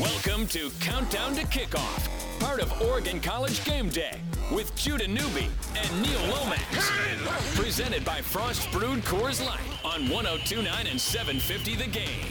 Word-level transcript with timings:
Welcome 0.00 0.46
to 0.48 0.70
Countdown 0.80 1.34
to 1.34 1.42
Kickoff, 1.42 2.40
part 2.40 2.60
of 2.60 2.80
Oregon 2.82 3.20
College 3.20 3.62
Game 3.64 3.88
Day 3.88 4.20
with 4.50 4.74
Judah 4.74 5.06
Newby 5.06 5.48
and 5.76 6.02
Neil 6.02 6.20
Lomax. 6.30 6.90
Presented 7.54 8.04
by 8.04 8.22
Frost 8.22 8.70
Brewed 8.72 9.00
Coors 9.04 9.44
Light 9.44 9.60
on 9.84 10.08
1029 10.08 10.86
and 10.86 11.00
750 11.00 11.76
The 11.76 11.90
Game. 11.90 12.26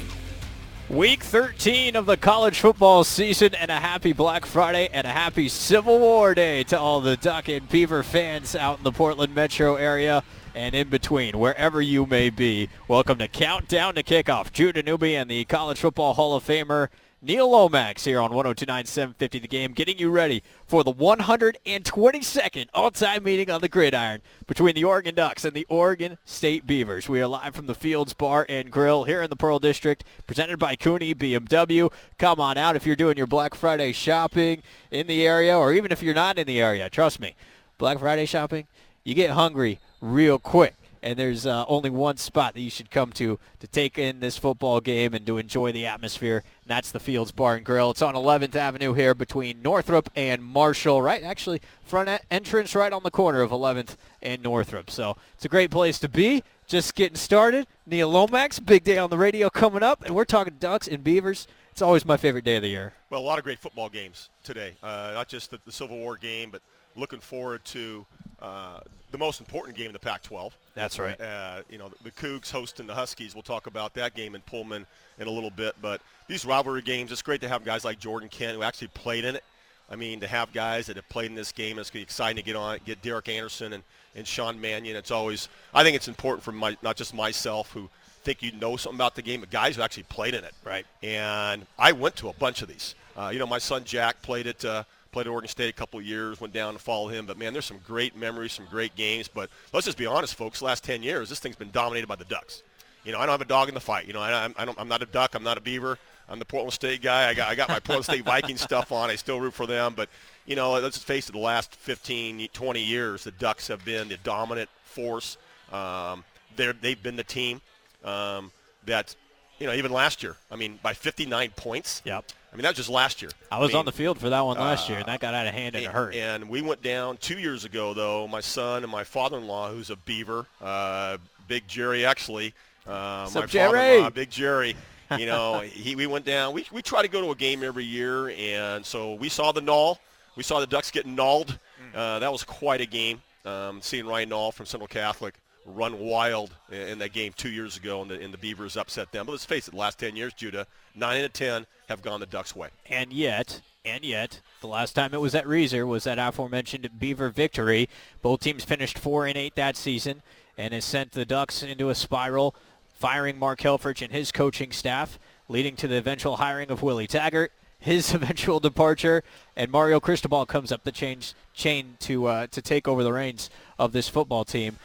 Week 0.90 1.22
13 1.22 1.96
of 1.96 2.06
the 2.06 2.18
college 2.18 2.62
football 2.62 3.04
season 3.04 3.54
and 3.56 3.70
a 3.70 3.76
happy 3.76 4.14
Black 4.14 4.46
Friday 4.46 4.90
and 4.94 5.06
a 5.06 5.12
happy 5.12 5.50
Civil 5.50 6.00
War 6.00 6.34
Day 6.34 6.64
to 6.64 6.80
all 6.80 7.02
the 7.02 7.18
Duck 7.18 7.50
and 7.50 7.68
Beaver 7.70 8.04
fans 8.04 8.56
out 8.56 8.78
in 8.78 8.86
the 8.86 8.92
Portland 8.92 9.36
metro 9.36 9.76
area 9.76 10.24
and 10.58 10.74
in 10.74 10.90
between, 10.90 11.38
wherever 11.38 11.84
you 11.84 12.08
may 12.08 12.32
be. 12.32 12.68
Welcome 12.88 13.20
to 13.20 13.28
Countdown 13.28 13.94
to 13.94 14.02
Kickoff. 14.02 14.52
Judah 14.52 14.82
Newby 14.82 15.14
and 15.14 15.30
the 15.30 15.46
College 15.46 15.80
Football 15.80 16.16
Hall 16.16 16.36
of 16.36 16.44
Famer 16.44 16.88
Neil 17.22 17.48
Lomax 17.48 18.06
here 18.06 18.20
on 18.20 18.34
1029 18.34 18.86
750 18.86 19.40
The 19.40 19.48
Game, 19.48 19.74
getting 19.74 20.00
you 20.00 20.10
ready 20.10 20.42
for 20.66 20.84
the 20.84 20.92
122nd 20.92 22.70
all-time 22.74 23.24
meeting 23.24 23.52
on 23.52 23.62
the 23.62 23.70
gridiron 23.70 24.22
between 24.48 24.74
the 24.74 24.84
Oregon 24.84 25.14
Ducks 25.14 25.46
and 25.46 25.54
the 25.54 25.68
Oregon 25.70 26.18
State 26.26 26.66
Beavers. 26.66 27.08
We 27.08 27.22
are 27.22 27.28
live 27.28 27.54
from 27.54 27.68
the 27.68 27.76
Fields 27.76 28.16
Bar 28.16 28.48
and 28.50 28.72
Grill 28.72 29.04
here 29.04 29.22
in 29.22 29.30
the 29.30 29.36
Pearl 29.36 29.60
District, 29.60 30.04
presented 30.26 30.58
by 30.58 30.76
Cooney 30.76 31.14
BMW. 31.14 31.92
Come 32.18 32.40
on 32.40 32.58
out 32.58 32.76
if 32.76 32.84
you're 32.84 32.96
doing 32.96 33.18
your 33.18 33.28
Black 33.28 33.54
Friday 33.54 33.92
shopping 33.92 34.64
in 34.90 35.06
the 35.06 35.28
area, 35.28 35.56
or 35.56 35.72
even 35.72 35.92
if 35.92 36.02
you're 36.02 36.16
not 36.16 36.40
in 36.40 36.48
the 36.48 36.60
area. 36.60 36.90
Trust 36.90 37.20
me, 37.20 37.36
Black 37.78 38.00
Friday 38.00 38.26
shopping, 38.26 38.66
you 39.04 39.14
get 39.14 39.30
hungry 39.30 39.80
real 40.02 40.40
quick 40.40 40.76
and 41.08 41.18
there's 41.18 41.46
uh, 41.46 41.66
only 41.68 41.90
one 41.90 42.18
spot 42.18 42.54
that 42.54 42.62
you 42.62 42.70
should 42.70 42.92
come 42.92 43.12
to 43.14 43.40
to 43.60 43.68
take 43.68 43.98
in 43.98 44.20
this 44.20 44.38
football 44.38 44.82
game 44.82 45.14
and 45.14 45.26
to 45.26 45.38
enjoy 45.38 45.72
the 45.72 45.86
atmosphere, 45.86 46.44
and 46.64 46.70
that's 46.70 46.92
the 46.92 47.00
Fields 47.00 47.32
Bar 47.32 47.56
and 47.56 47.66
Grill. 47.66 47.92
It's 47.92 48.02
on 48.02 48.14
11th 48.14 48.56
Avenue 48.56 48.94
here 48.94 49.14
between 49.14 49.62
Northrup 49.62 50.10
and 50.16 50.44
Marshall, 50.44 51.02
right? 51.02 51.24
Actually, 51.24 51.62
front 51.84 52.10
entrance 52.30 52.76
right 52.76 52.92
on 52.92 53.04
the 53.04 53.12
corner 53.12 53.42
of 53.42 53.52
11th 53.52 53.96
and 54.22 54.44
Northrup. 54.44 54.90
So 54.90 55.16
it's 55.36 55.46
a 55.46 55.50
great 55.50 55.72
place 55.72 56.00
to 56.00 56.10
be. 56.10 56.44
Just 56.68 56.96
getting 56.96 57.16
started. 57.16 57.66
Neil 57.86 58.10
Lomax, 58.10 58.60
big 58.60 58.84
day 58.84 58.98
on 58.98 59.10
the 59.10 59.18
radio 59.18 59.50
coming 59.50 59.84
up, 59.84 60.04
and 60.04 60.14
we're 60.14 60.26
talking 60.26 60.56
Ducks 60.60 60.90
and 60.90 61.02
Beavers. 61.02 61.48
It's 61.72 61.82
always 61.82 62.06
my 62.06 62.18
favorite 62.18 62.44
day 62.44 62.58
of 62.58 62.64
the 62.64 62.68
year. 62.68 62.94
Well, 63.10 63.22
a 63.22 63.24
lot 63.24 63.38
of 63.38 63.46
great 63.46 63.60
football 63.60 63.88
games 63.88 64.30
today. 64.44 64.74
Uh, 64.84 65.12
not 65.14 65.30
just 65.30 65.52
the, 65.52 65.60
the 65.66 65.72
Civil 65.72 65.98
War 65.98 66.18
game, 66.18 66.50
but 66.52 66.62
looking 66.98 67.20
forward 67.20 67.64
to 67.66 68.06
uh, 68.42 68.80
the 69.12 69.18
most 69.18 69.40
important 69.40 69.78
game 69.78 69.88
in 69.88 69.94
the 69.94 70.00
Pac-12. 70.00 70.52
That's 70.76 71.00
right. 71.00 71.20
Uh, 71.20 71.62
you 71.70 71.78
know, 71.78 71.92
the 72.04 72.12
Cougs 72.12 72.52
hosting 72.52 72.88
the 72.88 72.94
Huskies. 72.94 73.34
We'll 73.34 73.42
talk 73.42 73.68
about 73.68 73.94
that 73.96 74.14
game 74.14 74.36
in 74.36 74.42
Pullman 74.42 74.86
in 75.18 75.28
a 75.28 75.32
little 75.32 75.50
bit. 75.50 75.76
But 75.82 76.02
these 76.28 76.46
rivalry 76.46 76.82
games, 76.82 77.12
it's 77.12 77.22
great 77.22 77.42
to 77.42 77.50
have 77.50 77.64
guys 77.64 77.84
like 77.84 78.00
Jordan 78.00 78.30
Kent 78.30 78.56
who 78.56 78.64
actually 78.64 78.90
played 78.90 79.26
in 79.26 79.36
it. 79.36 79.44
I 79.90 79.96
mean, 79.96 80.20
to 80.20 80.28
have 80.28 80.52
guys 80.52 80.88
that 80.88 80.98
have 80.98 81.08
played 81.08 81.28
in 81.28 81.36
this 81.36 81.52
game, 81.52 81.80
it's 81.80 81.90
going 81.90 82.02
to 82.02 82.06
be 82.06 82.10
exciting 82.10 82.36
to 82.36 82.44
get 82.44 82.58
on 82.58 82.76
it, 82.76 82.86
get 82.86 83.02
Derek 83.02 83.30
Anderson 83.30 83.72
and, 83.74 83.84
and 84.16 84.28
Sean 84.28 84.60
Mannion. 84.60 84.98
It's 84.98 85.12
always, 85.12 85.48
I 85.74 85.84
think 85.84 85.96
it's 85.96 86.10
important 86.10 86.44
for 86.44 86.52
my, 86.52 86.76
not 86.82 86.98
just 86.98 87.14
myself 87.14 87.72
who 87.72 87.90
think 88.24 88.44
you 88.44 88.52
know 88.52 88.76
something 88.76 88.98
about 88.98 89.16
the 89.16 89.22
game, 89.22 89.40
but 89.40 89.50
guys 89.50 89.78
who 89.78 89.82
actually 89.82 90.04
played 90.04 90.34
in 90.34 90.44
it. 90.44 90.54
Right. 90.66 90.86
And 91.02 91.66
I 91.80 91.94
went 91.94 92.18
to 92.18 92.28
a 92.28 92.34
bunch 92.34 92.62
of 92.62 92.68
these. 92.68 92.96
Uh, 93.16 93.30
you 93.32 93.40
know, 93.40 93.48
my 93.48 93.58
son 93.60 93.86
Jack 93.86 94.22
played 94.22 94.46
it. 94.46 94.66
Played 95.12 95.28
at 95.28 95.32
Oregon 95.32 95.48
State 95.48 95.70
a 95.70 95.74
couple 95.74 96.00
of 96.00 96.06
years, 96.06 96.40
went 96.42 96.54
down 96.54 96.74
to 96.74 96.80
follow 96.80 97.08
him. 97.08 97.26
But 97.26 97.38
man, 97.38 97.54
there's 97.54 97.66
some 97.66 97.80
great 97.86 98.16
memories, 98.16 98.54
some 98.54 98.66
great 98.70 98.96
games. 98.96 99.28
But 99.28 99.50
let's 99.74 99.86
just 99.86 99.98
be 99.98 100.06
honest, 100.06 100.36
folks. 100.36 100.62
Last 100.62 100.84
10 100.84 101.04
years, 101.04 101.30
this 101.30 101.40
thing's 101.40 101.56
been 101.56 101.72
dominated 101.72 102.08
by 102.08 102.16
the 102.16 102.26
Ducks. 102.26 102.64
You 103.04 103.14
know, 103.14 103.20
I 103.20 103.26
don't 103.26 103.34
have 103.34 103.42
a 103.42 103.46
dog 103.46 103.70
in 103.70 103.74
the 103.74 103.80
fight. 103.80 104.06
You 104.06 104.14
know, 104.14 104.20
I, 104.20 104.50
I 104.58 104.66
don't, 104.66 104.80
I'm 104.80 104.90
not 104.90 105.02
a 105.02 105.06
Duck. 105.06 105.34
I'm 105.34 105.44
not 105.44 105.58
a 105.58 105.62
Beaver. 105.62 105.98
I'm 106.30 106.40
the 106.40 106.46
Portland 106.46 106.74
State 106.74 107.02
guy. 107.02 107.30
I 107.30 107.34
got, 107.34 107.50
I 107.50 107.56
got 107.56 107.70
my 107.70 107.80
Portland 107.80 108.04
State 108.06 108.26
Vikings 108.26 108.62
stuff 108.62 108.92
on. 108.92 109.10
I 109.10 109.16
still 109.16 109.40
root 109.40 109.54
for 109.54 109.66
them. 109.66 109.94
But, 109.96 110.10
you 110.46 110.56
know, 110.56 110.74
let's 110.74 110.98
face 110.98 111.30
it, 111.30 111.32
the 111.32 111.38
last 111.38 111.74
15, 111.76 112.50
20 112.52 112.84
years, 112.84 113.24
the 113.24 113.32
Ducks 113.32 113.68
have 113.70 113.86
been 113.86 114.10
the 114.10 114.18
dominant 114.18 114.70
force. 114.84 115.38
Um, 115.72 116.26
they've 116.56 117.02
been 117.02 117.16
the 117.16 117.24
team 117.24 117.62
um, 118.04 118.52
that, 118.86 119.16
you 119.60 119.68
know, 119.68 119.74
even 119.74 119.92
last 119.92 120.24
year, 120.24 120.36
I 120.52 120.56
mean, 120.56 120.80
by 120.82 120.94
59 120.94 121.52
points. 121.56 122.02
Yep. 122.06 122.26
I 122.52 122.56
mean, 122.56 122.64
that 122.64 122.70
was 122.70 122.78
just 122.78 122.90
last 122.90 123.22
year. 123.22 123.32
I 123.52 123.60
was 123.60 123.70
I 123.70 123.74
mean, 123.74 123.80
on 123.80 123.86
the 123.86 123.92
field 123.92 124.20
for 124.20 124.30
that 124.30 124.42
one 124.42 124.58
last 124.58 124.90
uh, 124.90 124.94
year, 124.94 125.00
and 125.00 125.08
that 125.08 125.20
got 125.20 125.34
out 125.34 125.48
of 125.48 125.54
hand 125.54 125.76
and, 125.76 125.86
a 125.86 125.90
hurry. 125.90 126.20
And 126.20 126.50
we 126.50 126.62
went 126.62 126.82
down 126.82 127.18
two 127.18 127.38
years 127.38 127.66
ago, 127.66 127.94
though. 127.94 128.28
My 128.28 128.42
son 128.42 128.84
and 128.84 128.92
my 128.92 129.04
father-in-law, 129.04 129.72
who's 129.72 129.90
a 129.90 129.96
Beaver, 129.96 130.46
uh, 130.62 131.18
Big 131.48 131.68
Jerry 131.68 132.02
Exley, 132.02 132.54
uh, 132.88 133.30
my 133.34 133.46
Jerry? 133.46 134.10
Big 134.12 134.30
Jerry. 134.30 134.76
You 135.18 135.26
know, 135.26 135.60
he 135.66 135.96
we 135.96 136.08
went 136.08 136.26
down. 136.26 136.54
We 136.54 136.66
we 136.72 136.82
try 136.82 137.02
to 137.02 137.08
go 137.08 137.22
to 137.22 137.32
a 137.32 137.36
game 137.36 137.64
every 137.64 137.86
year, 137.86 138.30
and 138.30 138.86
so 138.86 139.16
we 139.16 139.30
saw 139.30 139.52
the 139.52 139.62
Null. 139.62 140.00
We 140.36 140.44
saw 140.44 140.60
the 140.60 140.68
Ducks 140.68 140.92
get 140.92 141.06
nulled. 141.06 141.58
Uh, 141.94 142.20
that 142.20 142.32
was 142.32 142.44
quite 142.44 142.82
a 142.82 142.86
game. 142.86 143.22
Um, 143.46 143.82
seeing 143.82 144.06
Ryan 144.06 144.30
Nall 144.30 144.54
from 144.54 144.66
Central 144.66 144.88
Catholic 144.88 145.36
run 145.68 146.00
wild 146.00 146.56
in, 146.72 147.00
that 147.00 147.14
game 147.14 147.34
two 147.36 147.50
years 147.50 147.78
ago, 147.78 148.02
and 148.02 148.10
the, 148.10 148.20
and 148.20 148.34
the 148.34 148.38
Beavers 148.38 148.78
upset 148.78 149.12
them. 149.12 149.26
But 149.26 149.34
let's 149.34 149.46
face 149.46 149.68
it, 149.68 149.72
the 149.72 149.78
last 149.78 150.00
10 150.00 150.16
years, 150.16 150.34
Judah, 150.34 150.66
9 150.96 151.24
and 151.24 151.34
10 151.34 151.66
have 151.90 152.02
gone 152.02 152.20
the 152.20 152.26
Ducks' 152.26 152.56
way. 152.56 152.70
And 152.90 153.12
yet, 153.12 153.62
and 153.86 154.04
yet, 154.04 154.42
the 154.62 154.68
last 154.68 154.94
time 154.94 155.14
it 155.14 155.22
was 155.22 155.36
at 155.36 155.46
Reser 155.46 155.86
was 155.86 156.06
that 156.06 156.20
aforementioned 156.20 156.90
Beaver 157.00 157.30
victory. 157.30 157.90
Both 158.22 158.42
teams 158.42 158.64
finished 158.64 158.98
four 158.98 159.26
and 159.26 159.38
eight 159.38 159.56
that 159.56 159.78
season, 159.78 160.22
and 160.58 160.74
has 160.74 160.86
sent 160.86 161.12
the 161.12 161.26
Ducks 161.26 161.62
into 161.62 161.90
a 161.90 161.96
spiral, 161.96 162.56
firing 162.94 163.38
Mark 163.38 163.60
Helfrich 163.60 164.02
and 164.02 164.12
his 164.12 164.32
coaching 164.32 164.72
staff, 164.72 165.20
leading 165.48 165.76
to 165.76 165.88
the 165.88 165.98
eventual 165.98 166.38
hiring 166.38 166.72
of 166.72 166.82
Willie 166.82 167.08
Taggart, 167.08 167.52
his 167.80 168.14
eventual 168.14 168.60
departure, 168.60 169.24
and 169.56 169.72
Mario 169.72 170.00
Cristobal 170.00 170.46
comes 170.46 170.72
up 170.72 170.84
the 170.84 170.92
change, 170.92 171.34
chain 171.54 171.98
to 172.00 172.26
uh, 172.26 172.48
to 172.48 172.62
take 172.62 172.88
over 172.88 173.04
the 173.04 173.14
reins 173.14 173.50
of 173.78 173.92
this 173.92 174.10
football 174.10 174.46
team. 174.46 174.78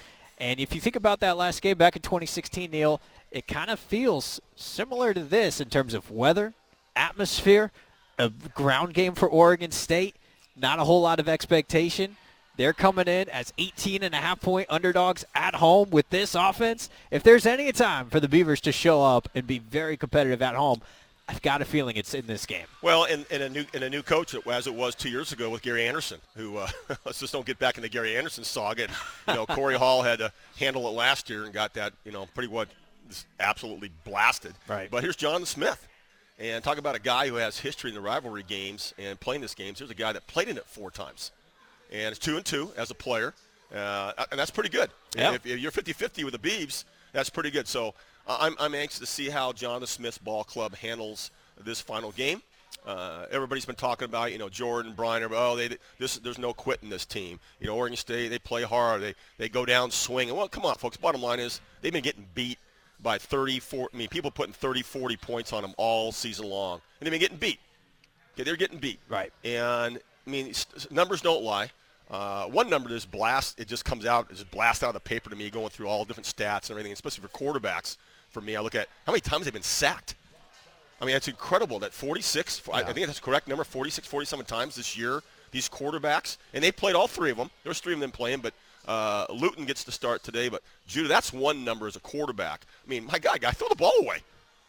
And 0.43 0.59
if 0.59 0.75
you 0.75 0.81
think 0.81 0.97
about 0.97 1.21
that 1.21 1.37
last 1.37 1.63
game 1.63 1.79
back 1.79 1.95
in 1.95 2.03
2016, 2.03 2.69
Neil, 2.69 3.01
it 3.31 3.47
kind 3.47 3.71
of 3.71 3.79
feels 3.79 4.41
similar 4.57 5.15
to 5.15 5.23
this 5.23 5.61
in 5.61 5.69
terms 5.69 5.95
of 5.95 6.11
weather, 6.11 6.53
atmosphere, 6.97 7.71
a 8.19 8.29
ground 8.29 8.93
game 8.93 9.15
for 9.15 9.29
Oregon 9.29 9.71
State, 9.71 10.17
not 10.57 10.81
a 10.81 10.85
whole 10.85 11.01
lot 11.01 11.21
of 11.21 11.29
expectation. 11.29 12.17
They're 12.57 12.73
coming 12.73 13.07
in 13.07 13.29
as 13.29 13.53
18 13.57 14.03
and 14.03 14.15
a 14.15 14.17
half 14.17 14.41
point 14.41 14.67
underdogs 14.69 15.25
at 15.33 15.55
home 15.55 15.91
with 15.91 16.11
this 16.11 16.35
offense. 16.35 16.91
If 17.13 17.23
there's 17.23 17.47
any 17.47 17.71
time 17.71 18.11
for 18.11 18.19
the 18.19 18.29
Beavers 18.29 18.61
to 18.63 18.73
show 18.73 19.01
up 19.01 19.29
and 19.37 19.47
be 19.47 19.61
very 19.61 19.97
competitive 19.97 20.43
at 20.43 20.57
home, 20.57 20.83
I've 21.29 21.41
got 21.41 21.63
a 21.63 21.65
feeling 21.65 21.97
it's 21.97 22.15
in 22.15 22.27
this 22.27 22.47
game. 22.47 22.67
Well, 22.83 23.05
and, 23.05 23.25
and 23.31 23.43
a 23.43 23.49
new 23.49 23.65
and 23.73 23.85
a 23.85 23.91
new 23.91 24.03
coach 24.03 24.35
as 24.35 24.67
it 24.67 24.75
was 24.75 24.95
two 24.95 25.09
years 25.09 25.33
ago 25.33 25.51
with 25.51 25.63
Gary 25.63 25.87
Anderson, 25.87 26.21
who 26.37 26.57
uh, 26.59 26.69
let's 27.05 27.21
just 27.21 27.33
don't 27.33 27.47
get 27.47 27.59
back 27.59 27.77
in 27.77 27.83
the 27.83 27.89
Gary 27.89 28.17
Anderson 28.17 28.45
saga. 28.45 28.85
And, 28.85 28.93
you 29.29 29.35
know, 29.35 29.47
Corey 29.47 29.75
Hall 29.79 30.03
had 30.03 30.19
to 30.19 30.33
handle 30.59 30.87
it 30.89 30.93
last 30.93 31.31
year 31.31 31.45
and 31.45 31.53
got 31.53 31.75
that 31.75 31.93
you 32.05 32.13
know 32.13 32.27
pretty 32.35 32.49
what 32.49 32.69
absolutely 33.39 33.91
blasted. 34.05 34.55
Right. 34.67 34.91
But 34.91 35.05
here's 35.05 35.17
John 35.17 35.47
Smith, 35.47 35.87
and 36.39 36.63
talk 36.65 36.79
about 36.79 36.97
a 36.97 37.01
guy 37.01 37.29
who 37.29 37.37
has 37.37 37.59
history 37.59 37.91
in 37.91 37.95
the 37.95 38.01
rivalry 38.01 38.43
games 38.43 38.93
and 38.99 39.19
playing 39.21 39.43
this 39.43 39.55
games. 39.55 39.79
Here's 39.79 39.91
a 39.91 39.95
guy 39.95 40.13
that 40.13 40.27
played 40.27 40.49
in 40.49 40.57
it 40.57 40.67
four 40.67 40.91
times, 40.91 41.31
and 41.93 42.09
it's 42.09 42.19
two 42.19 42.37
and 42.37 42.45
two 42.45 42.73
as 42.77 42.91
a 42.91 42.95
player, 42.95 43.33
uh, 43.75 44.13
and 44.31 44.41
that's 44.41 44.51
pretty 44.51 44.71
good. 44.71 44.91
Yeah. 45.17 45.35
If, 45.35 45.47
if 45.47 45.61
you're 45.61 45.71
50-50 45.71 46.25
with 46.25 46.33
the 46.33 46.39
Beavs, 46.39 46.85
that's 47.13 47.31
pretty 47.31 47.51
good. 47.51 47.69
So 47.69 47.95
I'm, 48.27 48.55
I'm 48.59 48.75
anxious 48.75 49.01
to 49.01 49.07
see 49.07 49.29
how 49.29 49.53
John 49.53 49.85
Smith's 49.87 50.19
ball 50.19 50.45
club 50.45 50.75
handles 50.77 51.31
this 51.65 51.81
final 51.81 52.13
game. 52.13 52.43
Uh, 52.87 53.27
everybody's 53.31 53.65
been 53.65 53.77
talking 53.77 54.07
about, 54.07 54.33
you 54.33 54.39
know, 54.39 54.49
Jordan, 54.49 54.93
Brian, 54.97 55.27
oh, 55.31 55.57
they, 55.57 55.77
this, 55.99 56.19
there's 56.19 56.39
no 56.39 56.53
quitting 56.53 56.89
this 56.89 57.05
team. 57.05 57.39
You 57.61 57.69
know, 57.69 57.77
Oregon 57.77 57.97
State, 57.97 58.29
they 58.29 58.39
play 58.39 58.63
hard. 58.63 59.03
They, 59.03 59.15
they 59.39 59.49
go 59.49 59.65
down 59.65 59.91
swinging. 59.91 60.35
Well, 60.35 60.49
come 60.49 60.65
on, 60.65 60.75
folks. 60.77 60.97
Bottom 60.97 61.23
line 61.23 61.39
is 61.39 61.61
they've 61.81 61.93
been 61.93 62.03
getting 62.03 62.27
beat 62.35 62.59
by 63.01 63.19
30, 63.19 63.61
40, 63.61 63.95
I 63.95 63.99
mean, 63.99 64.09
people 64.09 64.31
putting 64.31 64.53
30, 64.53 64.83
40 64.83 65.17
points 65.17 65.53
on 65.53 65.63
them 65.63 65.75
all 65.77 66.13
season 66.13 66.49
long. 66.49 66.81
And 67.01 67.07
they've 67.07 67.13
been 67.13 67.21
getting 67.21 67.37
beat. 67.37 67.61
Okay, 68.35 68.45
they're 68.45 68.57
getting 68.57 68.79
beat. 68.79 69.01
Right. 69.09 69.33
And, 69.45 70.01
I 70.27 70.31
mean, 70.31 70.53
numbers 70.91 71.21
don't 71.21 71.43
lie. 71.43 71.71
Uh, 72.11 72.45
one 72.47 72.69
number 72.69 72.89
just 72.89 73.11
blast. 73.11 73.59
It 73.59 73.69
just 73.69 73.85
comes 73.85 74.07
out, 74.07 74.27
it 74.31 74.35
just 74.35 74.51
blasts 74.51 74.83
out 74.83 74.89
of 74.89 74.95
the 74.95 75.01
paper 75.01 75.31
to 75.31 75.37
me, 75.37 75.51
going 75.51 75.71
through 75.71 75.89
all 75.89 76.05
different 76.05 76.27
stats 76.27 76.69
and 76.69 76.73
everything, 76.73 76.93
especially 76.93 77.27
for 77.27 77.29
quarterbacks. 77.29 77.97
For 78.33 78.41
me, 78.41 78.57
I 78.57 78.61
look 78.61 78.75
at 78.75 78.89
how 79.07 79.13
many 79.13 79.21
times 79.21 79.45
they've 79.45 79.53
been 79.53 79.63
sacked. 79.63 80.15
I 81.01 81.05
mean, 81.05 81.17
it's 81.17 81.29
incredible 81.29 81.79
that 81.81 81.93
46, 81.93 82.63
I, 82.73 82.79
I 82.79 82.93
think 82.93 83.07
that's 83.07 83.19
the 83.19 83.25
correct 83.25 83.49
number, 83.49 83.65
46, 83.65 84.07
47 84.07 84.47
times 84.47 84.77
this 84.77 84.97
year, 84.97 85.23
these 85.51 85.69
quarterbacks, 85.69 86.37
and 86.55 86.63
they 86.63 86.73
played 86.73 86.95
all 86.95 87.09
three 87.09 87.31
of 87.31 87.37
them. 87.37 87.51
There's 87.65 87.81
three 87.81 87.93
of 87.93 88.01
them 88.01 88.13
playing, 88.13 88.41
but 88.41 88.55
uh, 88.87 89.27
Luton 89.31 89.65
gets 89.65 89.85
to 89.85 89.93
start 89.93 90.23
today. 90.23 90.49
But, 90.49 90.63
Judah, 90.87 91.09
that's 91.09 91.33
one 91.33 91.65
number 91.65 91.87
as 91.87 91.97
a 91.97 92.01
quarterback. 92.01 92.65
I 92.87 92.89
mean, 92.89 93.07
my 93.07 93.19
God, 93.19 93.41
guy, 93.41 93.51
throw 93.51 93.69
the 93.69 93.75
ball 93.75 93.93
away. 94.01 94.19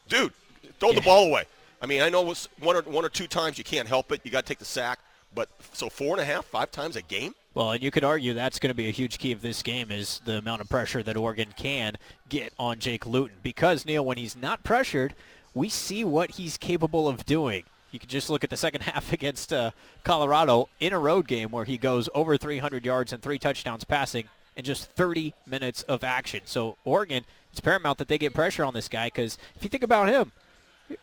Dude, 0.10 0.34
throw 0.80 0.92
the 0.92 1.02
ball 1.02 1.28
away. 1.28 1.46
I 1.82 1.86
mean, 1.86 2.02
I 2.02 2.10
know 2.10 2.32
it's 2.32 2.50
one 2.60 2.76
or, 2.76 2.82
one 2.82 3.06
or 3.06 3.10
two 3.10 3.28
times 3.28 3.58
you 3.58 3.64
can't 3.64 3.88
help 3.88 4.12
it. 4.12 4.22
You 4.24 4.32
got 4.32 4.46
to 4.46 4.48
take 4.48 4.60
the 4.60 4.66
sack. 4.66 5.00
But 5.36 5.50
so 5.74 5.90
four 5.90 6.12
and 6.14 6.22
a 6.22 6.26
half, 6.26 6.46
five 6.46 6.72
times 6.72 6.96
a 6.96 7.02
game? 7.02 7.36
Well, 7.54 7.72
and 7.72 7.84
you 7.84 7.92
could 7.92 8.04
argue 8.04 8.34
that's 8.34 8.58
going 8.58 8.72
to 8.72 8.76
be 8.76 8.88
a 8.88 8.92
huge 8.92 9.20
key 9.20 9.32
of 9.32 9.42
this 9.42 9.62
game 9.62 9.92
is 9.92 10.22
the 10.26 10.40
amount 10.40 10.62
of 10.62 10.70
pressure 10.70 11.04
that 11.04 11.16
Oregon 11.16 11.54
can 11.56 11.98
get 12.28 12.52
on 12.58 12.80
Jake 12.80 13.06
Luton. 13.06 13.38
Because, 13.44 13.86
Neil, 13.86 14.04
when 14.04 14.18
he's 14.18 14.36
not 14.36 14.64
pressured, 14.64 15.14
we 15.54 15.70
see 15.70 16.04
what 16.04 16.32
he's 16.32 16.58
capable 16.58 17.08
of 17.08 17.26
doing. 17.26 17.64
You 17.92 18.00
can 18.00 18.10
just 18.10 18.32
look 18.32 18.44
at 18.44 18.50
the 18.50 18.58
second 18.58 18.82
half 18.84 19.14
against 19.14 19.54
uh, 19.54 19.72
Colorado 20.04 20.70
in 20.80 20.94
a 20.94 21.00
road 21.00 21.28
game 21.28 21.52
where 21.52 21.66
he 21.66 21.78
goes 21.78 22.10
over 22.16 22.38
300 22.38 22.84
yards 22.84 23.14
and 23.14 23.22
three 23.22 23.38
touchdowns 23.38 23.84
passing 23.84 24.26
in 24.56 24.64
just 24.66 24.90
30 24.92 25.36
minutes 25.46 25.84
of 25.84 26.04
action. 26.04 26.42
So 26.46 26.78
Oregon, 26.86 27.24
it's 27.52 27.62
paramount 27.62 28.00
that 28.00 28.08
they 28.08 28.18
get 28.18 28.34
pressure 28.34 28.64
on 28.64 28.74
this 28.74 28.88
guy 28.88 29.08
because 29.08 29.38
if 29.56 29.64
you 29.64 29.70
think 29.70 29.84
about 29.84 30.10
him, 30.10 30.32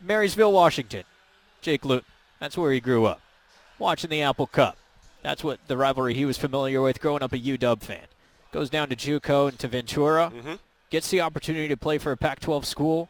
Marysville, 0.01 0.51
Washington, 0.51 1.03
Jake 1.61 1.85
Luton, 1.85 2.05
that's 2.39 2.57
where 2.57 2.73
he 2.73 2.81
grew 2.81 3.05
up. 3.05 3.21
Watching 3.79 4.09
the 4.09 4.21
Apple 4.21 4.47
Cup. 4.47 4.77
That's 5.23 5.43
what 5.43 5.59
the 5.67 5.77
rivalry 5.77 6.13
he 6.13 6.25
was 6.25 6.37
familiar 6.37 6.81
with 6.81 6.99
growing 6.99 7.21
up 7.23 7.33
a 7.33 7.37
UW 7.37 7.81
fan. 7.81 8.05
Goes 8.51 8.69
down 8.69 8.89
to 8.89 8.95
JUCO 8.95 9.49
and 9.49 9.59
to 9.59 9.67
Ventura. 9.67 10.31
Mm-hmm. 10.35 10.53
Gets 10.89 11.09
the 11.09 11.21
opportunity 11.21 11.67
to 11.69 11.77
play 11.77 11.97
for 11.97 12.11
a 12.11 12.17
Pac-12 12.17 12.65
school. 12.65 13.09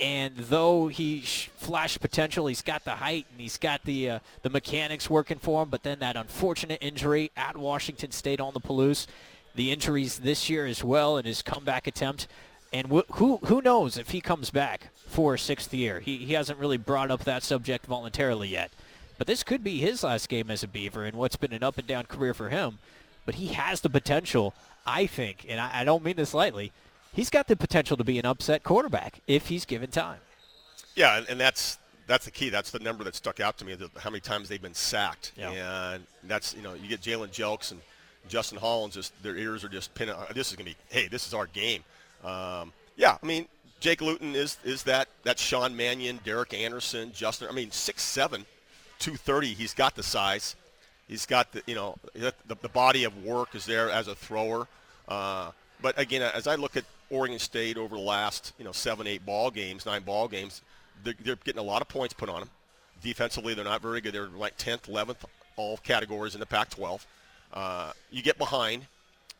And 0.00 0.36
though 0.36 0.88
he 0.88 1.20
sh- 1.20 1.50
flashed 1.54 2.00
potential, 2.00 2.46
he's 2.46 2.62
got 2.62 2.84
the 2.84 2.96
height 2.96 3.26
and 3.30 3.40
he's 3.40 3.56
got 3.56 3.84
the 3.84 4.10
uh, 4.10 4.18
the 4.42 4.50
mechanics 4.50 5.08
working 5.08 5.38
for 5.38 5.62
him. 5.62 5.68
But 5.68 5.84
then 5.84 6.00
that 6.00 6.16
unfortunate 6.16 6.78
injury 6.80 7.30
at 7.36 7.56
Washington 7.56 8.10
State 8.10 8.40
on 8.40 8.54
the 8.54 8.60
Palouse, 8.60 9.06
the 9.54 9.70
injuries 9.70 10.18
this 10.18 10.50
year 10.50 10.66
as 10.66 10.82
well, 10.82 11.16
and 11.16 11.24
his 11.24 11.42
comeback 11.42 11.86
attempt. 11.86 12.26
And 12.72 12.88
wh- 12.88 13.08
who 13.12 13.36
who 13.44 13.62
knows 13.62 13.96
if 13.96 14.10
he 14.10 14.20
comes 14.20 14.50
back 14.50 14.88
for 15.06 15.34
a 15.34 15.38
sixth 15.38 15.72
year? 15.72 16.00
He 16.00 16.16
he 16.18 16.32
hasn't 16.32 16.58
really 16.58 16.78
brought 16.78 17.12
up 17.12 17.22
that 17.22 17.44
subject 17.44 17.86
voluntarily 17.86 18.48
yet. 18.48 18.72
But 19.18 19.26
this 19.26 19.42
could 19.42 19.62
be 19.62 19.78
his 19.78 20.02
last 20.02 20.28
game 20.28 20.50
as 20.50 20.62
a 20.62 20.68
Beaver 20.68 21.04
in 21.04 21.16
what's 21.16 21.36
been 21.36 21.52
an 21.52 21.62
up 21.62 21.78
and 21.78 21.86
down 21.86 22.04
career 22.06 22.34
for 22.34 22.48
him. 22.48 22.78
But 23.26 23.36
he 23.36 23.48
has 23.48 23.80
the 23.80 23.88
potential, 23.90 24.54
I 24.86 25.06
think, 25.06 25.46
and 25.48 25.60
I, 25.60 25.80
I 25.80 25.84
don't 25.84 26.04
mean 26.04 26.16
this 26.16 26.34
lightly. 26.34 26.72
He's 27.12 27.30
got 27.30 27.46
the 27.46 27.56
potential 27.56 27.96
to 27.96 28.04
be 28.04 28.18
an 28.18 28.26
upset 28.26 28.62
quarterback 28.64 29.20
if 29.26 29.46
he's 29.48 29.64
given 29.64 29.90
time. 29.90 30.18
Yeah, 30.96 31.18
and, 31.18 31.28
and 31.28 31.40
that's 31.40 31.78
that's 32.06 32.24
the 32.26 32.30
key. 32.30 32.50
That's 32.50 32.70
the 32.70 32.80
number 32.80 33.02
that 33.04 33.14
stuck 33.14 33.40
out 33.40 33.56
to 33.58 33.64
me. 33.64 33.74
The, 33.76 33.88
how 33.98 34.10
many 34.10 34.20
times 34.20 34.48
they've 34.48 34.60
been 34.60 34.74
sacked, 34.74 35.32
Yeah. 35.36 35.92
and 35.94 36.04
that's 36.24 36.54
you 36.54 36.62
know 36.62 36.74
you 36.74 36.88
get 36.88 37.00
Jalen 37.00 37.28
Jelks 37.30 37.70
and 37.72 37.80
Justin 38.28 38.58
Hollins. 38.58 38.94
Just 38.94 39.12
their 39.22 39.36
ears 39.36 39.64
are 39.64 39.68
just 39.68 39.94
pinning. 39.94 40.14
uh, 40.14 40.26
This 40.34 40.50
is 40.50 40.56
gonna 40.56 40.70
be. 40.70 40.76
Hey, 40.90 41.08
this 41.08 41.26
is 41.26 41.32
our 41.34 41.46
game. 41.46 41.82
Um, 42.24 42.72
yeah, 42.96 43.16
I 43.22 43.26
mean 43.26 43.46
Jake 43.80 44.00
Luton 44.02 44.34
is 44.34 44.58
is 44.64 44.82
that 44.84 45.08
that 45.22 45.38
Sean 45.38 45.74
Mannion, 45.76 46.20
Derek 46.24 46.52
Anderson, 46.52 47.12
Justin. 47.14 47.48
I 47.48 47.52
mean 47.52 47.70
six 47.70 48.02
seven, 48.02 48.44
two 48.98 49.16
thirty. 49.16 49.54
He's 49.54 49.74
got 49.74 49.94
the 49.94 50.02
size. 50.02 50.56
He's 51.08 51.26
got 51.26 51.52
the 51.52 51.62
you 51.66 51.74
know 51.74 51.96
the, 52.14 52.34
the 52.46 52.68
body 52.68 53.04
of 53.04 53.24
work 53.24 53.54
is 53.54 53.66
there 53.66 53.90
as 53.90 54.08
a 54.08 54.14
thrower. 54.14 54.66
Uh, 55.08 55.50
but 55.82 55.98
again, 55.98 56.22
as 56.22 56.46
I 56.46 56.54
look 56.54 56.76
at 56.76 56.84
Oregon 57.10 57.38
State 57.38 57.76
over 57.76 57.96
the 57.96 58.02
last 58.02 58.52
you 58.58 58.64
know 58.64 58.72
seven, 58.72 59.06
eight 59.06 59.24
ball 59.26 59.50
games, 59.50 59.86
nine 59.86 60.02
ball 60.02 60.28
games, 60.28 60.62
they're, 61.02 61.14
they're 61.22 61.36
getting 61.36 61.60
a 61.60 61.64
lot 61.64 61.82
of 61.82 61.88
points 61.88 62.14
put 62.14 62.28
on 62.28 62.40
them. 62.40 62.50
Defensively, 63.02 63.54
they're 63.54 63.64
not 63.64 63.82
very 63.82 64.00
good. 64.00 64.14
They're 64.14 64.28
like 64.28 64.56
10th, 64.56 64.88
11th, 64.88 65.16
all 65.56 65.76
categories 65.78 66.34
in 66.34 66.40
the 66.40 66.46
Pac-12. 66.46 67.04
Uh, 67.52 67.92
you 68.10 68.22
get 68.22 68.38
behind, 68.38 68.86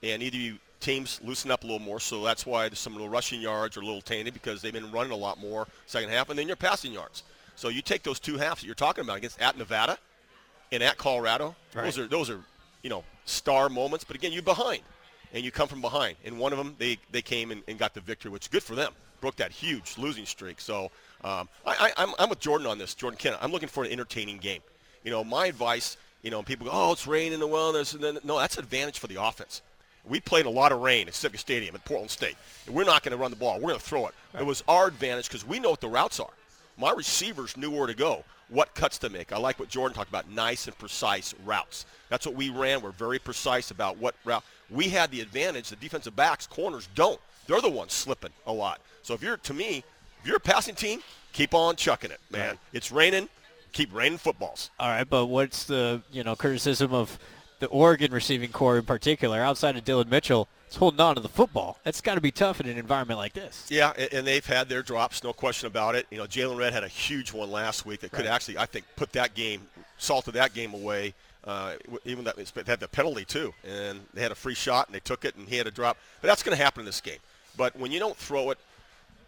and 0.02 0.22
either 0.22 0.36
you 0.36 0.58
teams 0.80 1.18
loosen 1.24 1.50
up 1.50 1.64
a 1.64 1.66
little 1.66 1.80
more, 1.80 1.98
so 1.98 2.22
that's 2.22 2.44
why 2.44 2.68
some 2.70 2.94
of 2.94 3.00
the 3.00 3.08
rushing 3.08 3.40
yards 3.40 3.76
are 3.76 3.80
a 3.80 3.84
little 3.84 4.02
tainted 4.02 4.34
because 4.34 4.60
they've 4.60 4.72
been 4.72 4.92
running 4.92 5.12
a 5.12 5.16
lot 5.16 5.40
more 5.40 5.66
second 5.86 6.10
half, 6.10 6.28
and 6.28 6.38
then 6.38 6.46
your 6.46 6.56
passing 6.56 6.92
yards. 6.92 7.22
So 7.56 7.68
you 7.68 7.82
take 7.82 8.02
those 8.02 8.20
two 8.20 8.36
halves 8.36 8.60
that 8.60 8.66
you're 8.66 8.74
talking 8.74 9.04
about 9.04 9.18
against 9.18 9.40
at 9.40 9.56
Nevada 9.56 9.98
and 10.72 10.82
at 10.82 10.96
Colorado. 10.98 11.54
Right. 11.74 11.84
Those 11.84 11.98
are 11.98 12.06
those 12.06 12.30
are 12.30 12.40
you 12.82 12.90
know 12.90 13.04
star 13.24 13.68
moments, 13.68 14.04
but 14.04 14.16
again 14.16 14.32
you're 14.32 14.42
behind, 14.42 14.82
and 15.32 15.44
you 15.44 15.50
come 15.50 15.68
from 15.68 15.80
behind. 15.80 16.16
And 16.24 16.38
one 16.38 16.52
of 16.52 16.58
them 16.58 16.74
they 16.78 16.98
they 17.10 17.22
came 17.22 17.50
and, 17.50 17.62
and 17.68 17.78
got 17.78 17.94
the 17.94 18.00
victory, 18.00 18.30
which 18.30 18.44
is 18.44 18.48
good 18.48 18.62
for 18.62 18.74
them. 18.74 18.92
Broke 19.20 19.36
that 19.36 19.52
huge 19.52 19.96
losing 19.96 20.26
streak. 20.26 20.60
So 20.60 20.90
um, 21.22 21.48
I, 21.64 21.74
I, 21.80 21.92
I'm 21.96 22.14
I'm 22.18 22.28
with 22.28 22.40
Jordan 22.40 22.66
on 22.66 22.78
this. 22.78 22.94
Jordan 22.94 23.18
Kenna. 23.18 23.38
I'm 23.40 23.52
looking 23.52 23.68
for 23.68 23.84
an 23.84 23.90
entertaining 23.90 24.38
game. 24.38 24.60
You 25.04 25.10
know 25.10 25.24
my 25.24 25.46
advice. 25.46 25.96
You 26.22 26.30
know 26.30 26.42
people 26.42 26.66
go, 26.66 26.72
oh 26.72 26.92
it's 26.92 27.06
raining 27.06 27.40
and 27.42 27.50
well, 27.50 27.72
this 27.72 27.94
and 27.94 28.02
then 28.02 28.18
no, 28.24 28.38
that's 28.38 28.56
an 28.56 28.64
advantage 28.64 28.98
for 28.98 29.06
the 29.06 29.22
offense. 29.22 29.62
We 30.06 30.20
played 30.20 30.44
a 30.44 30.50
lot 30.50 30.70
of 30.70 30.80
rain 30.80 31.08
at 31.08 31.14
Civic 31.14 31.40
Stadium 31.40 31.74
at 31.74 31.84
Portland 31.86 32.10
State. 32.10 32.36
And 32.66 32.74
we're 32.74 32.84
not 32.84 33.02
going 33.02 33.12
to 33.12 33.16
run 33.16 33.30
the 33.30 33.38
ball. 33.38 33.54
We're 33.54 33.68
going 33.70 33.78
to 33.78 33.84
throw 33.84 34.06
it. 34.06 34.14
It 34.38 34.44
was 34.44 34.62
our 34.68 34.86
advantage 34.88 35.28
because 35.28 35.46
we 35.46 35.58
know 35.58 35.70
what 35.70 35.80
the 35.80 35.88
routes 35.88 36.20
are. 36.20 36.28
My 36.76 36.92
receivers 36.92 37.56
knew 37.56 37.70
where 37.70 37.86
to 37.86 37.94
go, 37.94 38.24
what 38.48 38.74
cuts 38.74 38.98
to 38.98 39.08
make. 39.08 39.32
I 39.32 39.38
like 39.38 39.58
what 39.58 39.68
Jordan 39.68 39.94
talked 39.94 40.08
about, 40.08 40.30
nice 40.30 40.66
and 40.66 40.76
precise 40.78 41.34
routes. 41.44 41.86
That's 42.08 42.26
what 42.26 42.34
we 42.34 42.50
ran. 42.50 42.82
We're 42.82 42.90
very 42.90 43.18
precise 43.18 43.70
about 43.70 43.98
what 43.98 44.14
route. 44.24 44.44
We 44.70 44.88
had 44.88 45.10
the 45.10 45.20
advantage. 45.20 45.68
The 45.68 45.76
defensive 45.76 46.16
backs, 46.16 46.46
corners 46.46 46.88
don't. 46.94 47.20
They're 47.46 47.60
the 47.60 47.70
ones 47.70 47.92
slipping 47.92 48.32
a 48.46 48.52
lot. 48.52 48.80
So 49.02 49.14
if 49.14 49.22
you're, 49.22 49.36
to 49.36 49.54
me, 49.54 49.84
if 50.20 50.26
you're 50.26 50.36
a 50.36 50.40
passing 50.40 50.74
team, 50.74 51.00
keep 51.32 51.54
on 51.54 51.76
chucking 51.76 52.10
it, 52.10 52.20
man. 52.30 52.50
Right. 52.50 52.58
It's 52.72 52.90
raining. 52.90 53.28
Keep 53.72 53.94
raining 53.94 54.18
footballs. 54.18 54.70
All 54.78 54.88
right, 54.88 55.08
but 55.08 55.26
what's 55.26 55.64
the 55.64 56.00
you 56.12 56.22
know 56.22 56.36
criticism 56.36 56.94
of 56.94 57.18
the 57.58 57.66
Oregon 57.66 58.12
receiving 58.12 58.52
core 58.52 58.78
in 58.78 58.84
particular, 58.84 59.40
outside 59.40 59.76
of 59.76 59.84
Dillon 59.84 60.08
Mitchell, 60.08 60.48
is 60.74 60.78
holding 60.78 61.00
on 61.00 61.14
to 61.14 61.20
the 61.20 61.28
football. 61.28 61.78
That's 61.84 62.00
got 62.00 62.16
to 62.16 62.20
be 62.20 62.30
tough 62.30 62.60
in 62.60 62.66
an 62.66 62.76
environment 62.76 63.18
like 63.18 63.32
this. 63.32 63.66
Yeah, 63.70 63.90
and 63.90 64.26
they've 64.26 64.44
had 64.44 64.68
their 64.68 64.82
drops, 64.82 65.22
no 65.22 65.32
question 65.32 65.66
about 65.66 65.94
it. 65.94 66.06
You 66.10 66.18
know, 66.18 66.24
Jaylon 66.24 66.58
Redd 66.58 66.72
had 66.72 66.84
a 66.84 66.88
huge 66.88 67.32
one 67.32 67.50
last 67.50 67.86
week 67.86 68.00
that 68.00 68.10
could 68.10 68.24
Right. 68.26 68.34
actually, 68.34 68.58
I 68.58 68.66
think, 68.66 68.84
put 68.96 69.12
that 69.12 69.34
game, 69.34 69.66
salted 69.98 70.34
that 70.34 70.54
game 70.54 70.74
away. 70.74 71.14
Uh, 71.44 71.74
even 72.06 72.24
that 72.24 72.36
they 72.36 72.62
had 72.66 72.80
the 72.80 72.88
penalty 72.88 73.22
too, 73.22 73.52
and 73.64 74.00
they 74.14 74.22
had 74.22 74.32
a 74.32 74.34
free 74.34 74.54
shot 74.54 74.86
and 74.88 74.94
they 74.94 75.00
took 75.00 75.26
it, 75.26 75.34
and 75.36 75.46
he 75.46 75.58
had 75.58 75.66
a 75.66 75.70
drop. 75.70 75.98
But 76.22 76.28
that's 76.28 76.42
going 76.42 76.56
to 76.56 76.62
happen 76.62 76.80
in 76.80 76.86
this 76.86 77.02
game. 77.02 77.18
But 77.54 77.76
when 77.78 77.92
you 77.92 77.98
don't 78.00 78.16
throw 78.16 78.48
it 78.48 78.58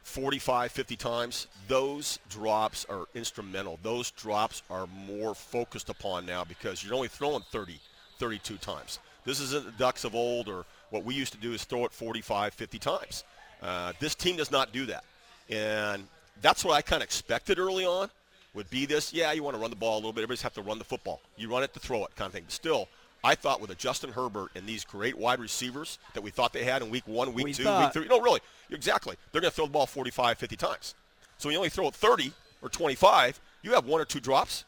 45, 0.03 0.73
50 0.73 0.97
times, 0.97 1.47
those 1.69 2.19
drops 2.31 2.87
are 2.89 3.05
instrumental. 3.15 3.79
Those 3.83 4.13
drops 4.13 4.63
are 4.71 4.87
more 4.87 5.35
focused 5.35 5.91
upon 5.91 6.25
now 6.25 6.43
because 6.43 6.83
you're 6.83 6.95
only 6.95 7.09
throwing 7.09 7.43
30, 7.53 7.79
32 8.19 8.57
times. 8.57 8.99
This 9.27 9.39
isn't 9.41 9.67
the 9.67 9.73
Ducks 9.73 10.05
of 10.05 10.15
old 10.15 10.49
or 10.49 10.65
what 10.91 11.05
we 11.05 11.15
used 11.15 11.33
to 11.33 11.39
do 11.39 11.53
is 11.53 11.65
throw 11.65 11.85
it 11.85 11.93
45, 11.93 12.55
50 12.55 12.79
times. 12.79 13.25
Uh, 13.63 13.93
this 14.01 14.15
team 14.15 14.37
does 14.37 14.51
not 14.51 14.73
do 14.73 14.87
that. 14.87 15.05
And 15.49 16.07
that's 16.43 16.65
what 16.65 16.75
I 16.75 16.83
kind 16.83 17.03
of 17.03 17.07
expected 17.07 17.59
early 17.59 17.85
on 17.85 18.11
would 18.55 18.69
be 18.71 18.87
this. 18.87 19.13
Yeah, 19.13 19.33
you 19.33 19.43
want 19.43 19.57
to 19.57 19.61
run 19.61 19.71
the 19.71 19.77
ball 19.77 19.95
a 19.95 19.99
little 20.01 20.13
bit. 20.13 20.21
Everybody's 20.21 20.43
have 20.43 20.55
to 20.55 20.63
run 20.63 20.79
the 20.79 20.85
football. 20.85 21.21
You 21.37 21.49
run 21.51 21.63
it 21.63 21.73
to 21.75 21.81
throw 21.81 22.05
it 22.05 22.15
kind 22.17 22.27
of 22.29 22.33
thing. 22.33 22.45
But 22.45 22.53
still, 22.53 22.89
I 23.25 23.35
thought 23.35 23.61
with 23.61 23.71
a 23.71 23.75
Justin 23.75 24.13
Herbert 24.13 24.51
and 24.55 24.67
these 24.67 24.85
great 24.85 25.17
wide 25.17 25.41
receivers 25.41 25.99
that 26.15 26.23
we 26.23 26.31
thought 26.31 26.53
they 26.53 26.65
had 26.65 26.83
in 26.83 26.91
week 26.91 27.07
one, 27.07 27.33
week 27.35 27.45
We 27.47 27.53
two, 27.53 27.65
thought- 27.65 27.85
week 27.85 27.93
three. 27.93 28.09
No, 28.09 28.21
really. 28.21 28.41
Exactly. 28.71 29.17
They're 29.33 29.41
going 29.41 29.51
to 29.51 29.55
throw 29.55 29.67
the 29.67 29.73
ball 29.73 29.87
45, 29.87 30.39
50 30.39 30.57
times. 30.57 30.95
So 31.39 31.49
when 31.49 31.53
you 31.53 31.59
only 31.59 31.71
throw 31.71 31.89
it 31.89 31.95
30 31.95 32.33
or 32.63 32.69
25, 32.69 33.41
you 33.63 33.73
have 33.75 33.85
one 33.87 34.01
or 34.01 34.05
two 34.05 34.21
drops. 34.21 34.65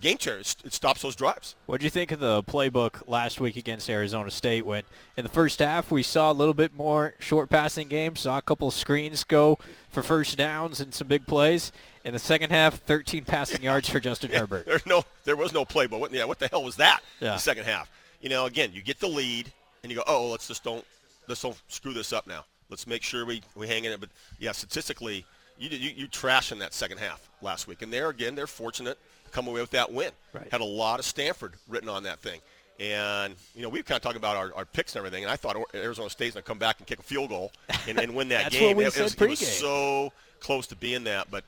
Game 0.00 0.18
changer. 0.18 0.40
It 0.64 0.72
stops 0.72 1.02
those 1.02 1.16
drives. 1.16 1.54
What 1.66 1.80
did 1.80 1.84
you 1.84 1.90
think 1.90 2.12
of 2.12 2.20
the 2.20 2.42
playbook 2.42 3.08
last 3.08 3.40
week 3.40 3.56
against 3.56 3.88
Arizona 3.88 4.30
State 4.30 4.66
when 4.66 4.82
in 5.16 5.22
the 5.24 5.30
first 5.30 5.58
half 5.58 5.90
we 5.90 6.02
saw 6.02 6.30
a 6.30 6.34
little 6.34 6.54
bit 6.54 6.74
more 6.74 7.14
short 7.18 7.48
passing 7.48 7.88
game, 7.88 8.14
saw 8.14 8.36
a 8.36 8.42
couple 8.42 8.68
of 8.68 8.74
screens 8.74 9.24
go 9.24 9.58
for 9.88 10.02
first 10.02 10.36
downs 10.36 10.80
and 10.80 10.92
some 10.92 11.08
big 11.08 11.26
plays. 11.26 11.72
In 12.04 12.12
the 12.12 12.18
second 12.18 12.50
half, 12.50 12.74
13 12.82 13.24
passing 13.24 13.62
yards 13.62 13.88
for 13.88 13.98
Justin 13.98 14.30
Herbert. 14.34 14.66
There's 14.66 14.86
no, 14.86 15.04
there 15.24 15.34
was 15.34 15.52
no 15.52 15.64
play, 15.64 15.86
but 15.86 15.98
what, 15.98 16.12
yeah, 16.12 16.24
what 16.24 16.38
the 16.38 16.48
hell 16.48 16.62
was 16.62 16.76
that? 16.76 17.00
Yeah. 17.20 17.32
The 17.32 17.38
second 17.38 17.64
half. 17.64 17.90
You 18.20 18.28
know, 18.28 18.46
again, 18.46 18.70
you 18.72 18.82
get 18.82 19.00
the 19.00 19.08
lead, 19.08 19.50
and 19.82 19.90
you 19.90 19.96
go, 19.96 20.04
oh, 20.06 20.28
let's 20.28 20.46
just 20.46 20.62
don't, 20.62 20.84
let's 21.26 21.42
don't 21.42 21.60
screw 21.68 21.92
this 21.92 22.12
up 22.12 22.26
now. 22.26 22.44
Let's 22.68 22.86
make 22.86 23.02
sure 23.02 23.24
we, 23.24 23.42
we 23.54 23.66
hang 23.66 23.84
in 23.84 23.92
it. 23.92 24.00
But 24.00 24.10
yeah, 24.38 24.52
statistically, 24.52 25.24
you 25.58 25.70
you, 25.70 25.90
you 25.96 26.08
trash 26.08 26.52
in 26.52 26.58
that 26.58 26.74
second 26.74 26.98
half 26.98 27.28
last 27.40 27.66
week, 27.66 27.82
and 27.82 27.92
there 27.92 28.08
again, 28.08 28.34
they're 28.34 28.46
fortunate 28.46 28.98
come 29.36 29.48
away 29.48 29.60
with 29.60 29.70
that 29.70 29.92
win. 29.92 30.10
Right. 30.32 30.50
Had 30.50 30.62
a 30.62 30.64
lot 30.64 30.98
of 30.98 31.04
Stanford 31.04 31.52
written 31.68 31.90
on 31.90 32.04
that 32.04 32.20
thing. 32.20 32.40
And, 32.80 33.34
you 33.54 33.62
know, 33.62 33.68
we 33.68 33.82
kind 33.82 33.96
of 33.96 34.02
talked 34.02 34.16
about 34.16 34.36
our, 34.36 34.52
our 34.54 34.64
picks 34.64 34.94
and 34.94 34.98
everything, 34.98 35.24
and 35.24 35.30
I 35.32 35.36
thought 35.36 35.56
Arizona 35.74 36.10
State's 36.10 36.34
going 36.34 36.42
to 36.42 36.46
come 36.48 36.58
back 36.58 36.78
and 36.78 36.86
kick 36.86 36.98
a 36.98 37.02
field 37.02 37.28
goal 37.30 37.52
and, 37.86 37.98
and 37.98 38.14
win 38.14 38.28
that 38.28 38.42
That's 38.44 38.56
game. 38.56 38.68
what 38.68 38.76
we 38.76 38.84
it, 38.84 38.88
it 38.88 38.92
said 38.92 39.02
was, 39.04 39.14
it 39.14 39.28
was 39.28 39.38
so 39.38 40.12
close 40.40 40.66
to 40.68 40.76
being 40.76 41.04
that. 41.04 41.30
But 41.30 41.44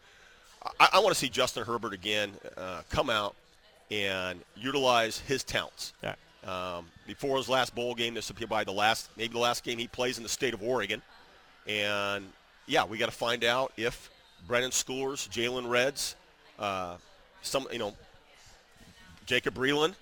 I, 0.79 0.89
I 0.95 0.99
want 1.01 1.11
to 1.11 1.19
see 1.19 1.29
Justin 1.29 1.65
Herbert 1.65 1.93
again 1.93 2.33
uh, 2.57 2.83
come 2.91 3.11
out 3.11 3.35
and 3.91 4.41
utilize 4.57 5.19
his 5.21 5.45
talents. 5.45 5.93
Yeah. 6.03 6.15
Um, 6.47 6.87
before 7.07 7.37
his 7.37 7.49
last 7.49 7.75
bowl 7.75 7.95
game, 7.95 8.15
this 8.15 8.29
will 8.29 8.37
be 8.37 8.47
by 8.47 8.65
the 8.65 8.73
last, 8.73 9.11
maybe 9.17 9.33
the 9.33 9.39
last 9.39 9.65
game 9.65 9.79
he 9.79 9.87
plays 9.87 10.17
in 10.19 10.23
the 10.23 10.29
state 10.29 10.55
of 10.55 10.63
Oregon. 10.63 11.03
And 11.67 12.25
yeah, 12.67 12.85
we 12.85 12.97
got 12.97 13.07
to 13.07 13.17
find 13.17 13.45
out 13.45 13.73
if 13.77 14.11
Brenden 14.49 14.71
Schoolers, 14.71 15.29
Jaylon 15.29 15.69
Redds, 15.69 16.17
uh, 16.59 16.97
some 17.43 17.67
you 17.73 17.79
know, 17.79 17.95
Jacob 19.27 19.55
Breeland, 19.55 19.95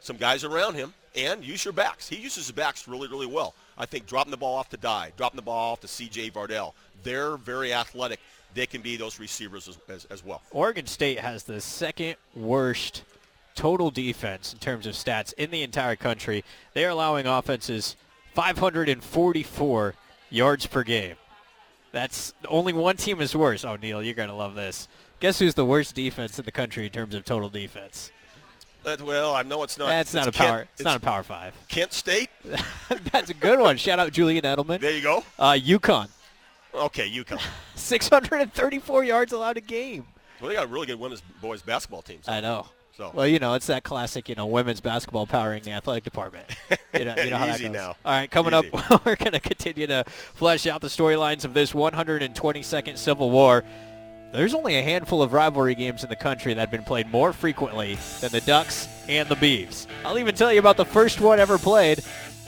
some 0.00 0.16
guys 0.16 0.44
around 0.44 0.74
him, 0.74 0.94
and 1.16 1.44
use 1.44 1.64
your 1.64 1.72
backs. 1.72 2.08
He 2.08 2.16
uses 2.16 2.46
his 2.46 2.52
backs 2.52 2.86
really, 2.86 3.08
really 3.08 3.26
well. 3.26 3.54
I 3.78 3.86
think 3.86 4.06
dropping 4.06 4.30
the 4.30 4.36
ball 4.36 4.56
off 4.56 4.68
to 4.70 4.76
Dye, 4.76 5.12
dropping 5.16 5.36
the 5.36 5.42
ball 5.42 5.72
off 5.72 5.80
to 5.80 5.88
C.J. 5.88 6.30
Verdell. 6.30 6.72
They're 7.02 7.36
very 7.36 7.72
athletic. 7.72 8.20
They 8.54 8.66
can 8.66 8.80
be 8.80 8.96
those 8.96 9.18
receivers 9.18 9.68
as, 9.68 9.78
as, 9.88 10.04
as 10.06 10.24
well. 10.24 10.42
Oregon 10.50 10.86
State 10.86 11.18
has 11.18 11.44
the 11.44 11.60
second 11.60 12.16
worst 12.34 13.02
total 13.54 13.90
defense 13.90 14.52
in 14.52 14.58
terms 14.58 14.86
of 14.86 14.94
stats 14.94 15.32
in 15.34 15.50
the 15.50 15.62
entire 15.62 15.96
country. 15.96 16.44
They 16.74 16.84
are 16.84 16.90
allowing 16.90 17.26
offenses 17.26 17.96
544 18.34 19.94
yards 20.30 20.66
per 20.66 20.82
game. 20.84 21.16
That's 21.92 22.34
only 22.48 22.72
one 22.72 22.96
team 22.96 23.20
is 23.20 23.34
worse. 23.34 23.64
Oh, 23.64 23.76
Neil, 23.76 24.02
you're 24.02 24.14
gonna 24.14 24.36
love 24.36 24.54
this. 24.54 24.86
Guess 25.20 25.38
who's 25.38 25.54
the 25.54 25.64
worst 25.64 25.94
defense 25.94 26.38
in 26.38 26.44
the 26.44 26.52
country 26.52 26.86
in 26.86 26.92
terms 26.92 27.14
of 27.14 27.24
total 27.24 27.48
defense? 27.48 28.12
Uh, 28.84 28.96
well, 29.02 29.34
I 29.34 29.42
know 29.42 29.62
it's 29.62 29.78
not. 29.78 29.88
That's 29.88 30.14
not 30.14 30.26
a 30.26 30.28
it's 30.28 30.36
Kent- 30.36 30.48
power. 30.50 30.68
It's, 30.74 30.84
not 30.84 30.96
a 30.96 31.00
power 31.00 31.22
five. 31.22 31.54
Kent 31.68 31.92
State. 31.92 32.30
That's 33.12 33.30
a 33.30 33.34
good 33.34 33.58
one. 33.58 33.76
Shout 33.78 33.98
out 33.98 34.12
Julian 34.12 34.44
Edelman. 34.44 34.78
There 34.80 34.92
you 34.92 35.02
go. 35.02 35.24
Uh, 35.38 35.52
UConn, 35.52 36.08
Okay, 36.74 37.10
UConn. 37.10 37.40
634 37.74 39.04
yards 39.04 39.32
allowed 39.32 39.56
a 39.56 39.60
game. 39.60 40.04
Well, 40.40 40.50
they 40.50 40.54
got 40.54 40.64
a 40.64 40.68
really 40.68 40.86
good 40.86 41.00
women's 41.00 41.22
boys 41.40 41.62
basketball 41.62 42.02
team. 42.02 42.18
I 42.28 42.40
know. 42.40 42.66
So 42.96 43.10
Well, 43.12 43.26
you 43.26 43.38
know, 43.38 43.54
it's 43.54 43.66
that 43.66 43.82
classic, 43.82 44.28
you 44.28 44.34
know, 44.34 44.46
women's 44.46 44.80
basketball 44.80 45.26
powering 45.26 45.62
the 45.62 45.72
athletic 45.72 46.04
department. 46.04 46.46
You 46.94 47.04
know, 47.06 47.14
you 47.16 47.30
know 47.30 47.36
how 47.38 47.46
that 47.46 47.60
goes. 47.60 47.70
now. 47.70 47.88
All 48.04 48.12
right, 48.12 48.30
coming 48.30 48.54
Easy. 48.54 48.70
up, 48.72 49.04
we're 49.06 49.16
going 49.16 49.32
to 49.32 49.40
continue 49.40 49.86
to 49.86 50.04
flesh 50.34 50.66
out 50.66 50.80
the 50.80 50.88
storylines 50.88 51.44
of 51.44 51.54
this 51.54 51.72
122nd 51.72 52.96
Civil 52.98 53.30
War. 53.30 53.64
There's 54.32 54.54
only 54.54 54.76
a 54.76 54.82
handful 54.82 55.22
of 55.22 55.32
rivalry 55.32 55.74
games 55.74 56.02
in 56.02 56.10
the 56.10 56.16
country 56.16 56.52
that 56.52 56.60
have 56.60 56.70
been 56.70 56.82
played 56.82 57.08
more 57.10 57.32
frequently 57.32 57.96
than 58.20 58.32
the 58.32 58.40
Ducks 58.42 58.88
and 59.08 59.28
the 59.28 59.36
Beavs. 59.36 59.86
I'll 60.04 60.18
even 60.18 60.34
tell 60.34 60.52
you 60.52 60.58
about 60.58 60.76
the 60.76 60.84
first 60.84 61.20
one 61.20 61.40
ever 61.40 61.58
played 61.58 62.02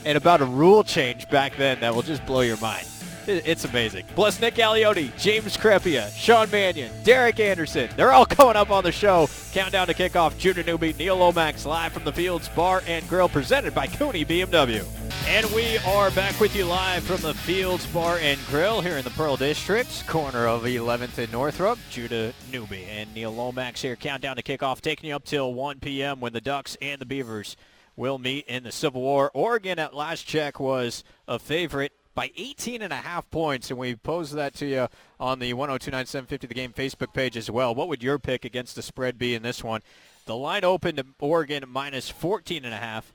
and 0.05 0.17
about 0.17 0.41
a 0.41 0.45
rule 0.45 0.83
change 0.83 1.29
back 1.29 1.55
then 1.55 1.79
that 1.79 1.93
will 1.95 2.01
just 2.01 2.25
blow 2.25 2.41
your 2.41 2.57
mind. 2.57 2.85
It- 3.29 3.43
It's 3.47 3.63
amazing. 3.65 4.05
Plus 4.15 4.39
Nick 4.41 4.55
Aliotti, 4.55 5.15
James 5.17 5.55
Crepea, 5.55 6.11
Sean 6.17 6.49
Mannion, 6.49 6.91
Derek 7.03 7.39
Anderson. 7.39 7.89
They're 7.95 8.11
all 8.11 8.25
coming 8.37 8.55
up 8.55 8.71
on 8.71 8.83
the 8.83 8.91
show. 8.91 9.29
Countdown 9.53 9.87
to 9.87 9.93
kickoff. 9.93 10.37
Judah 10.37 10.63
Newby, 10.63 10.93
Neil 10.97 11.15
Lomax 11.17 11.65
live 11.65 11.93
from 11.93 12.03
the 12.05 12.11
Fields 12.13 12.49
Bar 12.49 12.81
and 12.87 13.07
Grill 13.07 13.29
presented 13.29 13.73
by 13.75 13.87
Cooney 13.87 14.25
BMW. 14.25 14.83
And 15.27 15.45
we 15.51 15.77
are 15.79 16.09
back 16.11 16.39
with 16.39 16.55
you 16.55 16.65
live 16.65 17.03
from 17.03 17.21
the 17.21 17.35
Fields 17.35 17.85
Bar 17.87 18.17
and 18.19 18.39
Grill 18.47 18.81
here 18.81 18.97
in 18.97 19.03
the 19.03 19.11
Pearl 19.11 19.35
District, 19.37 20.07
corner 20.07 20.47
of 20.47 20.63
11th 20.63 21.17
and 21.19 21.31
Northrup. 21.31 21.77
Judah 21.91 22.33
Newby 22.51 22.85
and 22.85 23.13
Neil 23.13 23.31
Lomax 23.31 23.81
here. 23.83 23.95
Countdown 23.95 24.37
to 24.37 24.43
kickoff, 24.43 24.81
taking 24.81 25.09
you 25.09 25.15
up 25.15 25.25
till 25.25 25.53
1 25.53 25.79
p.m. 25.81 26.19
when 26.19 26.33
the 26.33 26.41
Ducks 26.41 26.77
and 26.81 26.99
the 26.99 27.05
Beavers 27.05 27.55
will 27.95 28.17
meet 28.17 28.45
in 28.47 28.63
the 28.63 28.71
Civil 28.71 29.01
War. 29.01 29.29
Oregon 29.35 29.77
at 29.77 29.93
last 29.93 30.23
check 30.23 30.59
was 30.59 31.03
a 31.27 31.37
favorite 31.37 31.91
by 32.19 32.31
18 32.35 32.81
and 32.81 32.91
a 32.91 32.97
half 32.97 33.31
points, 33.31 33.69
and 33.69 33.79
we 33.79 33.95
posed 33.95 34.33
that 34.33 34.53
to 34.53 34.65
you 34.65 34.89
on 35.21 35.39
the 35.39 35.53
1029-750 35.53 36.49
The 36.49 36.53
Game 36.53 36.73
Facebook 36.73 37.13
page 37.13 37.37
as 37.37 37.49
well. 37.49 37.73
What 37.73 37.87
would 37.87 38.03
your 38.03 38.19
pick 38.19 38.43
against 38.43 38.75
the 38.75 38.81
spread 38.81 39.17
be 39.17 39.35
in 39.35 39.41
this 39.41 39.63
one? 39.63 39.79
The 40.25 40.35
line 40.35 40.65
opened 40.65 40.97
to 40.97 41.05
Oregon 41.21 41.63
minus 41.69 42.09
14 42.09 42.65
and 42.65 42.73
a 42.73 42.77
half. 42.77 43.13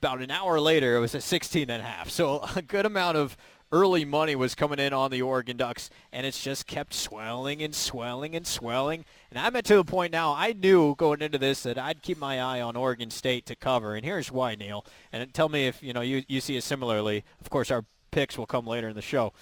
About 0.00 0.22
an 0.22 0.30
hour 0.30 0.58
later, 0.58 0.96
it 0.96 1.00
was 1.00 1.14
at 1.14 1.22
16 1.22 1.68
and 1.68 1.82
a 1.82 1.84
half. 1.84 2.08
So 2.08 2.42
a 2.56 2.62
good 2.62 2.86
amount 2.86 3.18
of 3.18 3.36
early 3.72 4.06
money 4.06 4.34
was 4.34 4.54
coming 4.54 4.78
in 4.78 4.94
on 4.94 5.10
the 5.10 5.20
Oregon 5.20 5.58
Ducks, 5.58 5.90
and 6.10 6.26
it's 6.26 6.42
just 6.42 6.66
kept 6.66 6.94
swelling 6.94 7.60
and 7.60 7.74
swelling 7.74 8.34
and 8.34 8.46
swelling. 8.46 9.04
And 9.28 9.38
I'm 9.38 9.54
at 9.54 9.66
to 9.66 9.76
the 9.76 9.84
point 9.84 10.12
now, 10.12 10.32
I 10.32 10.54
knew 10.54 10.94
going 10.94 11.20
into 11.20 11.36
this 11.36 11.64
that 11.64 11.76
I'd 11.76 12.00
keep 12.00 12.16
my 12.16 12.40
eye 12.40 12.62
on 12.62 12.74
Oregon 12.74 13.10
State 13.10 13.44
to 13.46 13.54
cover, 13.54 13.96
and 13.96 14.02
here's 14.02 14.32
why, 14.32 14.54
Neil. 14.54 14.86
And 15.12 15.34
tell 15.34 15.50
me 15.50 15.66
if 15.66 15.82
you 15.82 15.92
know 15.92 16.00
you, 16.00 16.22
you 16.26 16.40
see 16.40 16.56
it 16.56 16.64
similarly. 16.64 17.22
Of 17.42 17.50
course, 17.50 17.70
our 17.70 17.84
picks 18.10 18.36
will 18.36 18.46
come 18.46 18.66
later 18.66 18.88
in 18.88 18.96
the 18.96 19.02
show. 19.02 19.32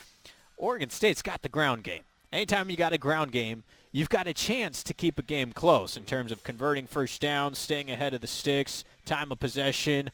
Oregon 0.57 0.91
State's 0.91 1.23
got 1.23 1.43
the 1.43 1.49
ground 1.49 1.85
game. 1.85 2.03
Anytime 2.33 2.69
you 2.69 2.77
got 2.77 2.93
a 2.93 2.99
ground 2.99 3.33
game, 3.33 3.63
you've 3.93 4.09
got 4.09 4.27
a 4.27 4.35
chance 4.35 4.83
to 4.83 4.93
keep 4.93 5.19
a 5.19 5.23
game 5.23 5.53
close 5.53 5.97
in 5.97 6.05
terms 6.05 6.31
of 6.33 6.45
converting 6.45 6.87
first 6.87 7.21
down, 7.21 7.55
staying 7.55 7.91
ahead 7.91 8.13
of 8.13 8.21
the 8.21 8.27
sticks, 8.27 8.85
time 9.07 9.33
of 9.33 9.41
possession, 9.41 10.11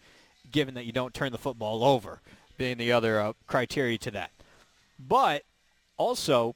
given 0.53 0.75
that 0.75 0.85
you 0.85 0.93
don't 0.93 1.15
turn 1.15 1.33
the 1.33 1.39
football 1.39 1.83
over, 1.83 2.21
being 2.57 2.79
the 2.79 2.93
other 2.93 3.21
uh, 3.21 3.33
criteria 3.47 3.99
to 3.99 4.11
that. 4.13 4.31
But 4.99 5.43
also, 5.97 6.55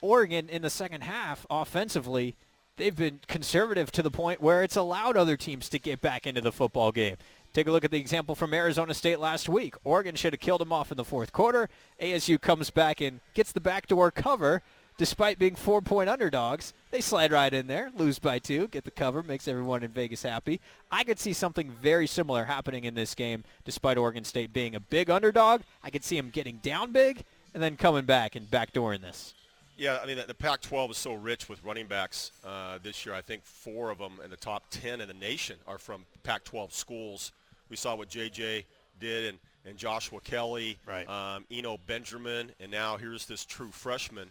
Oregon 0.00 0.48
in 0.48 0.62
the 0.62 0.70
second 0.70 1.02
half 1.02 1.46
offensively, 1.48 2.34
they've 2.76 2.96
been 2.96 3.20
conservative 3.28 3.92
to 3.92 4.02
the 4.02 4.10
point 4.10 4.40
where 4.40 4.62
it's 4.62 4.76
allowed 4.76 5.16
other 5.16 5.36
teams 5.36 5.68
to 5.68 5.78
get 5.78 6.00
back 6.00 6.26
into 6.26 6.40
the 6.40 6.52
football 6.52 6.90
game. 6.92 7.16
Take 7.58 7.66
a 7.66 7.72
look 7.72 7.84
at 7.84 7.90
the 7.90 7.98
example 7.98 8.36
from 8.36 8.54
Arizona 8.54 8.94
State 8.94 9.18
last 9.18 9.48
week. 9.48 9.74
Oregon 9.82 10.14
should 10.14 10.32
have 10.32 10.38
killed 10.38 10.60
them 10.60 10.72
off 10.72 10.92
in 10.92 10.96
the 10.96 11.04
fourth 11.04 11.32
quarter. 11.32 11.68
ASU 12.00 12.40
comes 12.40 12.70
back 12.70 13.00
and 13.00 13.18
gets 13.34 13.50
the 13.50 13.58
backdoor 13.58 14.12
cover 14.12 14.62
despite 14.96 15.40
being 15.40 15.56
four-point 15.56 16.08
underdogs. 16.08 16.72
They 16.92 17.00
slide 17.00 17.32
right 17.32 17.52
in 17.52 17.66
there, 17.66 17.90
lose 17.96 18.20
by 18.20 18.38
two, 18.38 18.68
get 18.68 18.84
the 18.84 18.92
cover, 18.92 19.24
makes 19.24 19.48
everyone 19.48 19.82
in 19.82 19.90
Vegas 19.90 20.22
happy. 20.22 20.60
I 20.92 21.02
could 21.02 21.18
see 21.18 21.32
something 21.32 21.72
very 21.82 22.06
similar 22.06 22.44
happening 22.44 22.84
in 22.84 22.94
this 22.94 23.16
game 23.16 23.42
despite 23.64 23.98
Oregon 23.98 24.22
State 24.22 24.52
being 24.52 24.76
a 24.76 24.80
big 24.80 25.10
underdog. 25.10 25.62
I 25.82 25.90
could 25.90 26.04
see 26.04 26.16
them 26.16 26.30
getting 26.30 26.58
down 26.58 26.92
big 26.92 27.24
and 27.54 27.60
then 27.60 27.76
coming 27.76 28.04
back 28.04 28.36
and 28.36 28.48
backdooring 28.48 29.00
this. 29.00 29.34
Yeah, 29.76 29.98
I 30.00 30.06
mean, 30.06 30.16
the- 30.18 30.26
the 30.26 30.34
Pac-12 30.34 30.92
is 30.92 30.96
so 30.96 31.14
rich 31.14 31.48
with 31.48 31.64
running 31.64 31.88
backs 31.88 32.30
uh, 32.44 32.78
this 32.80 33.04
year. 33.04 33.16
I 33.16 33.20
think 33.20 33.44
four 33.44 33.90
of 33.90 33.98
them 33.98 34.20
in 34.24 34.30
the 34.30 34.36
top 34.36 34.62
10 34.70 35.00
in 35.00 35.08
the 35.08 35.14
nation 35.14 35.56
are 35.66 35.78
from 35.78 36.04
Pac-12 36.22 36.72
schools. 36.72 37.32
We 37.68 37.76
saw 37.76 37.94
what 37.94 38.08
J.J. 38.08 38.64
did 39.00 39.26
and, 39.26 39.38
and 39.64 39.76
Joshua 39.76 40.20
Kelley, 40.20 40.78
Right. 40.86 41.08
um, 41.08 41.44
Eno 41.50 41.78
Benjamin, 41.86 42.50
and 42.60 42.70
now 42.70 42.96
here's 42.96 43.26
this 43.26 43.44
true 43.44 43.70
freshman 43.70 44.30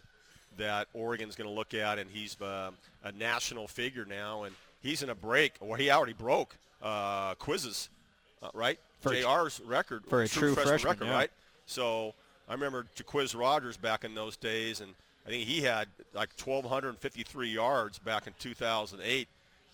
that 0.57 0.87
Oregon's 0.93 1.35
going 1.35 1.49
to 1.49 1.53
look 1.55 1.73
at, 1.73 1.99
and 1.99 2.09
he's 2.09 2.39
uh, 2.41 2.71
a 3.03 3.11
national 3.11 3.67
figure 3.67 4.05
now, 4.05 4.43
and 4.43 4.55
he's 4.81 5.03
in 5.03 5.09
a 5.09 5.15
break, 5.15 5.53
or 5.59 5.77
he 5.77 5.91
already 5.91 6.13
broke 6.13 6.55
uh, 6.81 7.35
quizzes, 7.35 7.89
uh, 8.41 8.49
right? 8.53 8.79
For 9.01 9.11
JR's 9.11 9.61
record. 9.61 10.03
for 10.07 10.23
a 10.23 10.27
true 10.27 10.53
freshman 10.53 10.67
freshman, 10.71 10.91
record, 10.91 11.05
yeah. 11.05 11.13
right? 11.13 11.31
So 11.67 12.13
I 12.49 12.53
remember 12.53 12.87
Jacquizz 12.95 13.37
Rodgers 13.37 13.77
back 13.77 14.03
in 14.03 14.15
those 14.15 14.35
days, 14.35 14.81
and 14.81 14.91
I 15.25 15.29
think 15.29 15.43
he 15.43 15.61
had 15.61 15.87
like 16.13 16.29
1,253 16.43 17.49
yards 17.49 17.99
back 17.99 18.25
in 18.25 18.33
2008. 18.39 19.27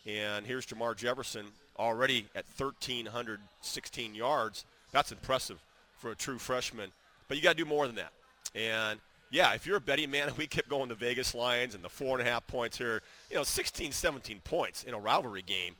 And 0.06 0.46
here's 0.46 0.66
Jermar 0.66 0.98
Jefferson 0.98 1.46
already 1.78 2.26
at 2.36 2.46
1,316 2.58 4.16
yards. 4.16 4.66
That's 4.92 5.12
impressive 5.12 5.60
for 5.98 6.12
a 6.12 6.16
true 6.16 6.38
freshman. 6.38 6.92
But 7.28 7.38
you 7.38 7.44
got 7.44 7.58
to 7.58 7.64
do 7.64 7.66
more 7.66 7.88
than 7.88 7.96
that. 7.96 8.12
And 8.56 9.00
yeah, 9.32 9.54
if 9.54 9.66
you're 9.66 9.78
a 9.78 9.82
betting 9.82 10.12
man, 10.12 10.32
we 10.38 10.48
kept 10.48 10.70
going 10.70 10.90
to 10.90 10.96
Vegas 10.96 11.34
lines 11.34 11.76
and 11.76 11.84
the 11.84 11.90
four 11.90 12.18
and 12.18 12.28
a 12.28 12.32
half 12.32 12.46
points 12.48 12.78
here, 12.78 13.02
you 13.30 13.38
know, 13.38 13.44
16, 13.44 13.92
17 13.92 14.42
points 14.44 14.84
in 14.84 14.94
a 14.94 15.00
rivalry 15.00 15.42
game. 15.42 15.76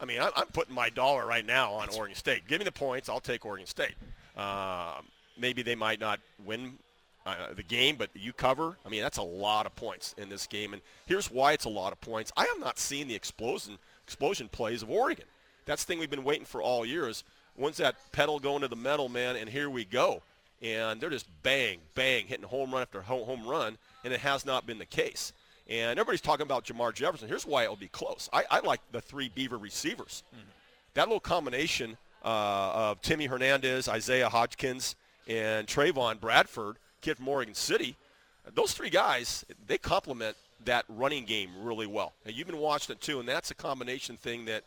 I 0.00 0.04
mean, 0.04 0.20
I'm 0.20 0.46
putting 0.52 0.74
my 0.74 0.90
dollar 0.90 1.26
right 1.26 1.44
now 1.44 1.72
on 1.72 1.88
Oregon 1.88 2.14
State. 2.14 2.46
Give 2.46 2.60
me 2.60 2.64
the 2.64 2.70
points. 2.70 3.08
I'll 3.08 3.18
take 3.18 3.44
Oregon 3.44 3.66
State. 3.66 3.94
Um, 4.36 5.04
maybe 5.36 5.62
they 5.62 5.74
might 5.74 5.98
not 5.98 6.20
win 6.44 6.78
uh, 7.26 7.52
the 7.54 7.64
game, 7.64 7.96
but 7.96 8.08
you 8.14 8.32
cover. 8.32 8.76
I 8.86 8.88
mean, 8.90 9.02
that's 9.02 9.18
a 9.18 9.22
lot 9.22 9.66
of 9.66 9.74
points 9.74 10.14
in 10.16 10.28
this 10.28 10.46
game. 10.46 10.72
And 10.72 10.80
here's 11.06 11.30
why 11.30 11.52
it's 11.52 11.64
a 11.64 11.68
lot 11.70 11.92
of 11.92 12.00
points. 12.00 12.32
I 12.36 12.44
have 12.44 12.60
not 12.60 12.78
seen 12.78 13.08
the 13.08 13.14
explosion 13.14 13.78
explosion 14.06 14.48
plays 14.48 14.82
of 14.82 14.90
Oregon. 14.90 15.26
That's 15.68 15.84
the 15.84 15.88
thing 15.92 15.98
we've 15.98 16.08
been 16.08 16.24
waiting 16.24 16.46
for 16.46 16.62
all 16.62 16.86
year 16.86 17.06
is 17.08 17.24
when's 17.54 17.76
that 17.76 17.96
pedal 18.10 18.40
going 18.40 18.62
to 18.62 18.68
the 18.68 18.76
metal, 18.76 19.10
man, 19.10 19.36
and 19.36 19.50
here 19.50 19.68
we 19.68 19.84
go. 19.84 20.22
And 20.62 20.98
they're 20.98 21.10
just 21.10 21.28
bang, 21.42 21.78
bang, 21.94 22.26
hitting 22.26 22.46
home 22.46 22.72
run 22.72 22.80
after 22.80 23.02
home 23.02 23.46
run, 23.46 23.76
and 24.02 24.14
it 24.14 24.20
has 24.20 24.46
not 24.46 24.66
been 24.66 24.78
the 24.78 24.86
case. 24.86 25.34
And 25.68 25.98
everybody's 25.98 26.22
talking 26.22 26.44
about 26.44 26.64
Jermar 26.64 26.94
Jefferson. 26.94 27.28
Here's 27.28 27.44
why 27.44 27.64
it'll 27.64 27.76
be 27.76 27.88
close. 27.88 28.30
I, 28.32 28.44
I 28.50 28.60
like 28.60 28.80
the 28.92 29.02
three 29.02 29.28
Beaver 29.28 29.58
receivers. 29.58 30.22
That 30.94 31.06
little 31.06 31.20
combination 31.20 31.98
uh, 32.24 32.72
of 32.74 33.02
Timmy 33.02 33.26
Hernandez, 33.26 33.88
Isaiah 33.88 34.30
Hodgins, 34.30 34.94
and 35.28 35.66
Trevon 35.66 36.18
Bradford, 36.18 36.76
kid 37.02 37.18
from 37.18 37.28
Oregon 37.28 37.54
City, 37.54 37.94
those 38.54 38.72
three 38.72 38.88
guys, 38.88 39.44
they 39.66 39.76
complement 39.76 40.34
that 40.64 40.86
running 40.88 41.26
game 41.26 41.50
really 41.60 41.86
well. 41.86 42.14
And 42.24 42.34
you've 42.34 42.46
been 42.46 42.56
watching 42.56 42.94
it 42.94 43.02
too, 43.02 43.20
and 43.20 43.28
that's 43.28 43.50
a 43.50 43.54
combination 43.54 44.16
thing 44.16 44.46
that 44.46 44.64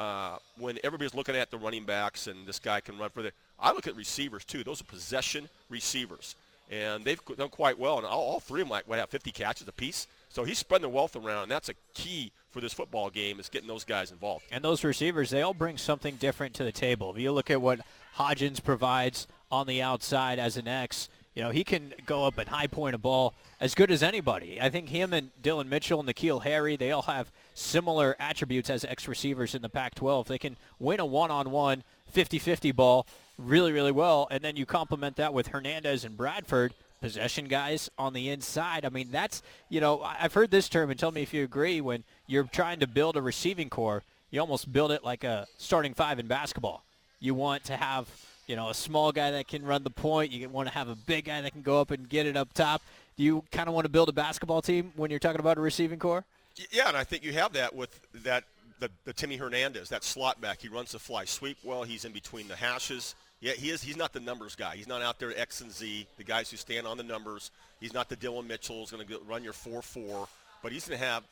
uh, 0.00 0.38
when 0.56 0.78
everybody's 0.82 1.14
looking 1.14 1.36
at 1.36 1.50
the 1.50 1.58
running 1.58 1.84
backs 1.84 2.26
and 2.26 2.46
this 2.46 2.58
guy 2.58 2.80
can 2.80 2.96
run 2.96 3.10
for 3.10 3.20
the, 3.20 3.32
I 3.60 3.72
look 3.72 3.86
at 3.86 3.94
receivers 3.94 4.46
too. 4.46 4.64
Those 4.64 4.80
are 4.80 4.84
possession 4.84 5.50
receivers, 5.68 6.36
and 6.70 7.04
they've 7.04 7.20
done 7.36 7.50
quite 7.50 7.78
well. 7.78 7.98
And 7.98 8.06
all, 8.06 8.22
all 8.22 8.40
three 8.40 8.62
of 8.62 8.68
them 8.68 8.72
like, 8.72 8.88
what, 8.88 8.98
have 8.98 9.10
50 9.10 9.30
catches 9.30 9.68
apiece. 9.68 10.06
So 10.30 10.42
he's 10.44 10.56
spreading 10.56 10.84
the 10.84 10.88
wealth 10.88 11.16
around, 11.16 11.44
and 11.44 11.52
that's 11.52 11.68
a 11.68 11.74
key 11.92 12.32
for 12.50 12.62
this 12.62 12.72
football 12.72 13.10
game 13.10 13.38
is 13.38 13.50
getting 13.50 13.68
those 13.68 13.84
guys 13.84 14.10
involved. 14.10 14.46
And 14.50 14.64
those 14.64 14.84
receivers, 14.84 15.28
they 15.28 15.42
all 15.42 15.52
bring 15.52 15.76
something 15.76 16.16
different 16.16 16.54
to 16.54 16.64
the 16.64 16.72
table. 16.72 17.12
If 17.12 17.20
you 17.20 17.30
look 17.30 17.50
at 17.50 17.60
what 17.60 17.80
Hodgins 18.16 18.64
provides 18.64 19.26
on 19.52 19.66
the 19.66 19.82
outside 19.82 20.38
as 20.38 20.56
an 20.56 20.66
X, 20.66 21.10
you 21.34 21.42
know, 21.42 21.50
he 21.50 21.64
can 21.64 21.92
go 22.06 22.26
up 22.26 22.38
and 22.38 22.48
high 22.48 22.66
point 22.66 22.94
a 22.94 22.98
ball 22.98 23.34
as 23.60 23.74
good 23.74 23.90
as 23.90 24.02
anybody. 24.02 24.60
I 24.60 24.70
think 24.70 24.88
him 24.88 25.12
and 25.12 25.30
Dillon 25.42 25.68
Mitchell 25.68 26.00
and 26.00 26.08
N'Keal 26.08 26.42
Harry, 26.42 26.76
they 26.76 26.90
all 26.90 27.02
have 27.02 27.30
similar 27.54 28.16
attributes 28.18 28.70
as 28.70 28.84
X 28.84 29.06
receivers 29.06 29.54
in 29.54 29.62
the 29.62 29.68
Pac-12. 29.68 30.26
They 30.26 30.38
can 30.38 30.56
win 30.78 30.98
a 31.00 31.06
one-on-one 31.06 31.84
50-50 32.14 32.74
ball 32.74 33.06
really, 33.38 33.72
really 33.72 33.92
well, 33.92 34.28
and 34.30 34.42
then 34.42 34.56
you 34.56 34.66
complement 34.66 35.16
that 35.16 35.32
with 35.32 35.48
Hernandez 35.48 36.04
and 36.04 36.16
Bradford, 36.16 36.74
possession 37.00 37.46
guys 37.46 37.90
on 37.96 38.12
the 38.12 38.28
inside. 38.28 38.84
I 38.84 38.90
mean, 38.90 39.08
that's, 39.10 39.42
you 39.68 39.80
know, 39.80 40.02
I've 40.02 40.34
heard 40.34 40.50
this 40.50 40.68
term, 40.68 40.90
and 40.90 40.98
tell 40.98 41.12
me 41.12 41.22
if 41.22 41.32
you 41.32 41.44
agree, 41.44 41.80
when 41.80 42.04
you're 42.26 42.44
trying 42.44 42.80
to 42.80 42.86
build 42.86 43.16
a 43.16 43.22
receiving 43.22 43.70
core, 43.70 44.02
you 44.30 44.40
almost 44.40 44.72
build 44.72 44.92
it 44.92 45.02
like 45.02 45.24
a 45.24 45.46
starting 45.56 45.94
five 45.94 46.18
in 46.18 46.26
basketball. 46.26 46.84
You 47.18 47.34
want 47.34 47.64
to 47.64 47.76
have, 47.76 48.08
you 48.50 48.56
know, 48.56 48.68
a 48.68 48.74
small 48.74 49.12
guy 49.12 49.30
that 49.30 49.46
can 49.46 49.64
run 49.64 49.84
the 49.84 49.90
point. 49.90 50.32
You 50.32 50.48
want 50.48 50.66
to 50.66 50.74
have 50.74 50.88
a 50.88 50.96
big 50.96 51.26
guy 51.26 51.40
that 51.40 51.52
can 51.52 51.62
go 51.62 51.80
up 51.80 51.92
and 51.92 52.08
get 52.08 52.26
it 52.26 52.36
up 52.36 52.52
top. 52.52 52.82
Do 53.16 53.22
you 53.22 53.44
kind 53.52 53.68
of 53.68 53.74
want 53.76 53.84
to 53.84 53.88
build 53.88 54.08
a 54.08 54.12
basketball 54.12 54.60
team 54.60 54.92
when 54.96 55.08
you're 55.08 55.20
talking 55.20 55.38
about 55.38 55.56
a 55.56 55.60
receiving 55.60 56.00
core? 56.00 56.24
Yeah, 56.72 56.88
and 56.88 56.96
I 56.96 57.04
think 57.04 57.22
you 57.22 57.32
have 57.34 57.52
that 57.52 57.76
with 57.76 58.00
that 58.24 58.42
the, 58.80 58.90
the 59.04 59.12
Timmy 59.12 59.36
Hernandez, 59.36 59.88
that 59.90 60.02
slot 60.02 60.40
back. 60.40 60.60
He 60.60 60.68
runs 60.68 60.90
the 60.90 60.98
fly 60.98 61.26
sweep 61.26 61.58
well. 61.62 61.84
He's 61.84 62.04
in 62.04 62.10
between 62.10 62.48
the 62.48 62.56
hashes. 62.56 63.14
Yeah, 63.40 63.52
he 63.52 63.70
is. 63.70 63.84
He's 63.84 63.96
not 63.96 64.12
the 64.12 64.20
numbers 64.20 64.56
guy. 64.56 64.74
He's 64.74 64.88
not 64.88 65.00
out 65.00 65.20
there 65.20 65.32
X 65.38 65.60
and 65.60 65.70
Z, 65.70 66.08
the 66.18 66.24
guys 66.24 66.50
who 66.50 66.56
stand 66.56 66.88
on 66.88 66.96
the 66.96 67.04
numbers. 67.04 67.52
He's 67.78 67.94
not 67.94 68.08
the 68.08 68.16
Dillon 68.16 68.48
Mitchell 68.48 68.80
who's 68.80 68.90
going 68.90 69.06
to 69.06 69.18
run 69.28 69.44
your 69.44 69.52
4-4, 69.52 70.26
but 70.60 70.72
he's 70.72 70.88
going 70.88 70.98
to 70.98 71.06
have, 71.06 71.22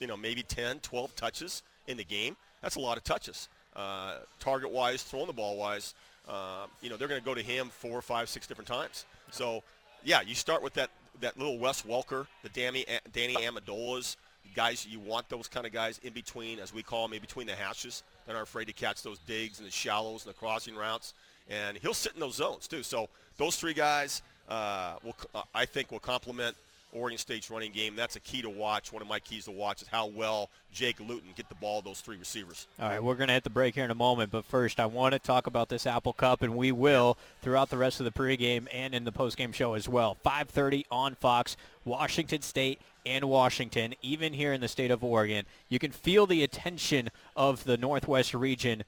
you 0.00 0.06
know, 0.06 0.18
maybe 0.18 0.42
10, 0.42 0.80
12 0.80 1.16
touches 1.16 1.62
in 1.86 1.96
the 1.96 2.04
game. 2.04 2.36
That's 2.60 2.76
a 2.76 2.80
lot 2.80 2.98
of 2.98 3.04
touches. 3.04 3.48
Uh, 3.74 4.18
target-wise, 4.38 5.02
throwing 5.02 5.28
the 5.28 5.32
ball-wise, 5.32 5.94
uh, 6.28 6.66
you 6.80 6.90
know, 6.90 6.96
they're 6.96 7.08
going 7.08 7.20
to 7.20 7.24
go 7.24 7.34
to 7.34 7.42
him 7.42 7.68
four, 7.68 8.00
five, 8.02 8.28
six 8.28 8.46
different 8.46 8.68
times. 8.68 9.06
So, 9.30 9.62
yeah, 10.04 10.20
you 10.20 10.34
start 10.34 10.62
with 10.62 10.74
that 10.74 10.90
that 11.20 11.38
little 11.38 11.58
Wes 11.58 11.82
Welker, 11.82 12.26
the 12.42 12.48
Danny 12.48 12.84
Danny 13.12 13.34
Amendolas, 13.34 14.16
guys. 14.54 14.86
You 14.86 15.00
want 15.00 15.28
those 15.28 15.48
kind 15.48 15.66
of 15.66 15.72
guys 15.72 16.00
in 16.02 16.12
between, 16.12 16.58
as 16.58 16.72
we 16.72 16.82
call 16.82 17.06
them, 17.06 17.14
in 17.14 17.20
between 17.20 17.46
the 17.46 17.54
hashes, 17.54 18.02
that 18.26 18.34
aren't 18.34 18.48
afraid 18.48 18.66
to 18.66 18.72
catch 18.72 19.02
those 19.02 19.18
digs 19.20 19.58
and 19.58 19.66
the 19.66 19.72
shallows 19.72 20.24
and 20.24 20.34
the 20.34 20.38
crossing 20.38 20.74
routes. 20.74 21.14
And 21.48 21.76
he'll 21.78 21.94
sit 21.94 22.14
in 22.14 22.20
those 22.20 22.36
zones 22.36 22.68
too. 22.68 22.82
So 22.82 23.08
those 23.36 23.56
three 23.56 23.74
guys, 23.74 24.22
uh, 24.48 24.94
will, 25.02 25.16
uh, 25.34 25.42
I 25.54 25.64
think, 25.64 25.90
will 25.90 26.00
complement 26.00 26.56
Oregon 26.92 27.18
State's 27.18 27.50
running 27.50 27.72
game. 27.72 27.96
That's 27.96 28.16
a 28.16 28.20
key 28.20 28.42
to 28.42 28.50
watch. 28.50 28.92
One 28.92 29.02
of 29.02 29.08
my 29.08 29.18
keys 29.18 29.46
to 29.46 29.50
watch 29.50 29.82
is 29.82 29.88
how 29.88 30.06
well 30.06 30.50
Jake 30.72 31.00
Luton 31.00 31.30
get 31.34 31.48
the 31.48 31.54
ball 31.54 31.82
those 31.82 32.00
three 32.00 32.16
receivers. 32.16 32.66
All 32.78 32.88
right, 32.88 33.02
we're 33.02 33.14
going 33.14 33.28
to 33.28 33.34
hit 33.34 33.44
the 33.44 33.50
break 33.50 33.74
here 33.74 33.84
in 33.84 33.90
a 33.90 33.94
moment, 33.94 34.30
but 34.30 34.44
first 34.44 34.78
I 34.78 34.86
want 34.86 35.12
to 35.12 35.18
talk 35.18 35.46
about 35.46 35.68
this 35.68 35.86
Apple 35.86 36.12
Cup, 36.12 36.42
and 36.42 36.54
we 36.56 36.70
will 36.72 37.16
throughout 37.40 37.70
the 37.70 37.78
rest 37.78 38.00
of 38.00 38.04
the 38.04 38.10
pregame 38.10 38.66
and 38.72 38.94
in 38.94 39.04
the 39.04 39.12
postgame 39.12 39.54
show 39.54 39.74
as 39.74 39.88
well. 39.88 40.16
5:30 40.24 40.84
on 40.90 41.14
Fox, 41.14 41.56
Washington 41.84 42.42
State 42.42 42.80
and 43.04 43.24
Washington, 43.24 43.94
even 44.02 44.34
here 44.34 44.52
in 44.52 44.60
the 44.60 44.68
state 44.68 44.90
of 44.90 45.02
Oregon. 45.02 45.46
You 45.68 45.78
can 45.78 45.90
feel 45.90 46.26
the 46.26 46.44
attention 46.44 47.10
of 47.34 47.64
the 47.64 47.76
Northwest 47.76 48.34
region 48.34 48.84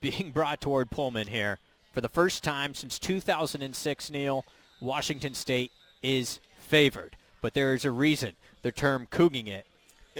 being 0.00 0.32
brought 0.32 0.60
toward 0.60 0.90
Pullman 0.90 1.28
here 1.28 1.58
for 1.92 2.00
the 2.00 2.08
first 2.08 2.42
time 2.42 2.74
since 2.74 2.98
2006. 2.98 4.10
Neil, 4.10 4.44
Washington 4.80 5.34
State 5.34 5.70
is 6.02 6.40
favored, 6.58 7.16
but 7.42 7.52
there 7.52 7.74
is 7.74 7.84
a 7.84 7.90
reason. 7.90 8.32
The 8.62 8.72
term 8.72 9.06
"couging 9.10 9.46
it" 9.48 9.66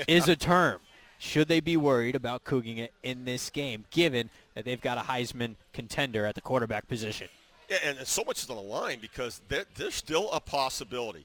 is 0.07 0.29
a 0.29 0.37
term. 0.37 0.81
Should 1.19 1.49
they 1.49 1.61
be 1.61 1.77
worried 1.77 2.17
about 2.17 2.43
couging 2.45 2.79
it 2.79 2.93
in 3.03 3.25
this 3.25 3.49
game, 3.49 3.85
given 3.91 4.29
that 4.55 4.65
they've 4.65 4.81
got 4.81 4.99
a 4.99 5.03
Heisman 5.03 5.55
contender 5.73 6.27
at 6.27 6.35
the 6.35 6.41
quarterback 6.41 6.89
position? 6.89 7.29
Yeah, 7.71 7.79
and, 7.85 7.99
and 7.99 8.07
so 8.07 8.25
much 8.25 8.43
is 8.43 8.51
on 8.51 8.57
the 8.57 8.63
line 8.63 8.99
because 9.01 9.41
there, 9.49 9.65
there's 9.77 9.95
still 9.95 10.31
a 10.33 10.41
possibility, 10.41 11.25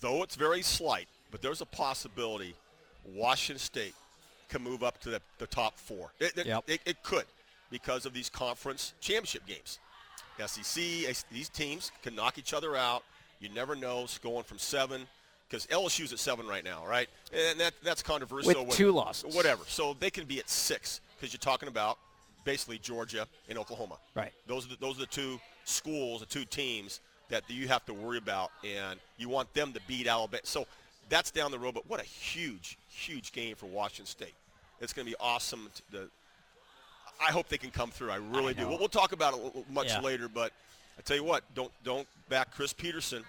though 0.00 0.22
it's 0.22 0.36
very 0.36 0.62
slight, 0.62 1.08
but 1.32 1.42
there's 1.42 1.60
a 1.60 1.66
possibility 1.66 2.54
Washington 3.12 3.58
State 3.58 3.94
can 4.48 4.62
move 4.62 4.84
up 4.84 5.00
to 5.00 5.10
the, 5.10 5.20
the 5.38 5.46
top 5.48 5.78
four. 5.78 6.12
It, 6.20 6.38
it, 6.38 6.46
Yep. 6.46 6.64
it, 6.68 6.80
it 6.86 7.02
could 7.02 7.24
because 7.70 8.06
of 8.06 8.12
these 8.12 8.28
conference 8.30 8.94
championship 9.00 9.44
games. 9.46 9.80
SEC, 10.46 10.82
these 11.30 11.48
teams 11.48 11.90
can 12.02 12.14
knock 12.14 12.38
each 12.38 12.54
other 12.54 12.76
out. 12.76 13.02
You 13.42 13.48
never 13.48 13.74
know. 13.74 14.04
It's 14.04 14.18
going 14.18 14.44
from 14.44 14.58
seven 14.58 15.06
because 15.48 15.66
LSU's 15.66 16.12
at 16.12 16.18
seven 16.20 16.46
right 16.46 16.64
now, 16.64 16.86
right? 16.86 17.08
And 17.34 17.58
that, 17.60 17.74
that's 17.82 18.02
controversial. 18.02 18.64
With 18.64 18.76
two 18.76 18.92
losses. 18.92 19.34
Whatever. 19.34 19.64
So 19.66 19.96
they 19.98 20.10
can 20.10 20.24
be 20.24 20.38
at 20.38 20.48
six 20.48 21.00
because 21.16 21.32
you're 21.32 21.40
talking 21.40 21.68
about 21.68 21.98
basically 22.44 22.78
Georgia 22.78 23.26
and 23.48 23.58
Oklahoma. 23.58 23.96
Right. 24.14 24.32
Those 24.46 24.66
are 24.66 24.70
the, 24.70 24.76
those 24.80 24.96
are 24.96 25.00
the 25.00 25.06
two 25.06 25.40
schools, 25.64 26.20
the 26.20 26.26
two 26.26 26.44
teams 26.44 27.00
that 27.30 27.42
you 27.48 27.66
have 27.66 27.84
to 27.86 27.94
worry 27.94 28.18
about, 28.18 28.50
and 28.64 29.00
you 29.18 29.28
want 29.28 29.52
them 29.54 29.72
to 29.72 29.80
beat 29.88 30.06
Alabama. 30.06 30.40
So 30.44 30.66
that's 31.08 31.30
down 31.30 31.50
the 31.50 31.58
road. 31.58 31.74
But 31.74 31.88
what 31.88 32.00
a 32.00 32.04
huge, 32.04 32.78
huge 32.88 33.32
game 33.32 33.56
for 33.56 33.66
Washington 33.66 34.06
State. 34.06 34.34
It's 34.80 34.92
going 34.92 35.06
to 35.06 35.10
be 35.10 35.16
awesome. 35.20 35.68
To, 35.90 35.98
to, 35.98 36.10
I 37.20 37.30
hope 37.32 37.48
they 37.48 37.58
can 37.58 37.70
come 37.70 37.90
through. 37.90 38.10
I 38.10 38.16
really 38.16 38.50
I 38.50 38.52
do. 38.54 38.68
We'll, 38.68 38.78
we'll 38.78 38.88
talk 38.88 39.12
about 39.12 39.34
it 39.34 39.70
much 39.70 39.88
Yeah. 39.88 40.00
later. 40.00 40.28
But 40.28 40.52
I 41.02 41.04
tell 41.04 41.16
you 41.16 41.24
what, 41.24 41.42
don't 41.56 41.72
don't 41.82 42.06
back 42.28 42.54
Chris 42.54 42.72
Petersen. 42.72 43.24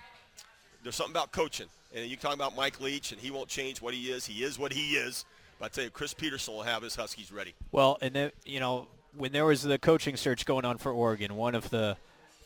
There's 0.83 0.95
something 0.95 1.15
about 1.15 1.31
coaching, 1.31 1.65
and 1.95 2.07
you 2.07 2.15
talk 2.15 2.35
about 2.35 2.55
Mike 2.55 2.79
Leach, 2.79 3.11
and 3.11 3.19
he 3.19 3.31
won't 3.31 3.47
change 3.47 3.81
what 3.81 3.95
he 3.95 4.11
is. 4.11 4.27
He 4.27 4.43
is 4.43 4.59
what 4.59 4.71
he 4.71 4.91
is. 4.91 5.25
But 5.57 5.65
I 5.65 5.69
tell 5.69 5.83
you, 5.85 5.89
Chris 5.89 6.13
Petersen 6.13 6.53
will 6.53 6.61
have 6.61 6.83
his 6.83 6.95
Huskies 6.95 7.31
ready. 7.31 7.55
Well, 7.71 7.97
and 7.99 8.13
then, 8.13 8.31
you 8.45 8.59
know, 8.59 8.87
when 9.17 9.31
there 9.31 9.45
was 9.45 9.63
the 9.63 9.79
coaching 9.79 10.17
search 10.17 10.45
going 10.45 10.65
on 10.65 10.77
for 10.77 10.91
Oregon, 10.91 11.35
one 11.35 11.55
of 11.55 11.71
the 11.71 11.97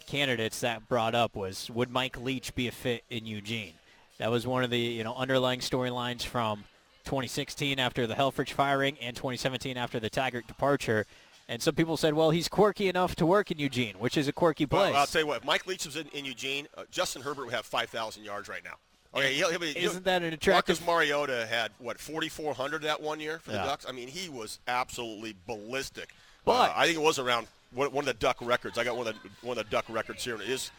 candidates 0.06 0.62
that 0.62 0.88
brought 0.88 1.14
up 1.14 1.36
was 1.36 1.70
would 1.72 1.92
Mike 1.92 2.18
Leach 2.22 2.56
be 2.56 2.70
a 2.70 2.72
fit 2.72 3.04
in 3.10 3.26
Eugene? 3.26 3.74
That 4.20 4.32
was 4.32 4.48
one 4.48 4.64
of 4.64 4.70
the 4.70 4.80
you 4.80 5.04
know 5.04 5.14
underlying 5.14 5.60
storylines 5.60 6.24
from 6.24 6.64
2016 7.04 7.80
after 7.80 8.08
the 8.08 8.16
Helfrich 8.16 8.52
firing 8.52 8.96
and 9.02 9.14
2017 9.14 9.76
after 9.76 10.00
the 10.00 10.10
Taggart 10.10 10.48
departure. 10.48 11.06
And 11.50 11.62
some 11.62 11.76
people 11.76 11.96
said, 11.96 12.14
well, 12.14 12.32
he's 12.32 12.50
quirky 12.50 12.90
enough 12.90 13.16
to 13.16 13.26
work 13.26 13.52
in 13.52 13.58
Eugene, 13.58 13.96
which 14.00 14.18
is 14.18 14.28
a 14.28 14.34
quirky 14.34 14.66
place. 14.66 14.92
Well, 14.92 15.00
I'll 15.00 15.08
tell 15.08 15.22
you 15.22 15.28
what. 15.28 15.38
If 15.38 15.46
Mike 15.46 15.66
Leach 15.66 15.86
was 15.86 15.96
in, 15.96 16.08
in 16.10 16.26
Eugene, 16.26 16.68
uh, 16.78 16.84
Justin 16.92 17.22
Herbert 17.22 17.46
would 17.46 17.54
have 17.54 17.66
5,000 17.66 18.26
yards 18.26 18.50
right 18.50 18.64
now. 18.66 18.74
Okay, 19.16 19.34
he'll, 19.34 19.50
he'll 19.50 19.60
be, 19.60 19.72
Isn't 19.78 20.04
that 20.04 20.24
an 20.24 20.34
attractive- 20.34 20.86
Marcus 20.86 21.10
Mariota 21.10 21.48
had 21.48 21.72
what 21.80 21.98
4,400 22.00 22.82
that 22.82 23.02
one 23.02 23.22
year 23.22 23.40
for 23.40 23.52
the 23.52 23.58
Yeah. 23.58 23.66
Ducks. 23.66 23.86
I 23.88 23.94
mean, 23.94 24.10
he 24.10 24.28
was 24.28 24.60
absolutely 24.68 25.36
ballistic. 25.48 26.10
But- 26.44 26.72
Uh, 26.72 26.74
I 26.76 26.86
think 26.86 26.98
it 26.98 27.02
was 27.02 27.18
around 27.18 27.48
one, 27.72 27.94
one 27.94 28.02
of 28.04 28.08
the 28.08 28.14
Duck 28.14 28.36
records. 28.42 28.78
I 28.78 28.84
got 28.84 28.98
one 28.98 29.08
of 29.08 29.16
the 29.16 29.22
one 29.42 29.58
of 29.58 29.64
the 29.66 29.72
Duck 29.72 29.86
records 29.88 30.26
here, 30.26 30.34
and 30.34 30.44
it 30.44 30.50
is. 30.50 30.72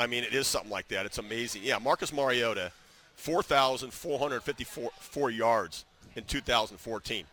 I 0.00 0.06
mean, 0.06 0.24
it 0.24 0.32
is 0.34 0.46
something 0.46 0.70
like 0.70 0.88
that. 0.88 1.04
It's 1.06 1.18
amazing. 1.18 1.62
Yeah, 1.62 1.78
Marcus 1.78 2.10
Mariota, 2.12 2.72
4,454 3.16 5.30
yards 5.30 5.84
in 6.16 6.24
2014. 6.24 7.26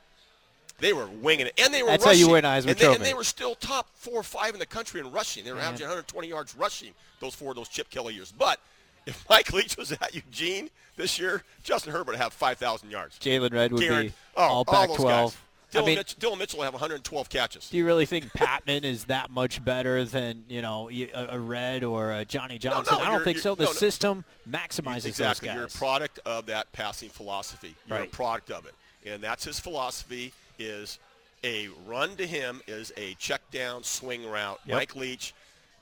They 0.81 0.93
were 0.93 1.07
winging 1.21 1.45
it, 1.47 1.53
and 1.63 1.73
they 1.73 1.83
were 1.83 1.89
That's 1.89 2.03
how 2.03 2.11
you 2.11 2.29
win 2.29 2.43
Heisman 2.43 2.57
and 2.57 2.65
they, 2.69 2.73
Trophy. 2.85 2.95
And 2.95 3.05
they 3.05 3.13
were 3.13 3.23
still 3.23 3.55
top 3.55 3.87
four 3.93 4.15
or 4.15 4.23
five 4.23 4.53
in 4.53 4.59
the 4.59 4.65
country 4.65 4.99
in 4.99 5.11
rushing. 5.11 5.45
They 5.45 5.53
were 5.53 5.59
averaging 5.59 5.85
120 5.85 6.27
yards 6.27 6.55
rushing 6.55 6.91
those 7.19 7.35
four 7.35 7.51
of 7.51 7.55
those 7.55 7.69
Chip 7.69 7.89
Kelly 7.89 8.15
years. 8.15 8.33
But 8.35 8.59
if 9.05 9.25
Mike 9.29 9.53
Leach 9.53 9.77
was 9.77 9.91
at 9.93 10.13
Eugene 10.13 10.69
this 10.97 11.19
year, 11.19 11.43
Justin 11.63 11.93
Herbert 11.93 12.13
would 12.13 12.15
have 12.17 12.33
5,000 12.33 12.89
yards. 12.89 13.17
Jaylon 13.19 13.53
Redd 13.53 13.71
would 13.71 13.81
Guaran- 13.83 14.01
be 14.07 14.13
oh, 14.35 14.41
all 14.43 14.63
those 14.63 14.75
Pac-12. 14.75 15.03
guys. 15.07 15.37
I 15.37 15.73
Dillon, 15.73 15.85
mean, 15.85 15.97
Mitch- 15.99 16.15
Dillon 16.19 16.39
Mitchell 16.39 16.57
will 16.57 16.65
have 16.65 16.73
112 16.73 17.29
catches. 17.29 17.69
do 17.69 17.77
you 17.77 17.85
really 17.85 18.05
think 18.05 18.25
Patmon 18.33 18.83
is 18.83 19.05
that 19.05 19.29
much 19.31 19.63
better 19.63 20.03
than 20.03 20.43
you 20.49 20.61
know 20.61 20.89
a, 20.91 21.39
Redd 21.39 21.85
or 21.85 22.11
a 22.11 22.25
Johnny 22.25 22.57
Johnson? 22.57 22.97
I 22.99 23.05
don't 23.09 23.23
think 23.23 23.37
so. 23.37 23.55
The 23.55 23.63
no, 23.63 23.69
no. 23.69 23.73
system 23.73 24.25
maximizes 24.49 25.05
exactly. 25.05 25.47
You're 25.47 25.63
a 25.63 25.69
product 25.69 26.19
of 26.25 26.47
that 26.47 26.69
passing 26.73 27.07
philosophy. 27.07 27.73
You're 27.87 27.99
Right. 27.99 28.07
a 28.09 28.11
product 28.11 28.51
of 28.51 28.65
it, 28.65 28.73
and 29.05 29.23
that's 29.23 29.45
his 29.45 29.61
philosophy. 29.61 30.33
Is 30.61 30.99
a 31.43 31.69
run 31.87 32.15
to 32.17 32.27
him 32.27 32.61
is 32.67 32.93
a 32.95 33.15
check 33.15 33.41
down 33.51 33.83
swing 33.83 34.29
route. 34.29 34.59
Yep. 34.65 34.75
Mike 34.75 34.95
Leach 34.95 35.33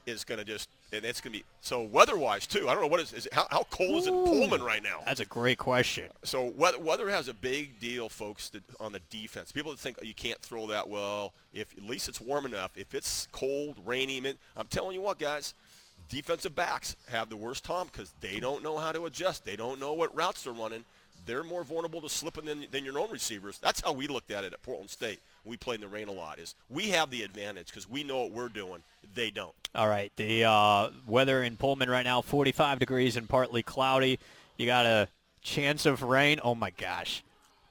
is 0.06 0.24
going 0.24 0.40
to 0.40 0.46
just, 0.46 0.70
and 0.94 1.04
it's 1.04 1.20
going 1.20 1.34
to 1.34 1.40
be 1.40 1.46
so 1.60 1.82
weather-wise 1.82 2.48
too. 2.48 2.70
I 2.70 2.74
don't 2.74 2.84
know 2.84 2.88
what 2.88 3.02
is, 3.02 3.12
is 3.12 3.26
it, 3.26 3.34
how, 3.34 3.46
how 3.52 3.64
cold 3.70 3.98
is 3.98 4.08
it 4.08 4.14
in 4.14 4.24
Pullman 4.24 4.64
right 4.64 4.82
now? 4.82 5.00
That's 5.06 5.20
a 5.20 5.26
great 5.26 5.58
question. 5.58 6.06
So 6.24 6.54
weather, 6.56 6.80
weather 6.80 7.10
has 7.10 7.28
a 7.28 7.34
big 7.34 7.78
deal, 7.80 8.08
folks, 8.08 8.50
that, 8.50 8.64
on 8.80 8.94
the 8.94 9.02
defense. 9.10 9.52
People 9.52 9.72
that 9.72 9.80
think 9.80 9.98
oh, 10.02 10.06
you 10.06 10.14
can't 10.14 10.40
throw 10.40 10.66
that 10.68 10.88
well. 10.88 11.34
If 11.54 11.78
at 11.78 11.84
least 11.84 12.08
it's 12.08 12.22
warm 12.22 12.46
enough. 12.46 12.72
If 12.78 12.96
it's 12.96 13.28
cold, 13.34 13.76
rainy, 13.86 14.24
I'm 14.56 14.68
telling 14.68 14.96
you 14.96 15.02
what, 15.02 15.20
guys, 15.20 15.54
defensive 16.08 16.56
backs 16.56 16.96
have 17.10 17.30
the 17.30 17.38
worst 17.38 17.66
time 17.66 17.88
because 17.92 18.14
they 18.22 18.40
don't 18.40 18.64
know 18.64 18.78
how 18.78 18.94
to 18.94 19.06
adjust. 19.06 19.44
They 19.44 19.58
don't 19.58 19.80
know 19.80 19.92
what 19.92 20.16
routes 20.16 20.44
they're 20.44 20.54
running. 20.54 20.86
They're 21.30 21.44
more 21.44 21.64
vulnerable 21.64 22.02
to 22.02 22.10
slipping 22.10 22.46
than, 22.46 22.66
than 22.72 22.84
your 22.84 22.98
own 22.98 23.12
receivers. 23.12 23.60
That's 23.60 23.82
how 23.82 23.92
we 23.92 24.08
looked 24.08 24.32
at 24.32 24.44
it 24.44 24.52
at 24.52 24.64
Portland 24.64 24.90
State. 24.90 25.20
We 25.46 25.58
played 25.58 25.76
in 25.76 25.82
the 25.82 25.88
rain 25.88 26.08
a 26.08 26.12
lot. 26.12 26.40
Is 26.40 26.56
we 26.72 26.90
have 26.90 27.12
the 27.12 27.22
advantage 27.22 27.68
because 27.68 27.88
we 27.88 28.04
know 28.04 28.22
what 28.22 28.32
we're 28.32 28.50
doing. 28.50 28.82
They 29.14 29.30
don't. 29.30 29.54
All 29.76 29.88
right, 29.88 30.12
the 30.16 30.46
uh, 30.46 30.90
weather 31.06 31.44
in 31.44 31.56
Pullman 31.56 31.88
right 31.88 32.04
now, 32.04 32.22
45 32.22 32.80
degrees 32.80 33.16
and 33.16 33.30
partly 33.30 33.62
cloudy. 33.62 34.18
You 34.58 34.66
got 34.66 34.88
a 34.88 35.08
chance 35.44 35.86
of 35.86 36.02
rain. 36.02 36.40
Oh 36.44 36.56
my 36.56 36.72
gosh, 36.72 37.24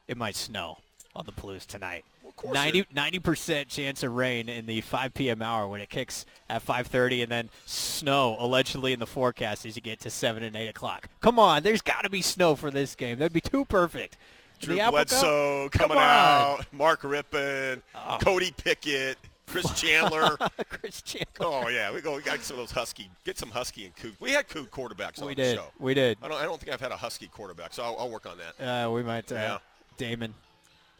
it 0.06 0.16
might 0.16 0.36
snow 0.36 0.78
on 1.16 1.26
the 1.26 1.32
Palouse 1.32 1.66
tonight. 1.66 2.04
Of 2.38 2.44
course 2.52 2.84
90 2.94 3.18
percent 3.18 3.68
chance 3.68 4.02
of 4.02 4.14
rain 4.14 4.48
in 4.48 4.66
the 4.66 4.80
5 4.80 5.12
p.m. 5.14 5.42
hour 5.42 5.66
when 5.66 5.80
it 5.80 5.88
kicks 5.90 6.24
at 6.48 6.64
5:30, 6.64 7.24
and 7.24 7.32
then 7.32 7.50
snow 7.66 8.36
allegedly 8.38 8.92
in 8.92 9.00
the 9.00 9.06
forecast 9.06 9.66
as 9.66 9.74
you 9.74 9.82
get 9.82 9.98
to 10.00 10.10
7 10.10 10.42
and 10.42 10.54
8 10.54 10.68
o'clock. 10.68 11.08
Come 11.20 11.38
on, 11.38 11.62
there's 11.64 11.82
got 11.82 12.02
to 12.04 12.10
be 12.10 12.22
snow 12.22 12.54
for 12.54 12.70
this 12.70 12.94
game. 12.94 13.18
That'd 13.18 13.32
be 13.32 13.40
too 13.40 13.64
perfect. 13.64 14.16
Drew 14.60 14.76
The 14.76 14.88
Bledsoe 14.90 15.68
coming 15.70 15.98
out. 15.98 16.60
Mark 16.72 17.02
Rypien, 17.02 17.82
Cody 18.20 18.52
Pickett, 18.56 19.16
Chris 19.46 19.72
Chandler. 19.80 20.36
Chris 20.68 21.02
Chandler. 21.02 21.26
Oh 21.40 21.68
yeah, 21.68 21.92
we 21.92 22.00
go. 22.00 22.14
We 22.16 22.22
got 22.22 22.40
some 22.40 22.54
of 22.58 22.62
those 22.62 22.70
husky. 22.72 23.10
Get 23.24 23.36
some 23.38 23.50
husky 23.50 23.84
and 23.86 23.96
Coug. 23.96 24.14
We 24.20 24.30
had 24.32 24.48
Coug 24.48 24.68
quarterbacks 24.70 25.20
on 25.20 25.26
We 25.28 25.34
the 25.34 25.42
did. 25.42 25.56
show. 25.56 25.66
We 25.78 25.94
did. 25.94 26.18
I 26.22 26.28
don't. 26.28 26.38
I 26.40 26.44
don't 26.44 26.60
think 26.60 26.72
I've 26.72 26.80
had 26.80 26.92
a 26.92 26.96
husky 26.96 27.26
quarterback, 27.26 27.72
so 27.74 27.82
I'll, 27.82 27.96
I'll 27.98 28.10
work 28.10 28.26
on 28.26 28.36
that. 28.58 28.64
Uh, 28.86 28.90
we 28.90 29.02
might. 29.02 29.30
Uh, 29.32 29.34
Yeah. 29.34 29.58
Damon. 29.96 30.34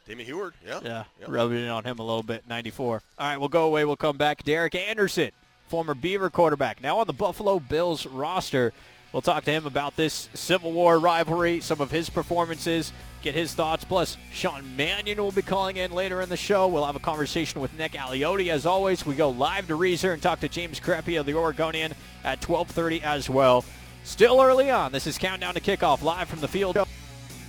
Damon 0.08 0.26
Huard. 0.26 0.52
Yeah. 0.66 0.80
Yeah, 0.82 1.04
Yep. 1.20 1.28
rubbing 1.28 1.64
it 1.64 1.68
on 1.68 1.84
him 1.84 1.98
a 1.98 2.02
little 2.02 2.22
bit. 2.22 2.44
94. 2.48 3.02
All 3.18 3.26
right, 3.28 3.36
we'll 3.38 3.48
go 3.48 3.66
away. 3.66 3.84
We'll 3.84 3.96
come 3.96 4.16
back. 4.16 4.42
Derek 4.42 4.74
Anderson, 4.74 5.30
former 5.68 5.94
Beaver 5.94 6.30
quarterback, 6.30 6.82
now 6.82 6.98
on 6.98 7.06
the 7.06 7.12
Buffalo 7.12 7.60
Bills 7.60 8.06
roster. 8.06 8.72
We'll 9.12 9.22
talk 9.22 9.44
to 9.44 9.50
him 9.50 9.66
about 9.66 9.96
this 9.96 10.28
Civil 10.34 10.72
War 10.72 10.98
rivalry, 10.98 11.60
some 11.60 11.80
of 11.80 11.90
his 11.90 12.10
performances, 12.10 12.92
get 13.22 13.34
his 13.34 13.54
thoughts. 13.54 13.84
Plus, 13.84 14.16
Sean 14.32 14.76
Mannion 14.76 15.18
will 15.18 15.32
be 15.32 15.40
calling 15.42 15.76
in 15.78 15.92
later 15.92 16.20
in 16.20 16.28
the 16.28 16.36
show. 16.36 16.68
We'll 16.68 16.84
have 16.84 16.96
a 16.96 17.00
conversation 17.00 17.60
with 17.60 17.72
Nick 17.78 17.92
Aliotti. 17.92 18.48
As 18.50 18.66
always, 18.66 19.06
we 19.06 19.14
go 19.14 19.30
live 19.30 19.66
to 19.68 19.78
Reser 19.78 20.12
and 20.12 20.22
talk 20.22 20.40
to 20.40 20.48
James 20.48 20.78
Crepea 20.78 21.20
of 21.20 21.26
the 21.26 21.34
Oregonian 21.34 21.92
at 22.22 22.38
1230 22.46 23.02
as 23.02 23.30
well. 23.30 23.64
Still 24.04 24.40
early 24.42 24.70
on. 24.70 24.92
This 24.92 25.06
is 25.06 25.16
Countdown 25.18 25.54
to 25.54 25.60
Kickoff 25.60 26.02
live 26.02 26.28
from 26.28 26.40
the 26.40 26.48
field. 26.48 26.78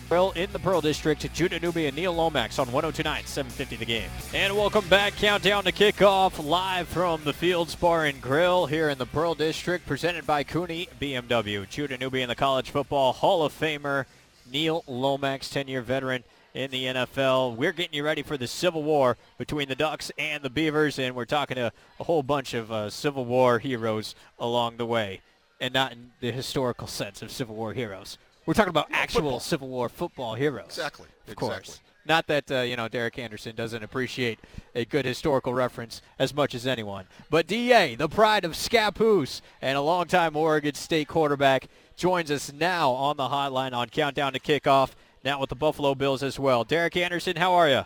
Grill 0.09 0.31
in 0.31 0.51
the 0.51 0.57
Pearl 0.57 0.81
District. 0.81 1.31
Judah 1.33 1.59
Newby 1.59 1.85
and 1.85 1.95
Neil 1.95 2.11
Lomax 2.11 2.57
on 2.57 2.71
1029, 2.71 3.25
750 3.25 3.75
the 3.75 3.85
game. 3.85 4.09
And 4.33 4.57
welcome 4.57 4.87
back. 4.89 5.15
Countdown 5.15 5.63
to 5.65 5.71
kickoff 5.71 6.43
live 6.43 6.87
from 6.87 7.23
the 7.23 7.31
Fields 7.31 7.75
Bar 7.75 8.05
and 8.05 8.19
Grill 8.19 8.65
here 8.65 8.89
in 8.89 8.97
the 8.97 9.05
Pearl 9.05 9.35
District, 9.35 9.85
presented 9.85 10.25
by 10.25 10.43
Cooney 10.43 10.89
BMW. 10.99 11.69
Judah 11.69 11.99
Newby 11.99 12.23
and 12.23 12.31
the 12.31 12.35
College 12.35 12.71
Football 12.71 13.13
Hall 13.13 13.43
of 13.43 13.53
Famer 13.53 14.05
Neil 14.51 14.83
Lomax, 14.87 15.47
10-year 15.49 15.83
veteran 15.83 16.23
in 16.55 16.71
the 16.71 16.85
NFL. 16.85 17.55
We're 17.55 17.71
getting 17.71 17.93
you 17.93 18.03
ready 18.03 18.23
for 18.23 18.35
the 18.35 18.47
Civil 18.47 18.81
War 18.81 19.15
between 19.37 19.69
the 19.69 19.75
Ducks 19.75 20.11
and 20.17 20.41
the 20.41 20.49
Beavers, 20.49 20.97
and 20.97 21.15
we're 21.15 21.25
talking 21.25 21.55
to 21.55 21.71
a 21.99 22.03
whole 22.03 22.23
bunch 22.23 22.55
of 22.55 22.71
uh, 22.71 22.89
Civil 22.89 23.25
War 23.25 23.59
heroes 23.59 24.15
along 24.39 24.77
the 24.77 24.87
way, 24.87 25.21
and 25.61 25.71
not 25.71 25.91
in 25.91 26.09
the 26.19 26.31
historical 26.31 26.87
sense 26.87 27.21
of 27.21 27.29
Civil 27.29 27.55
War 27.55 27.73
heroes. 27.73 28.17
We're 28.45 28.53
talking 28.53 28.69
about 28.69 28.87
actual 28.91 29.21
football. 29.21 29.39
Civil 29.39 29.67
War 29.67 29.89
football 29.89 30.35
heroes. 30.35 30.65
Exactly. 30.65 31.05
Of 31.27 31.33
exactly. 31.33 31.47
course. 31.47 31.79
Not 32.05 32.25
that, 32.27 32.51
uh, 32.51 32.61
you 32.61 32.75
know, 32.75 32.87
Derek 32.87 33.19
Anderson 33.19 33.55
doesn't 33.55 33.83
appreciate 33.83 34.39
a 34.73 34.83
good 34.83 35.05
historical 35.05 35.53
reference 35.53 36.01
as 36.17 36.33
much 36.33 36.55
as 36.55 36.65
anyone. 36.65 37.05
But 37.29 37.45
DA, 37.45 37.93
the 37.93 38.09
pride 38.09 38.45
of 38.45 38.53
Scappoose 38.53 39.41
and 39.61 39.77
a 39.77 39.81
longtime 39.81 40.35
Oregon 40.35 40.73
State 40.73 41.07
quarterback, 41.07 41.67
joins 41.95 42.31
us 42.31 42.51
now 42.51 42.91
on 42.91 43.17
the 43.17 43.27
hotline 43.27 43.73
on 43.73 43.89
Countdown 43.89 44.33
to 44.33 44.39
Kickoff, 44.39 44.91
now 45.23 45.39
with 45.39 45.49
the 45.49 45.55
Buffalo 45.55 45.93
Bills 45.93 46.23
as 46.23 46.39
well. 46.39 46.63
Derek 46.63 46.97
Anderson, 46.97 47.35
how 47.35 47.53
are 47.53 47.69
you? 47.69 47.83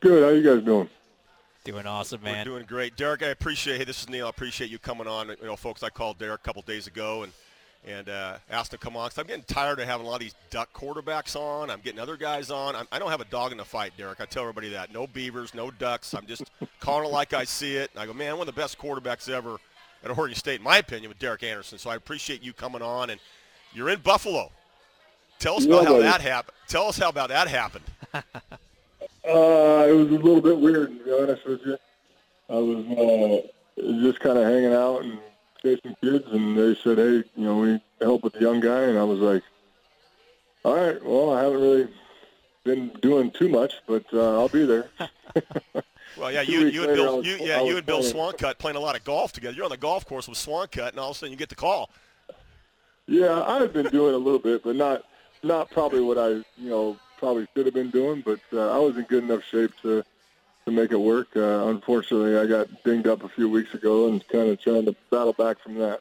Good. 0.00 0.22
How 0.22 0.30
you 0.30 0.42
guys 0.42 0.64
doing? 0.64 0.88
Doing 1.64 1.86
awesome, 1.86 2.20
We're 2.22 2.32
man. 2.32 2.44
doing 2.46 2.64
great. 2.66 2.96
Derek, 2.96 3.22
I 3.22 3.28
appreciate 3.28 3.78
Hey, 3.78 3.84
this 3.84 4.02
is 4.02 4.08
Neil. 4.08 4.26
I 4.26 4.30
appreciate 4.30 4.70
you 4.70 4.78
coming 4.78 5.06
on. 5.06 5.28
You 5.28 5.36
know, 5.46 5.56
folks, 5.56 5.82
I 5.82 5.88
called 5.88 6.18
Derek 6.18 6.40
a 6.40 6.42
couple 6.42 6.62
days 6.62 6.86
ago 6.86 7.22
and 7.22 7.32
and 7.86 8.08
uh, 8.08 8.36
asked 8.50 8.70
to 8.70 8.78
come 8.78 8.96
on. 8.96 9.08
Cause 9.10 9.18
I'm 9.18 9.26
getting 9.26 9.44
tired 9.44 9.78
of 9.78 9.86
having 9.86 10.06
a 10.06 10.08
lot 10.08 10.16
of 10.16 10.20
these 10.22 10.34
duck 10.50 10.72
quarterbacks 10.72 11.36
on. 11.36 11.70
I'm 11.70 11.80
getting 11.80 12.00
other 12.00 12.16
guys 12.16 12.50
on. 12.50 12.74
I'm, 12.74 12.86
I 12.90 12.98
don't 12.98 13.10
have 13.10 13.20
a 13.20 13.26
dog 13.26 13.52
in 13.52 13.58
the 13.58 13.64
fight, 13.64 13.92
Derek. 13.98 14.20
I 14.20 14.24
tell 14.24 14.42
everybody 14.42 14.70
that. 14.70 14.92
No 14.92 15.06
beavers, 15.06 15.54
no 15.54 15.70
ducks. 15.70 16.14
I'm 16.14 16.26
just 16.26 16.44
calling 16.80 17.06
it 17.06 17.12
like 17.12 17.32
I 17.34 17.44
see 17.44 17.76
it. 17.76 17.90
And 17.92 18.00
I 18.02 18.06
go, 18.06 18.14
man, 18.14 18.32
one 18.38 18.48
of 18.48 18.54
the 18.54 18.60
best 18.60 18.78
quarterbacks 18.78 19.28
ever 19.28 19.56
at 20.02 20.16
Oregon 20.16 20.34
State, 20.36 20.60
in 20.60 20.64
my 20.64 20.78
opinion, 20.78 21.08
with 21.08 21.18
Derek 21.18 21.42
Anderson. 21.42 21.78
So 21.78 21.90
I 21.90 21.96
appreciate 21.96 22.42
you 22.42 22.52
coming 22.52 22.82
on. 22.82 23.10
And 23.10 23.20
you're 23.72 23.90
in 23.90 24.00
Buffalo. 24.00 24.50
Tell 25.38 25.56
us 25.56 25.66
about 25.66 25.82
Yeah, 25.82 25.88
how 25.88 25.92
buddy. 25.94 26.02
that 26.04 26.20
happened. 26.20 26.56
Tell 26.68 26.86
us 26.88 26.96
how 26.98 27.08
about 27.08 27.28
that 27.30 27.48
happened. 27.48 27.84
Uh, 29.26 29.86
it 29.88 29.92
was 29.92 30.08
a 30.08 30.18
little 30.22 30.42
bit 30.42 30.58
weird, 30.58 30.98
to 30.98 31.02
be 31.04 31.10
honest 31.10 31.46
with 31.46 31.60
you. 31.64 31.78
I 32.50 32.56
was 32.56 32.84
uh, 32.84 34.02
just 34.02 34.20
kind 34.20 34.36
of 34.36 34.44
hanging 34.44 34.74
out 34.74 35.02
and 35.02 35.18
chasing 35.64 35.96
kids, 36.02 36.24
and 36.30 36.56
they 36.56 36.74
said, 36.76 36.98
"Hey, 36.98 37.24
you 37.36 37.44
know, 37.44 37.56
we 37.56 37.80
help 38.00 38.22
with 38.22 38.34
the 38.34 38.40
young 38.40 38.60
guy," 38.60 38.82
and 38.82 38.98
I 38.98 39.04
was 39.04 39.18
like, 39.18 39.42
"All 40.64 40.74
right, 40.76 41.02
well, 41.04 41.32
I 41.32 41.42
haven't 41.42 41.60
really 41.60 41.88
been 42.64 42.88
doing 43.00 43.30
too 43.30 43.48
much, 43.48 43.72
but 43.86 44.04
uh, 44.12 44.38
I'll 44.38 44.48
be 44.48 44.64
there." 44.64 44.88
Well, 46.16 46.30
yeah, 46.30 46.42
you, 46.42 46.68
you 46.68 46.82
and 46.82 46.90
later, 46.92 46.92
I 46.92 46.94
Bill, 47.06 47.16
was- 47.16 47.26
you, 47.26 47.36
yeah, 47.40 47.60
you 47.62 47.76
and 47.76 47.84
Bill 47.84 47.98
playing. 47.98 48.14
Swancutt 48.14 48.58
playing 48.58 48.76
a 48.76 48.80
lot 48.80 48.94
of 48.94 49.02
golf 49.02 49.32
together. 49.32 49.52
You're 49.56 49.64
on 49.64 49.70
the 49.72 49.76
golf 49.76 50.06
course 50.06 50.28
with 50.28 50.38
Swancutt, 50.38 50.90
and 50.90 51.00
all 51.00 51.10
of 51.10 51.16
a 51.16 51.18
sudden 51.18 51.32
you 51.32 51.36
get 51.36 51.48
the 51.48 51.56
call. 51.56 51.90
Yeah, 53.08 53.42
I've 53.42 53.72
been 53.72 53.86
doing 53.86 54.14
a 54.14 54.18
little 54.18 54.38
bit, 54.38 54.62
but 54.62 54.76
not 54.76 55.02
not 55.42 55.70
probably 55.72 56.00
what 56.02 56.16
I 56.16 56.28
you 56.28 56.70
know 56.70 56.96
probably 57.18 57.48
should 57.56 57.66
have 57.66 57.74
been 57.74 57.90
doing. 57.90 58.22
But 58.24 58.38
uh, 58.52 58.70
I 58.70 58.78
was 58.78 58.96
in 58.96 59.02
good 59.04 59.24
enough 59.24 59.42
shape 59.42 59.72
to 59.82 60.04
to 60.66 60.70
make 60.70 60.92
it 60.92 60.96
work. 61.00 61.28
Uh, 61.36 61.66
unfortunately, 61.68 62.36
I 62.38 62.46
got 62.46 62.68
dinged 62.84 63.06
up 63.06 63.22
a 63.22 63.28
few 63.28 63.48
weeks 63.48 63.74
ago 63.74 64.08
and 64.08 64.26
kind 64.28 64.48
of 64.48 64.60
trying 64.60 64.84
to 64.86 64.94
battle 65.10 65.32
back 65.32 65.58
from 65.60 65.74
that. 65.76 66.00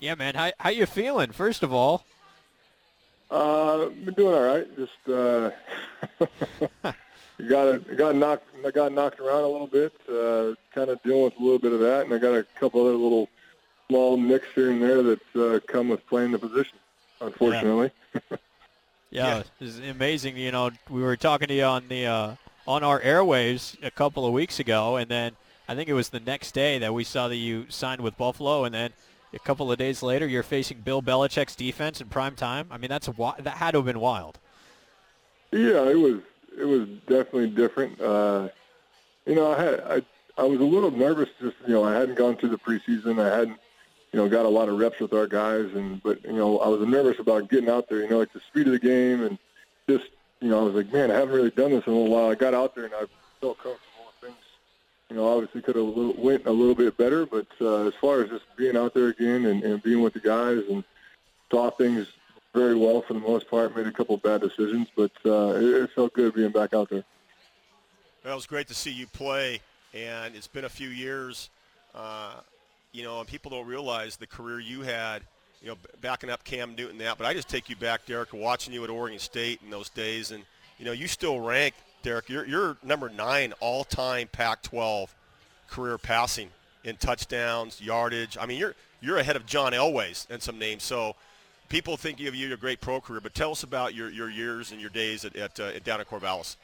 Yeah, 0.00 0.14
man. 0.14 0.34
How, 0.34 0.52
how 0.58 0.70
you 0.70 0.86
feeling, 0.86 1.32
first 1.32 1.62
of 1.62 1.72
all? 1.72 2.04
Uh, 3.30 3.86
been 3.88 4.14
doing 4.14 4.34
all 4.34 4.42
right. 4.42 4.66
Just 4.76 5.08
uh, 5.08 5.50
got 7.48 7.96
got 7.96 8.14
knocked 8.16 8.46
I 8.64 8.70
got 8.70 8.92
knocked 8.92 9.20
around 9.20 9.44
a 9.44 9.48
little 9.48 9.66
bit. 9.66 9.92
Uh, 10.08 10.54
kind 10.74 10.88
of 10.90 11.02
dealing 11.02 11.24
with 11.24 11.36
a 11.38 11.42
little 11.42 11.58
bit 11.58 11.72
of 11.72 11.80
that, 11.80 12.06
and 12.06 12.14
I 12.14 12.18
got 12.18 12.34
a 12.34 12.44
couple 12.58 12.80
other 12.86 12.96
little 12.96 13.28
small 13.88 14.16
nicks 14.16 14.46
here 14.54 14.70
and 14.70 14.82
there 14.82 15.02
that 15.02 15.36
uh, 15.36 15.60
come 15.66 15.88
with 15.88 16.06
playing 16.06 16.32
the 16.32 16.38
position. 16.38 16.78
Unfortunately. 17.20 17.90
Yeah, 18.30 18.36
Yeah. 19.10 19.42
it's 19.60 19.78
amazing. 19.78 20.36
You 20.36 20.52
know, 20.52 20.70
we 20.88 21.02
were 21.02 21.16
talking 21.16 21.48
to 21.48 21.54
you 21.54 21.64
on 21.64 21.88
the 21.88 22.06
uh, 22.06 22.34
on 22.68 22.84
our 22.84 23.00
airwaves 23.00 23.82
a 23.82 23.90
couple 23.90 24.26
of 24.26 24.32
weeks 24.34 24.60
ago, 24.60 24.96
and 24.96 25.10
then 25.10 25.32
I 25.66 25.74
think 25.74 25.88
it 25.88 25.94
was 25.94 26.10
the 26.10 26.20
next 26.20 26.52
day 26.52 26.78
that 26.78 26.92
we 26.92 27.02
saw 27.02 27.26
that 27.26 27.36
you 27.36 27.64
signed 27.70 28.02
with 28.02 28.18
Buffalo, 28.18 28.64
and 28.64 28.74
then 28.74 28.90
a 29.32 29.38
couple 29.38 29.72
of 29.72 29.78
days 29.78 30.02
later 30.02 30.26
you're 30.26 30.42
facing 30.42 30.80
Bill 30.82 31.02
Belichick's 31.02 31.56
defense 31.56 32.02
in 32.02 32.08
prime 32.08 32.36
time. 32.36 32.68
I 32.70 32.76
mean, 32.76 32.90
that's 32.90 33.06
that 33.06 33.56
had 33.56 33.70
to 33.70 33.78
have 33.78 33.86
been 33.86 34.00
wild. 34.00 34.38
Yeah, 35.50 35.88
it 35.88 35.98
was 35.98 36.20
it 36.58 36.66
was 36.66 36.86
definitely 37.06 37.48
different. 37.48 37.98
Uh, 38.02 38.50
you 39.24 39.34
know, 39.34 39.50
I 39.50 39.62
had 39.62 39.80
I 39.80 40.02
I 40.36 40.44
was 40.44 40.60
a 40.60 40.64
little 40.64 40.90
nervous. 40.90 41.30
Just 41.40 41.56
you 41.66 41.72
know, 41.72 41.84
I 41.84 41.94
hadn't 41.94 42.16
gone 42.16 42.36
through 42.36 42.50
the 42.50 42.58
preseason. 42.58 43.18
I 43.18 43.34
hadn't 43.34 43.58
you 44.12 44.18
know 44.18 44.28
got 44.28 44.44
a 44.44 44.50
lot 44.50 44.68
of 44.68 44.78
reps 44.78 45.00
with 45.00 45.14
our 45.14 45.26
guys, 45.26 45.70
and 45.74 46.02
but 46.02 46.22
you 46.22 46.34
know 46.34 46.58
I 46.58 46.68
was 46.68 46.86
nervous 46.86 47.18
about 47.18 47.48
getting 47.48 47.70
out 47.70 47.88
there. 47.88 48.02
You 48.02 48.10
know, 48.10 48.18
like 48.18 48.34
the 48.34 48.40
speed 48.40 48.66
of 48.66 48.74
the 48.74 48.78
game, 48.78 49.22
and 49.22 49.38
just 49.88 50.10
you 50.40 50.48
know 50.48 50.60
I 50.60 50.62
was 50.62 50.74
like, 50.74 50.92
man, 50.92 51.10
I 51.10 51.14
haven't 51.14 51.34
really 51.34 51.50
done 51.50 51.70
this 51.70 51.86
in 51.86 51.92
a 51.92 51.96
little 51.96 52.12
while. 52.12 52.30
I 52.30 52.34
got 52.34 52.54
out 52.54 52.74
there 52.74 52.84
and 52.84 52.94
I 52.94 53.04
felt 53.40 53.58
comfortable 53.58 54.06
with 54.06 54.30
things. 54.30 54.44
You 55.10 55.16
know, 55.16 55.26
obviously 55.26 55.62
could 55.62 55.76
have 55.76 56.16
went 56.18 56.46
a 56.46 56.52
little 56.52 56.74
bit 56.74 56.96
better, 56.96 57.26
but 57.26 57.46
uh, 57.60 57.86
as 57.86 57.94
far 58.00 58.22
as 58.22 58.30
just 58.30 58.44
being 58.56 58.76
out 58.76 58.94
there 58.94 59.08
again 59.08 59.46
and, 59.46 59.62
and 59.62 59.82
being 59.82 60.02
with 60.02 60.14
the 60.14 60.20
guys 60.20 60.62
and 60.68 60.84
saw 61.50 61.70
things 61.70 62.06
very 62.54 62.74
well 62.74 63.02
for 63.02 63.14
the 63.14 63.20
most 63.20 63.48
part. 63.48 63.76
Made 63.76 63.86
a 63.86 63.92
couple 63.92 64.16
bad 64.16 64.40
decisions, 64.40 64.88
but 64.96 65.12
uh, 65.24 65.54
it, 65.56 65.82
it 65.82 65.90
felt 65.94 66.12
good 66.12 66.34
being 66.34 66.50
back 66.50 66.74
out 66.74 66.90
there. 66.90 67.04
Well, 68.24 68.32
it 68.32 68.36
was 68.36 68.46
great 68.46 68.68
to 68.68 68.74
see 68.74 68.90
you 68.90 69.06
play, 69.06 69.60
and 69.94 70.34
it's 70.34 70.46
been 70.46 70.64
a 70.64 70.68
few 70.70 70.88
years. 70.88 71.50
Uh, 71.94 72.34
you 72.92 73.02
know, 73.02 73.20
and 73.20 73.28
people 73.28 73.50
don't 73.50 73.66
realize 73.66 74.16
the 74.16 74.26
career 74.26 74.60
you 74.60 74.82
had. 74.82 75.22
You 75.62 75.68
know, 75.68 75.76
backing 76.00 76.30
up 76.30 76.44
Cam 76.44 76.74
Newton 76.74 76.98
that. 76.98 77.18
But 77.18 77.26
I 77.26 77.34
just 77.34 77.48
take 77.48 77.68
you 77.68 77.76
back, 77.76 78.06
Derek, 78.06 78.32
watching 78.32 78.72
you 78.72 78.84
at 78.84 78.90
Oregon 78.90 79.18
State 79.18 79.60
in 79.64 79.70
those 79.70 79.88
days, 79.88 80.30
and 80.30 80.44
you 80.78 80.84
know, 80.84 80.92
you 80.92 81.08
still 81.08 81.40
rank, 81.40 81.74
Derek. 82.02 82.28
You're 82.28 82.46
you're 82.46 82.76
number 82.82 83.08
nine 83.08 83.52
all-time 83.60 84.28
Pac-12 84.30 85.08
career 85.68 85.98
passing 85.98 86.50
in 86.84 86.96
touchdowns, 86.96 87.80
yardage. 87.80 88.38
I 88.40 88.46
mean, 88.46 88.58
you're 88.58 88.74
you're 89.00 89.18
ahead 89.18 89.36
of 89.36 89.46
John 89.46 89.72
Elway's 89.72 90.26
and 90.30 90.42
some 90.42 90.58
names. 90.58 90.82
So. 90.82 91.14
People 91.68 91.98
think 91.98 92.18
you 92.18 92.24
have 92.24 92.34
you 92.34 92.50
a 92.54 92.56
great 92.56 92.80
pro 92.80 92.98
career, 92.98 93.20
but 93.20 93.34
tell 93.34 93.50
us 93.50 93.62
about 93.62 93.94
your, 93.94 94.08
your 94.08 94.30
years 94.30 94.72
and 94.72 94.80
your 94.80 94.88
days 94.88 95.26
at, 95.26 95.36
at, 95.36 95.60
uh, 95.60 95.78
down 95.80 96.00
at 96.00 96.08
Corvallis. 96.08 96.56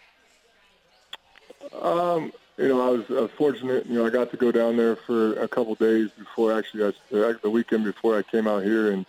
Um, 1.79 2.33
you 2.57 2.69
know, 2.69 2.81
I 2.87 2.91
was, 2.91 3.05
I 3.11 3.23
was 3.23 3.31
fortunate. 3.33 3.87
You 3.87 3.95
know, 3.95 4.07
I 4.07 4.11
got 4.11 4.31
to 4.31 4.37
go 4.37 4.53
down 4.53 4.77
there 4.77 4.97
for 4.97 5.35
a 5.35 5.49
couple 5.49 5.75
days 5.75 6.11
before 6.17 6.57
actually 6.57 6.85
I, 6.85 6.93
the 7.11 7.39
the 7.43 7.51
weekend 7.51 7.85
before 7.85 8.19
I 8.19 8.23
came 8.23 8.47
out 8.47 8.63
here, 8.63 8.93
and 8.93 9.05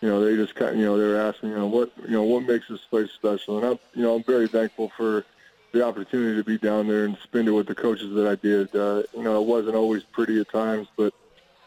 you 0.00 0.08
know, 0.08 0.24
they 0.24 0.36
just 0.36 0.54
kind, 0.56 0.72
of, 0.72 0.76
you 0.76 0.84
know, 0.84 0.98
they 0.98 1.06
were 1.06 1.16
asking, 1.16 1.50
you 1.50 1.56
know, 1.56 1.68
what, 1.68 1.92
you 2.04 2.10
know, 2.10 2.24
what 2.24 2.42
makes 2.42 2.66
this 2.68 2.80
place 2.90 3.10
special, 3.12 3.58
and 3.58 3.66
I'm, 3.66 3.78
you 3.94 4.02
know, 4.02 4.16
I'm 4.16 4.24
very 4.24 4.48
thankful 4.48 4.90
for 4.96 5.24
the 5.72 5.86
opportunity 5.86 6.36
to 6.36 6.44
be 6.44 6.58
down 6.58 6.88
there 6.88 7.04
and 7.04 7.16
spend 7.22 7.48
it 7.48 7.52
with 7.52 7.66
the 7.66 7.74
coaches 7.74 8.12
that 8.14 8.26
I 8.26 8.34
did. 8.34 8.74
Uh, 8.74 9.04
you 9.16 9.22
know, 9.22 9.40
it 9.40 9.46
wasn't 9.46 9.76
always 9.76 10.02
pretty 10.02 10.40
at 10.40 10.50
times, 10.50 10.88
but 10.96 11.14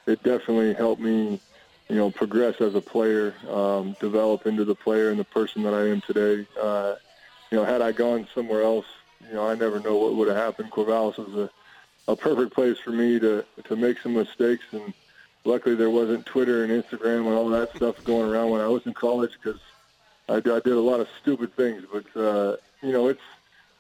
it 0.05 0.21
definitely 0.21 0.73
helped 0.73 1.01
me, 1.01 1.39
you 1.89 1.95
know, 1.95 2.11
progress 2.11 2.59
as 2.59 2.75
a 2.75 2.81
player, 2.81 3.33
um, 3.49 3.95
develop 3.99 4.45
into 4.45 4.65
the 4.65 4.75
player 4.75 5.09
and 5.09 5.19
the 5.19 5.23
person 5.23 5.63
that 5.63 5.73
I 5.73 5.87
am 5.87 6.01
today. 6.01 6.45
Uh, 6.61 6.95
you 7.51 7.57
know, 7.57 7.63
had 7.63 7.81
I 7.81 7.93
gone 7.93 8.27
somewhere 8.35 8.61
else, 8.61 8.85
you 9.27 9.35
know, 9.35 9.47
I 9.47 9.55
never 9.55 9.79
know 9.79 9.97
what 9.97 10.15
would 10.15 10.27
have 10.27 10.37
happened. 10.37 10.71
Corvallis 10.71 11.17
was 11.17 11.35
a, 11.35 12.11
a 12.11 12.15
perfect 12.15 12.53
place 12.53 12.77
for 12.77 12.91
me 12.91 13.19
to 13.19 13.45
to 13.63 13.75
make 13.75 13.99
some 13.99 14.13
mistakes, 14.13 14.65
and 14.71 14.93
luckily 15.43 15.75
there 15.75 15.89
wasn't 15.89 16.25
Twitter 16.25 16.63
and 16.63 16.83
Instagram 16.83 17.25
and 17.27 17.33
all 17.33 17.49
that 17.49 17.75
stuff 17.75 18.03
going 18.03 18.29
around 18.29 18.51
when 18.51 18.61
I 18.61 18.67
was 18.67 18.85
in 18.85 18.93
college 18.93 19.31
because 19.41 19.59
I, 20.29 20.35
I 20.35 20.39
did 20.39 20.67
a 20.67 20.79
lot 20.79 20.99
of 20.99 21.07
stupid 21.21 21.55
things. 21.55 21.83
But 21.91 22.19
uh, 22.19 22.57
you 22.81 22.91
know, 22.91 23.07
it's 23.07 23.21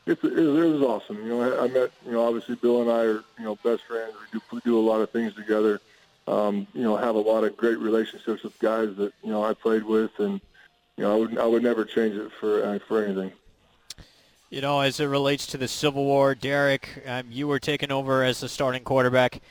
it's 0.05 0.23
it 0.23 0.37
it 0.37 0.71
was 0.71 0.81
awesome. 0.81 1.17
You 1.17 1.29
know, 1.29 1.41
I, 1.41 1.65
I 1.65 1.67
met 1.67 1.91
you 2.05 2.11
know 2.11 2.25
obviously 2.25 2.55
Bill 2.55 2.81
and 2.81 2.91
I 2.91 3.03
are 3.03 3.23
you 3.37 3.45
know 3.45 3.55
best 3.63 3.83
friends. 3.83 4.13
We 4.13 4.39
do 4.39 4.45
we 4.51 4.59
do 4.61 4.79
a 4.79 4.81
lot 4.81 5.01
of 5.01 5.09
things 5.09 5.33
together. 5.33 5.81
Um, 6.27 6.65
you 6.73 6.81
know, 6.81 6.95
have 6.95 7.13
a 7.13 7.19
lot 7.19 7.43
of 7.43 7.55
great 7.55 7.77
relationships 7.77 8.41
with 8.41 8.57
guys 8.57 8.95
that 8.95 9.13
you 9.23 9.29
know 9.29 9.43
I 9.43 9.53
played 9.53 9.83
with, 9.83 10.19
and 10.19 10.41
you 10.97 11.03
know 11.03 11.13
I 11.13 11.19
would 11.19 11.37
I 11.37 11.45
would 11.45 11.63
never 11.63 11.85
change 11.85 12.15
it 12.15 12.31
for 12.39 12.63
uh, 12.63 12.79
for 12.79 13.03
anything. 13.03 13.31
You 14.55 14.61
know, 14.61 14.79
as 14.79 15.01
it 15.01 15.07
relates 15.07 15.45
to 15.47 15.57
the 15.57 15.67
Civil 15.67 16.05
War, 16.05 16.33
Derek, 16.33 17.03
um, 17.05 17.25
you 17.29 17.45
were 17.45 17.59
taken 17.59 17.91
over 17.91 18.23
as 18.23 18.39
the 18.39 18.47
starting 18.47 18.85
quarterback 18.85 19.41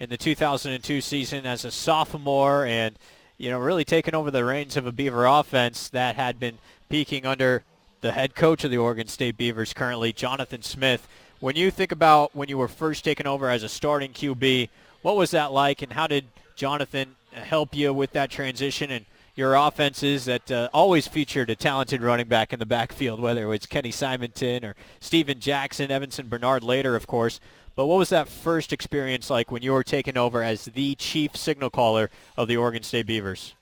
in 0.00 0.08
the 0.08 0.16
2002 0.16 1.02
season 1.02 1.44
as 1.44 1.66
a 1.66 1.70
sophomore, 1.70 2.64
and 2.64 2.98
you 3.36 3.50
know, 3.50 3.58
really 3.58 3.84
taking 3.84 4.14
over 4.14 4.30
the 4.30 4.42
reins 4.42 4.78
of 4.78 4.86
a 4.86 4.90
Beaver 4.90 5.26
offense 5.26 5.90
that 5.90 6.16
had 6.16 6.40
been 6.40 6.56
peaking 6.88 7.26
under 7.26 7.62
the 8.00 8.12
head 8.12 8.34
coach 8.34 8.64
of 8.64 8.70
the 8.70 8.78
Oregon 8.78 9.06
State 9.06 9.36
Beavers 9.36 9.74
currently, 9.74 10.14
Jonathan 10.14 10.62
Smith. 10.62 11.06
When 11.40 11.56
you 11.56 11.70
think 11.70 11.92
about 11.92 12.34
when 12.34 12.48
you 12.48 12.56
were 12.56 12.66
first 12.66 13.04
taken 13.04 13.26
over 13.26 13.50
as 13.50 13.64
a 13.64 13.68
starting 13.68 14.14
QB, 14.14 14.70
what 15.02 15.14
was 15.14 15.32
that 15.32 15.52
like, 15.52 15.82
and 15.82 15.92
how 15.92 16.06
did 16.06 16.24
Jonathan 16.56 17.16
help 17.34 17.74
you 17.76 17.92
with 17.92 18.12
that 18.12 18.30
transition 18.30 18.90
and 18.90 19.04
your 19.36 19.54
offenses 19.54 20.26
that 20.26 20.50
uh, 20.50 20.68
always 20.72 21.08
featured 21.08 21.50
a 21.50 21.56
talented 21.56 22.02
running 22.02 22.28
back 22.28 22.52
in 22.52 22.58
the 22.58 22.66
backfield, 22.66 23.20
whether 23.20 23.42
it 23.44 23.46
was 23.46 23.66
Kenny 23.66 23.90
Simonton 23.90 24.64
or 24.64 24.76
Steven 25.00 25.40
Jackson, 25.40 25.88
Yvenson 25.88 26.28
Bernard 26.28 26.62
later, 26.62 26.94
of 26.94 27.06
course. 27.06 27.40
But 27.76 27.86
what 27.86 27.98
was 27.98 28.10
that 28.10 28.28
first 28.28 28.72
experience 28.72 29.30
like 29.30 29.50
when 29.50 29.62
you 29.62 29.72
were 29.72 29.82
taken 29.82 30.16
over 30.16 30.42
as 30.42 30.66
the 30.66 30.94
chief 30.94 31.36
signal 31.36 31.70
caller 31.70 32.10
of 32.36 32.46
the 32.46 32.56
Oregon 32.56 32.84
State 32.84 33.06
Beavers? 33.06 33.54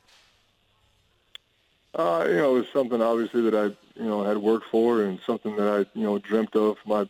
Uh, 1.94 2.26
you 2.28 2.36
know, 2.36 2.56
it 2.56 2.60
was 2.60 2.68
something 2.72 3.00
obviously 3.00 3.42
that 3.42 3.54
I, 3.54 3.64
you 3.98 4.08
know, 4.08 4.22
had 4.22 4.38
worked 4.38 4.66
for 4.70 5.02
and 5.02 5.18
something 5.26 5.56
that 5.56 5.68
I, 5.68 5.98
you 5.98 6.04
know, 6.04 6.18
dreamt 6.18 6.54
of. 6.56 6.76
My 6.84 7.08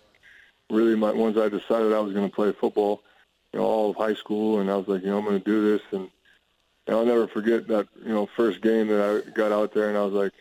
really 0.70 0.94
my 0.94 1.12
once 1.12 1.36
I 1.36 1.48
decided 1.48 1.92
I 1.92 2.00
was 2.00 2.12
going 2.12 2.28
to 2.28 2.34
play 2.34 2.52
football, 2.52 3.02
you 3.52 3.58
know, 3.58 3.64
all 3.64 3.90
of 3.90 3.96
high 3.96 4.14
school, 4.14 4.60
and 4.60 4.70
I 4.70 4.76
was 4.76 4.86
like, 4.86 5.02
you 5.02 5.08
know, 5.08 5.18
I'm 5.18 5.24
going 5.24 5.38
to 5.38 5.44
do 5.44 5.72
this, 5.72 5.82
and, 5.90 6.08
and 6.86 6.96
I'll 6.96 7.06
never 7.06 7.26
forget 7.26 7.68
that, 7.68 7.88
you 8.04 8.12
know, 8.12 8.26
first 8.26 8.60
game 8.60 8.88
that 8.88 9.24
I 9.26 9.30
got 9.30 9.52
out 9.52 9.72
there, 9.72 9.88
and 9.88 9.96
I 9.96 10.04
was 10.04 10.12
like, 10.12 10.32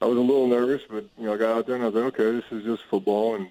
I 0.00 0.06
was 0.06 0.18
a 0.18 0.20
little 0.20 0.46
nervous, 0.46 0.82
but 0.88 1.04
you 1.18 1.26
know, 1.26 1.34
I 1.34 1.36
got 1.36 1.56
out 1.56 1.66
there 1.66 1.74
and 1.74 1.84
I 1.84 1.88
was 1.88 1.94
like, 1.94 2.04
okay, 2.18 2.30
this 2.30 2.44
is 2.50 2.64
just 2.64 2.82
football, 2.84 3.36
and 3.36 3.48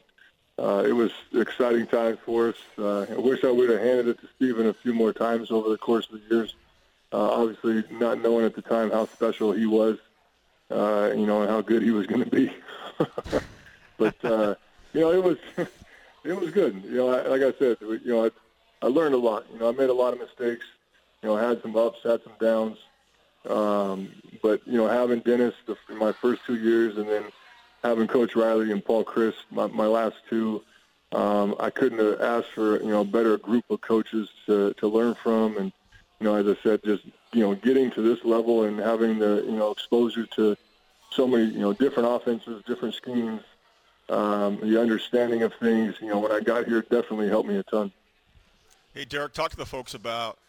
uh, 0.57 0.83
it 0.87 0.93
was 0.93 1.11
exciting 1.33 1.87
times 1.87 2.19
for 2.23 2.49
us. 2.49 2.55
Uh, 2.77 3.01
I 3.01 3.17
wish 3.17 3.43
I 3.43 3.51
would 3.51 3.69
have 3.69 3.81
handed 3.81 4.07
it 4.07 4.21
to 4.21 4.27
Steven 4.35 4.67
a 4.67 4.73
few 4.73 4.93
more 4.93 5.11
times 5.11 5.51
over 5.51 5.69
the 5.69 5.77
course 5.77 6.07
of 6.11 6.21
the 6.21 6.35
years. 6.35 6.55
Uh, 7.11 7.31
obviously, 7.31 7.83
not 7.91 8.21
knowing 8.21 8.45
at 8.45 8.55
the 8.55 8.61
time 8.61 8.91
how 8.91 9.05
special 9.05 9.51
he 9.51 9.65
was, 9.65 9.97
uh, 10.71 11.11
you 11.15 11.25
know, 11.25 11.41
and 11.41 11.49
how 11.49 11.61
good 11.61 11.81
he 11.81 11.91
was 11.91 12.07
going 12.07 12.23
to 12.23 12.29
be. 12.29 12.51
but 13.97 14.23
uh, 14.23 14.55
you 14.93 15.01
know, 15.01 15.11
it 15.11 15.23
was 15.23 15.37
it 16.23 16.39
was 16.39 16.51
good. 16.51 16.83
You 16.83 16.97
know, 16.97 17.09
I, 17.09 17.27
like 17.27 17.41
I 17.41 17.57
said, 17.57 17.77
you 17.81 18.01
know, 18.05 18.25
I, 18.25 18.31
I 18.81 18.87
learned 18.87 19.15
a 19.15 19.19
lot. 19.19 19.45
You 19.51 19.59
know, 19.59 19.69
I 19.69 19.71
made 19.71 19.89
a 19.89 19.93
lot 19.93 20.13
of 20.13 20.19
mistakes. 20.19 20.65
You 21.21 21.29
know, 21.29 21.37
had 21.37 21.61
some 21.61 21.75
ups, 21.75 21.99
had 22.03 22.21
some 22.23 22.33
downs. 22.39 22.77
Um, 23.49 24.11
but 24.41 24.61
you 24.65 24.77
know, 24.77 24.87
having 24.87 25.19
Dennis 25.19 25.53
the, 25.65 25.75
my 25.95 26.11
first 26.11 26.41
two 26.45 26.55
years, 26.55 26.97
and 26.97 27.07
then 27.07 27.23
having 27.83 28.07
Coach 28.07 28.35
Riley 28.35 28.71
and 28.71 28.83
Paul 28.83 29.03
Chryst 29.03 29.35
my, 29.51 29.67
my 29.67 29.85
last 29.85 30.15
two, 30.29 30.63
um, 31.11 31.55
I 31.59 31.69
couldn't 31.69 31.99
have 31.99 32.21
asked 32.21 32.51
for 32.53 32.81
you 32.81 32.89
know 32.89 33.01
a 33.01 33.05
better 33.05 33.37
group 33.37 33.65
of 33.69 33.81
coaches 33.81 34.29
to 34.47 34.73
to 34.75 34.87
learn 34.87 35.15
from, 35.15 35.57
and 35.57 35.71
you 36.19 36.25
know, 36.25 36.35
as 36.35 36.47
I 36.47 36.61
said, 36.61 36.81
just 36.83 37.03
you 37.33 37.41
know, 37.41 37.53
getting 37.55 37.91
to 37.91 38.01
this 38.01 38.23
level 38.23 38.63
and 38.63 38.79
having 38.79 39.19
the 39.19 39.43
you 39.45 39.57
know 39.57 39.71
exposure 39.71 40.25
to 40.35 40.57
so 41.11 41.27
many 41.27 41.45
you 41.45 41.59
know 41.59 41.73
different 41.73 42.09
offenses, 42.09 42.63
different 42.65 42.95
schemes, 42.95 43.41
um, 44.09 44.59
the 44.61 44.79
understanding 44.79 45.43
of 45.43 45.53
things. 45.55 45.95
You 46.01 46.07
know, 46.07 46.19
when 46.19 46.31
I 46.31 46.39
got 46.39 46.65
here, 46.65 46.81
definitely 46.81 47.29
helped 47.29 47.49
me 47.49 47.57
a 47.57 47.63
ton. 47.63 47.91
Hey, 48.93 49.05
Derek, 49.05 49.33
talk 49.33 49.51
to 49.51 49.57
the 49.57 49.65
folks 49.65 49.93
about 49.93 50.39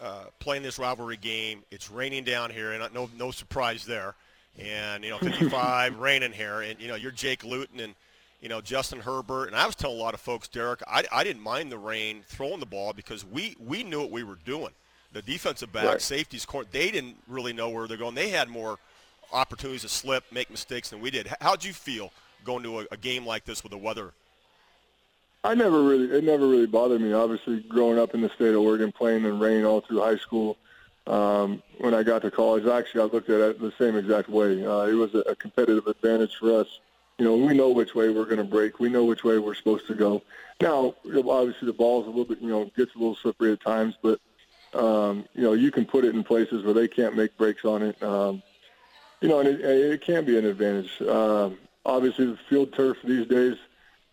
uh, 0.00 0.24
playing 0.38 0.62
this 0.62 0.78
rivalry 0.78 1.16
game. 1.16 1.62
It's 1.70 1.90
raining 1.90 2.24
down 2.24 2.50
here, 2.50 2.72
and 2.72 2.94
no 2.94 3.08
no 3.16 3.30
surprise 3.30 3.84
there. 3.84 4.14
And 4.58 5.04
you 5.04 5.10
know, 5.10 5.18
55 5.18 5.98
raining 6.00 6.32
here, 6.32 6.62
and 6.62 6.80
you 6.80 6.88
know, 6.88 6.94
you're 6.94 7.12
Jake 7.12 7.44
Luton 7.44 7.80
and 7.80 7.94
you 8.40 8.48
know 8.48 8.60
Justin 8.60 9.00
Herbert. 9.00 9.46
And 9.46 9.56
I 9.56 9.66
was 9.66 9.74
telling 9.74 9.96
a 9.96 10.00
lot 10.00 10.14
of 10.14 10.20
folks, 10.20 10.48
Derek, 10.48 10.82
I, 10.86 11.04
I 11.12 11.24
didn't 11.24 11.42
mind 11.42 11.70
the 11.70 11.78
rain 11.78 12.22
throwing 12.26 12.60
the 12.60 12.66
ball 12.66 12.92
because 12.92 13.24
we 13.24 13.56
we 13.64 13.82
knew 13.82 14.00
what 14.00 14.10
we 14.10 14.22
were 14.22 14.38
doing. 14.44 14.72
The 15.12 15.22
defensive 15.22 15.72
back, 15.72 15.84
right. 15.84 16.02
safeties, 16.02 16.44
court, 16.44 16.70
they 16.70 16.90
didn't 16.90 17.16
really 17.26 17.54
know 17.54 17.70
where 17.70 17.88
they're 17.88 17.96
going. 17.96 18.14
They 18.14 18.28
had 18.28 18.48
more 18.48 18.78
opportunities 19.32 19.82
to 19.82 19.88
slip, 19.88 20.24
make 20.30 20.50
mistakes 20.50 20.90
than 20.90 21.00
we 21.00 21.10
did. 21.10 21.28
How'd 21.40 21.64
you 21.64 21.72
feel 21.72 22.12
going 22.44 22.62
to 22.62 22.80
a, 22.80 22.86
a 22.92 22.96
game 22.96 23.26
like 23.26 23.44
this 23.44 23.62
with 23.62 23.72
the 23.72 23.78
weather 23.78 24.12
I 25.44 25.54
never 25.54 25.82
really, 25.82 26.16
it 26.16 26.24
never 26.24 26.46
really 26.46 26.66
bothered 26.66 27.00
me. 27.00 27.12
Obviously, 27.12 27.60
growing 27.60 27.98
up 27.98 28.14
in 28.14 28.20
the 28.20 28.28
state 28.30 28.54
of 28.54 28.60
Oregon, 28.60 28.90
playing 28.90 29.24
in 29.24 29.38
rain 29.38 29.64
all 29.64 29.80
through 29.80 30.00
high 30.00 30.16
school. 30.16 30.56
Um, 31.06 31.62
when 31.78 31.94
I 31.94 32.02
got 32.02 32.22
to 32.22 32.30
college, 32.30 32.66
actually, 32.66 33.00
I 33.00 33.04
looked 33.04 33.30
at 33.30 33.40
it 33.40 33.60
the 33.60 33.72
same 33.78 33.96
exact 33.96 34.28
way. 34.28 34.64
Uh, 34.66 34.84
it 34.86 34.94
was 34.94 35.14
a, 35.14 35.34
competitive 35.36 35.86
advantage 35.86 36.36
for 36.36 36.60
us. 36.60 36.80
You 37.18 37.24
know, 37.24 37.36
we 37.36 37.54
know 37.54 37.70
which 37.70 37.94
way 37.94 38.10
we're 38.10 38.26
going 38.26 38.38
to 38.38 38.44
break. 38.44 38.78
We 38.78 38.90
know 38.90 39.04
which 39.04 39.24
way 39.24 39.38
we're 39.38 39.54
supposed 39.54 39.86
to 39.86 39.94
go. 39.94 40.22
Now, 40.60 40.94
obviously, 41.06 41.66
the 41.66 41.72
ball's 41.72 42.06
a 42.06 42.10
little 42.10 42.26
bit, 42.26 42.40
you 42.40 42.48
know, 42.48 42.64
gets 42.76 42.94
a 42.94 42.98
little 42.98 43.16
slippery 43.16 43.52
at 43.52 43.60
times, 43.60 43.94
but 44.02 44.20
um, 44.74 45.24
you 45.34 45.42
know, 45.42 45.54
you 45.54 45.70
can 45.70 45.86
put 45.86 46.04
it 46.04 46.14
in 46.14 46.22
places 46.22 46.62
where 46.62 46.74
they 46.74 46.88
can't 46.88 47.16
make 47.16 47.36
breaks 47.38 47.64
on 47.64 47.82
it. 47.82 48.02
Um, 48.02 48.42
you 49.20 49.28
know, 49.28 49.40
and 49.40 49.48
it, 49.48 49.60
it 49.60 50.00
can 50.02 50.24
be 50.24 50.36
an 50.36 50.44
advantage. 50.44 51.00
Um, 51.02 51.58
obviously, 51.86 52.26
the 52.26 52.38
field 52.48 52.74
turf 52.74 52.98
these 53.02 53.26
days 53.26 53.56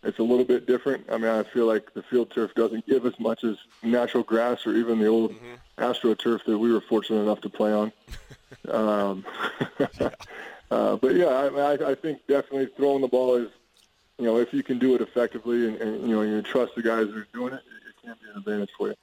it's 0.06 0.18
a 0.18 0.22
little 0.22 0.44
bit 0.44 0.66
different. 0.66 1.04
I 1.10 1.18
mean, 1.18 1.30
I 1.30 1.42
feel 1.42 1.66
like 1.66 1.92
the 1.94 2.02
field 2.02 2.30
turf 2.30 2.54
doesn't 2.54 2.86
give 2.86 3.04
as 3.06 3.18
much 3.18 3.44
as 3.44 3.56
natural 3.82 4.22
grass 4.22 4.66
or 4.66 4.74
even 4.74 4.98
the 4.98 5.06
old 5.06 5.32
mm-hmm. 5.32 5.82
AstroTurf 5.82 6.44
that 6.44 6.56
we 6.56 6.72
were 6.72 6.80
fortunate 6.80 7.20
enough 7.20 7.40
to 7.42 7.50
play 7.50 7.72
on. 7.72 7.92
um, 8.70 9.24
uh, 10.70 10.96
but 10.96 11.14
yeah, 11.14 11.26
I, 11.26 11.46
I, 11.48 11.90
I 11.90 11.94
think 11.94 12.26
definitely 12.26 12.68
throwing 12.76 13.00
the 13.02 13.08
ball 13.08 13.34
is, 13.34 13.50
you 14.18 14.24
know, 14.24 14.38
if 14.38 14.52
you 14.52 14.62
can 14.62 14.78
do 14.78 14.94
it 14.94 15.00
effectively 15.00 15.68
and, 15.68 15.76
and 15.76 16.08
you 16.08 16.14
know 16.14 16.22
you 16.22 16.40
trust 16.40 16.74
the 16.74 16.82
guys 16.82 17.06
that 17.08 17.16
are 17.16 17.28
doing 17.34 17.52
it, 17.52 17.60
it 17.60 18.02
can 18.02 18.14
be 18.22 18.30
an 18.30 18.38
advantage 18.38 18.70
for 18.78 18.88
you. 18.88 18.94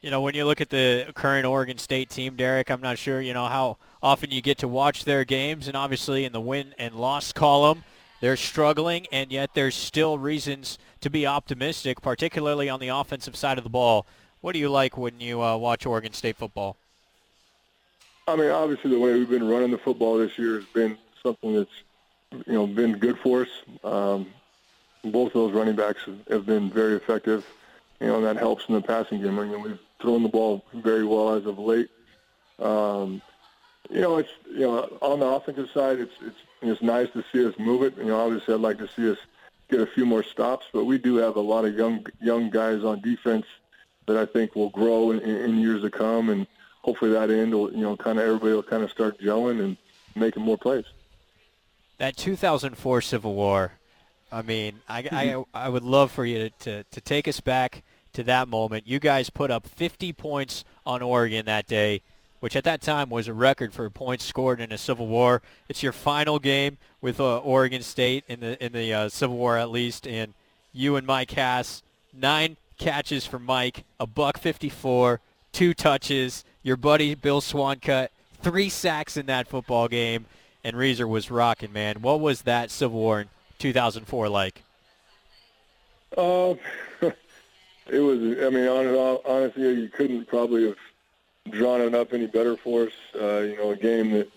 You 0.00 0.10
know, 0.10 0.20
when 0.20 0.34
you 0.34 0.44
look 0.44 0.60
at 0.60 0.70
the 0.70 1.10
current 1.14 1.44
Oregon 1.44 1.78
State 1.78 2.10
team, 2.10 2.36
Derek, 2.36 2.70
I'm 2.70 2.80
not 2.80 2.98
sure, 2.98 3.20
you 3.20 3.34
know, 3.34 3.46
how 3.46 3.78
often 4.00 4.30
you 4.30 4.40
get 4.40 4.58
to 4.58 4.68
watch 4.68 5.04
their 5.04 5.24
games, 5.24 5.66
and 5.66 5.76
obviously 5.76 6.24
in 6.24 6.32
the 6.32 6.40
win 6.40 6.74
and 6.78 6.94
loss 6.94 7.32
column, 7.32 7.82
they're 8.20 8.36
struggling, 8.36 9.06
and 9.12 9.30
yet 9.30 9.50
there's 9.54 9.74
still 9.74 10.18
reasons 10.18 10.78
to 11.00 11.10
be 11.10 11.26
optimistic, 11.26 12.00
particularly 12.00 12.68
on 12.68 12.80
the 12.80 12.88
offensive 12.88 13.36
side 13.36 13.58
of 13.58 13.64
the 13.64 13.70
ball. 13.70 14.06
What 14.40 14.52
do 14.52 14.58
you 14.58 14.68
like 14.68 14.96
when 14.96 15.20
you 15.20 15.42
uh, 15.42 15.56
watch 15.56 15.86
Oregon 15.86 16.12
State 16.12 16.36
football? 16.36 16.76
I 18.26 18.36
mean, 18.36 18.50
obviously 18.50 18.90
the 18.90 18.98
way 18.98 19.14
we've 19.14 19.28
been 19.28 19.48
running 19.48 19.70
the 19.70 19.78
football 19.78 20.18
this 20.18 20.38
year 20.38 20.56
has 20.56 20.64
been 20.66 20.98
something 21.22 21.54
that's, 21.54 21.82
you 22.46 22.52
know, 22.52 22.66
been 22.66 22.98
good 22.98 23.18
for 23.18 23.42
us. 23.42 23.48
Um, 23.82 24.26
both 25.02 25.28
of 25.28 25.32
those 25.34 25.52
running 25.52 25.76
backs 25.76 26.02
have 26.28 26.44
been 26.44 26.70
very 26.70 26.94
effective, 26.94 27.46
you 28.00 28.08
know, 28.08 28.16
and 28.16 28.24
that 28.24 28.36
helps 28.36 28.68
in 28.68 28.74
the 28.74 28.82
passing 28.82 29.22
game. 29.22 29.38
I 29.38 29.44
mean, 29.44 29.62
we've 29.62 29.78
thrown 30.00 30.22
the 30.22 30.28
ball 30.28 30.64
very 30.74 31.04
well 31.04 31.34
as 31.34 31.46
of 31.46 31.58
late. 31.58 31.88
Um, 32.58 33.22
you 33.90 34.00
know, 34.00 34.18
it's 34.18 34.30
you 34.50 34.60
know 34.60 34.98
on 35.00 35.20
the 35.20 35.26
offensive 35.26 35.70
side, 35.72 35.98
it's 35.98 36.14
it's 36.20 36.36
it's 36.62 36.82
nice 36.82 37.08
to 37.10 37.24
see 37.32 37.46
us 37.46 37.54
move 37.58 37.82
it. 37.82 37.96
You 37.96 38.04
know, 38.04 38.20
obviously 38.20 38.54
I'd 38.54 38.60
like 38.60 38.78
to 38.78 38.88
see 38.88 39.10
us 39.10 39.18
get 39.68 39.80
a 39.80 39.86
few 39.86 40.06
more 40.06 40.22
stops, 40.22 40.66
but 40.72 40.84
we 40.84 40.98
do 40.98 41.16
have 41.16 41.36
a 41.36 41.40
lot 41.40 41.64
of 41.64 41.74
young 41.74 42.06
young 42.20 42.50
guys 42.50 42.84
on 42.84 43.00
defense 43.00 43.46
that 44.06 44.16
I 44.16 44.26
think 44.26 44.54
will 44.54 44.70
grow 44.70 45.10
in, 45.10 45.20
in 45.20 45.58
years 45.58 45.82
to 45.82 45.90
come, 45.90 46.30
and 46.30 46.46
hopefully 46.82 47.12
that 47.12 47.30
end 47.30 47.54
will 47.54 47.72
you 47.72 47.82
know 47.82 47.96
kind 47.96 48.18
of 48.18 48.24
everybody 48.24 48.52
will 48.52 48.62
kind 48.62 48.82
of 48.82 48.90
start 48.90 49.20
gelling 49.20 49.62
and 49.62 49.76
making 50.14 50.42
more 50.42 50.58
plays. 50.58 50.84
That 51.98 52.16
2004 52.16 53.00
Civil 53.02 53.34
War, 53.34 53.72
I 54.30 54.42
mean, 54.42 54.80
I, 54.88 54.98
I, 54.98 55.02
mm-hmm. 55.02 55.42
I 55.52 55.68
would 55.68 55.82
love 55.82 56.12
for 56.12 56.24
you 56.24 56.38
to, 56.38 56.50
to, 56.50 56.84
to 56.84 57.00
take 57.00 57.26
us 57.26 57.40
back 57.40 57.82
to 58.12 58.22
that 58.24 58.48
moment. 58.48 58.86
You 58.86 59.00
guys 59.00 59.30
put 59.30 59.50
up 59.50 59.66
50 59.66 60.12
points 60.12 60.64
on 60.86 61.02
Oregon 61.02 61.46
that 61.46 61.66
day 61.66 62.02
which 62.40 62.56
at 62.56 62.64
that 62.64 62.80
time 62.80 63.10
was 63.10 63.28
a 63.28 63.32
record 63.32 63.72
for 63.72 63.88
points 63.90 64.24
scored 64.24 64.60
in 64.60 64.72
a 64.72 64.78
Civil 64.78 65.06
War. 65.06 65.42
It's 65.68 65.82
your 65.82 65.92
final 65.92 66.38
game 66.38 66.78
with 67.00 67.20
uh, 67.20 67.38
Oregon 67.38 67.82
State 67.82 68.24
in 68.28 68.40
the 68.40 68.64
in 68.64 68.72
the 68.72 68.92
uh, 68.92 69.08
Civil 69.08 69.36
War 69.36 69.56
at 69.56 69.70
least, 69.70 70.06
and 70.06 70.34
you 70.72 70.96
and 70.96 71.06
Mike 71.06 71.30
Hass, 71.32 71.82
nine 72.12 72.56
catches 72.78 73.26
for 73.26 73.38
Mike, 73.38 73.84
a 73.98 74.06
buck 74.06 74.38
54, 74.38 75.20
two 75.52 75.74
touches. 75.74 76.44
Your 76.62 76.76
buddy 76.76 77.14
Bill 77.14 77.40
Swancutt, 77.40 78.08
three 78.42 78.68
sacks 78.68 79.16
in 79.16 79.26
that 79.26 79.48
football 79.48 79.88
game, 79.88 80.26
and 80.62 80.76
Reser 80.76 81.08
was 81.08 81.30
rocking, 81.30 81.72
man. 81.72 82.02
What 82.02 82.20
was 82.20 82.42
that 82.42 82.70
Civil 82.70 82.98
War 82.98 83.20
in 83.22 83.28
2004 83.58 84.28
like? 84.28 84.62
Uh, 86.16 86.54
it 87.88 87.98
was. 88.00 88.18
I 88.20 88.50
mean, 88.50 88.68
honestly, 88.68 89.62
you 89.62 89.88
couldn't 89.88 90.26
probably 90.26 90.66
have 90.66 90.76
drawn 91.50 91.80
it 91.80 91.94
up 91.94 92.12
any 92.12 92.26
better 92.26 92.56
for 92.56 92.86
us. 92.86 92.92
Uh, 93.14 93.38
you 93.40 93.56
know, 93.56 93.70
a 93.70 93.76
game 93.76 94.10
that 94.12 94.30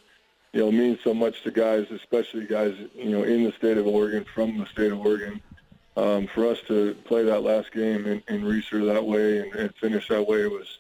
you 0.54 0.62
know 0.62 0.71
means 0.71 1.00
so 1.04 1.13
much 1.13 1.43
to 1.43 1.52
guys, 1.52 1.88
especially 1.91 2.45
guys 2.45 2.76
you 2.95 3.10
know 3.10 3.24
in 3.24 3.43
the 3.43 3.52
state 3.54 3.78
of 3.78 3.88
Oregon, 3.88 4.26
from 4.34 4.58
the 4.58 4.65
state 4.65 4.91
of 4.91 5.00
Oregon. 5.00 5.41
Um, 5.97 6.28
for 6.28 6.47
us 6.47 6.60
to 6.67 6.95
play 7.04 7.24
that 7.24 7.41
last 7.41 7.74
game 7.74 8.06
in, 8.08 8.24
in 8.30 8.43
Reser 8.43 8.86
that 8.93 9.06
way 9.06 9.39
and, 9.39 9.54
and 9.56 9.76
finish 9.76 10.08
that 10.08 10.26
way 10.26 10.47
was 10.47 10.80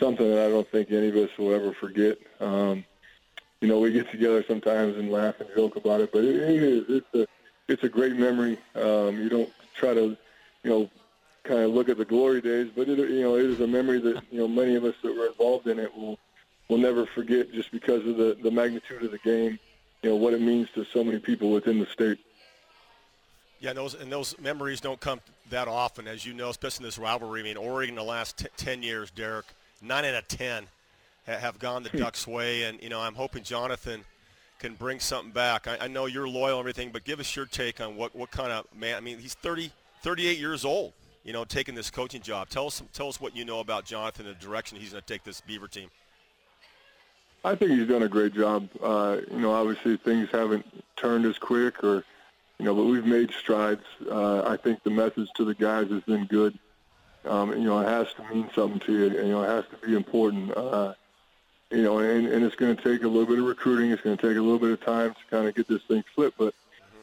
something 0.00 0.28
that 0.28 0.46
I 0.46 0.48
don't 0.48 0.68
think 0.68 0.90
any 0.90 1.08
of 1.08 1.16
us 1.16 1.30
will 1.38 1.54
ever 1.54 1.72
forget. 1.72 2.18
Um, 2.40 2.84
you 3.60 3.68
know, 3.68 3.78
we 3.78 3.92
get 3.92 4.10
together 4.10 4.44
sometimes 4.48 4.96
and 4.96 5.12
laugh 5.12 5.40
and 5.40 5.48
joke 5.54 5.76
about 5.76 6.00
it, 6.00 6.10
but 6.12 6.24
it, 6.24 6.34
it 6.34 6.62
is 6.62 6.84
it's 6.88 7.14
a 7.14 7.26
it's 7.68 7.84
a 7.84 7.88
great 7.88 8.16
memory. 8.16 8.58
Um, 8.74 9.22
you 9.22 9.28
don't 9.28 9.50
try 9.74 9.94
to, 9.94 10.16
you 10.64 10.70
know, 10.70 10.90
kind 11.44 11.60
of 11.60 11.70
look 11.72 11.88
at 11.88 11.96
the 11.96 12.04
glory 12.04 12.40
days, 12.40 12.70
but 12.74 12.88
it 12.88 12.98
you 12.98 13.22
know 13.22 13.36
it 13.36 13.46
is 13.46 13.60
a 13.60 13.66
memory 13.66 13.98
that 14.00 14.22
you 14.30 14.38
know 14.38 14.48
many 14.48 14.74
of 14.76 14.84
us 14.84 14.94
that 15.02 15.14
were 15.16 15.26
involved 15.26 15.66
in 15.66 15.78
it 15.78 15.94
will 15.96 16.18
we'll 16.68 16.78
never 16.78 17.06
forget 17.06 17.52
just 17.52 17.70
because 17.70 18.06
of 18.06 18.16
the 18.16 18.36
the 18.42 18.50
magnitude 18.50 19.02
of 19.02 19.10
the 19.10 19.18
game, 19.18 19.58
you 20.02 20.10
know 20.10 20.16
what 20.16 20.34
it 20.34 20.40
means 20.40 20.68
to 20.74 20.84
so 20.84 21.02
many 21.02 21.18
people 21.18 21.50
within 21.50 21.78
the 21.78 21.86
state. 21.86 22.18
Yeah, 23.60 23.70
and 23.70 23.78
those 23.78 23.94
and 23.94 24.10
those 24.12 24.38
memories 24.40 24.80
don't 24.80 25.00
come 25.00 25.20
that 25.50 25.68
often, 25.68 26.08
as 26.08 26.24
you 26.26 26.32
know, 26.34 26.50
especially 26.50 26.84
in 26.84 26.88
this 26.88 26.98
rivalry. 26.98 27.40
I 27.40 27.44
mean, 27.44 27.56
Oregon 27.56 27.94
the 27.94 28.02
last 28.02 28.38
t- 28.38 28.46
ten 28.56 28.82
years, 28.82 29.10
Derek, 29.10 29.46
nine 29.80 30.04
out 30.04 30.14
of 30.14 30.28
ten 30.28 30.66
ha- 31.26 31.38
have 31.38 31.58
gone 31.58 31.82
the 31.82 31.90
Hmm. 31.90 31.98
Ducks' 31.98 32.26
way, 32.26 32.64
and 32.64 32.82
you 32.82 32.88
know, 32.88 33.00
I'm 33.00 33.14
hoping 33.14 33.42
Jonathan 33.44 34.04
can 34.58 34.74
bring 34.74 35.00
something 35.00 35.32
back. 35.32 35.66
I, 35.66 35.76
I 35.82 35.88
know 35.88 36.06
you're 36.06 36.28
loyal 36.28 36.58
and 36.58 36.60
everything, 36.60 36.90
but 36.92 37.02
give 37.04 37.18
us 37.18 37.34
your 37.34 37.46
take 37.46 37.80
on 37.80 37.96
what, 37.96 38.14
what 38.14 38.30
kind 38.30 38.52
of 38.52 38.64
man. 38.72 38.96
I 38.96 39.00
mean, 39.00 39.18
he's 39.18 39.34
30, 39.34 39.72
38 40.02 40.38
years 40.38 40.64
old. 40.64 40.92
You 41.24 41.32
know, 41.32 41.44
taking 41.44 41.74
this 41.74 41.90
coaching 41.90 42.20
job. 42.20 42.48
Tell 42.48 42.66
us 42.66 42.82
tell 42.92 43.08
us 43.08 43.20
what 43.20 43.36
you 43.36 43.44
know 43.44 43.60
about 43.60 43.84
Jonathan 43.84 44.26
and 44.26 44.36
the 44.36 44.40
direction 44.40 44.78
he's 44.78 44.90
going 44.90 45.02
to 45.02 45.06
take 45.06 45.22
this 45.22 45.40
Beaver 45.40 45.68
team. 45.68 45.88
I 47.44 47.54
think 47.54 47.72
he's 47.72 47.88
done 47.88 48.02
a 48.02 48.08
great 48.08 48.34
job. 48.34 48.68
Uh, 48.82 49.18
you 49.30 49.38
know, 49.38 49.52
obviously 49.52 49.96
things 49.96 50.28
haven't 50.30 50.64
turned 50.96 51.26
as 51.26 51.38
quick, 51.38 51.82
or 51.82 52.04
you 52.58 52.64
know, 52.64 52.74
but 52.74 52.84
we've 52.84 53.06
made 53.06 53.32
strides. 53.32 53.84
Uh, 54.08 54.42
I 54.42 54.56
think 54.56 54.82
the 54.82 54.90
message 54.90 55.28
to 55.36 55.44
the 55.44 55.54
guys 55.54 55.90
has 55.90 56.02
been 56.02 56.26
good. 56.26 56.58
Um, 57.24 57.50
you 57.50 57.64
know, 57.64 57.80
it 57.80 57.88
has 57.88 58.12
to 58.14 58.34
mean 58.34 58.48
something 58.54 58.80
to 58.80 58.92
you. 58.92 59.10
You 59.10 59.28
know, 59.28 59.42
it 59.42 59.48
has 59.48 59.64
to 59.70 59.86
be 59.86 59.94
important. 59.94 60.56
Uh, 60.56 60.94
you 61.70 61.82
know, 61.82 61.98
and, 61.98 62.26
and 62.26 62.44
it's 62.44 62.54
going 62.54 62.76
to 62.76 62.82
take 62.82 63.02
a 63.02 63.08
little 63.08 63.26
bit 63.26 63.38
of 63.38 63.44
recruiting. 63.44 63.90
It's 63.90 64.02
going 64.02 64.16
to 64.16 64.28
take 64.28 64.36
a 64.36 64.40
little 64.40 64.58
bit 64.58 64.70
of 64.70 64.80
time 64.84 65.14
to 65.14 65.20
kind 65.30 65.48
of 65.48 65.54
get 65.54 65.66
this 65.68 65.82
thing 65.82 66.04
flipped. 66.14 66.38
But 66.38 66.54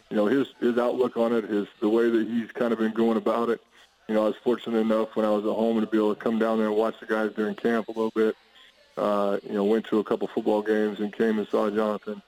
you 0.10 0.16
know, 0.16 0.28
his 0.28 0.48
his 0.60 0.78
outlook 0.78 1.18
on 1.18 1.34
it, 1.34 1.46
his 1.46 1.68
the 1.82 1.90
way 1.90 2.10
that 2.10 2.28
he's 2.28 2.52
kind 2.52 2.72
of 2.72 2.80
been 2.80 2.94
going 2.94 3.18
about 3.18 3.50
it. 3.50 3.62
You 4.10 4.16
know, 4.16 4.24
I 4.24 4.30
was 4.30 4.38
fortunate 4.44 4.80
enough 4.80 5.16
when 5.16 5.24
I 5.24 5.30
was 5.30 5.46
at 5.46 5.52
home 5.52 5.80
to 5.80 5.86
be 5.86 5.98
able 5.98 6.16
to 6.16 6.20
come 6.20 6.40
down 6.40 6.58
there 6.58 6.66
and 6.66 6.76
watch 6.76 7.00
the 7.00 7.06
guys 7.06 7.32
during 7.36 7.54
camp 7.54 7.90
a 7.90 7.92
little 7.92 8.10
bit. 8.10 8.36
Uh, 8.98 9.38
you 9.44 9.54
know, 9.54 9.64
went 9.64 9.86
to 9.86 10.00
a 10.00 10.04
couple 10.04 10.28
football 10.28 10.64
games 10.64 11.00
and 11.00 11.14
came 11.14 11.38
and 11.38 11.48
saw 11.48 11.70
Jonathan. 11.70 12.20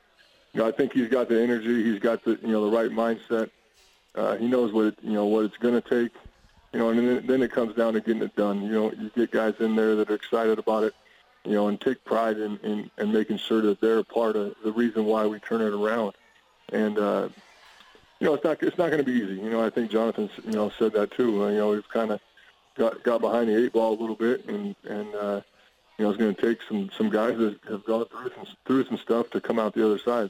You 0.53 0.59
know, 0.59 0.67
I 0.67 0.71
think 0.71 0.93
he's 0.93 1.09
got 1.09 1.27
the 1.27 1.41
energy. 1.41 1.83
He's 1.83 1.97
got 1.97 2.23
the 2.23 2.37
you 2.43 2.49
know 2.49 2.69
the 2.69 2.77
right 2.77 2.91
mindset. 2.91 3.49
Uh, 4.13 4.35
he 4.35 4.47
knows 4.47 4.71
what 4.71 4.85
it, 4.85 4.99
you 5.01 5.13
know 5.13 5.25
what 5.25 5.45
it's 5.45 5.57
going 5.57 5.73
to 5.73 5.81
take. 5.81 6.11
You 6.71 6.79
know, 6.79 6.89
and 6.89 6.99
then, 6.99 7.25
then 7.25 7.41
it 7.41 7.51
comes 7.51 7.75
down 7.75 7.93
to 7.93 7.99
getting 7.99 8.21
it 8.21 8.35
done. 8.35 8.61
You 8.61 8.71
know, 8.71 8.91
you 8.91 9.09
get 9.15 9.31
guys 9.31 9.55
in 9.59 9.75
there 9.75 9.95
that 9.95 10.11
are 10.11 10.15
excited 10.15 10.59
about 10.59 10.83
it. 10.83 10.93
You 11.45 11.53
know, 11.53 11.67
and 11.67 11.81
take 11.81 12.05
pride 12.05 12.37
in, 12.37 12.59
in, 12.59 12.91
in 12.99 13.11
making 13.11 13.37
sure 13.37 13.59
that 13.63 13.81
they're 13.81 13.97
a 13.97 14.03
part 14.03 14.35
of 14.35 14.53
the 14.63 14.71
reason 14.71 15.05
why 15.05 15.25
we 15.25 15.39
turn 15.39 15.61
it 15.61 15.73
around. 15.73 16.13
And 16.71 16.99
uh, 16.99 17.29
you 18.21 18.27
know, 18.27 18.35
it's 18.35 18.43
not 18.45 18.61
it's 18.63 18.77
not 18.77 18.91
going 18.91 19.03
to 19.03 19.11
be 19.11 19.17
easy. 19.17 19.33
You 19.33 19.49
know, 19.49 19.65
I 19.65 19.69
think 19.69 19.91
Jonathan 19.91 20.29
you 20.45 20.51
know 20.53 20.71
said 20.79 20.93
that 20.93 21.11
too. 21.11 21.43
Uh, 21.43 21.49
you 21.49 21.57
know, 21.57 21.71
we've 21.71 21.89
kind 21.89 22.11
of 22.11 22.21
got 22.77 23.03
got 23.03 23.19
behind 23.19 23.49
the 23.49 23.65
eight 23.65 23.73
ball 23.73 23.97
a 23.97 23.99
little 23.99 24.15
bit, 24.15 24.45
and 24.45 24.75
and 24.85 25.13
uh, 25.15 25.41
you 25.97 26.05
know, 26.05 26.11
it's 26.11 26.19
going 26.19 26.33
to 26.33 26.41
take 26.41 26.59
some 26.69 26.89
some 26.97 27.09
guys 27.09 27.37
that 27.39 27.57
have 27.67 27.83
gone 27.83 28.05
through 28.05 28.31
some 28.35 28.45
through 28.65 28.85
some 28.85 28.97
stuff 28.97 29.29
to 29.31 29.41
come 29.41 29.59
out 29.59 29.73
the 29.73 29.83
other 29.85 29.99
side. 29.99 30.29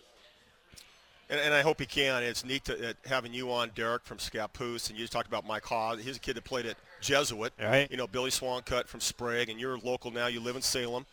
And, 1.30 1.40
and 1.40 1.54
I 1.54 1.62
hope 1.62 1.80
he 1.80 1.86
can. 1.86 2.24
It's 2.24 2.44
neat 2.44 2.66
to, 2.66 2.90
uh, 2.90 2.94
having 3.06 3.34
you 3.34 3.52
on, 3.54 3.72
Derek 3.74 4.04
from 4.04 4.18
Scappoose, 4.18 4.90
and 4.90 4.98
you 5.00 5.04
just 5.04 5.14
talked 5.14 5.28
about 5.28 5.46
Mike 5.48 5.66
Hass. 5.66 6.00
He's 6.02 6.18
a 6.18 6.20
kid 6.20 6.36
that 6.36 6.44
played 6.44 6.66
at 6.66 6.76
Jesuit. 7.00 7.54
Right. 7.62 7.90
You 7.90 7.96
know, 7.96 8.06
Billy 8.06 8.32
Swancutt 8.32 8.88
from 8.88 9.00
Sprague, 9.00 9.48
and 9.50 9.58
you're 9.58 9.78
local 9.78 10.12
now. 10.12 10.28
You 10.28 10.42
live 10.42 10.58
in 10.58 10.62
Salem, 10.62 11.06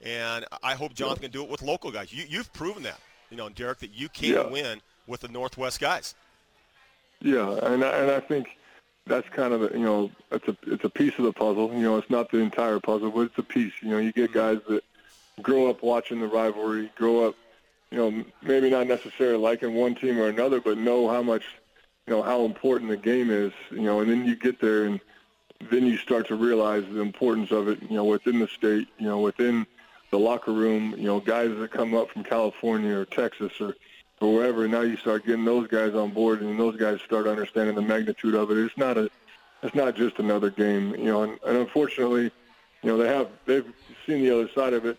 and 0.00 0.46
I 0.62 0.74
hope 0.76 0.94
Jonathan 0.94 1.24
can 1.24 1.30
do 1.30 1.42
it 1.44 1.50
with 1.50 1.60
local 1.60 1.90
guys. 1.90 2.10
You, 2.10 2.24
you've 2.26 2.50
proven 2.54 2.84
that, 2.84 2.98
you 3.30 3.36
know, 3.36 3.50
Derek, 3.50 3.80
that 3.80 3.92
you 3.92 4.08
can 4.08 4.32
Yeah. 4.32 4.46
win 4.48 4.80
with 5.06 5.20
the 5.20 5.28
Northwest 5.28 5.78
guys. 5.78 6.14
Yeah, 7.20 7.58
and 7.62 7.84
I, 7.84 7.90
and 7.98 8.10
I 8.10 8.20
think 8.20 8.56
that's 9.06 9.28
kind 9.28 9.52
of 9.54 9.72
you 9.72 9.84
know 9.84 10.10
it's 10.32 10.48
a 10.48 10.56
it's 10.66 10.84
a 10.84 10.90
piece 10.90 11.18
of 11.18 11.24
the 11.24 11.32
puzzle. 11.32 11.72
You 11.72 11.80
know, 11.80 11.96
it's 11.96 12.10
not 12.10 12.30
the 12.30 12.38
entire 12.38 12.80
puzzle, 12.80 13.10
but 13.10 13.20
it's 13.20 13.38
a 13.38 13.42
piece. 13.42 13.72
You 13.80 13.90
know, 13.90 13.98
you 13.98 14.12
get 14.12 14.30
mm-hmm. 14.30 14.38
guys 14.38 14.58
that 14.68 14.84
grow 15.42 15.68
up 15.68 15.82
watching 15.82 16.20
the 16.20 16.26
rivalry, 16.26 16.90
grow 16.96 17.26
up, 17.26 17.34
you 17.90 17.98
know, 17.98 18.24
maybe 18.42 18.70
not 18.70 18.86
necessarily 18.86 19.38
liking 19.38 19.74
one 19.74 19.94
team 19.94 20.18
or 20.18 20.28
another, 20.28 20.60
but 20.60 20.78
know 20.78 21.08
how 21.08 21.22
much, 21.22 21.44
you 22.06 22.14
know, 22.14 22.22
how 22.22 22.44
important 22.44 22.90
the 22.90 22.96
game 22.96 23.30
is. 23.30 23.52
You 23.70 23.82
know, 23.82 24.00
and 24.00 24.10
then 24.10 24.26
you 24.26 24.36
get 24.36 24.60
there 24.60 24.84
and 24.84 25.00
then 25.70 25.86
you 25.86 25.96
start 25.96 26.28
to 26.28 26.34
realize 26.34 26.84
the 26.90 27.00
importance 27.00 27.50
of 27.50 27.68
it. 27.68 27.80
You 27.82 27.96
know, 27.96 28.04
within 28.04 28.38
the 28.38 28.48
state, 28.48 28.88
you 28.98 29.06
know, 29.06 29.20
within 29.20 29.66
the 30.10 30.18
locker 30.18 30.52
room. 30.52 30.94
You 30.96 31.04
know, 31.04 31.20
guys 31.20 31.56
that 31.56 31.70
come 31.70 31.94
up 31.94 32.10
from 32.10 32.24
California 32.24 32.96
or 32.96 33.04
Texas 33.04 33.52
or 33.60 33.76
or 34.20 34.34
wherever. 34.34 34.66
Now 34.66 34.80
you 34.82 34.96
start 34.96 35.26
getting 35.26 35.44
those 35.44 35.68
guys 35.68 35.94
on 35.94 36.10
board, 36.10 36.40
and 36.42 36.58
those 36.58 36.76
guys 36.76 37.00
start 37.02 37.26
understanding 37.26 37.74
the 37.74 37.82
magnitude 37.82 38.34
of 38.34 38.50
it. 38.50 38.58
It's 38.58 38.76
not 38.76 38.96
a, 38.96 39.10
it's 39.62 39.74
not 39.74 39.94
just 39.94 40.18
another 40.18 40.50
game, 40.50 40.94
you 40.96 41.04
know. 41.04 41.22
And, 41.22 41.38
and 41.46 41.58
unfortunately, 41.58 42.24
you 42.82 42.90
know, 42.90 42.96
they 42.96 43.08
have 43.08 43.28
they've 43.44 43.66
seen 44.06 44.22
the 44.22 44.30
other 44.30 44.48
side 44.54 44.72
of 44.72 44.86
it. 44.86 44.98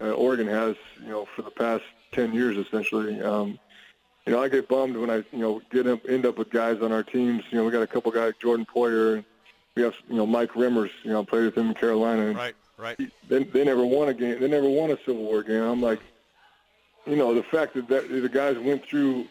Uh, 0.00 0.12
Oregon 0.12 0.46
has, 0.46 0.76
you 1.02 1.08
know, 1.10 1.26
for 1.36 1.42
the 1.42 1.50
past 1.50 1.84
ten 2.12 2.32
years 2.32 2.56
essentially. 2.56 3.20
Um, 3.20 3.58
you 4.26 4.32
know, 4.32 4.42
I 4.42 4.48
get 4.48 4.68
bummed 4.68 4.96
when 4.96 5.10
I, 5.10 5.16
you 5.32 5.38
know, 5.38 5.62
get 5.70 5.86
up, 5.86 6.00
end 6.08 6.26
up 6.26 6.38
with 6.38 6.50
guys 6.50 6.82
on 6.82 6.92
our 6.92 7.02
teams. 7.02 7.42
You 7.50 7.58
know, 7.58 7.64
we 7.64 7.72
got 7.72 7.82
a 7.82 7.86
couple 7.86 8.12
guys, 8.12 8.34
Jordan 8.40 8.66
Poyer, 8.66 9.14
and 9.14 9.24
we 9.74 9.82
have, 9.82 9.94
you 10.08 10.16
know, 10.16 10.26
Mike 10.26 10.52
Remmers. 10.52 10.90
You 11.02 11.12
know, 11.12 11.24
played 11.24 11.44
with 11.44 11.56
him 11.56 11.68
in 11.68 11.74
Carolina. 11.74 12.26
And 12.28 12.36
Right, 12.36 12.54
right. 12.76 12.98
they, 13.28 13.44
they 13.44 13.64
never 13.64 13.84
won 13.84 14.08
a 14.08 14.14
game. 14.14 14.38
They 14.38 14.48
never 14.48 14.68
won 14.68 14.90
a 14.90 14.98
Civil 14.98 15.24
War 15.24 15.42
game. 15.42 15.62
I'm 15.62 15.80
like, 15.80 16.00
you 17.06 17.16
know, 17.16 17.34
the 17.34 17.42
fact 17.42 17.74
that, 17.74 17.88
that 17.88 18.08
the 18.08 18.28
guys 18.28 18.58
went 18.58 18.84
through 18.84 19.26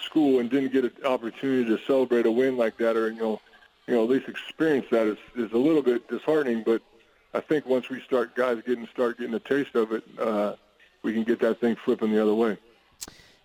school 0.00 0.40
and 0.40 0.50
didn't 0.50 0.72
get 0.72 0.84
an 0.84 0.92
opportunity 1.04 1.64
to 1.64 1.82
celebrate 1.84 2.26
a 2.26 2.30
win 2.30 2.56
like 2.56 2.76
that, 2.78 2.96
or 2.96 3.10
you 3.10 3.20
know, 3.20 3.40
you 3.86 3.94
know, 3.94 4.04
at 4.04 4.10
least 4.10 4.28
experience 4.28 4.86
that 4.90 5.06
is 5.06 5.18
is 5.36 5.52
a 5.52 5.58
little 5.58 5.82
bit 5.82 6.08
disheartening. 6.08 6.62
But 6.64 6.82
I 7.34 7.40
think 7.40 7.66
once 7.66 7.88
we 7.88 8.00
start 8.02 8.34
guys 8.34 8.62
getting 8.66 8.86
start 8.88 9.18
getting 9.18 9.34
a 9.34 9.40
taste 9.40 9.74
of 9.74 9.92
it, 9.92 10.04
uh, 10.18 10.54
we 11.02 11.12
can 11.12 11.24
get 11.24 11.40
that 11.40 11.60
thing 11.60 11.76
flipping 11.84 12.12
the 12.12 12.22
other 12.22 12.34
way. 12.34 12.58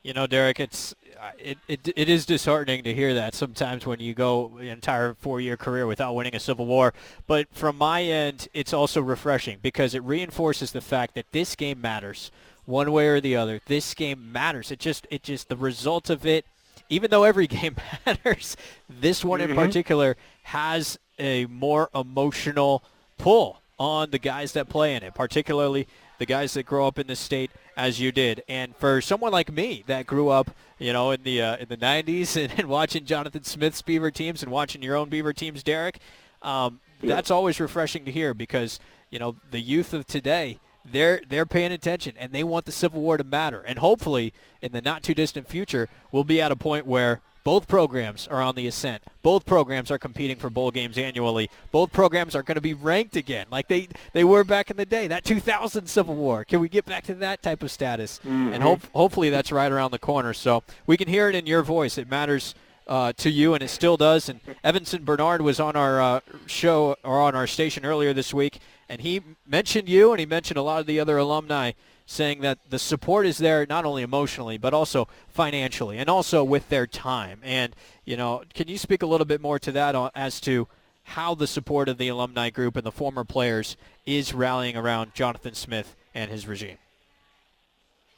You 0.04 0.12
know, 0.12 0.28
Derek, 0.28 0.60
it's 0.60 0.94
uh, 1.18 1.32
it, 1.40 1.58
it 1.70 1.88
it 1.96 2.10
is 2.10 2.26
disheartening 2.26 2.84
to 2.84 2.94
hear 2.94 3.14
that 3.14 3.34
sometimes 3.34 3.86
when 3.86 4.02
you 4.02 4.14
go 4.14 4.58
an 4.60 4.68
entire 4.68 5.14
four-year 5.14 5.56
career 5.56 5.88
without 5.88 6.14
winning 6.14 6.36
a 6.36 6.42
Civil 6.42 6.66
War. 6.66 6.94
But 7.26 7.48
from 7.54 7.78
my 7.78 8.04
end, 8.04 8.50
it's 8.54 8.74
also 8.74 9.02
refreshing 9.02 9.60
because 9.62 9.96
it 9.96 10.04
reinforces 10.04 10.74
the 10.74 10.82
fact 10.82 11.16
that 11.16 11.32
this 11.32 11.56
game 11.56 11.80
matters, 11.80 12.32
one 12.66 12.92
way 12.92 13.08
or 13.08 13.20
the 13.20 13.36
other. 13.36 13.62
This 13.66 13.94
game 13.94 14.32
matters. 14.32 14.72
It 14.72 14.80
just 14.80 15.08
it 15.10 15.24
just 15.24 15.50
the 15.50 15.58
result 15.58 16.10
of 16.10 16.26
it, 16.26 16.46
even 16.90 17.12
though 17.12 17.24
every 17.24 17.48
game 17.62 17.76
matters, 18.06 18.56
this 18.90 19.24
one 19.24 19.42
in 19.42 19.56
particular 19.56 20.16
has 20.44 20.98
a 21.20 21.46
more 21.46 21.90
emotional 21.94 22.84
pull 23.18 23.60
on 23.80 24.12
the 24.12 24.20
guys 24.20 24.54
that 24.54 24.70
play 24.70 24.96
in 24.96 25.04
it, 25.04 25.14
particularly 25.14 25.88
the 26.20 26.26
guys 26.26 26.54
that 26.54 26.64
grow 26.64 26.88
up 26.88 27.00
in 27.00 27.08
the 27.08 27.16
state 27.16 27.52
as 27.76 28.00
you 28.00 28.12
did. 28.12 28.44
And 28.48 28.76
for 28.76 29.02
someone 29.02 29.32
like 29.32 29.52
me 29.52 29.84
that 29.88 30.06
grew 30.06 30.30
up, 30.30 30.52
you 30.80 30.94
know, 30.94 31.12
in 31.12 31.24
the 31.24 31.42
uh, 31.42 31.58
in 31.58 31.68
the 31.70 31.78
90s 31.78 32.36
and, 32.42 32.60
and 32.60 32.70
watching 32.70 33.06
Jonathan 33.06 33.44
Smith's 33.44 33.82
Beaver 33.82 34.12
teams 34.12 34.44
and 34.44 34.52
watching 34.52 34.82
your 34.82 34.96
own 34.96 35.10
Beaver 35.10 35.34
teams, 35.34 35.64
Derek, 35.64 36.00
um, 36.42 36.80
that's 37.02 37.32
always 37.32 37.60
refreshing 37.60 38.06
to 38.06 38.12
hear 38.12 38.34
because 38.34 38.80
you 39.10 39.20
know 39.20 39.36
the 39.52 39.60
youth 39.60 39.94
of 39.94 40.08
today. 40.08 40.60
They're 40.86 41.22
they're 41.28 41.46
paying 41.46 41.72
attention 41.72 42.14
and 42.18 42.32
they 42.32 42.44
want 42.44 42.66
the 42.66 42.72
Civil 42.72 43.02
War 43.02 43.18
to 43.18 43.24
matter. 43.24 43.62
And 43.62 43.80
hopefully, 43.80 44.34
in 44.62 44.72
the 44.72 44.82
not 44.82 45.04
too 45.04 45.14
distant 45.14 45.48
future, 45.48 45.90
we'll 46.12 46.24
be 46.24 46.42
at 46.42 46.52
a 46.52 46.56
point 46.56 46.86
where 46.86 47.22
both 47.44 47.68
programs 47.68 48.28
are 48.28 48.42
on 48.42 48.56
the 48.56 48.68
ascent. 48.68 49.04
Both 49.22 49.46
programs 49.46 49.92
are 49.92 49.98
competing 49.98 50.38
for 50.38 50.50
bowl 50.50 50.72
games 50.72 50.98
annually. 50.98 51.50
Both 51.72 51.92
programs 51.92 52.36
are 52.36 52.44
going 52.44 52.56
to 52.56 52.62
be 52.62 52.74
ranked 52.74 53.18
again, 53.18 53.48
like 53.52 53.68
they, 53.68 53.90
they 54.14 54.24
were 54.24 54.46
back 54.46 54.72
in 54.72 54.78
the 54.78 54.86
day. 54.86 55.08
That 55.08 55.26
2000 55.26 55.88
Civil 55.88 56.16
War. 56.16 56.46
Can 56.46 56.62
we 56.62 56.70
get 56.70 56.86
back 56.86 57.04
to 57.06 57.16
that 57.16 57.42
type 57.42 57.62
of 57.62 57.70
status? 57.72 58.22
And 58.24 58.64
hope, 58.64 58.82
hopefully 58.94 59.30
that's 59.30 59.52
right 59.52 59.72
around 59.72 59.92
the 59.92 60.00
corner. 60.00 60.34
So 60.34 60.64
we 60.88 60.96
can 60.96 61.10
hear 61.10 61.28
it 61.28 61.36
in 61.36 61.46
your 61.46 61.64
voice. 61.64 61.98
It 61.98 62.10
matters 62.10 62.56
uh, 62.88 63.14
to 63.18 63.30
you, 63.30 63.54
and 63.54 63.64
it 63.64 63.70
still 63.70 63.98
does. 63.98 64.30
And 64.30 64.40
Yvenson 64.64 65.04
Bernard 65.04 65.42
was 65.42 65.60
on 65.60 65.76
our 65.76 66.02
uh, 66.02 66.20
show 66.46 66.96
or 67.04 67.20
on 67.22 67.36
our 67.36 67.48
station 67.48 67.86
earlier 67.86 68.14
this 68.14 68.34
week, 68.34 68.60
and 68.94 69.02
he 69.02 69.22
mentioned 69.48 69.90
you, 69.90 70.12
and 70.12 70.20
he 70.20 70.26
mentioned 70.28 70.56
a 70.56 70.62
lot 70.62 70.80
of 70.80 70.86
the 70.86 71.00
other 71.00 71.18
alumni 71.18 71.72
saying 72.06 72.42
that 72.42 72.60
the 72.70 72.78
support 72.78 73.26
is 73.26 73.40
there 73.40 73.66
not 73.68 73.86
only 73.86 74.04
emotionally 74.04 74.56
but 74.60 74.72
also 74.72 75.08
financially 75.30 75.98
and 75.98 76.10
also 76.10 76.44
with 76.44 76.70
their 76.70 76.86
time. 76.86 77.40
And 77.42 77.76
you 78.06 78.16
know, 78.16 78.44
can 78.54 78.68
you 78.68 78.78
speak 78.78 79.02
a 79.02 79.08
little 79.08 79.26
bit 79.26 79.42
more 79.42 79.58
to 79.58 79.72
that 79.72 80.12
as 80.14 80.40
to 80.42 80.68
how 81.06 81.34
the 81.34 81.48
support 81.48 81.90
of 81.90 81.98
the 81.98 82.08
alumni 82.08 82.52
group 82.52 82.76
and 82.76 82.86
the 82.86 82.92
former 82.92 83.24
players 83.24 83.78
is 84.06 84.32
rallying 84.32 84.78
around 84.78 85.16
Jonathan 85.16 85.56
Smith 85.56 85.96
and 86.14 86.30
his 86.30 86.48
regime? 86.48 86.78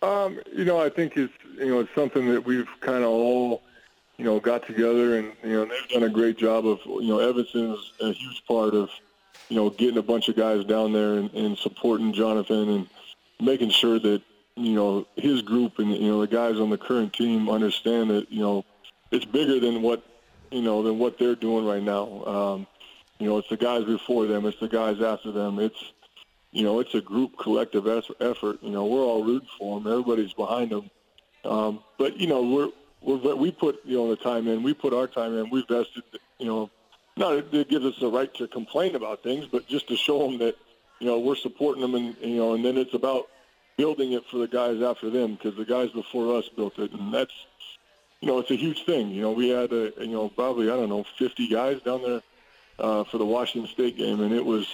Um, 0.02 0.42
you 0.54 0.66
know, 0.66 0.82
I 0.82 0.90
think 0.90 1.16
it's 1.16 1.34
you 1.58 1.68
know 1.68 1.80
it's 1.80 1.96
something 1.96 2.28
that 2.34 2.44
we've 2.44 2.68
kind 2.82 3.06
of 3.06 3.12
all 3.12 3.62
you 4.18 4.26
know 4.26 4.42
got 4.42 4.68
together, 4.68 5.20
and 5.20 5.32
you 5.42 5.54
know 5.54 5.64
they've 5.64 5.88
done 5.88 6.04
a 6.04 6.10
great 6.10 6.38
job 6.38 6.68
of 6.68 6.82
you 6.86 7.08
know 7.08 7.20
Yvenson's 7.20 7.94
a 8.02 8.12
huge 8.12 8.44
part 8.46 8.74
of 8.74 8.90
you 9.50 9.56
know 9.56 9.70
getting 9.70 9.98
a 9.98 10.04
bunch 10.04 10.30
of 10.30 10.36
guys 10.36 10.66
down 10.66 10.94
there 10.94 11.14
and, 11.16 11.32
and 11.34 11.58
supporting 11.58 12.14
Jonathan 12.14 12.70
and 12.70 12.88
making 13.42 13.70
sure 13.70 14.00
that 14.00 14.22
you 14.56 14.74
know 14.74 15.06
his 15.16 15.42
group 15.42 15.80
and 15.80 15.92
you 15.92 16.10
know 16.10 16.22
the 16.22 16.28
guys 16.28 16.60
on 16.60 16.70
the 16.70 16.78
current 16.78 17.14
team 17.14 17.50
understand 17.50 18.10
that 18.10 18.32
you 18.32 18.42
know 18.42 18.66
it's 19.12 19.26
bigger 19.26 19.60
than 19.60 19.82
what 19.82 20.04
you 20.52 20.62
know 20.62 20.84
than 20.84 21.00
what 21.00 21.18
they're 21.18 21.36
doing 21.36 21.66
right 21.66 21.84
now. 21.84 22.26
Um, 22.26 22.68
you 23.20 23.28
know, 23.28 23.38
it's 23.38 23.50
the 23.50 23.58
guys 23.58 23.86
before 23.86 24.26
them, 24.26 24.46
it's 24.46 24.60
the 24.60 24.68
guys 24.68 25.02
after 25.02 25.32
them. 25.32 25.60
It's 25.60 25.94
you 26.52 26.64
know, 26.64 26.80
it's 26.80 26.94
a 26.96 27.02
group 27.02 27.38
collective 27.38 27.86
effort. 27.88 28.60
You 28.62 28.72
know, 28.72 28.86
we're 28.86 29.04
all 29.04 29.24
rooting 29.24 29.50
for 29.60 29.80
them. 29.80 29.92
Everybody's 29.92 30.34
behind 30.34 30.72
them. 30.72 30.90
Um, 31.44 31.84
but 31.98 32.18
you 32.18 32.28
know, 32.28 32.42
we're, 32.42 32.70
we're 33.02 33.36
we 33.36 33.52
put 33.52 33.82
you 33.86 33.98
know 33.98 34.10
the 34.10 34.16
time 34.16 34.48
in. 34.48 34.64
We 34.64 34.74
put 34.74 34.94
our 34.94 35.08
time 35.08 35.38
in. 35.38 35.50
We 35.50 35.66
vested. 35.68 36.04
You 36.40 36.46
know, 36.46 36.70
not 37.18 37.54
it 37.54 37.70
gives 37.70 37.86
us 37.86 37.98
the 38.00 38.10
right 38.10 38.34
to 38.36 38.48
complain 38.48 38.96
about 38.96 39.24
things, 39.24 39.46
but 39.46 39.68
just 39.68 39.88
to 39.88 39.96
show 39.96 40.20
them 40.20 40.38
that 40.40 40.56
you 41.00 41.08
know 41.08 41.20
we're 41.20 41.36
supporting 41.36 41.82
them, 41.82 41.96
and 41.96 42.16
you 42.22 42.38
know, 42.38 42.54
and 42.54 42.64
then 42.64 42.78
it's 42.78 42.94
about 42.94 43.28
building 43.78 44.14
it 44.14 44.26
for 44.30 44.38
the 44.38 44.48
guys 44.48 44.82
after 44.82 45.10
them 45.10 45.36
because 45.36 45.56
the 45.56 45.66
guys 45.66 45.90
before 45.92 46.38
us 46.38 46.48
built 46.50 46.78
it, 46.80 46.92
and 46.92 47.14
that's 47.14 47.34
you 48.22 48.28
know 48.28 48.40
it's 48.40 48.52
a 48.52 48.56
huge 48.56 48.86
thing. 48.86 49.10
You 49.10 49.22
know, 49.22 49.32
we 49.32 49.50
had 49.50 49.72
a 49.72 49.92
you 50.00 50.14
know 50.14 50.30
probably 50.30 50.70
I 50.70 50.76
don't 50.76 50.90
know 50.90 51.06
50 51.18 51.48
guys 51.50 51.82
down 51.82 52.02
there 52.02 52.22
uh, 52.80 53.04
for 53.06 53.18
the 53.18 53.26
Washington 53.26 53.72
State 53.72 53.98
game, 53.98 54.22
and 54.22 54.34
it 54.34 54.46
was 54.46 54.68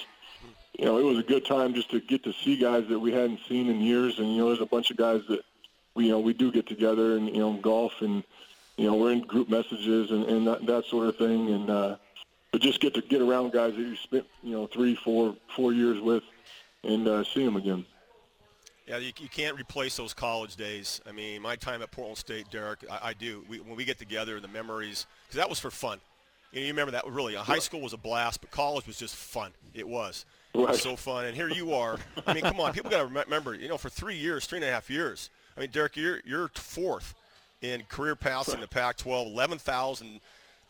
you 0.78 0.86
know, 0.86 0.98
it 0.98 1.04
was 1.04 1.20
a 1.20 1.24
good 1.24 1.46
time 1.46 1.74
just 1.74 1.92
to 1.92 2.00
get 2.00 2.24
to 2.24 2.34
see 2.34 2.58
guys 2.58 2.88
that 2.88 3.00
we 3.00 3.12
hadn't 3.12 3.40
seen 3.48 3.70
in 3.70 3.82
years. 3.82 4.20
And, 4.20 4.34
you 4.34 4.40
know, 4.40 4.48
there's 4.48 4.62
a 4.62 4.66
bunch 4.66 4.90
of 4.92 4.98
guys 4.98 5.22
that, 5.30 5.42
we, 5.94 6.06
you 6.06 6.12
know, 6.12 6.20
we 6.20 6.34
do 6.34 6.52
get 6.52 6.68
together 6.68 7.18
and, 7.18 7.28
you 7.28 7.40
know, 7.40 7.54
golf 7.54 7.94
and, 8.02 8.24
you 8.78 8.88
know, 8.88 8.96
we're 8.96 9.12
in 9.12 9.22
group 9.22 9.50
messages 9.50 10.12
and, 10.12 10.24
and 10.26 10.48
that, 10.48 10.66
that 10.66 10.86
sort 10.86 11.08
of 11.08 11.18
thing. 11.18 11.50
And, 11.50 11.70
uh, 11.70 11.96
but 12.52 12.62
just 12.62 12.80
get 12.80 12.94
to 12.94 13.02
get 13.02 13.22
around 13.22 13.52
guys 13.52 13.74
that 13.76 13.82
you 13.82 13.96
spent, 13.96 14.26
you 14.44 14.52
know, 14.52 14.68
three, 14.68 14.96
four, 14.96 15.36
four 15.56 15.74
years 15.74 16.00
with 16.02 16.24
and 16.84 17.08
uh, 17.08 17.24
see 17.24 17.44
them 17.46 17.56
again. 17.56 17.86
Yeah, 18.88 18.98
you, 18.98 19.12
you 19.20 19.30
can't 19.30 19.58
replace 19.58 19.96
those 19.96 20.14
college 20.14 20.56
days. 20.56 21.00
I 21.08 21.12
mean, 21.12 21.42
my 21.42 21.56
time 21.56 21.82
at 21.82 21.92
Portland 21.92 22.18
State, 22.18 22.50
Derek, 22.52 22.80
I, 22.90 23.10
I 23.10 23.14
do. 23.14 23.46
We, 23.48 23.60
when 23.60 23.78
we 23.78 23.86
get 23.86 23.98
together, 23.98 24.40
the 24.40 24.48
memories, 24.48 25.06
because 25.26 25.38
that 25.38 25.50
was 25.50 25.60
for 25.60 25.72
fun. 25.72 26.00
You, 26.52 26.60
know, 26.60 26.66
you 26.66 26.74
remember 26.74 26.92
that 26.92 27.08
really. 27.08 27.36
High 27.36 27.60
school 27.60 27.80
was 27.80 27.94
a 27.94 27.98
blast, 27.98 28.42
but 28.42 28.52
college 28.52 28.86
was 28.86 28.98
just 28.98 29.16
fun. 29.16 29.52
It 29.74 29.88
was. 29.88 30.26
Right. 30.54 30.64
It 30.64 30.70
was 30.72 30.82
so 30.82 30.98
fun. 30.98 31.26
And 31.26 31.36
here 31.36 31.48
you 31.48 31.74
are. 31.74 31.98
I 32.28 32.34
mean, 32.34 32.44
come 32.44 32.60
on, 32.60 32.74
people 32.74 32.92
got 32.92 32.98
to 32.98 33.06
remember. 33.06 33.56
You 33.56 33.70
know, 33.70 33.78
for 33.78 33.90
three 33.90 34.18
years, 34.18 34.46
three 34.46 34.58
and 34.58 34.66
a 34.66 34.72
half 34.72 34.90
years. 34.90 35.30
I 35.56 35.62
mean, 35.62 35.70
Derek, 35.70 35.96
you're 35.96 36.20
you're 36.26 36.50
fourth 36.56 37.14
in 37.62 37.84
career 37.84 38.16
passing 38.16 38.56
right. 38.56 38.62
the 38.62 38.68
Pac-12, 38.68 39.34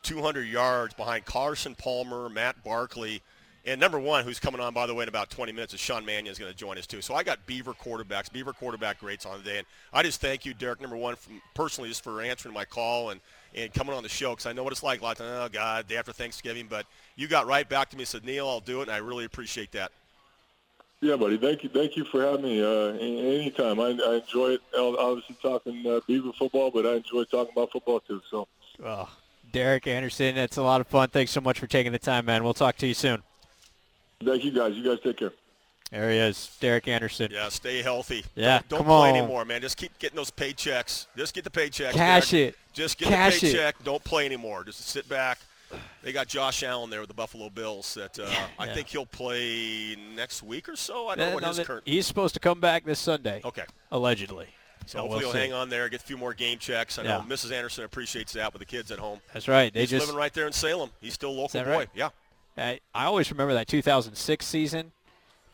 11,200 0.03 0.47
yards 0.47 0.93
behind 0.93 1.25
Carson 1.25 1.75
Palmer, 1.75 2.29
Matt 2.29 2.63
Barkley. 2.63 3.21
And 3.65 3.79
number 3.79 3.99
one, 3.99 4.23
who's 4.23 4.39
coming 4.39 4.59
on, 4.59 4.73
by 4.73 4.87
the 4.87 4.95
way, 4.95 5.03
in 5.03 5.09
about 5.09 5.29
20 5.29 5.51
minutes, 5.51 5.75
is 5.75 5.79
Sean 5.79 6.03
Mannion 6.03 6.31
is 6.31 6.39
going 6.39 6.51
to 6.51 6.57
join 6.57 6.79
us, 6.79 6.87
too. 6.87 7.01
So 7.01 7.13
I 7.13 7.21
got 7.21 7.45
Beaver 7.45 7.73
quarterbacks, 7.73 8.31
Beaver 8.31 8.53
quarterback 8.53 8.99
greats 8.99 9.27
on 9.27 9.37
the 9.37 9.43
day. 9.43 9.59
And 9.59 9.67
I 9.93 10.01
just 10.01 10.19
thank 10.19 10.45
you, 10.45 10.55
Derek, 10.55 10.81
number 10.81 10.97
one, 10.97 11.15
from, 11.15 11.39
personally, 11.53 11.89
just 11.89 12.03
for 12.03 12.21
answering 12.21 12.55
my 12.55 12.65
call 12.65 13.11
and, 13.11 13.21
and 13.53 13.71
coming 13.71 13.93
on 13.93 14.01
the 14.01 14.09
show 14.09 14.31
because 14.31 14.47
I 14.47 14.53
know 14.53 14.63
what 14.63 14.73
it's 14.73 14.81
like. 14.81 15.01
A 15.01 15.03
lot 15.03 15.19
of 15.19 15.27
oh, 15.27 15.49
God, 15.51 15.87
day 15.87 15.97
after 15.97 16.11
Thanksgiving. 16.11 16.65
But 16.67 16.87
you 17.15 17.27
got 17.27 17.45
right 17.45 17.69
back 17.69 17.91
to 17.91 17.95
me 17.95 18.01
and 18.01 18.07
said, 18.07 18.25
Neil, 18.25 18.49
I'll 18.49 18.61
do 18.61 18.79
it, 18.79 18.87
and 18.87 18.91
I 18.91 18.97
really 18.97 19.25
appreciate 19.25 19.71
that. 19.73 19.91
Yeah, 21.01 21.15
buddy. 21.15 21.37
Thank 21.37 21.63
you. 21.63 21.69
Thank 21.69 21.95
you 21.95 22.05
for 22.05 22.23
having 22.23 22.43
me. 22.43 22.63
Uh, 22.63 22.93
anytime. 22.97 23.79
I, 23.79 23.89
I 23.89 24.21
enjoy 24.25 24.53
it. 24.53 24.61
Obviously 24.75 25.37
talking 25.39 25.85
uh, 25.85 25.99
Beaver 26.07 26.31
football, 26.33 26.71
but 26.71 26.87
I 26.87 26.93
enjoy 26.93 27.25
talking 27.25 27.51
about 27.55 27.71
football 27.71 27.99
too. 27.99 28.21
So. 28.31 28.47
Oh, 28.83 29.07
Derek 29.51 29.87
Anderson, 29.87 30.37
it's 30.37 30.57
a 30.57 30.63
lot 30.63 30.81
of 30.81 30.87
fun. 30.87 31.09
Thanks 31.09 31.31
so 31.31 31.41
much 31.41 31.59
for 31.59 31.67
taking 31.67 31.91
the 31.91 31.99
time, 31.99 32.25
man. 32.25 32.43
We'll 32.43 32.53
talk 32.53 32.77
to 32.77 32.87
you 32.87 32.93
soon. 32.93 33.21
Thank 34.23 34.43
you, 34.43 34.51
guys. 34.51 34.75
You 34.75 34.83
guys 34.83 34.99
take 35.03 35.17
care. 35.17 35.31
There 35.91 36.09
he 36.09 36.17
is, 36.17 36.55
Derek 36.61 36.87
Anderson. 36.87 37.29
Yeah, 37.31 37.49
stay 37.49 37.81
healthy. 37.81 38.23
Yeah, 38.33 38.59
don't, 38.59 38.69
don't 38.69 38.77
come 38.79 38.87
play 38.87 39.09
on. 39.09 39.15
anymore, 39.17 39.43
man. 39.43 39.59
Just 39.61 39.75
keep 39.75 39.97
getting 39.99 40.15
those 40.15 40.31
paychecks. 40.31 41.07
Just 41.17 41.33
get 41.33 41.43
the 41.43 41.49
paychecks. 41.49 41.91
Cash 41.91 42.31
Derek. 42.31 42.53
it. 42.53 42.59
Just 42.71 42.97
get 42.97 43.09
Cash 43.09 43.41
the 43.41 43.47
it. 43.47 43.51
paycheck. 43.53 43.83
Don't 43.83 44.03
play 44.03 44.25
anymore. 44.25 44.63
Just 44.63 44.87
sit 44.87 45.09
back. 45.09 45.39
They 46.01 46.11
got 46.13 46.27
Josh 46.27 46.63
Allen 46.63 46.89
there 46.89 46.99
with 47.01 47.09
the 47.09 47.13
Buffalo 47.13 47.49
Bills. 47.49 47.93
That 47.95 48.17
uh, 48.19 48.29
I 48.57 48.67
think 48.67 48.87
he'll 48.87 49.05
play 49.05 49.97
next 50.15 50.43
week 50.43 50.69
or 50.69 50.75
so. 50.77 51.07
I 51.09 51.15
don't 51.15 51.25
Uh, 51.25 51.29
know 51.29 51.35
what 51.35 51.43
his 51.57 51.65
current. 51.67 51.83
He's 51.85 52.07
supposed 52.07 52.33
to 52.35 52.39
come 52.39 52.59
back 52.61 52.85
this 52.85 52.99
Sunday, 52.99 53.41
Okay, 53.43 53.63
allegedly. 53.91 54.47
So 54.85 54.99
hopefully 54.99 55.23
we'll 55.25 55.31
he'll 55.33 55.41
hang 55.41 55.53
on 55.53 55.69
there, 55.69 55.87
get 55.89 56.01
a 56.01 56.03
few 56.03 56.17
more 56.17 56.33
game 56.33 56.57
checks. 56.57 56.97
I 56.99 57.03
know 57.03 57.23
Mrs. 57.27 57.51
Anderson 57.51 57.83
appreciates 57.85 58.33
that 58.33 58.51
with 58.53 58.59
the 58.59 58.65
kids 58.65 58.91
at 58.91 58.99
home. 58.99 59.19
That's 59.33 59.47
right. 59.47 59.73
They 59.73 59.81
He's 59.81 59.89
just 59.91 60.05
living 60.05 60.17
right 60.17 60.33
there 60.33 60.47
in 60.47 60.53
Salem. 60.53 60.89
He's 61.01 61.13
still 61.13 61.33
local 61.35 61.63
boy. 61.63 61.69
right? 61.69 61.89
Yeah. 61.95 62.09
I, 62.57 62.79
I 62.93 63.05
always 63.05 63.31
remember 63.31 63.53
that 63.53 63.67
2006 63.67 64.45
season 64.45 64.91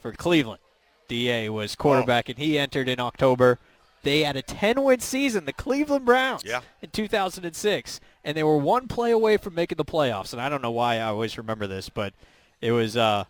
for 0.02 0.12
Cleveland. 0.12 0.60
Da 1.08 1.48
was 1.50 1.76
quarterback, 1.76 2.28
and 2.30 2.38
he 2.38 2.58
entered 2.60 2.90
in 2.90 3.00
October. 3.00 3.60
They 4.04 4.24
had 4.24 4.36
a 4.36 4.44
10-win 4.44 5.00
season, 5.00 5.46
the 5.46 5.54
Cleveland 5.54 6.06
Browns, 6.06 6.44
Yeah. 6.46 6.62
in 6.82 6.90
2006, 6.90 8.00
and 8.24 8.36
they 8.38 8.44
were 8.44 8.58
one 8.58 8.88
play 8.88 9.12
away 9.12 9.38
from 9.38 9.56
making 9.56 9.78
the 9.78 9.86
playoffs. 9.86 10.34
And 10.34 10.42
I 10.42 10.50
don't 10.50 10.62
know 10.62 10.72
why 10.72 10.96
I 10.96 11.04
always 11.04 11.38
remember 11.38 11.66
this, 11.68 11.90
but 11.90 12.14
it 12.62 12.72
was 12.72 12.98
uh, 12.98 13.26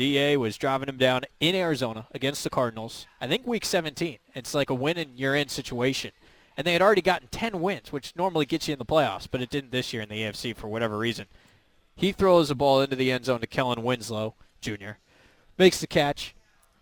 Da 0.00 0.36
was 0.38 0.56
driving 0.56 0.88
him 0.88 0.96
down 0.96 1.24
in 1.40 1.54
Arizona 1.54 2.06
against 2.12 2.42
the 2.42 2.48
Cardinals. 2.48 3.06
I 3.20 3.26
think 3.26 3.46
week 3.46 3.66
17. 3.66 4.16
It's 4.34 4.54
like 4.54 4.70
a 4.70 4.74
win 4.74 4.96
and 4.96 5.18
you're 5.18 5.36
in 5.36 5.48
situation. 5.48 6.12
And 6.56 6.66
they 6.66 6.72
had 6.72 6.80
already 6.80 7.02
gotten 7.02 7.28
10 7.28 7.60
wins, 7.60 7.92
which 7.92 8.16
normally 8.16 8.46
gets 8.46 8.66
you 8.66 8.72
in 8.72 8.78
the 8.78 8.86
playoffs, 8.86 9.28
but 9.30 9.42
it 9.42 9.50
didn't 9.50 9.72
this 9.72 9.92
year 9.92 10.02
in 10.02 10.08
the 10.08 10.22
AFC 10.22 10.56
for 10.56 10.68
whatever 10.68 10.96
reason. 10.96 11.26
He 11.94 12.12
throws 12.12 12.48
the 12.48 12.54
ball 12.54 12.80
into 12.80 12.96
the 12.96 13.12
end 13.12 13.26
zone 13.26 13.40
to 13.40 13.46
Kellen 13.46 13.82
Winslow 13.82 14.34
Jr. 14.62 14.92
Makes 15.58 15.80
the 15.82 15.86
catch, 15.86 16.34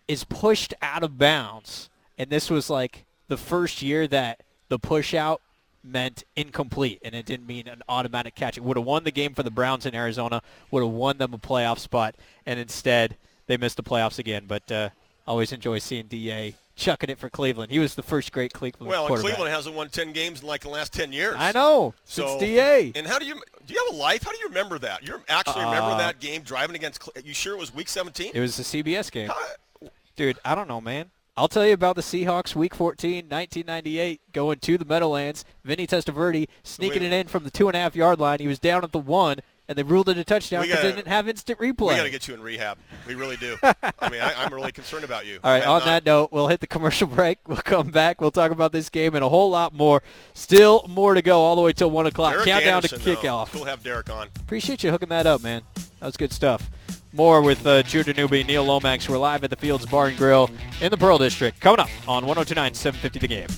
is 0.07 0.23
pushed 0.23 0.73
out 0.81 1.03
of 1.03 1.19
bounds, 1.19 1.91
and 2.17 2.31
this 2.31 2.49
was 2.49 2.71
like 2.71 3.05
the 3.27 3.37
first 3.37 3.83
year 3.83 4.07
that 4.07 4.45
the 4.69 4.79
push 4.79 5.13
out 5.13 5.43
meant 5.91 6.25
incomplete, 6.37 7.01
and 7.05 7.15
it 7.15 7.27
didn't 7.27 7.47
mean 7.47 7.67
an 7.69 7.83
automatic 7.89 8.35
catch. 8.35 8.57
It 8.57 8.63
would 8.65 8.77
have 8.77 8.87
won 8.87 9.05
the 9.05 9.11
game 9.11 9.35
for 9.35 9.43
the 9.43 9.51
Browns 9.51 9.87
in 9.87 9.95
Arizona, 9.95 10.43
would 10.71 10.83
have 10.83 10.93
won 10.93 11.19
them 11.19 11.35
a 11.35 11.39
playoff 11.39 11.79
spot, 11.79 12.15
and 12.47 12.59
instead 12.61 13.17
they 13.47 13.57
missed 13.57 13.77
the 13.77 13.83
playoffs 13.83 14.19
again. 14.19 14.45
But 14.47 14.71
uh, 14.71 14.91
always 15.27 15.53
enjoy 15.53 15.79
seeing 15.79 16.07
Da 16.07 16.55
chucking 16.77 17.11
it 17.11 17.19
for 17.19 17.29
Cleveland. 17.29 17.73
He 17.73 17.81
was 17.81 17.97
the 17.97 18.05
first 18.05 18.31
great 18.31 18.53
Cleveland 18.53 18.89
Well, 18.89 19.07
and. 19.09 19.19
Cleveland 19.19 19.53
hasn't 19.53 19.75
won 19.75 19.89
10 19.89 20.13
games 20.13 20.43
in 20.43 20.47
like 20.47 20.61
the 20.61 20.69
last 20.69 20.93
10 20.93 21.13
years. 21.13 21.35
I 21.37 21.51
know. 21.51 21.93
So 22.05 22.39
it's 22.39 22.41
Da. 22.43 22.93
And 22.95 23.05
how 23.07 23.19
do 23.19 23.27
you 23.27 23.35
do? 23.67 23.75
You 23.75 23.85
have 23.85 23.95
a 23.95 23.99
life? 23.99 24.23
How 24.23 24.31
do 24.31 24.39
you 24.39 24.47
remember 24.47 24.79
that? 24.79 25.07
You 25.07 25.21
actually 25.29 25.65
remember 25.65 25.91
Uh, 25.91 25.99
that 25.99 26.21
game 26.21 26.43
driving 26.43 26.77
against? 26.77 27.07
You 27.25 27.35
sure 27.35 27.55
it 27.55 27.59
was 27.59 27.75
Week 27.75 27.89
17? 27.89 28.31
It 28.33 28.41
was 28.41 28.57
the 28.57 28.63
CBS 28.63 29.11
game. 29.11 29.29
How- 29.29 29.89
Dude, 30.15 30.39
I 30.45 30.55
don't 30.57 30.67
know, 30.69 30.81
man. 30.81 31.11
I'll 31.39 31.47
tell 31.47 31.65
you 31.65 31.73
about 31.73 31.95
the 31.95 32.03
Seahawks 32.03 32.57
Week 32.57 32.75
14, 32.75 33.27
1998, 33.29 34.21
going 34.33 34.59
to 34.59 34.77
the 34.77 34.85
Meadowlands. 34.85 35.45
Vinny 35.65 35.87
Testaverde 35.87 36.49
sneaking 36.65 37.03
We- 37.03 37.07
it 37.07 37.13
in 37.13 37.29
from 37.29 37.45
the 37.45 37.51
two 37.53 37.69
and 37.69 37.77
a 37.77 37.81
half 37.81 37.95
yard 37.95 38.19
line. 38.19 38.41
He 38.41 38.49
was 38.49 38.59
down 38.59 38.83
at 38.83 38.91
the 38.91 38.99
one, 38.99 39.39
and 39.69 39.79
they 39.79 39.85
ruled 39.85 40.09
it 40.09 40.19
a 40.19 40.25
touchdown 40.25 40.63
because 40.63 40.83
they 40.83 40.91
didn't 40.91 41.07
have 41.07 41.29
instant 41.29 41.61
replay. 41.61 41.91
We 41.91 41.95
got 41.97 42.03
to 42.03 42.11
get 42.11 42.27
you 42.27 42.35
in 42.35 42.43
rehab. 42.43 42.77
We 43.07 43.15
really 43.15 43.37
do. 43.37 43.57
I 43.63 44.09
mean, 44.11 44.21
I, 44.21 44.35
I'm 44.43 44.53
really 44.53 44.73
concerned 44.73 45.05
about 45.05 45.27
you. 45.27 45.39
All 45.45 45.53
right, 45.53 45.63
on 45.65 45.79
not- 45.79 45.85
that 45.85 46.05
note, 46.05 46.33
we'll 46.33 46.49
hit 46.49 46.59
the 46.59 46.67
commercial 46.67 47.07
break. 47.15 47.39
We'll 47.47 47.59
come 47.59 47.93
back. 47.93 48.21
We'll 48.21 48.33
talk 48.33 48.51
about 48.51 48.73
this 48.73 48.91
game 48.91 49.15
and 49.15 49.23
a 49.23 49.29
whole 49.29 49.49
lot 49.51 49.73
more. 49.73 50.03
Still 50.35 50.85
more 50.89 51.15
to 51.15 51.23
go 51.23 51.39
all 51.41 51.55
the 51.55 51.63
way 51.63 51.73
till 51.73 51.91
1 51.93 52.07
o'clock. 52.07 52.33
Derek 52.33 52.47
Countdown 52.49 52.75
Anderson, 52.75 52.99
to 52.99 53.05
though. 53.05 53.15
kickoff. 53.17 53.55
We'll 53.55 53.67
have 53.67 53.85
Derek 53.85 54.11
on. 54.11 54.27
Appreciate 54.41 54.83
you 54.83 54.91
hooking 54.91 55.11
that 55.11 55.27
up, 55.29 55.41
man. 55.41 55.63
That 56.01 56.07
was 56.07 56.17
good 56.17 56.33
stuff. 56.33 56.69
More 57.19 57.43
with 57.43 57.67
uh, 57.67 57.83
Neil 57.83 58.63
Lomax. 58.63 59.09
We're 59.09 59.19
live 59.19 59.43
at 59.43 59.51
the 59.51 59.57
Fields 59.57 59.85
Bar 59.85 60.07
and 60.07 60.17
Grill 60.17 60.49
in 60.81 60.93
the 60.93 60.97
Pearl 60.97 61.19
District. 61.19 61.59
Coming 61.59 61.81
up 61.81 61.89
on 62.07 62.25
1029 62.25 62.75
750 62.75 63.19
The 63.19 63.27
Game. 63.27 63.49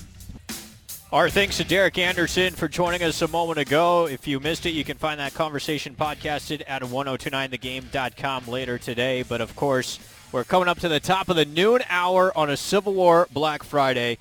Our 1.11 1.29
thanks 1.29 1.57
to 1.57 1.63
Derek 1.63 1.99
Anderson 1.99 2.55
for 2.55 2.67
joining 2.67 3.03
us 3.03 3.21
a 3.21 3.27
moment 3.27 3.59
ago. 3.59 4.07
If 4.07 4.27
you 4.27 4.39
missed 4.39 4.65
it, 4.65 4.71
you 4.71 4.83
can 4.83 4.97
find 4.97 5.19
that 5.19 5.35
conversation 5.35 5.93
podcasted 5.93 6.63
at 6.67 6.81
1029thegame.com 6.81 8.47
later 8.47 8.79
today. 8.79 9.21
But 9.21 9.41
of 9.41 9.55
course, 9.55 9.99
we're 10.31 10.43
coming 10.43 10.67
up 10.67 10.79
to 10.79 10.89
the 10.89 10.99
top 10.99 11.29
of 11.29 11.35
the 11.35 11.45
noon 11.45 11.81
hour 11.87 12.35
on 12.35 12.49
a 12.49 12.57
Civil 12.57 12.95
War 12.95 13.27
Black 13.31 13.61
Friday. 13.61 14.17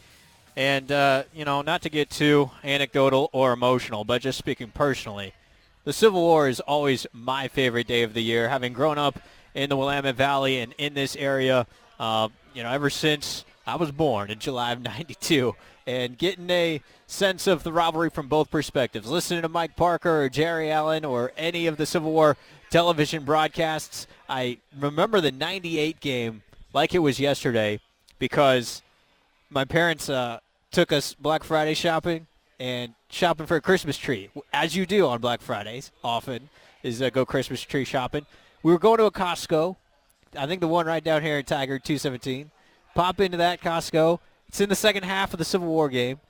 And, 0.54 0.92
uh, 0.92 1.22
you 1.32 1.46
know, 1.46 1.62
not 1.62 1.80
to 1.82 1.88
get 1.88 2.10
too 2.10 2.50
anecdotal 2.62 3.30
or 3.32 3.54
emotional, 3.54 4.04
but 4.04 4.20
just 4.20 4.36
speaking 4.36 4.68
personally, 4.68 5.32
the 5.90 5.94
Civil 5.94 6.20
War 6.20 6.48
is 6.48 6.60
always 6.60 7.04
my 7.12 7.48
favorite 7.48 7.88
day 7.88 8.04
of 8.04 8.14
the 8.14 8.22
year. 8.22 8.48
Having 8.48 8.74
grown 8.74 8.96
up 8.96 9.18
in 9.54 9.68
the 9.68 9.76
Willamette 9.76 10.14
Valley 10.14 10.60
and 10.60 10.72
in 10.78 10.94
this 10.94 11.16
area, 11.16 11.66
uh, 11.98 12.28
you 12.54 12.62
know, 12.62 12.70
ever 12.70 12.90
since 12.90 13.44
I 13.66 13.74
was 13.74 13.90
born 13.90 14.30
in 14.30 14.38
July 14.38 14.70
of 14.70 14.82
92, 14.82 15.56
and 15.88 16.16
getting 16.16 16.48
a 16.48 16.80
sense 17.08 17.48
of 17.48 17.64
the 17.64 17.72
rivalry 17.72 18.08
from 18.08 18.28
both 18.28 18.52
perspectives. 18.52 19.08
Listening 19.08 19.42
to 19.42 19.48
Mike 19.48 19.74
Parker 19.74 20.22
or 20.22 20.28
Jerry 20.28 20.70
Allen 20.70 21.04
or 21.04 21.32
any 21.36 21.66
of 21.66 21.76
the 21.76 21.86
Civil 21.86 22.12
War 22.12 22.36
television 22.70 23.24
broadcasts, 23.24 24.06
I 24.28 24.58
remember 24.78 25.20
the 25.20 25.32
98 25.32 25.98
game 25.98 26.42
like 26.72 26.94
it 26.94 27.00
was 27.00 27.18
yesterday 27.18 27.80
because 28.20 28.80
my 29.50 29.64
parents 29.64 30.08
uh, 30.08 30.38
took 30.70 30.92
us 30.92 31.14
Black 31.14 31.42
Friday 31.42 31.74
shopping 31.74 32.28
and 32.60 32.92
shopping 33.08 33.46
for 33.46 33.56
a 33.56 33.60
Christmas 33.60 33.96
tree, 33.96 34.28
as 34.52 34.76
you 34.76 34.84
do 34.84 35.06
on 35.06 35.20
Black 35.20 35.40
Fridays 35.40 35.90
often, 36.04 36.50
is 36.82 37.00
uh, 37.00 37.08
go 37.08 37.24
Christmas 37.24 37.62
tree 37.62 37.84
shopping. 37.84 38.26
We 38.62 38.70
were 38.70 38.78
going 38.78 38.98
to 38.98 39.06
a 39.06 39.10
Costco, 39.10 39.76
I 40.36 40.46
think 40.46 40.60
the 40.60 40.68
one 40.68 40.86
right 40.86 41.02
down 41.02 41.22
here 41.22 41.38
in 41.38 41.44
Tigard 41.44 41.82
217. 41.82 42.50
Pop 42.94 43.18
into 43.18 43.38
that 43.38 43.62
Costco. 43.62 44.20
It's 44.46 44.60
in 44.60 44.68
the 44.68 44.76
second 44.76 45.04
half 45.04 45.32
of 45.32 45.38
the 45.38 45.44
Civil 45.44 45.68
War 45.68 45.88
game. 45.88 46.20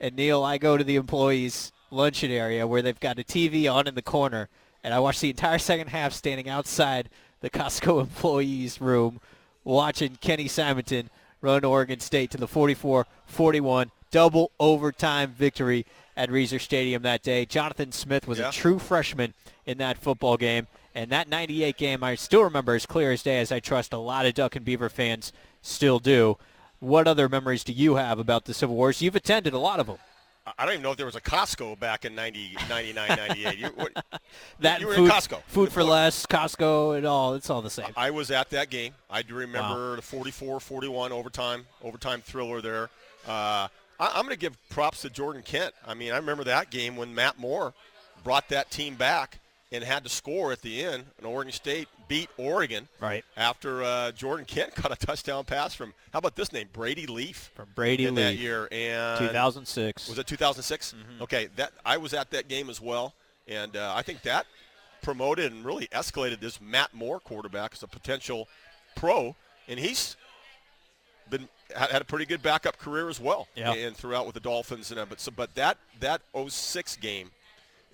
And 0.00 0.16
Neil, 0.16 0.42
I 0.42 0.58
go 0.58 0.76
to 0.76 0.84
the 0.84 0.96
employees' 0.96 1.70
luncheon 1.90 2.30
area 2.30 2.66
where 2.66 2.80
they've 2.80 2.98
got 2.98 3.18
a 3.18 3.22
TV 3.22 3.72
on 3.72 3.86
in 3.86 3.94
the 3.94 4.02
corner, 4.02 4.48
and 4.82 4.94
I 4.94 5.00
watch 5.00 5.20
the 5.20 5.30
entire 5.30 5.58
second 5.58 5.88
half 5.88 6.14
standing 6.14 6.48
outside 6.48 7.10
the 7.40 7.50
Costco 7.50 8.00
employees' 8.00 8.80
room 8.80 9.20
watching 9.64 10.16
Kenny 10.16 10.48
Simonton 10.48 11.10
run 11.42 11.62
Oregon 11.62 12.00
State 12.00 12.30
to 12.30 12.38
the 12.38 12.48
44-41 12.48 13.90
double 14.14 14.52
overtime 14.60 15.32
victory 15.36 15.84
at 16.16 16.28
Reser 16.30 16.60
Stadium 16.60 17.02
that 17.02 17.24
day. 17.24 17.44
Jonathan 17.44 17.90
Smith 17.90 18.28
was 18.28 18.38
Yeah. 18.38 18.50
a 18.50 18.52
true 18.52 18.78
freshman 18.78 19.34
in 19.66 19.78
that 19.78 19.98
football 19.98 20.36
game. 20.36 20.68
And 20.94 21.10
that 21.10 21.28
98 21.28 21.76
game, 21.76 22.04
I 22.04 22.14
still 22.14 22.44
remember 22.44 22.76
as 22.76 22.86
clear 22.86 23.10
as 23.10 23.24
day, 23.24 23.40
as 23.40 23.50
I 23.50 23.58
trust 23.58 23.92
a 23.92 23.98
lot 23.98 24.24
of 24.24 24.34
Duck 24.34 24.54
and 24.54 24.64
Beaver 24.64 24.88
fans 24.88 25.32
still 25.62 25.98
do. 25.98 26.38
What 26.78 27.08
other 27.08 27.28
memories 27.28 27.64
do 27.64 27.72
you 27.72 27.96
have 27.96 28.20
about 28.20 28.44
the 28.44 28.54
Civil 28.54 28.76
Wars? 28.76 29.02
You've 29.02 29.16
attended 29.16 29.52
a 29.52 29.58
lot 29.58 29.80
of 29.80 29.88
them. 29.88 29.98
I- 30.46 30.64
don't 30.64 30.74
even 30.74 30.82
know 30.84 30.92
if 30.92 30.96
there 30.96 31.06
was 31.06 31.16
a 31.16 31.20
Costco 31.20 31.80
back 31.80 32.04
in 32.04 32.14
90, 32.14 32.56
99, 32.68 33.08
98. 33.08 33.58
You, 33.58 33.66
what, 33.74 33.90
That 34.60 34.80
you 34.80 34.86
were 34.86 34.94
food, 34.94 35.06
in 35.06 35.10
Costco. 35.10 35.42
food 35.48 35.72
for 35.72 35.82
less, 35.82 36.24
Costco, 36.26 36.96
and 36.96 37.04
all. 37.04 37.34
It's 37.34 37.50
all 37.50 37.62
the 37.62 37.70
same. 37.70 37.90
I 37.96 38.10
was 38.12 38.30
at 38.30 38.50
that 38.50 38.70
game. 38.70 38.94
I 39.10 39.22
do 39.22 39.34
remember 39.34 39.96
the 39.96 40.02
44-41 40.02 41.10
overtime 41.10 41.66
overtime 41.82 42.22
thriller 42.24 42.60
there. 42.60 42.90
Uh, 43.26 43.66
I, 43.98 44.08
I'm 44.14 44.24
going 44.24 44.34
to 44.34 44.38
give 44.38 44.56
props 44.68 45.02
to 45.02 45.10
Jordan 45.10 45.42
Kent. 45.42 45.74
I 45.86 45.94
mean, 45.94 46.12
I 46.12 46.16
remember 46.16 46.44
that 46.44 46.70
game 46.70 46.96
when 46.96 47.14
Matt 47.14 47.38
Moore 47.38 47.74
brought 48.22 48.48
that 48.48 48.70
team 48.70 48.94
back 48.94 49.38
and 49.72 49.82
had 49.82 50.04
to 50.04 50.08
score 50.10 50.52
at 50.52 50.62
the 50.62 50.84
end, 50.84 51.04
and 51.18 51.26
Oregon 51.26 51.52
State 51.52 51.88
beat 52.06 52.28
Oregon. 52.36 52.86
Right. 53.00 53.24
After 53.36 53.82
uh, 53.82 54.12
Jordan 54.12 54.44
Kent 54.46 54.74
caught 54.74 54.92
a 54.92 54.96
touchdown 54.96 55.44
pass 55.44 55.74
from 55.74 55.94
how 56.12 56.20
about 56.20 56.36
this 56.36 56.52
name 56.52 56.68
Brady 56.72 57.06
Leaf 57.06 57.50
From 57.56 57.68
Brady 57.74 58.06
in 58.06 58.14
that 58.14 58.30
Leaf. 58.32 58.40
year 58.40 58.68
and 58.70 59.18
2006. 59.18 60.08
was 60.08 60.18
it 60.18 60.26
2006? 60.26 60.92
Mm-hmm. 60.94 61.22
Okay, 61.22 61.48
that 61.56 61.72
I 61.84 61.96
was 61.96 62.14
at 62.14 62.30
that 62.30 62.48
game 62.48 62.70
as 62.70 62.80
well, 62.80 63.14
and 63.48 63.76
uh, 63.76 63.92
I 63.96 64.02
think 64.02 64.22
that 64.22 64.46
promoted 65.02 65.52
and 65.52 65.64
really 65.64 65.86
escalated 65.88 66.40
this 66.40 66.60
Matt 66.60 66.94
Moore 66.94 67.20
quarterback 67.20 67.72
as 67.74 67.82
a 67.82 67.88
potential 67.88 68.48
pro, 68.96 69.34
and 69.68 69.78
he's 69.80 70.16
been 71.30 71.48
had 71.74 71.90
had 71.90 72.02
a 72.02 72.04
pretty 72.04 72.24
good 72.26 72.42
backup 72.42 72.78
career 72.78 73.08
as 73.08 73.20
well, 73.20 73.48
Yeah. 73.54 73.72
and 73.72 73.96
throughout 73.96 74.26
with 74.26 74.34
the 74.34 74.40
Dolphins 74.40 74.90
and 74.90 75.08
but 75.08 75.20
so 75.20 75.30
but 75.34 75.54
that 75.54 75.78
that 76.00 76.20
06 76.48 76.96
game 76.96 77.30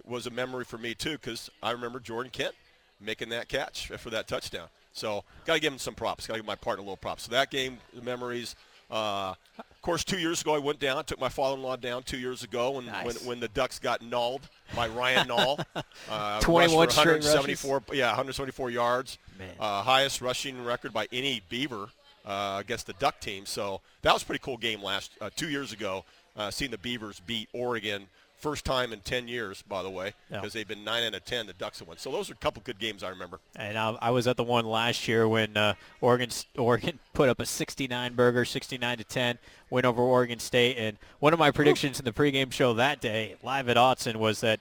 was 0.05 0.27
a 0.27 0.31
memory 0.31 0.65
for 0.65 0.79
me 0.79 0.95
too 0.95 1.13
because 1.13 1.51
I 1.63 1.71
remember 1.73 2.01
Jordan 2.01 2.31
Kent 2.31 2.55
making 3.01 3.29
that 3.31 3.49
catch 3.49 3.89
for 3.89 4.11
that 4.11 4.27
touchdown. 4.29 4.69
So 4.93 5.25
got 5.47 5.55
to 5.55 5.61
give 5.61 5.73
him 5.73 5.79
some 5.79 5.95
props. 5.95 6.27
Got 6.27 6.35
to 6.35 6.41
give 6.41 6.47
my 6.47 6.57
partner 6.57 6.81
a 6.81 6.85
little 6.85 6.97
props. 6.97 7.23
So 7.25 7.31
that 7.33 7.51
game 7.51 7.79
the 7.95 8.03
memories. 8.03 8.57
Uh, 8.91 9.35
of 9.59 9.83
course, 9.83 10.03
two 10.03 10.19
years 10.19 10.41
ago 10.43 10.53
I 10.55 10.59
went 10.59 10.81
down, 10.81 11.05
took 11.05 11.21
my 11.21 11.29
father-in-law 11.29 11.77
down 11.77 12.03
two 12.03 12.19
years 12.19 12.43
ago, 12.43 12.71
when 12.73 12.87
when, 12.87 12.93
Nice. 13.05 13.23
when 13.25 13.39
the 13.41 13.47
Ducks 13.49 13.79
got 13.79 14.03
nulled 14.03 14.49
by 14.75 14.89
Ryan 14.89 15.29
Nall. 15.29 15.65
Uh, 16.11 16.41
21 16.41 16.91
straight 16.91 17.07
174, 17.23 17.85
yeah, 17.93 18.07
174 18.09 18.71
yards, 18.71 19.19
uh, 19.61 19.83
highest 19.83 20.21
rushing 20.21 20.65
record 20.65 20.93
by 20.93 21.07
any 21.13 21.41
Beaver 21.49 21.89
uh, 22.25 22.59
against 22.61 22.87
the 22.87 22.93
Duck 22.95 23.21
team. 23.21 23.47
So 23.47 23.81
that 24.03 24.13
was 24.13 24.23
a 24.23 24.27
pretty 24.27 24.43
cool 24.45 24.57
game 24.57 24.83
last 24.83 25.13
uh, 25.21 25.31
two 25.35 25.49
years 25.49 25.73
ago. 25.73 26.05
Uh, 26.37 26.51
seeing 26.51 26.71
the 26.71 26.79
Beavers 26.79 27.21
beat 27.27 27.49
Oregon, 27.53 28.07
first 28.39 28.65
time 28.65 28.93
in 28.93 29.01
10 29.01 29.27
years, 29.29 29.63
by 29.63 29.83
the 29.83 29.91
way, 29.91 30.15
Yeah. 30.31 30.39
because 30.39 30.53
they've 30.55 30.67
been 30.67 30.85
nine 30.85 31.03
out 31.05 31.13
of 31.15 31.25
10. 31.25 31.47
The 31.47 31.53
Ducks 31.53 31.81
have 31.81 31.89
won. 31.89 31.99
So 31.99 32.11
those 32.13 32.31
are 32.31 32.35
a 32.35 32.37
couple 32.37 32.63
good 32.65 32.79
games 32.79 33.03
I 33.03 33.09
remember. 33.09 33.41
And 33.57 33.77
I, 33.77 33.99
I 34.01 34.11
was 34.11 34.27
at 34.29 34.37
the 34.37 34.45
one 34.45 34.65
last 34.65 35.09
year 35.09 35.27
when 35.29 35.57
uh, 35.57 35.75
Oregon 36.01 36.31
Oregon 36.57 36.99
put 37.13 37.29
up 37.29 37.41
a 37.41 37.47
69 37.47 38.15
burger, 38.15 38.45
69 38.45 38.99
to 38.99 39.05
10 39.05 39.39
win 39.71 39.85
over 39.85 40.01
Oregon 40.03 40.39
State. 40.39 40.77
And 40.79 40.97
one 41.19 41.33
of 41.33 41.39
my 41.39 41.51
predictions 41.51 41.99
in 41.99 42.05
the 42.05 42.13
pregame 42.13 42.53
show 42.53 42.73
that 42.75 43.01
day, 43.01 43.35
live 43.43 43.69
at 43.69 43.77
Autzen, 43.77 44.17
was 44.17 44.41
that 44.41 44.61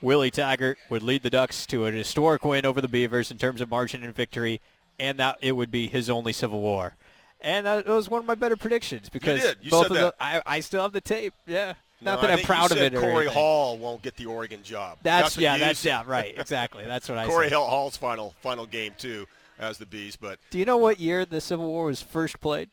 Willie 0.00 0.30
Taggart 0.30 0.78
would 0.90 1.02
lead 1.02 1.22
the 1.24 1.30
Ducks 1.30 1.66
to 1.66 1.86
an 1.86 1.94
historic 1.94 2.44
win 2.44 2.64
over 2.64 2.80
the 2.80 2.86
Beavers 2.86 3.30
in 3.32 3.38
terms 3.38 3.60
of 3.60 3.68
margin 3.70 4.04
and 4.04 4.14
victory, 4.14 4.60
and 4.98 5.18
that 5.18 5.38
it 5.40 5.52
would 5.52 5.70
be 5.70 5.86
his 5.86 6.08
only 6.10 6.32
Civil 6.32 6.60
War. 6.60 6.94
And 7.40 7.66
that 7.66 7.86
was 7.86 8.08
one 8.08 8.20
of 8.20 8.26
my 8.26 8.34
better 8.34 8.56
predictions 8.56 9.08
because 9.08 9.40
did. 9.40 9.58
You 9.62 9.70
both 9.70 9.88
said 9.88 9.96
of 9.96 10.02
that. 10.02 10.18
the 10.18 10.24
I, 10.24 10.42
I 10.44 10.60
still 10.60 10.82
have 10.82 10.92
the 10.92 11.00
tape. 11.00 11.34
Yeah, 11.46 11.74
No, 12.00 12.12
not 12.12 12.22
that 12.22 12.30
I 12.30 12.32
I'm 12.34 12.42
proud 12.42 12.70
you 12.70 12.76
of 12.76 12.82
it. 12.82 12.94
Or 12.94 13.00
Corey 13.00 13.12
anything. 13.26 13.32
Hall 13.34 13.78
won't 13.78 14.02
get 14.02 14.16
the 14.16 14.26
Oregon 14.26 14.62
job. 14.64 14.98
That's, 15.02 15.36
what 15.36 15.42
yeah, 15.42 15.56
that's 15.56 15.78
said. 15.78 15.88
yeah, 15.88 16.02
right, 16.06 16.34
exactly. 16.36 16.84
That's 16.84 17.08
what 17.08 17.16
I 17.16 17.26
Corey 17.26 17.48
said. 17.48 17.56
Hall- 17.56 17.68
Hall's 17.70 17.96
final 17.96 18.34
final 18.42 18.66
game 18.66 18.92
too 18.98 19.26
as 19.58 19.78
the 19.78 19.86
Bees, 19.86 20.16
but 20.16 20.38
Do 20.50 20.58
you 20.58 20.64
know 20.64 20.76
what 20.78 20.98
year 20.98 21.24
the 21.24 21.40
Civil 21.40 21.66
War 21.68 21.84
was 21.86 22.02
first 22.02 22.40
played? 22.40 22.70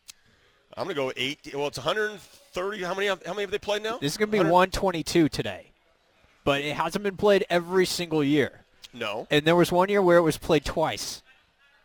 I'm 0.78 0.86
gonna 0.86 0.96
go 0.96 1.12
eight. 1.16 1.40
Well, 1.54 1.68
it's 1.68 1.78
130. 1.78 2.84
How 2.84 2.94
many? 2.96 3.08
Have, 3.08 3.24
how 3.26 3.34
many 3.34 3.44
have 3.44 3.52
they 3.52 3.60
played 3.60 3.84
now? 3.84 3.98
This 3.98 4.14
is 4.14 4.18
going 4.18 4.28
to 4.30 4.32
be 4.32 4.40
100 4.40 4.52
122 4.52 5.30
today, 5.30 5.72
but 6.44 6.62
it 6.62 6.76
hasn't 6.76 7.04
been 7.04 7.18
played 7.18 7.46
every 7.50 7.86
single 7.86 8.24
year. 8.24 8.66
No. 8.94 9.28
And 9.32 9.46
there 9.46 9.56
was 9.56 9.72
one 9.72 9.90
year 9.90 10.02
where 10.02 10.18
it 10.18 10.22
was 10.22 10.38
played 10.38 10.66
twice, 10.66 11.22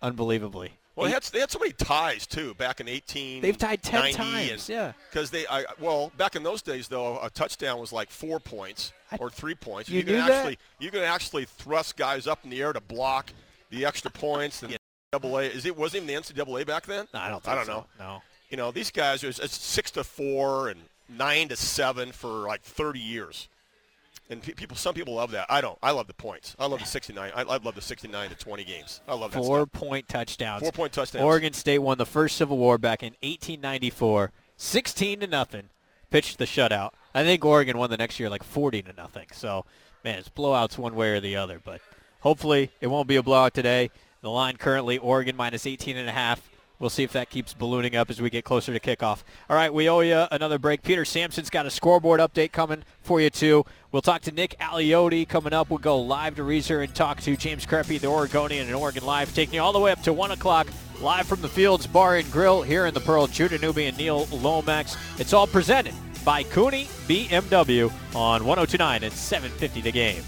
unbelievably. 0.02 0.72
Well, 0.96 1.06
they 1.06 1.12
had, 1.12 1.22
they 1.24 1.40
had 1.40 1.50
so 1.50 1.58
many 1.58 1.72
ties 1.72 2.26
too 2.26 2.54
back 2.54 2.80
in 2.80 2.88
18. 2.88 3.42
They've 3.42 3.56
tied 3.56 3.82
10 3.82 4.12
times, 4.12 4.68
yeah. 4.68 4.92
Because 5.10 5.30
they, 5.30 5.46
I, 5.46 5.64
well, 5.78 6.12
back 6.16 6.36
in 6.36 6.42
those 6.42 6.62
days 6.62 6.88
though, 6.88 7.18
a 7.22 7.30
touchdown 7.30 7.78
was 7.78 7.92
like 7.92 8.10
four 8.10 8.38
points 8.38 8.92
or 9.18 9.30
three 9.30 9.54
points. 9.54 9.88
You 9.88 10.02
can 10.02 10.14
knew 10.14 10.20
that? 10.20 10.30
actually 10.30 10.58
you 10.78 10.90
can 10.90 11.02
actually 11.02 11.44
thrust 11.44 11.96
guys 11.96 12.26
up 12.26 12.40
in 12.44 12.50
the 12.50 12.60
air 12.60 12.72
to 12.72 12.80
block 12.80 13.32
the 13.70 13.86
extra 13.86 14.10
points. 14.10 14.62
And 14.62 14.76
double 15.12 15.38
A 15.38 15.44
is 15.44 15.64
it 15.64 15.76
wasn't 15.76 16.04
even 16.04 16.22
the 16.22 16.32
NCAA 16.44 16.66
back 16.66 16.86
then? 16.86 17.06
No, 17.14 17.20
I 17.20 17.28
don't. 17.30 17.48
I 17.48 17.54
don't 17.54 17.68
know. 17.68 17.86
No. 17.98 18.22
You 18.50 18.56
know, 18.56 18.70
these 18.70 18.90
guys 18.90 19.24
it's 19.24 19.56
six 19.56 19.90
to 19.92 20.04
four 20.04 20.68
and 20.68 20.80
nine 21.08 21.48
to 21.48 21.56
seven 21.56 22.12
for 22.12 22.28
like 22.28 22.62
30 22.62 22.98
years. 23.00 23.48
And 24.30 24.40
people, 24.40 24.76
some 24.76 24.94
people 24.94 25.14
love 25.14 25.32
that. 25.32 25.46
I 25.50 25.60
don't. 25.60 25.76
I 25.82 25.90
love 25.90 26.06
the 26.06 26.14
points. 26.14 26.54
I 26.58 26.66
love 26.66 26.78
the 26.78 26.86
69. 26.86 27.32
I, 27.34 27.40
I 27.40 27.56
love 27.56 27.74
the 27.74 27.80
69 27.80 28.30
to 28.30 28.36
20 28.36 28.64
games. 28.64 29.00
I 29.08 29.14
love 29.14 29.32
that 29.32 29.42
stuff. 29.42 29.46
Four-point 29.46 30.08
touchdowns. 30.08 30.62
Four-point 30.62 30.92
touchdowns. 30.92 31.24
Oregon 31.24 31.52
State 31.52 31.80
won 31.80 31.98
the 31.98 32.06
first 32.06 32.36
Civil 32.36 32.56
War 32.56 32.78
back 32.78 33.02
in 33.02 33.14
1894, 33.22 34.30
16 34.56 35.20
to 35.20 35.26
nothing. 35.26 35.70
Pitched 36.10 36.38
the 36.38 36.44
shutout. 36.44 36.90
I 37.12 37.24
think 37.24 37.44
Oregon 37.44 37.76
won 37.76 37.90
the 37.90 37.96
next 37.96 38.20
year 38.20 38.30
like 38.30 38.44
40 38.44 38.82
to 38.82 38.92
nothing. 38.92 39.26
So, 39.32 39.64
man, 40.04 40.18
it's 40.20 40.28
blowouts 40.28 40.78
one 40.78 40.94
way 40.94 41.10
or 41.10 41.20
the 41.20 41.34
other. 41.36 41.60
But 41.62 41.80
hopefully 42.20 42.70
it 42.80 42.86
won't 42.86 43.08
be 43.08 43.16
a 43.16 43.22
blowout 43.22 43.52
today. 43.52 43.90
The 44.22 44.30
line 44.30 44.56
currently 44.56 44.98
Oregon 44.98 45.36
minus 45.36 45.66
18 45.66 45.96
and 45.96 46.08
a 46.08 46.12
half. 46.12 46.48
We'll 46.80 46.90
see 46.90 47.04
if 47.04 47.12
that 47.12 47.28
keeps 47.28 47.52
ballooning 47.52 47.94
up 47.94 48.08
as 48.08 48.22
we 48.22 48.30
get 48.30 48.44
closer 48.44 48.76
to 48.76 48.80
kickoff. 48.80 49.22
All 49.50 49.56
right, 49.56 49.72
we 49.72 49.88
owe 49.88 50.00
you 50.00 50.26
another 50.32 50.58
break. 50.58 50.82
Peter 50.82 51.04
Sampson's 51.04 51.50
got 51.50 51.66
a 51.66 51.70
scoreboard 51.70 52.20
update 52.20 52.52
coming 52.52 52.84
for 53.02 53.20
you, 53.20 53.28
too. 53.28 53.66
We'll 53.92 54.00
talk 54.00 54.22
to 54.22 54.32
Nick 54.32 54.56
Aliotti 54.58 55.28
coming 55.28 55.52
up. 55.52 55.68
We'll 55.68 55.78
go 55.78 56.00
live 56.00 56.36
to 56.36 56.42
Reser 56.42 56.82
and 56.82 56.94
talk 56.94 57.20
to 57.20 57.36
James 57.36 57.66
Crepea, 57.66 58.00
the 58.00 58.06
Oregonian 58.06 58.66
and 58.66 58.74
Oregon 58.74 59.04
Live, 59.04 59.34
taking 59.34 59.56
you 59.56 59.62
all 59.62 59.74
the 59.74 59.78
way 59.78 59.92
up 59.92 60.02
to 60.04 60.12
1 60.14 60.30
o'clock 60.30 60.68
live 61.02 61.26
from 61.26 61.42
the 61.42 61.48
Fields 61.48 61.86
Bar 61.86 62.16
and 62.16 62.32
Grill 62.32 62.62
here 62.62 62.86
in 62.86 62.94
the 62.94 63.00
Pearl. 63.00 63.26
Judah 63.26 63.58
Newby 63.58 63.86
and 63.86 63.98
Neil 63.98 64.26
Lomax. 64.32 64.96
It's 65.18 65.34
all 65.34 65.46
presented 65.46 65.94
by 66.24 66.44
Cooney 66.44 66.84
BMW 67.06 67.92
on 68.14 68.44
1029 68.44 69.04
and 69.04 69.12
750 69.12 69.80
the 69.82 69.92
game. 69.92 70.22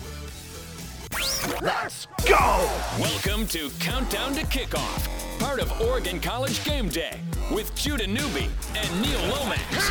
Let's 1.13 2.07
go! 2.27 2.71
Welcome 2.99 3.47
to 3.49 3.69
Countdown 3.81 4.35
to 4.35 4.47
Kickoff, 4.47 5.39
part 5.39 5.61
of 5.61 5.79
Oregon 5.83 6.19
College 6.21 6.65
Game 6.65 6.89
Day 6.89 7.21
with 7.51 7.75
Judah 7.75 8.07
Newby 8.07 8.49
and 8.75 9.03
Neil 9.03 9.21
Lomax. 9.29 9.91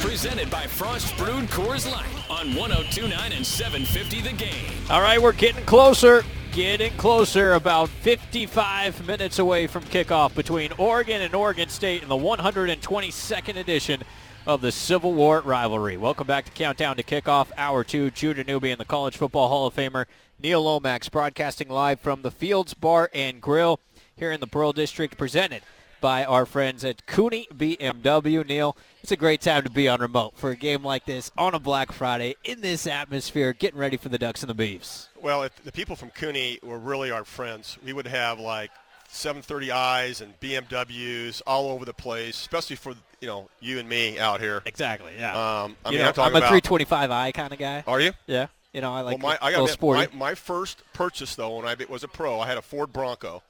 Presented 0.00 0.50
by 0.50 0.66
Frost 0.66 1.16
Brewed 1.16 1.44
Coors 1.50 1.88
Light 1.90 2.08
on 2.28 2.56
1029 2.56 3.32
and 3.32 3.46
750 3.46 4.20
the 4.20 4.32
game. 4.32 4.72
All 4.90 5.00
right, 5.00 5.22
we're 5.22 5.32
getting 5.32 5.64
closer. 5.64 6.24
Getting 6.50 6.92
closer. 6.94 7.52
About 7.52 7.88
55 7.88 9.06
minutes 9.06 9.38
away 9.38 9.68
from 9.68 9.84
kickoff 9.84 10.34
between 10.34 10.72
Oregon 10.72 11.22
and 11.22 11.36
Oregon 11.36 11.68
State 11.68 12.02
in 12.02 12.08
the 12.08 12.16
122nd 12.16 13.56
edition 13.56 14.02
of 14.48 14.62
the 14.62 14.72
Civil 14.72 15.12
War 15.12 15.42
rivalry. 15.42 15.98
Welcome 15.98 16.26
back 16.26 16.46
to 16.46 16.50
Countdown 16.50 16.96
to 16.96 17.02
Kickoff, 17.02 17.48
Hour 17.58 17.84
2. 17.84 18.10
Judah 18.12 18.44
Newby 18.44 18.70
and 18.70 18.80
the 18.80 18.86
College 18.86 19.18
Football 19.18 19.48
Hall 19.48 19.66
of 19.66 19.76
Famer 19.76 20.06
Neil 20.42 20.62
Lomax 20.62 21.10
broadcasting 21.10 21.68
live 21.68 22.00
from 22.00 22.22
the 22.22 22.30
Fields 22.30 22.72
Bar 22.72 23.10
and 23.12 23.42
Grill 23.42 23.78
here 24.16 24.32
in 24.32 24.40
the 24.40 24.46
Pearl 24.46 24.72
District, 24.72 25.18
presented 25.18 25.60
by 26.00 26.24
our 26.24 26.46
friends 26.46 26.82
at 26.82 27.04
Cooney 27.04 27.46
BMW. 27.52 28.46
Neil, 28.46 28.74
it's 29.02 29.12
a 29.12 29.16
great 29.16 29.42
time 29.42 29.64
to 29.64 29.70
be 29.70 29.86
on 29.86 30.00
remote 30.00 30.32
for 30.34 30.48
a 30.48 30.56
game 30.56 30.82
like 30.82 31.04
this 31.04 31.30
on 31.36 31.54
a 31.54 31.58
Black 31.58 31.92
Friday 31.92 32.34
in 32.42 32.62
this 32.62 32.86
atmosphere, 32.86 33.52
getting 33.52 33.78
ready 33.78 33.98
for 33.98 34.08
the 34.08 34.16
Ducks 34.16 34.42
and 34.42 34.48
the 34.48 34.54
Beavs. 34.54 35.08
Well, 35.20 35.42
if 35.42 35.62
the 35.62 35.72
people 35.72 35.94
from 35.94 36.08
Cooney 36.08 36.58
were 36.62 36.78
really 36.78 37.10
our 37.10 37.26
friends, 37.26 37.76
we 37.84 37.92
would 37.92 38.06
have 38.06 38.40
like 38.40 38.70
730i's 39.10 40.20
and 40.20 40.38
BMWs 40.40 41.42
all 41.46 41.70
over 41.70 41.84
the 41.84 41.94
place, 41.94 42.36
especially 42.36 42.76
for 42.76 42.94
you 43.20 43.26
know 43.28 43.48
you 43.60 43.78
and 43.78 43.88
me 43.88 44.18
out 44.18 44.40
here. 44.40 44.62
Exactly. 44.66 45.12
Yeah. 45.18 45.30
Um, 45.32 45.76
I 45.84 45.90
you 45.90 45.92
mean, 45.96 46.02
know, 46.02 46.08
I'm 46.08 46.14
talking 46.14 46.36
I'm 46.36 46.42
a 46.42 46.46
about. 46.46 46.62
325i 46.62 47.34
kind 47.34 47.52
of 47.52 47.58
guy. 47.58 47.84
Are 47.86 48.00
you? 48.00 48.12
Yeah. 48.26 48.48
You 48.72 48.82
know, 48.82 48.92
I 48.92 49.00
like 49.00 49.18
well, 49.22 49.32
my, 49.32 49.38
I 49.40 49.52
got 49.52 49.62
little 49.62 49.94
my, 49.94 50.08
my 50.12 50.34
first 50.34 50.82
purchase 50.92 51.34
though 51.34 51.56
when 51.56 51.66
I 51.66 51.74
was 51.88 52.04
a 52.04 52.08
pro, 52.08 52.38
I 52.38 52.46
had 52.46 52.58
a 52.58 52.62
Ford 52.62 52.92
Bronco. 52.92 53.42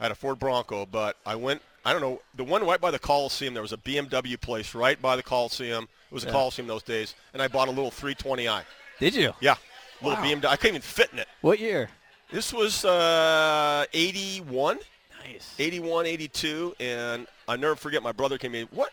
I 0.00 0.04
had 0.04 0.12
a 0.12 0.16
Ford 0.16 0.38
Bronco, 0.38 0.86
but 0.86 1.16
I 1.24 1.36
went. 1.36 1.62
I 1.84 1.92
don't 1.92 2.00
know 2.00 2.20
the 2.34 2.42
one 2.44 2.66
right 2.66 2.80
by 2.80 2.90
the 2.90 2.98
Coliseum. 2.98 3.54
There 3.54 3.62
was 3.62 3.72
a 3.72 3.76
BMW 3.76 4.40
place 4.40 4.74
right 4.74 5.00
by 5.00 5.14
the 5.14 5.22
Coliseum. 5.22 5.84
It 5.84 6.14
was 6.14 6.24
a 6.24 6.26
Yeah. 6.26 6.32
Coliseum 6.32 6.66
those 6.66 6.82
days, 6.82 7.14
and 7.32 7.40
I 7.42 7.48
bought 7.48 7.68
a 7.68 7.70
little 7.70 7.90
320i. 7.90 8.62
Did 8.98 9.14
you? 9.14 9.34
Yeah, 9.40 9.56
little 10.02 10.18
Wow. 10.18 10.24
BMW. 10.24 10.46
I 10.46 10.56
couldn't 10.56 10.76
even 10.76 10.82
fit 10.82 11.10
in 11.12 11.18
it. 11.18 11.28
What 11.42 11.58
year? 11.60 11.90
This 12.30 12.52
was 12.52 12.84
uh, 12.84 13.84
81. 13.92 14.78
Nice. 15.24 15.54
81, 15.58 16.06
82, 16.06 16.74
and 16.80 17.26
I 17.48 17.56
never 17.56 17.76
forget 17.76 18.02
my 18.02 18.12
brother 18.12 18.38
came 18.38 18.54
in. 18.54 18.66
What? 18.70 18.92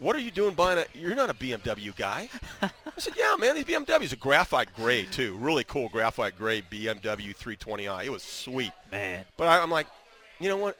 What 0.00 0.14
are 0.14 0.20
you 0.20 0.30
doing 0.30 0.54
buying 0.54 0.78
a? 0.78 0.84
You're 0.96 1.16
not 1.16 1.28
a 1.28 1.34
BMW 1.34 1.94
guy. 1.96 2.28
I 2.62 2.70
said, 2.98 3.14
Yeah, 3.16 3.34
man. 3.36 3.56
These 3.56 3.64
BMWs, 3.64 4.12
a 4.12 4.16
graphite 4.16 4.68
gray 4.76 5.04
too, 5.04 5.36
really 5.38 5.64
cool 5.64 5.88
graphite 5.88 6.38
gray 6.38 6.62
BMW 6.62 7.36
320i. 7.36 8.04
It 8.04 8.10
was 8.10 8.22
sweet. 8.22 8.72
Man. 8.92 9.24
But 9.36 9.48
I, 9.48 9.60
I'm 9.60 9.70
like, 9.70 9.88
you 10.38 10.48
know 10.48 10.56
what? 10.56 10.76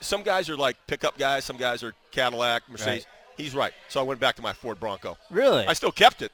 Some 0.00 0.22
guys 0.22 0.50
are 0.50 0.56
like 0.56 0.76
pickup 0.86 1.16
guys. 1.16 1.44
Some 1.46 1.56
guys 1.56 1.82
are 1.82 1.94
Cadillac, 2.10 2.68
Mercedes. 2.68 3.06
Right. 3.06 3.06
He's 3.38 3.54
right. 3.54 3.72
So 3.88 4.00
I 4.00 4.02
went 4.02 4.20
back 4.20 4.36
to 4.36 4.42
my 4.42 4.52
Ford 4.52 4.78
Bronco. 4.78 5.16
Really? 5.30 5.66
I 5.66 5.72
still 5.72 5.90
kept 5.90 6.20
it, 6.20 6.30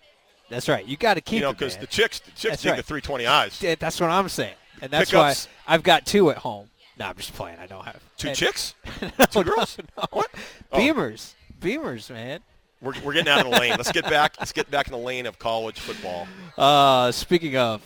That's 0.50 0.68
right. 0.68 0.84
You 0.86 0.96
got 0.98 1.14
to 1.14 1.20
keep 1.22 1.36
you 1.36 1.40
know, 1.42 1.52
because 1.52 1.76
the 1.78 1.86
chicks, 1.86 2.18
the 2.20 2.30
chicks 2.32 2.42
That's 2.42 2.62
dig 2.62 2.72
right. 2.72 2.84
the 2.86 2.94
320i's. 2.94 3.62
Yeah, 3.62 3.74
That's 3.78 3.98
what 4.00 4.10
I'm 4.10 4.28
saying. 4.28 4.54
And 4.82 4.90
that's 4.90 5.10
Pickups. 5.10 5.46
why 5.66 5.74
I've 5.74 5.82
got 5.82 6.04
two 6.06 6.30
at 6.30 6.38
home. 6.38 6.68
No, 6.98 7.06
I'm 7.06 7.16
just 7.16 7.32
playing. 7.34 7.58
I 7.58 7.66
don't 7.66 7.84
have 7.84 8.00
Two 8.18 8.28
And- 8.28 8.36
chicks? 8.36 8.74
no, 9.02 9.24
Two 9.30 9.44
girls? 9.44 9.78
no. 9.96 10.04
What? 10.10 10.28
Oh. 10.72 10.78
Beamers. 10.78 11.34
Beamers, 11.60 12.10
man. 12.10 12.40
We're, 12.82 12.94
we're 13.04 13.12
getting 13.12 13.30
out 13.32 13.44
of 13.44 13.52
the 13.52 13.58
lane. 13.58 13.72
Let's 13.76 13.92
get 13.92 14.04
back. 14.04 14.36
Let's 14.38 14.52
get 14.52 14.70
back 14.70 14.86
in 14.86 14.92
the 14.92 14.98
lane 14.98 15.26
of 15.26 15.38
college 15.38 15.78
football. 15.78 16.26
Uh, 16.56 17.12
speaking 17.12 17.56
of 17.56 17.82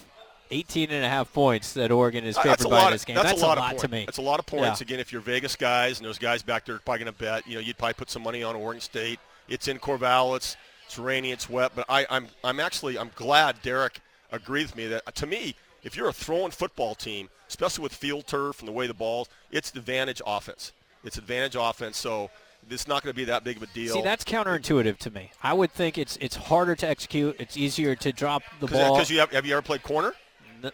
18 0.52 0.90
and 0.90 1.04
a 1.04 1.08
half 1.08 1.32
points 1.32 1.72
that 1.72 1.90
Oregon 1.90 2.24
is 2.24 2.36
Uh, 2.38 2.42
favored 2.42 2.60
a 2.60 2.68
by 2.68 2.76
lot. 2.76 2.86
in 2.86 2.92
this 2.92 3.04
game. 3.04 3.16
that's, 3.16 3.28
That's, 3.30 3.42
a 3.42 3.46
lot, 3.46 3.58
of 3.74 3.80
to 3.80 3.88
me. 3.88 4.04
That's 4.04 4.18
a 4.18 4.22
lot 4.22 4.38
of 4.38 4.46
points. 4.46 4.80
Yeah. 4.80 4.84
Again, 4.84 5.00
if 5.00 5.10
you're 5.12 5.20
Vegas 5.20 5.56
guys 5.56 5.98
and 5.98 6.06
those 6.06 6.18
guys 6.18 6.42
back 6.44 6.64
there 6.64 6.76
are 6.76 6.78
probably 6.78 7.04
going 7.04 7.12
to 7.14 7.18
bet, 7.18 7.46
you 7.48 7.54
know, 7.54 7.60
you'd 7.60 7.76
probably 7.76 7.94
put 7.94 8.08
some 8.10 8.22
money 8.22 8.44
on 8.44 8.54
Oregon 8.54 8.80
State. 8.80 9.18
It's 9.48 9.66
in 9.66 9.78
Corvallis. 9.80 10.54
It's, 10.94 10.98
rainy. 10.98 11.32
It's 11.32 11.48
wet. 11.48 11.72
But 11.74 11.86
I, 11.88 12.06
I'm 12.10 12.28
I'm 12.42 12.60
actually 12.60 12.98
I'm 12.98 13.10
glad 13.14 13.60
Derek 13.62 14.00
agreed 14.32 14.66
with 14.66 14.76
me 14.76 14.86
that 14.88 15.14
to 15.14 15.26
me, 15.26 15.54
if 15.82 15.96
you're 15.96 16.08
a 16.08 16.12
throwing 16.12 16.50
football 16.50 16.94
team, 16.94 17.28
especially 17.48 17.82
with 17.82 17.94
field 17.94 18.26
turf 18.26 18.60
and 18.60 18.68
the 18.68 18.72
way 18.72 18.86
the 18.86 18.94
balls, 18.94 19.28
it's 19.50 19.70
the 19.70 19.78
advantage 19.78 20.22
offense. 20.26 20.72
It's 21.04 21.18
advantage 21.18 21.56
offense. 21.58 21.96
So 21.96 22.30
it's 22.70 22.88
not 22.88 23.02
going 23.02 23.12
to 23.12 23.16
be 23.16 23.24
that 23.24 23.44
big 23.44 23.56
of 23.56 23.62
a 23.62 23.66
deal. 23.66 23.94
See, 23.94 24.02
that's 24.02 24.24
counterintuitive 24.24 24.98
to 24.98 25.10
me. 25.10 25.30
I 25.42 25.52
would 25.52 25.70
think 25.70 25.98
it's 25.98 26.16
it's 26.18 26.36
harder 26.36 26.74
to 26.76 26.88
execute. 26.88 27.36
It's 27.38 27.56
easier 27.56 27.94
to 27.96 28.12
drop 28.12 28.42
the 28.60 28.66
ball. 28.66 28.94
because 28.94 29.10
you 29.10 29.18
have 29.20 29.30
have 29.32 29.46
you 29.46 29.52
ever 29.52 29.62
played 29.62 29.82
corner? 29.82 30.14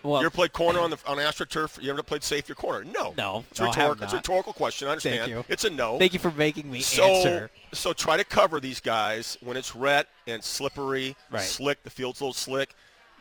Well, 0.02 0.20
you 0.20 0.26
ever 0.26 0.34
played 0.34 0.52
corner 0.52 0.80
on 0.80 0.90
the 0.90 0.98
on 1.06 1.16
AstroTurf? 1.18 1.82
You 1.82 1.90
ever 1.90 2.02
played 2.02 2.22
safety 2.22 2.52
or 2.52 2.54
corner? 2.54 2.84
No. 2.84 3.14
No, 3.16 3.44
It's 3.50 3.60
no, 3.60 3.66
rhetorical. 3.66 4.04
It's 4.04 4.12
a 4.12 4.16
rhetorical 4.16 4.52
question. 4.52 4.88
I 4.88 4.92
understand. 4.92 5.30
you. 5.30 5.44
It's 5.48 5.64
a 5.64 5.70
no. 5.70 5.98
thank 5.98 6.12
you 6.12 6.18
for 6.18 6.30
making 6.32 6.70
me 6.70 6.80
so, 6.80 7.04
answer. 7.04 7.50
so 7.72 7.92
try 7.92 8.16
to 8.16 8.24
cover 8.24 8.60
these 8.60 8.80
guys 8.80 9.36
when 9.40 9.56
it's 9.56 9.74
wet 9.74 10.06
and 10.26 10.42
slippery, 10.42 11.16
Right. 11.30 11.42
slick. 11.42 11.82
The 11.82 11.90
field's 11.90 12.20
a 12.20 12.24
little 12.24 12.34
slick. 12.34 12.74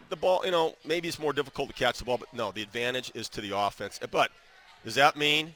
The 0.10 0.16
ball, 0.16 0.42
you 0.44 0.52
know, 0.52 0.76
maybe 0.86 1.08
it's 1.08 1.20
more 1.20 1.34
difficult 1.34 1.70
to 1.70 1.76
catch 1.76 2.00
the 2.00 2.06
ball, 2.06 2.18
but 2.18 2.34
no, 2.34 2.52
the 2.52 2.64
advantage 2.64 3.12
is 3.14 3.30
to 3.30 3.42
the 3.42 3.56
offense. 3.56 4.00
Uh, 4.02 4.08
but 4.08 4.32
does 4.84 4.96
that 4.96 5.16
mean 5.16 5.54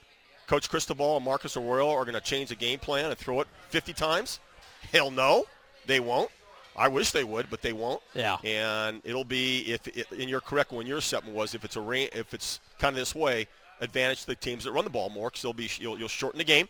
Coach 0.47 0.70
Cristobal 0.70 1.16
and 1.18 1.26
Marcus 1.26 1.57
Arroyo 1.57 1.89
are 1.89 2.03
going 2.05 2.14
to 2.14 2.22
change 2.22 2.49
the 2.49 2.55
game 2.55 2.78
plan 2.78 3.05
and 3.05 3.18
throw 3.18 3.41
it 3.41 3.47
50 3.70 3.93
times? 3.93 4.39
Hell 4.91 5.09
no, 5.09 5.45
they 5.88 5.99
won't. 5.99 6.30
I 6.76 6.88
wish 6.88 7.11
they 7.11 7.24
would, 7.24 7.49
but 7.49 7.61
they 7.61 7.74
won't. 7.74 8.01
Yeah. 8.13 8.38
And 8.43 9.01
it'll 9.03 9.26
be 9.26 9.59
if, 9.71 9.88
it, 9.88 10.09
and 10.11 10.30
you're 10.30 10.41
correct 10.41 10.71
when 10.71 10.88
your 10.88 10.97
assessment 10.97 11.36
was 11.36 11.53
if 11.53 11.63
it's 11.63 11.76
a 11.76 11.82
rain, 11.82 12.09
if 12.13 12.34
it's 12.34 12.59
kind 12.80 12.93
of 12.93 12.99
this 12.99 13.13
way, 13.13 13.47
advantage 13.82 14.21
to 14.21 14.28
the 14.28 14.36
teams 14.36 14.63
that 14.63 14.71
run 14.71 14.84
the 14.84 14.89
ball 14.89 15.09
more 15.09 15.30
because 15.30 15.41
they'll 15.41 15.53
be 15.53 15.69
you'll, 15.80 15.97
you'll 15.99 16.07
shorten 16.07 16.38
the 16.38 16.43
game, 16.43 16.67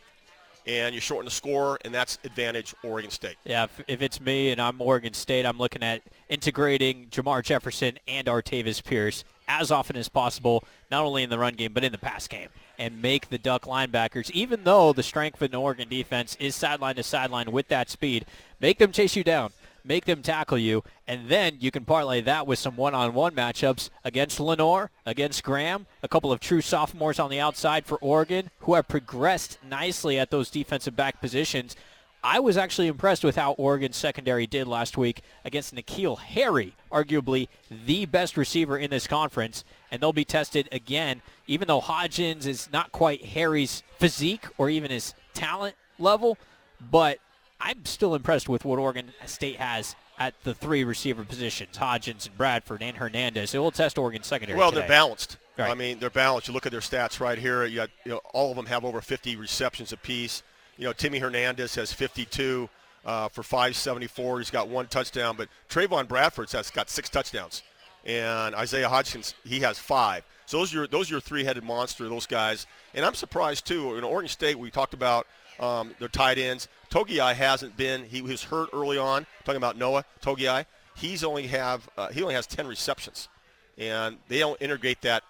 and 0.65 0.93
you 0.93 1.01
shorten 1.01 1.25
the 1.25 1.31
score, 1.31 1.77
and 1.85 1.93
that's 1.93 2.17
advantage 2.23 2.73
Oregon 2.83 3.11
State. 3.11 3.35
Yeah, 3.45 3.65
if, 3.65 3.81
if 3.87 4.01
it's 4.01 4.19
me 4.19 4.51
and 4.51 4.61
I'm 4.61 4.81
Oregon 4.81 5.13
State, 5.13 5.45
I'm 5.45 5.57
looking 5.57 5.83
at 5.83 6.01
integrating 6.29 7.07
Jermar 7.09 7.43
Jefferson 7.43 7.97
and 8.07 8.27
Artavis 8.27 8.83
Pierce 8.83 9.23
as 9.47 9.71
often 9.71 9.95
as 9.97 10.07
possible, 10.07 10.63
not 10.89 11.03
only 11.03 11.23
in 11.23 11.29
the 11.29 11.37
run 11.37 11.53
game 11.53 11.73
but 11.73 11.83
in 11.83 11.91
the 11.91 11.97
pass 11.97 12.27
game, 12.27 12.49
and 12.79 13.01
make 13.01 13.29
the 13.29 13.37
Duck 13.37 13.63
linebackers, 13.63 14.31
even 14.31 14.63
though 14.63 14.93
the 14.93 15.03
strength 15.03 15.41
of 15.41 15.51
the 15.51 15.57
Oregon 15.57 15.89
defense 15.89 16.35
is 16.39 16.55
sideline 16.55 16.95
to 16.95 17.03
sideline 17.03 17.51
with 17.51 17.67
that 17.67 17.89
speed, 17.89 18.25
make 18.59 18.79
them 18.79 18.91
chase 18.91 19.15
you 19.15 19.23
down. 19.23 19.51
Make 19.85 20.05
them 20.05 20.21
tackle 20.21 20.57
you, 20.57 20.81
and 21.07 21.27
then 21.27 21.57
you 21.59 21.69
can 21.69 21.83
parlay 21.83 22.21
that 22.21 22.47
with 22.47 22.57
some 22.57 22.77
one-on-one 22.77 23.35
matchups 23.35 23.89
against 24.05 24.39
Lenoir, 24.39 24.91
against 25.05 25.43
Graham, 25.43 25.87
a 26.01 26.07
couple 26.07 26.31
of 26.31 26.39
true 26.39 26.61
sophomores 26.61 27.19
on 27.19 27.29
the 27.29 27.41
outside 27.41 27.85
for 27.85 27.97
Oregon 27.97 28.49
who 28.59 28.75
have 28.75 28.87
progressed 28.87 29.57
nicely 29.61 30.17
at 30.17 30.31
those 30.31 30.49
defensive 30.49 30.95
back 30.95 31.19
positions. 31.19 31.75
I 32.23 32.39
was 32.39 32.55
actually 32.55 32.87
impressed 32.87 33.25
with 33.25 33.35
how 33.35 33.51
Oregon's 33.53 33.97
secondary 33.97 34.47
did 34.47 34.65
last 34.65 34.97
week 34.97 35.21
against 35.43 35.75
N'Keal 35.75 36.17
Harry, 36.17 36.73
arguably 36.89 37.49
the 37.69 38.05
best 38.05 38.37
receiver 38.37 38.77
in 38.77 38.89
this 38.89 39.07
conference, 39.07 39.65
and 39.91 40.01
they'll 40.01 40.13
be 40.13 40.23
tested 40.23 40.69
again, 40.71 41.21
even 41.45 41.67
though 41.67 41.81
Hodgins 41.81 42.47
is 42.47 42.69
not 42.71 42.93
quite 42.93 43.25
Harry's 43.25 43.83
physique 43.99 44.45
or 44.57 44.69
even 44.69 44.89
his 44.89 45.13
talent 45.33 45.75
level, 45.99 46.37
but 46.79 47.19
I'm 47.63 47.85
still 47.85 48.13
impressed 48.13 48.49
with 48.49 48.65
what 48.65 48.77
Oregon 48.77 49.13
State 49.25 49.55
has 49.55 49.95
at 50.19 50.33
the 50.43 50.53
three 50.53 50.83
receiver 50.83 51.23
positions, 51.23 51.77
Hodgins 51.77 52.27
and 52.27 52.37
Bradford 52.37 52.83
and 52.83 52.97
Hernandez. 52.97 53.55
It 53.55 53.59
will 53.59 53.71
test 53.71 53.97
Oregon's 53.97 54.27
secondary 54.27 54.59
Well, 54.59 54.69
today. 54.69 54.81
they're 54.81 54.89
balanced. 54.89 55.37
Right. 55.57 55.71
I 55.71 55.73
mean, 55.73 55.99
they're 55.99 56.09
balanced. 56.09 56.47
You 56.47 56.53
look 56.53 56.65
at 56.65 56.71
their 56.71 56.81
stats 56.81 57.19
right 57.19 57.37
here. 57.37 57.65
You 57.65 57.77
got, 57.77 57.89
you 58.05 58.11
know, 58.11 58.21
all 58.33 58.49
of 58.51 58.57
them 58.57 58.65
have 58.65 58.83
over 58.83 59.01
50 59.01 59.35
receptions 59.37 59.93
apiece. 59.93 60.43
You 60.77 60.85
know, 60.85 60.93
Timmy 60.93 61.19
Hernandez 61.19 61.75
has 61.75 61.93
52 61.93 62.69
uh, 63.05 63.29
for 63.29 63.43
574. 63.43 64.39
He's 64.39 64.49
got 64.49 64.67
one 64.67 64.87
touchdown, 64.87 65.35
but 65.37 65.47
Trevon 65.69 66.07
Bradford's 66.07 66.51
has 66.53 66.69
got 66.71 66.89
six 66.89 67.09
touchdowns, 67.09 67.61
and 68.05 68.55
Isaiah 68.55 68.89
Hodgins 68.89 69.35
he 69.45 69.59
has 69.61 69.77
five. 69.77 70.23
So 70.47 70.57
those 70.57 70.73
are 70.73 70.77
your, 70.77 70.87
those 70.87 71.09
are 71.09 71.15
your 71.15 71.21
three-headed 71.21 71.63
monster. 71.63 72.09
Those 72.09 72.25
guys, 72.25 72.65
and 72.93 73.05
I'm 73.05 73.13
surprised 73.13 73.65
too. 73.67 73.95
In 73.95 74.03
Oregon 74.03 74.29
State, 74.29 74.57
we 74.57 74.71
talked 74.71 74.93
about 74.93 75.27
um, 75.59 75.93
their 75.99 76.07
tight 76.09 76.37
ends. 76.37 76.67
Togiai 76.93 77.33
hasn't 77.33 77.75
been. 77.75 78.03
He 78.05 78.21
was 78.21 78.43
hurt 78.43 78.69
early 78.71 78.97
on. 78.97 79.25
Talking 79.45 79.57
about 79.57 79.77
Noah 79.77 80.05
Togiai, 80.21 80.65
he's 80.95 81.23
only 81.23 81.47
have 81.47 81.89
uh, 81.97 82.09
he 82.09 82.21
only 82.21 82.35
has 82.35 82.45
10 82.45 82.67
receptions, 82.67 83.29
and 83.77 84.17
they 84.27 84.37
don't 84.39 84.61
integrate 84.61 85.01
that 85.01 85.23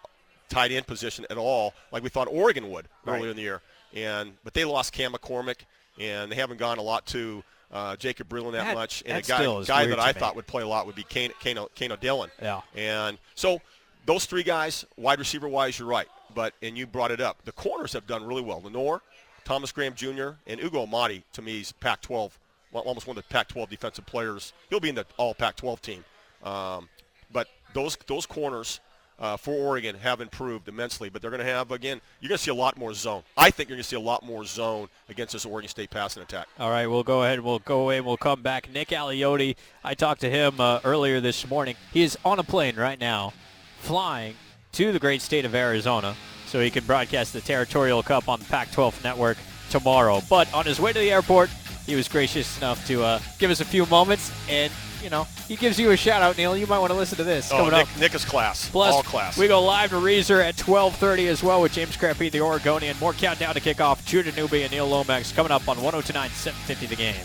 tight 0.49 0.71
end 0.71 0.85
position 0.85 1.25
at 1.29 1.37
all, 1.37 1.73
like 1.91 2.03
we 2.03 2.09
thought 2.09 2.27
Oregon 2.29 2.69
would 2.69 2.87
Right. 3.05 3.17
earlier 3.17 3.31
in 3.31 3.35
the 3.37 3.41
year. 3.41 3.61
And 3.93 4.33
but 4.43 4.53
they 4.53 4.65
lost 4.65 4.91
Cam 4.91 5.13
McCormick, 5.13 5.59
and 5.99 6.29
they 6.31 6.35
haven't 6.35 6.57
gone 6.57 6.79
a 6.79 6.81
lot 6.81 7.05
to 7.07 7.43
uh, 7.71 7.95
Jacob 7.95 8.27
Breeland 8.27 8.51
that, 8.51 8.65
That- 8.65 8.75
much. 8.75 9.01
And 9.05 9.23
that 9.23 9.39
a 9.39 9.63
guy, 9.63 9.63
guy 9.63 9.85
that 9.87 9.99
I 9.99 10.07
me. 10.07 10.19
thought 10.19 10.35
would 10.35 10.45
play 10.47 10.63
a 10.63 10.67
lot 10.67 10.85
would 10.85 10.95
be 10.95 11.03
Kano, 11.03 11.33
Kano, 11.41 11.69
Kano 11.79 11.95
Dillon. 11.95 12.29
Yeah. 12.41 12.61
And 12.75 13.17
so 13.35 13.61
those 14.05 14.25
three 14.25 14.43
guys, 14.43 14.85
wide 14.97 15.17
receiver 15.19 15.47
wise, 15.47 15.79
you're 15.79 15.87
right. 15.87 16.07
But 16.35 16.53
and 16.61 16.77
you 16.77 16.85
brought 16.87 17.11
it 17.11 17.21
up. 17.21 17.37
The 17.45 17.51
corners 17.53 17.93
have 17.93 18.05
done 18.05 18.25
really 18.25 18.41
well. 18.41 18.61
Lenoir, 18.61 19.01
Thomas 19.45 19.71
Graham 19.71 19.93
Jr., 19.93 20.31
and 20.47 20.61
Ugo 20.61 20.85
Amadi 20.85 21.23
to 21.33 21.41
me 21.41 21.61
is 21.61 21.71
Pac-12, 21.71 22.31
well, 22.71 22.83
almost 22.83 23.07
one 23.07 23.17
of 23.17 23.23
the 23.23 23.29
Pac-12 23.29 23.69
defensive 23.69 24.05
players. 24.05 24.53
He'll 24.69 24.79
be 24.79 24.89
in 24.89 24.95
the 24.95 25.05
All 25.17 25.33
Pac-12 25.33 25.81
team. 25.81 26.05
Um, 26.43 26.89
but 27.31 27.47
those 27.73 27.97
those 28.07 28.25
corners 28.25 28.79
uh, 29.19 29.37
for 29.37 29.53
Oregon 29.53 29.95
have 29.95 30.21
improved 30.21 30.67
immensely. 30.67 31.09
But 31.09 31.21
they're 31.21 31.31
going 31.31 31.43
to 31.43 31.51
have 31.51 31.71
again. 31.71 32.01
You're 32.19 32.29
going 32.29 32.37
to 32.37 32.43
see 32.43 32.51
a 32.51 32.55
lot 32.55 32.77
more 32.77 32.93
zone. 32.93 33.23
I 33.37 33.49
think 33.49 33.69
you're 33.69 33.77
going 33.77 33.83
to 33.83 33.89
see 33.89 33.95
a 33.95 33.99
lot 33.99 34.23
more 34.23 34.43
zone 34.43 34.89
against 35.09 35.33
this 35.33 35.45
Oregon 35.45 35.69
State 35.69 35.89
passing 35.89 36.23
attack. 36.23 36.47
All 36.59 36.69
right, 36.69 36.87
we'll 36.87 37.03
go 37.03 37.23
ahead. 37.23 37.39
We'll 37.39 37.59
go 37.59 37.81
away. 37.81 38.01
We'll 38.01 38.17
come 38.17 38.41
back. 38.41 38.71
Nick 38.71 38.89
Aliotti, 38.89 39.55
I 39.83 39.93
talked 39.93 40.21
to 40.21 40.29
him 40.29 40.59
uh, 40.59 40.79
earlier 40.83 41.19
this 41.19 41.47
morning. 41.49 41.75
He 41.91 42.03
is 42.03 42.17
on 42.25 42.39
a 42.39 42.43
plane 42.43 42.75
right 42.75 42.99
now, 42.99 43.33
flying 43.79 44.35
to 44.73 44.91
the 44.91 44.99
great 44.99 45.21
state 45.21 45.45
of 45.45 45.55
Arizona, 45.55 46.15
so 46.53 46.59
he 46.59 46.69
can 46.69 46.83
broadcast 46.85 47.33
the 47.33 47.41
Territorial 47.41 48.03
Cup 48.03 48.29
on 48.29 48.37
the 48.37 48.45
Pac-12 48.45 49.03
network 49.03 49.39
tomorrow. 49.71 50.21
But 50.29 50.53
on 50.53 50.65
his 50.65 50.79
way 50.79 50.93
to 50.93 50.99
the 50.99 51.09
airport, 51.09 51.49
he 51.87 51.95
was 51.95 52.07
gracious 52.07 52.59
enough 52.59 52.85
to 52.85 53.03
uh, 53.03 53.19
give 53.39 53.49
us 53.49 53.59
a 53.59 53.65
few 53.65 53.87
moments, 53.87 54.31
and 54.47 54.71
you 55.01 55.09
know, 55.09 55.25
he 55.47 55.55
gives 55.55 55.79
you 55.79 55.89
a 55.89 55.97
shout 55.97 56.21
out, 56.21 56.37
Neil. 56.37 56.55
You 56.55 56.67
might 56.67 56.77
want 56.77 56.91
to 56.91 56.97
listen 56.97 57.17
to 57.17 57.23
this 57.23 57.51
Oh, 57.51 57.57
coming 57.57 57.73
up. 57.73 57.87
Nick, 57.87 57.99
Nick 57.99 58.13
is 58.13 58.23
class. 58.23 58.69
Plus, 58.69 58.93
All 58.93 59.01
class. 59.01 59.35
we 59.35 59.47
go 59.47 59.63
live 59.63 59.89
to 59.89 59.95
Reser 59.95 60.43
at 60.43 60.55
12:30 60.55 61.27
as 61.27 61.41
well 61.41 61.59
with 61.63 61.73
James 61.73 61.97
Crepea, 61.97 62.31
the 62.31 62.39
Oregonian. 62.41 62.95
More 62.99 63.13
countdown 63.13 63.55
to 63.55 63.59
kick 63.59 63.81
off. 63.81 64.05
Judah 64.05 64.31
Newby 64.33 64.61
and 64.61 64.71
Neil 64.71 64.87
Lomax 64.87 65.31
coming 65.31 65.51
up 65.51 65.67
on 65.67 65.77
102.9 65.77 66.29
750 66.29 66.85
the 66.85 66.95
game. 66.95 67.15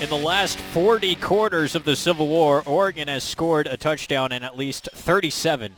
In 0.00 0.08
the 0.08 0.16
last 0.16 0.58
40 0.72 1.16
quarters 1.16 1.74
of 1.74 1.84
the 1.84 1.96
Civil 1.96 2.28
War, 2.28 2.62
Oregon 2.64 3.08
has 3.08 3.24
scored 3.24 3.66
a 3.66 3.76
touchdown 3.76 4.30
in 4.30 4.44
at 4.44 4.56
least 4.56 4.88
37 4.94 5.74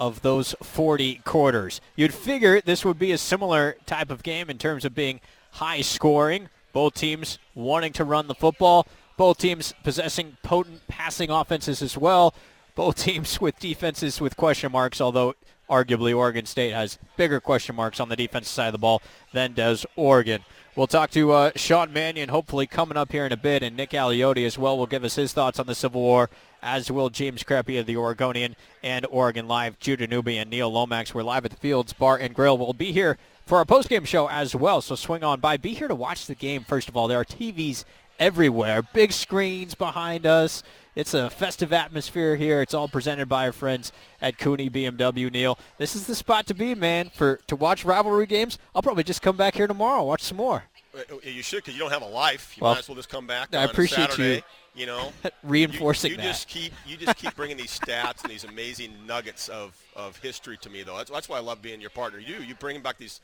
of 0.00 0.22
those 0.22 0.54
40 0.62 1.16
quarters. 1.24 1.80
You'd 1.96 2.14
figure 2.14 2.60
this 2.60 2.84
would 2.84 2.98
be 2.98 3.12
a 3.12 3.18
similar 3.18 3.76
type 3.86 4.10
of 4.10 4.22
game 4.22 4.50
in 4.50 4.58
terms 4.58 4.84
of 4.84 4.94
being 4.94 5.20
high 5.52 5.80
scoring. 5.80 6.48
Both 6.72 6.94
teams 6.94 7.38
wanting 7.54 7.92
to 7.94 8.04
run 8.04 8.28
the 8.28 8.34
football. 8.34 8.86
Both 9.16 9.38
teams 9.38 9.74
possessing 9.82 10.36
potent 10.42 10.86
passing 10.86 11.30
offenses 11.30 11.82
as 11.82 11.96
well. 11.96 12.34
Both 12.74 12.96
teams 13.04 13.40
with 13.40 13.58
defenses 13.58 14.20
with 14.20 14.36
question 14.36 14.70
marks, 14.72 15.00
although 15.00 15.34
arguably 15.68 16.16
Oregon 16.16 16.46
State 16.46 16.72
has 16.72 16.98
bigger 17.16 17.40
question 17.40 17.74
marks 17.74 18.00
on 18.00 18.08
the 18.08 18.16
defensive 18.16 18.52
side 18.52 18.68
of 18.68 18.72
the 18.72 18.78
ball 18.78 19.02
than 19.32 19.52
does 19.52 19.84
Oregon. 19.96 20.44
We'll 20.78 20.86
talk 20.86 21.10
to 21.10 21.32
uh, 21.32 21.50
Sean 21.56 21.92
Mannion 21.92 22.28
hopefully 22.28 22.68
coming 22.68 22.96
up 22.96 23.10
here 23.10 23.26
in 23.26 23.32
a 23.32 23.36
bit, 23.36 23.64
and 23.64 23.76
Nick 23.76 23.90
Aliotti 23.90 24.46
as 24.46 24.56
well 24.56 24.78
will 24.78 24.86
give 24.86 25.02
us 25.02 25.16
his 25.16 25.32
thoughts 25.32 25.58
on 25.58 25.66
the 25.66 25.74
Civil 25.74 26.00
War, 26.00 26.30
as 26.62 26.88
will 26.88 27.10
James 27.10 27.42
Crepea 27.42 27.80
of 27.80 27.86
the 27.86 27.96
Oregonian 27.96 28.54
and 28.80 29.04
Oregon 29.10 29.48
Live. 29.48 29.80
Judah 29.80 30.06
Newby 30.06 30.38
and 30.38 30.48
Neil 30.48 30.70
Lomax. 30.70 31.12
We're 31.12 31.24
live 31.24 31.44
at 31.44 31.50
the 31.50 31.56
Fields 31.56 31.92
Bar 31.92 32.18
and 32.18 32.32
Grill. 32.32 32.56
We'll 32.56 32.74
be 32.74 32.92
here 32.92 33.18
for 33.44 33.58
our 33.58 33.64
post-game 33.64 34.04
show 34.04 34.28
as 34.28 34.54
well. 34.54 34.80
So 34.80 34.94
swing 34.94 35.24
on 35.24 35.40
by. 35.40 35.56
Be 35.56 35.74
here 35.74 35.88
to 35.88 35.96
watch 35.96 36.26
the 36.26 36.36
game, 36.36 36.62
first 36.62 36.88
of 36.88 36.96
all. 36.96 37.08
There 37.08 37.18
are 37.18 37.24
TVs 37.24 37.82
everywhere, 38.20 38.82
big 38.82 39.10
screens 39.10 39.74
behind 39.74 40.26
us. 40.26 40.62
It's 40.98 41.14
a 41.14 41.30
festive 41.30 41.72
atmosphere 41.72 42.34
here. 42.34 42.60
It's 42.60 42.74
all 42.74 42.88
presented 42.88 43.28
by 43.28 43.46
our 43.46 43.52
friends 43.52 43.92
at 44.20 44.36
Cooney 44.36 44.68
BMW. 44.68 45.30
Neil, 45.30 45.56
this 45.76 45.94
is 45.94 46.08
the 46.08 46.14
spot 46.16 46.48
to 46.48 46.54
be, 46.54 46.74
man. 46.74 47.08
For 47.14 47.36
to 47.46 47.54
watch 47.54 47.84
rivalry 47.84 48.26
games, 48.26 48.58
I'll 48.74 48.82
probably 48.82 49.04
just 49.04 49.22
come 49.22 49.36
back 49.36 49.54
here 49.54 49.68
tomorrow, 49.68 50.02
watch 50.02 50.22
some 50.24 50.38
more. 50.38 50.64
Uh, 50.92 50.98
uh, 51.12 51.16
you 51.22 51.40
should, 51.42 51.58
because 51.58 51.74
you 51.74 51.78
don't 51.78 51.92
have 51.92 52.02
a 52.02 52.06
life. 52.08 52.56
You 52.56 52.62
Well, 52.64 52.72
might 52.72 52.80
as 52.80 52.88
well 52.88 52.96
just 52.96 53.08
come 53.08 53.28
back. 53.28 53.54
I 53.54 53.58
on 53.62 53.70
appreciate 53.70 54.10
Saturday, 54.10 54.34
you 54.34 54.42
You 54.74 54.86
know, 54.86 55.12
reinforcing 55.44 56.10
you, 56.10 56.16
you 56.16 56.22
that. 56.22 56.28
just 56.30 56.48
keep 56.48 56.72
you 56.84 56.96
just 56.96 57.16
keep 57.16 57.36
bringing 57.36 57.56
these 57.56 57.78
stats 57.78 58.22
and 58.22 58.30
these 58.32 58.42
amazing 58.42 58.92
nuggets 59.06 59.48
of, 59.48 59.80
of 59.94 60.16
history 60.16 60.56
to 60.62 60.68
me, 60.68 60.82
though. 60.82 60.96
That's, 60.96 61.12
that's 61.12 61.28
why 61.28 61.36
I 61.36 61.40
love 61.40 61.62
being 61.62 61.80
your 61.80 61.90
partner. 61.90 62.18
You 62.18 62.38
you 62.38 62.56
bring 62.56 62.80
back 62.80 62.98
these 62.98 63.20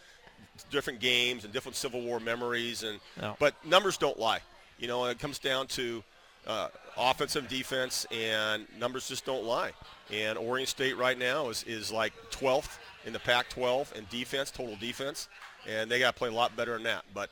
different 0.70 1.00
games 1.00 1.42
and 1.42 1.52
different 1.52 1.74
Civil 1.74 2.02
War 2.02 2.20
memories, 2.20 2.84
and 2.84 3.00
No. 3.20 3.34
but 3.40 3.56
numbers 3.66 3.96
don't 3.96 4.16
lie. 4.16 4.38
You 4.78 4.86
know, 4.86 5.06
it 5.06 5.18
comes 5.18 5.40
down 5.40 5.66
to 5.68 6.04
uh, 6.46 6.68
offense 6.96 7.36
and 7.36 7.48
defense, 7.48 8.06
and 8.10 8.66
numbers 8.78 9.08
just 9.08 9.24
don't 9.24 9.44
lie. 9.44 9.72
And 10.12 10.38
Oregon 10.38 10.66
State 10.66 10.96
right 10.96 11.18
now 11.18 11.48
is, 11.48 11.64
is 11.64 11.90
like 11.90 12.12
12th 12.30 12.78
in 13.06 13.12
the 13.12 13.18
Pac-12 13.18 13.94
in 13.94 14.06
defense, 14.10 14.50
total 14.50 14.76
defense, 14.76 15.28
and 15.68 15.90
they 15.90 15.98
got 15.98 16.14
to 16.14 16.18
play 16.18 16.28
a 16.28 16.32
lot 16.32 16.56
better 16.56 16.74
than 16.74 16.84
that. 16.84 17.04
But 17.12 17.30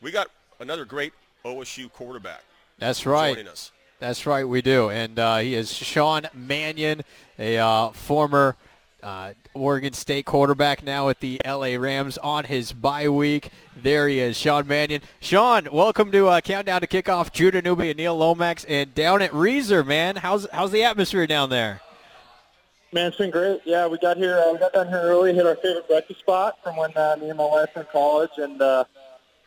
we 0.00 0.10
got 0.10 0.28
another 0.60 0.84
great 0.84 1.12
OSU 1.44 1.90
quarterback 1.92 2.42
That's 2.78 3.06
right. 3.06 3.46
That's 3.98 4.24
right, 4.24 4.48
we 4.48 4.62
do. 4.62 4.88
And 4.88 5.18
uh, 5.18 5.38
he 5.38 5.54
is 5.54 5.72
Sean 5.72 6.26
Mannion, 6.32 7.02
a 7.38 7.58
uh, 7.58 7.90
former 7.90 8.56
uh, 9.02 9.32
Oregon 9.54 9.92
State 9.92 10.26
quarterback 10.26 10.82
now 10.82 11.08
at 11.08 11.20
the 11.20 11.40
LA 11.44 11.76
Rams 11.76 12.18
on 12.18 12.44
his 12.44 12.72
bye 12.72 13.08
week. 13.08 13.50
There 13.76 14.08
he 14.08 14.18
is, 14.18 14.36
Sean 14.36 14.66
Mannion. 14.66 15.02
Sean, 15.20 15.68
welcome 15.72 16.12
to 16.12 16.28
uh, 16.28 16.40
Countdown 16.40 16.80
to 16.80 16.86
Kickoff. 16.86 17.32
Judah 17.32 17.62
Newby 17.62 17.90
and 17.90 17.96
Neil 17.96 18.16
Lomax. 18.16 18.64
And 18.64 18.94
down 18.94 19.22
at 19.22 19.30
Reser, 19.32 19.86
man, 19.86 20.16
how's 20.16 20.48
how's 20.52 20.70
the 20.70 20.82
atmosphere 20.84 21.26
down 21.26 21.50
there? 21.50 21.80
Man, 22.92 23.06
it's 23.06 23.16
been 23.16 23.30
great. 23.30 23.60
Yeah, 23.64 23.86
we 23.86 23.98
got 23.98 24.16
here. 24.16 24.38
Uh, 24.38 24.52
we 24.52 24.58
got 24.58 24.72
down 24.72 24.88
here 24.88 25.00
early, 25.02 25.32
hit 25.32 25.46
our 25.46 25.56
favorite 25.56 25.86
breakfast 25.86 26.20
spot 26.20 26.58
from 26.62 26.76
when 26.76 26.96
uh, 26.96 27.16
me 27.20 27.28
and 27.28 27.38
my 27.38 27.44
wife 27.44 27.68
were 27.74 27.82
in 27.82 27.88
college, 27.92 28.30
and 28.36 28.60
uh, 28.60 28.84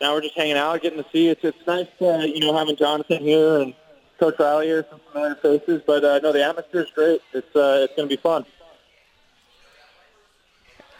now 0.00 0.14
we're 0.14 0.22
just 0.22 0.34
hanging 0.34 0.56
out, 0.56 0.80
getting 0.82 1.02
to 1.02 1.08
see. 1.12 1.28
It's 1.28 1.44
it's 1.44 1.66
nice, 1.66 1.88
you 2.00 2.40
know, 2.40 2.56
having 2.56 2.76
Jonathan 2.76 3.22
here 3.22 3.58
and 3.58 3.74
Coach 4.18 4.36
Riley 4.38 4.66
here, 4.66 4.86
some 4.88 5.00
familiar 5.12 5.34
faces. 5.36 5.82
But 5.86 6.04
uh, 6.04 6.20
no, 6.22 6.32
the 6.32 6.44
atmosphere 6.44 6.82
is 6.82 6.90
great. 6.94 7.20
It's 7.32 7.54
uh, 7.54 7.84
it's 7.84 7.94
going 7.94 8.08
to 8.08 8.16
be 8.16 8.20
fun. 8.20 8.46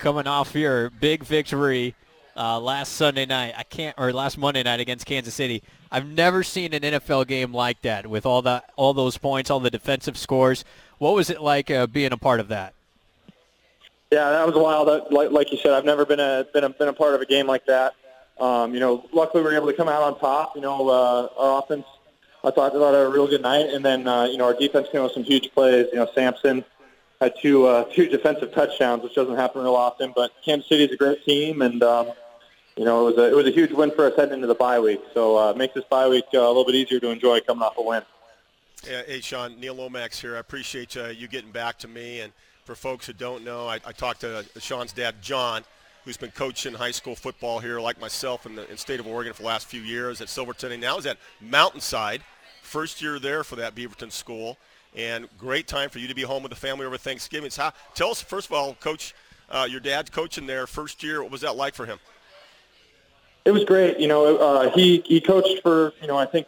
Coming 0.05 0.27
off 0.27 0.55
your 0.55 0.91
big 0.91 1.25
victory 1.25 1.95
uh, 2.37 2.61
last 2.61 2.93
Sunday 2.93 3.25
night. 3.25 3.55
I 3.57 3.63
can't, 3.63 3.99
or 3.99 4.13
last 4.13 4.37
Monday 4.37 4.63
night 4.63 4.79
against 4.79 5.07
Kansas 5.07 5.33
City. 5.33 5.63
I've 5.91 6.07
never 6.07 6.43
seen 6.43 6.75
an 6.75 6.83
NFL 6.83 7.27
game 7.27 7.55
like 7.55 7.81
that 7.83 8.07
with 8.07 8.27
all 8.27 8.43
the 8.43 8.63
all 8.77 8.93
those 8.93 9.17
points, 9.17 9.51
all 9.51 9.61
the 9.61 9.71
defensive 9.71 10.19
scores. 10.19 10.63
What 10.99 11.15
was 11.15 11.31
it 11.31 11.41
like 11.41 11.71
uh, 11.71 11.87
being 11.87 12.13
a 12.13 12.19
part 12.19 12.41
of 12.41 12.49
that? 12.49 12.75
Yeah, 14.13 14.29
that 14.29 14.47
was 14.47 14.55
wild. 14.55 15.11
Like, 15.11 15.31
like 15.31 15.51
you 15.51 15.57
said, 15.57 15.73
I've 15.73 15.87
never 15.87 16.05
been 16.05 16.21
a 16.21 16.47
been 16.53 16.65
a 16.65 16.69
been 16.69 16.89
a 16.89 16.93
part 16.93 17.15
of 17.15 17.23
a 17.23 17.27
game 17.27 17.47
like 17.47 17.65
that. 17.65 17.95
Um, 18.39 18.75
you 18.75 18.81
know, 18.81 19.09
luckily 19.11 19.43
we 19.43 19.49
were 19.49 19.57
able 19.57 19.69
to 19.69 19.73
come 19.73 19.89
out 19.89 20.03
on 20.03 20.19
top. 20.21 20.55
You 20.55 20.61
know, 20.61 20.87
uh, 20.91 21.29
our 21.39 21.63
offense, 21.63 21.87
I 22.45 22.51
thought, 22.51 22.75
had 22.75 22.95
a 22.95 23.09
real 23.09 23.27
good 23.27 23.41
night, 23.41 23.71
and 23.71 23.83
then 23.83 24.07
uh, 24.07 24.25
you 24.25 24.37
know 24.37 24.45
our 24.45 24.55
defense 24.55 24.87
came 24.93 25.03
with 25.03 25.13
some 25.13 25.25
huge 25.25 25.51
plays. 25.55 25.87
You 25.93 26.01
know, 26.01 26.09
Sampson 26.15 26.63
had 27.25 27.35
two 27.41 27.67
uh, 27.67 27.85
two 27.85 28.09
defensive 28.09 28.53
touchdowns, 28.53 29.03
which 29.03 29.15
doesn't 29.15 29.37
happen 29.37 29.63
real 29.63 29.75
often. 29.75 30.13
But 30.15 30.33
Kansas 30.45 30.69
City 30.69 30.85
is 30.85 30.93
a 30.93 30.97
great 30.97 31.25
team, 31.25 31.63
and 31.63 31.83
um, 31.83 32.13
you 32.77 32.85
know 32.85 33.07
it 33.07 33.17
was 33.17 33.19
a 33.19 33.31
it 33.31 33.37
was 33.37 33.47
a 33.47 33.51
huge 33.51 33.73
win 33.73 33.91
for 33.91 34.07
us 34.07 34.15
heading 34.17 34.35
into 34.35 34.47
the 34.47 34.55
bye 34.55 34.79
week. 34.79 35.01
So 35.13 35.39
uh, 35.39 35.51
it 35.51 35.57
makes 35.57 35.75
this 35.75 35.85
bye 35.85 36.09
week 36.09 36.25
uh, 36.35 36.39
a 36.39 36.47
little 36.47 36.65
bit 36.65 36.75
easier 36.75 37.01
to 37.01 37.11
enjoy 37.11 37.41
coming 37.41 37.63
off 37.63 37.77
a 37.77 37.83
win. 37.83 38.03
Yeah, 38.89 39.03
hey, 39.07 39.21
Sean, 39.21 39.59
Neil 39.59 39.75
Lomax 39.75 40.21
here. 40.21 40.37
I 40.37 40.41
appreciate 40.41 40.97
uh, 40.97 41.07
you 41.07 41.27
getting 41.27 41.53
back 41.53 41.79
to 41.79 41.89
me. 41.89 42.21
And 42.21 42.33
for 42.65 42.75
folks 42.75 43.07
who 43.07 43.15
don't 43.15 43.43
know, 43.43 43.67
I, 43.67 43.77
I 43.87 43.93
talked 43.93 44.21
to 44.21 44.39
uh, 44.39 44.43
Sean's 44.59 44.93
dad, 44.93 45.23
John, 45.23 45.65
who's 46.05 46.19
been 46.19 46.33
coaching 46.33 46.75
high 46.75 46.91
school 46.91 47.17
football 47.17 47.61
here, 47.61 47.81
like 47.81 47.99
myself, 47.99 48.45
in 48.45 48.57
the 48.57 48.71
in 48.71 48.77
state 48.77 49.01
of 49.01 49.07
Oregon 49.07 49.33
for 49.33 49.43
the 49.43 49.49
last 49.49 49.69
few 49.69 49.81
years 49.81 50.21
at 50.21 50.29
Silverton. 50.29 50.73
And 50.73 50.83
now 50.83 50.99
is 50.99 51.07
at 51.07 51.17
Mountainside. 51.41 52.21
First 52.63 53.01
year 53.01 53.19
there 53.19 53.43
for 53.43 53.57
that 53.57 53.75
Beaverton 53.75 54.13
school. 54.13 54.59
And 54.95 55.29
great 55.39 55.67
time 55.67 55.91
for 55.91 55.99
you 55.99 56.09
to 56.09 56.15
be 56.15 56.23
home 56.23 56.43
with 56.43 56.51
the 56.51 56.57
family 56.57 56.87
over 56.87 56.97
Thanksgiving. 56.97 57.51
So 57.51 57.63
how, 57.63 57.73
tell 57.95 58.11
us, 58.11 58.21
first 58.21 58.47
of 58.47 58.53
all, 58.53 58.75
Coach, 58.75 59.15
uh, 59.51 59.67
your 59.69 59.81
dad's 59.81 60.11
coaching 60.11 60.47
there 60.47 60.67
first 60.67 61.03
year. 61.03 61.23
What 61.23 61.33
was 61.33 61.41
that 61.41 61.57
like 61.57 61.75
for 61.75 61.87
him? 61.87 61.99
It 63.45 63.51
was 63.51 63.65
great. 63.65 63.99
You 63.99 64.09
know, 64.09 64.37
uh, 64.37 64.71
he 64.71 65.03
he 65.05 65.21
coached 65.21 65.63
for 65.63 65.93
you 66.01 66.07
know 66.07 66.17
I 66.17 66.25
think 66.25 66.47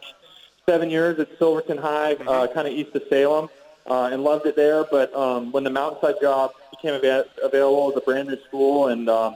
seven 0.67 0.89
years 0.89 1.19
at 1.19 1.29
Silverton 1.37 1.77
High, 1.77 2.13
uh, 2.13 2.47
kind 2.47 2.67
of 2.67 2.73
east 2.73 2.95
of 2.95 3.03
Salem, 3.09 3.49
uh, 3.85 4.09
and 4.11 4.23
loved 4.23 4.47
it 4.47 4.55
there. 4.55 4.83
But 4.83 5.13
um, 5.15 5.51
when 5.51 5.63
the 5.63 5.69
Mountainside 5.69 6.15
job 6.21 6.51
became 6.71 6.95
ava- 6.95 7.27
available 7.43 7.91
as 7.91 7.97
a 7.97 8.01
brand 8.01 8.29
new 8.29 8.41
school, 8.47 8.87
and 8.87 9.07
um, 9.09 9.35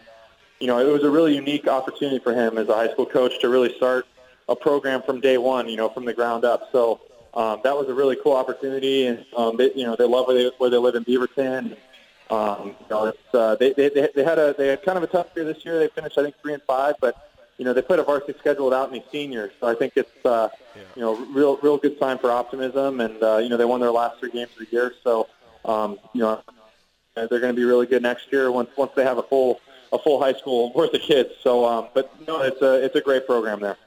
you 0.59 0.68
know, 0.68 0.80
it 0.80 0.91
was 0.91 1.03
a 1.03 1.09
really 1.09 1.36
unique 1.36 1.68
opportunity 1.68 2.20
for 2.20 2.34
him 2.34 2.57
as 2.57 2.68
a 2.68 2.74
high 2.74 2.91
school 2.91 3.05
coach 3.05 3.39
to 3.41 3.49
really 3.49 3.74
start 3.76 4.07
a 4.49 4.55
program 4.55 5.03
from 5.03 5.22
day 5.22 5.38
one. 5.38 5.70
You 5.70 5.78
know, 5.78 5.89
from 5.89 6.05
the 6.05 6.14
ground 6.14 6.45
up. 6.45 6.70
So 6.72 6.99
um, 7.34 7.62
that 7.64 7.76
was 7.76 7.88
a 7.88 7.94
really 7.94 8.18
cool 8.22 8.34
opportunity, 8.34 9.08
and 9.08 9.26
um, 9.36 9.58
they, 9.58 9.72
you 9.74 9.86
know, 9.86 9.96
they 9.96 10.06
love 10.06 10.28
where 10.28 10.36
they, 10.36 10.52
where 10.58 10.70
they 10.70 10.78
live 10.78 10.96
in 10.96 11.06
Beaverton. 11.06 11.78
Um, 12.30 12.68
you 12.68 12.86
know, 12.90 13.06
it's, 13.06 13.34
uh, 13.36 13.56
they, 13.56 13.74
they 13.74 13.90
they 13.90 14.24
had 14.24 14.40
a 14.40 14.54
they 14.58 14.68
had 14.68 14.84
kind 14.84 14.98
of 14.98 15.04
a 15.04 15.08
tough 15.08 15.28
year 15.36 15.46
this 15.46 15.66
year. 15.66 15.80
They 15.80 15.88
finished 15.90 16.18
I 16.18 16.24
think 16.24 16.36
three 16.42 16.54
and 16.54 16.64
five, 16.64 16.96
but 17.02 17.30
you 17.58 17.66
know 17.66 17.74
they 17.74 17.82
put 17.82 18.00
a 18.00 18.04
varsity 18.04 18.38
schedule 18.40 18.66
without 18.66 18.90
any 18.90 19.04
seniors, 19.12 19.52
so 19.60 19.68
I 19.68 19.76
think 19.76 19.94
it's 19.96 20.26
uh, 20.26 20.50
you 20.96 21.02
know 21.02 21.16
real 21.34 21.58
real 21.58 21.78
good 21.78 21.98
sign 22.00 22.18
for 22.18 22.32
optimism. 22.32 23.02
And 23.02 23.22
uh, 23.22 23.38
you 23.38 23.50
know 23.50 23.58
they 23.58 23.66
won 23.66 23.82
their 23.82 23.92
last 23.92 24.20
three 24.20 24.32
games 24.32 24.52
of 24.52 24.66
the 24.66 24.72
year, 24.72 24.94
so 25.04 25.28
um, 25.66 26.00
you 26.14 26.22
know 26.22 26.42
they're 27.16 27.28
going 27.28 27.54
to 27.54 27.54
be 27.54 27.66
really 27.66 27.86
good 27.86 28.02
next 28.02 28.32
year 28.32 28.52
once 28.52 28.70
once 28.78 28.92
they 28.96 29.04
have 29.04 29.18
a 29.18 29.24
full 29.24 29.60
a 29.92 30.00
full 30.00 30.22
high 30.22 30.34
school 30.34 30.72
worth 30.74 30.94
of 30.94 31.02
kids. 31.02 31.30
So, 31.42 31.66
um, 31.66 31.88
but 31.94 32.12
no, 32.28 32.42
it's 32.42 32.62
a 32.62 32.84
it's 32.84 32.96
a 32.96 33.02
great 33.02 33.26
program 33.26 33.60
there. 33.60 33.78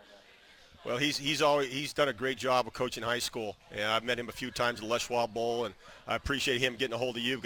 Well, 0.85 0.99
he's 0.99 1.17
he's 1.17 1.41
always 1.41 1.73
he's 1.73 1.95
done 1.95 2.09
a 2.09 2.13
great 2.13 2.37
job 2.37 2.67
of 2.67 2.75
coaching 2.75 3.03
high 3.03 3.19
school, 3.19 3.57
and 3.73 3.85
I've 3.85 4.05
met 4.05 4.19
him 4.19 4.29
a 4.29 4.33
few 4.33 4.51
times 4.51 4.81
at 4.81 4.85
the 4.85 4.91
Les 4.91 5.01
Schwab 5.01 5.33
Bowl, 5.33 5.65
and 5.65 5.75
I 6.07 6.15
appreciate 6.15 6.61
him 6.61 6.77
getting 6.77 6.95
a 6.95 6.99
hold 6.99 7.17
of 7.17 7.23
you. 7.23 7.41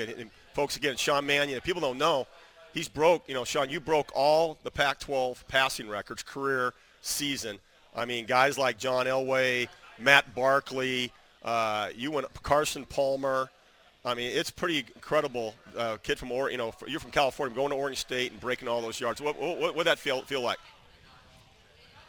Folks, 0.54 0.76
again, 0.76 0.96
Sean 0.96 1.24
Mannion. 1.24 1.56
If 1.56 1.62
people 1.62 1.80
don't 1.80 1.98
know, 1.98 2.26
he's 2.74 2.88
broke. 2.88 3.28
You 3.28 3.34
know, 3.34 3.44
Sean, 3.44 3.70
you 3.70 3.78
broke 3.78 4.10
all 4.12 4.58
the 4.64 4.72
Pac-12 4.72 5.46
passing 5.46 5.88
records 5.88 6.24
career 6.24 6.74
season. 7.00 7.60
I 7.94 8.06
mean, 8.06 8.26
guys 8.26 8.58
like 8.58 8.76
John 8.76 9.06
Elway, 9.06 9.68
Matt 10.00 10.34
Barkley, 10.34 11.12
uh, 11.44 11.90
you 11.94 12.10
went 12.10 12.26
Carson 12.42 12.84
Palmer. 12.86 13.50
I 14.04 14.14
mean, 14.14 14.32
it's 14.36 14.50
pretty 14.50 14.78
incredible. 14.94 15.54
Uh, 15.76 15.96
kid 16.02 16.18
from 16.18 16.32
or 16.32 16.50
you 16.50 16.56
know, 16.56 16.72
you're 16.88 16.98
from 16.98 17.12
California, 17.12 17.54
going 17.54 17.70
to 17.70 17.76
Oregon 17.76 17.96
State 17.96 18.32
and 18.32 18.40
breaking 18.40 18.66
all 18.66 18.82
those 18.82 19.00
yards. 19.00 19.20
What 19.20 19.38
what 19.38 19.76
what 19.76 19.84
that 19.84 20.00
feel 20.00 20.22
feel 20.22 20.40
like? 20.40 20.58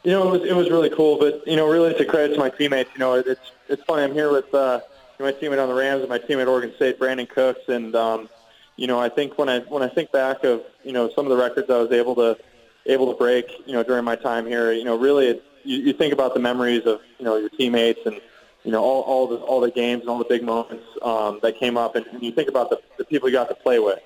You 0.04 0.12
know, 0.12 0.34
it 0.34 0.40
was 0.40 0.50
it 0.50 0.56
was 0.56 0.70
really 0.70 0.90
cool, 0.90 1.18
but 1.18 1.46
you 1.46 1.58
know, 1.58 1.68
really 1.70 1.92
it's 1.92 2.00
a 2.00 2.06
credit 2.06 2.34
to 2.34 2.40
my 2.40 2.50
teammates. 2.50 2.90
You 2.94 3.00
know, 3.00 3.16
it's 3.16 3.52
it's 3.68 3.84
funny. 3.84 4.04
I'm 4.04 4.14
here 4.14 4.32
with 4.32 4.54
uh, 4.54 4.80
my 5.20 5.34
teammate 5.34 5.62
on 5.62 5.68
the 5.68 5.76
Rams 5.76 6.02
and 6.02 6.10
my 6.10 6.20
teammate 6.20 6.44
at 6.44 6.48
Oregon 6.48 6.74
State, 6.76 7.00
Brandin 7.00 7.28
Cooks, 7.28 7.68
and 7.68 7.94
um, 7.96 8.30
you 8.78 8.88
know, 8.88 8.98
I 8.98 9.10
think 9.10 9.38
when 9.38 9.50
I 9.50 9.60
when 9.62 9.84
I 9.84 9.90
think 9.90 10.12
back 10.12 10.46
of 10.46 10.64
you 10.84 10.94
know 10.94 11.10
some 11.10 11.26
of 11.26 11.30
the 11.30 11.38
records 11.38 11.70
I 11.70 11.78
was 11.78 11.92
able 11.92 12.16
to 12.16 12.38
able 12.86 13.12
to 13.12 13.18
break, 13.18 13.46
you 13.66 13.74
know, 13.74 13.84
during 13.84 14.06
my 14.06 14.16
time 14.16 14.46
here, 14.46 14.72
you 14.72 14.86
know, 14.86 14.98
really 14.98 15.28
it's, 15.28 15.46
you, 15.64 15.78
you 15.78 15.94
think 15.94 16.14
about 16.14 16.34
the 16.34 16.40
memories 16.40 16.86
of 16.86 17.02
you 17.18 17.26
know 17.26 17.36
your 17.36 17.50
teammates 17.50 18.00
and 18.06 18.22
you 18.64 18.72
know 18.72 18.82
all 18.82 19.02
all 19.02 19.28
the 19.28 19.36
all 19.36 19.60
the 19.60 19.72
games 19.72 20.02
and 20.02 20.10
all 20.10 20.18
the 20.18 20.26
big 20.26 20.44
moments 20.44 20.86
um, 21.02 21.40
that 21.42 21.60
came 21.60 21.76
up, 21.76 21.96
and, 21.96 22.06
and 22.08 22.24
you 22.24 22.32
think 22.32 22.48
about 22.48 22.70
the, 22.70 22.80
the 22.98 23.04
people 23.04 23.28
you 23.28 23.36
got 23.36 23.50
to 23.50 23.56
play 23.56 23.80
with. 23.80 24.00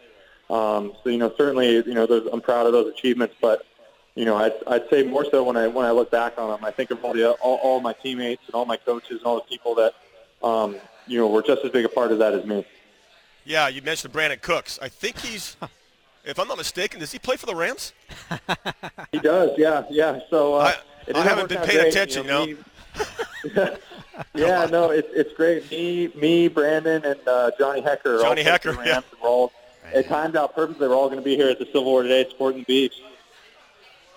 Um, 0.50 0.94
so 1.04 1.10
you 1.10 1.18
know, 1.18 1.32
certainly, 1.38 1.76
you 1.76 1.94
know, 1.94 2.06
those, 2.06 2.28
I'm 2.34 2.42
proud 2.42 2.66
of 2.66 2.74
those 2.74 2.92
achievements, 2.92 3.36
but 3.40 3.66
you 4.16 4.26
know, 4.26 4.36
I'd, 4.38 4.54
I'd 4.68 4.90
say 4.90 5.04
more 5.04 5.26
so 5.30 5.44
when 5.44 5.58
I 5.58 5.68
when 5.68 5.86
I 5.86 5.92
look 5.92 6.12
back 6.12 6.38
on 6.38 6.50
them, 6.50 6.64
I 6.64 6.72
think 6.72 6.92
of 6.92 7.04
all 7.04 7.14
the 7.14 7.32
all, 7.32 7.58
all 7.64 7.80
my 7.82 7.94
teammates 7.94 8.44
and 8.46 8.56
all 8.56 8.66
my 8.66 8.78
coaches 8.78 9.18
and 9.18 9.24
all 9.26 9.36
the 9.36 9.42
people 9.42 9.76
that 9.76 9.94
um, 10.44 10.76
you 11.08 11.18
know 11.20 11.28
were 11.28 11.42
just 11.42 11.64
as 11.66 11.72
big 11.72 11.86
a 11.86 11.90
part 11.90 12.12
of 12.12 12.20
that 12.20 12.34
as 12.34 12.46
me. 12.46 12.66
Yeah, 13.46 13.68
you 13.68 13.82
mentioned 13.82 14.14
Brandin 14.14 14.42
Cooks. 14.42 14.80
I 14.82 14.88
think 14.88 15.20
he's, 15.20 15.58
if 16.24 16.40
I'm 16.40 16.48
not 16.48 16.58
mistaken, 16.58 17.00
does 17.02 17.12
he 17.12 17.20
play 17.20 17.36
for 17.36 17.46
the 17.46 17.56
Rams? 17.56 17.92
He 19.12 19.20
does, 19.20 19.52
yeah, 19.58 19.84
yeah. 19.90 20.20
So 20.30 20.56
uh, 20.56 20.60
I- 20.74 20.78
it 21.08 21.16
I 21.18 21.22
haven't 21.24 21.50
been 21.50 21.62
paying 21.62 21.80
great, 21.82 21.88
attention, 21.94 22.26
me- 22.28 22.56
yeah, 24.36 24.66
no, 24.72 24.92
it's 24.92 25.10
it's 25.14 25.34
great. 25.34 25.70
Me, 25.70 26.10
me, 26.16 26.48
Brandon, 26.48 27.04
and 27.04 27.20
uh, 27.28 27.52
Johnny 27.60 27.82
Hekker. 27.82 28.18
all 28.18 28.24
Johnny 28.24 28.44
Hekker, 28.44 28.72
the 28.72 28.78
Rams, 28.78 29.06
and 29.12 29.22
all, 29.22 29.52
it 29.94 30.08
timed 30.08 30.36
out 30.36 30.56
perfectly. 30.56 30.88
We're 30.88 30.96
all 30.96 31.08
going 31.10 31.20
to 31.20 31.24
be 31.26 31.36
here 31.36 31.50
at 31.50 31.60
the 31.60 31.66
Civil 31.66 31.86
War 31.86 32.04
today, 32.04 32.28
supporting 32.30 32.62
the 32.62 32.66
Beach. 32.66 33.02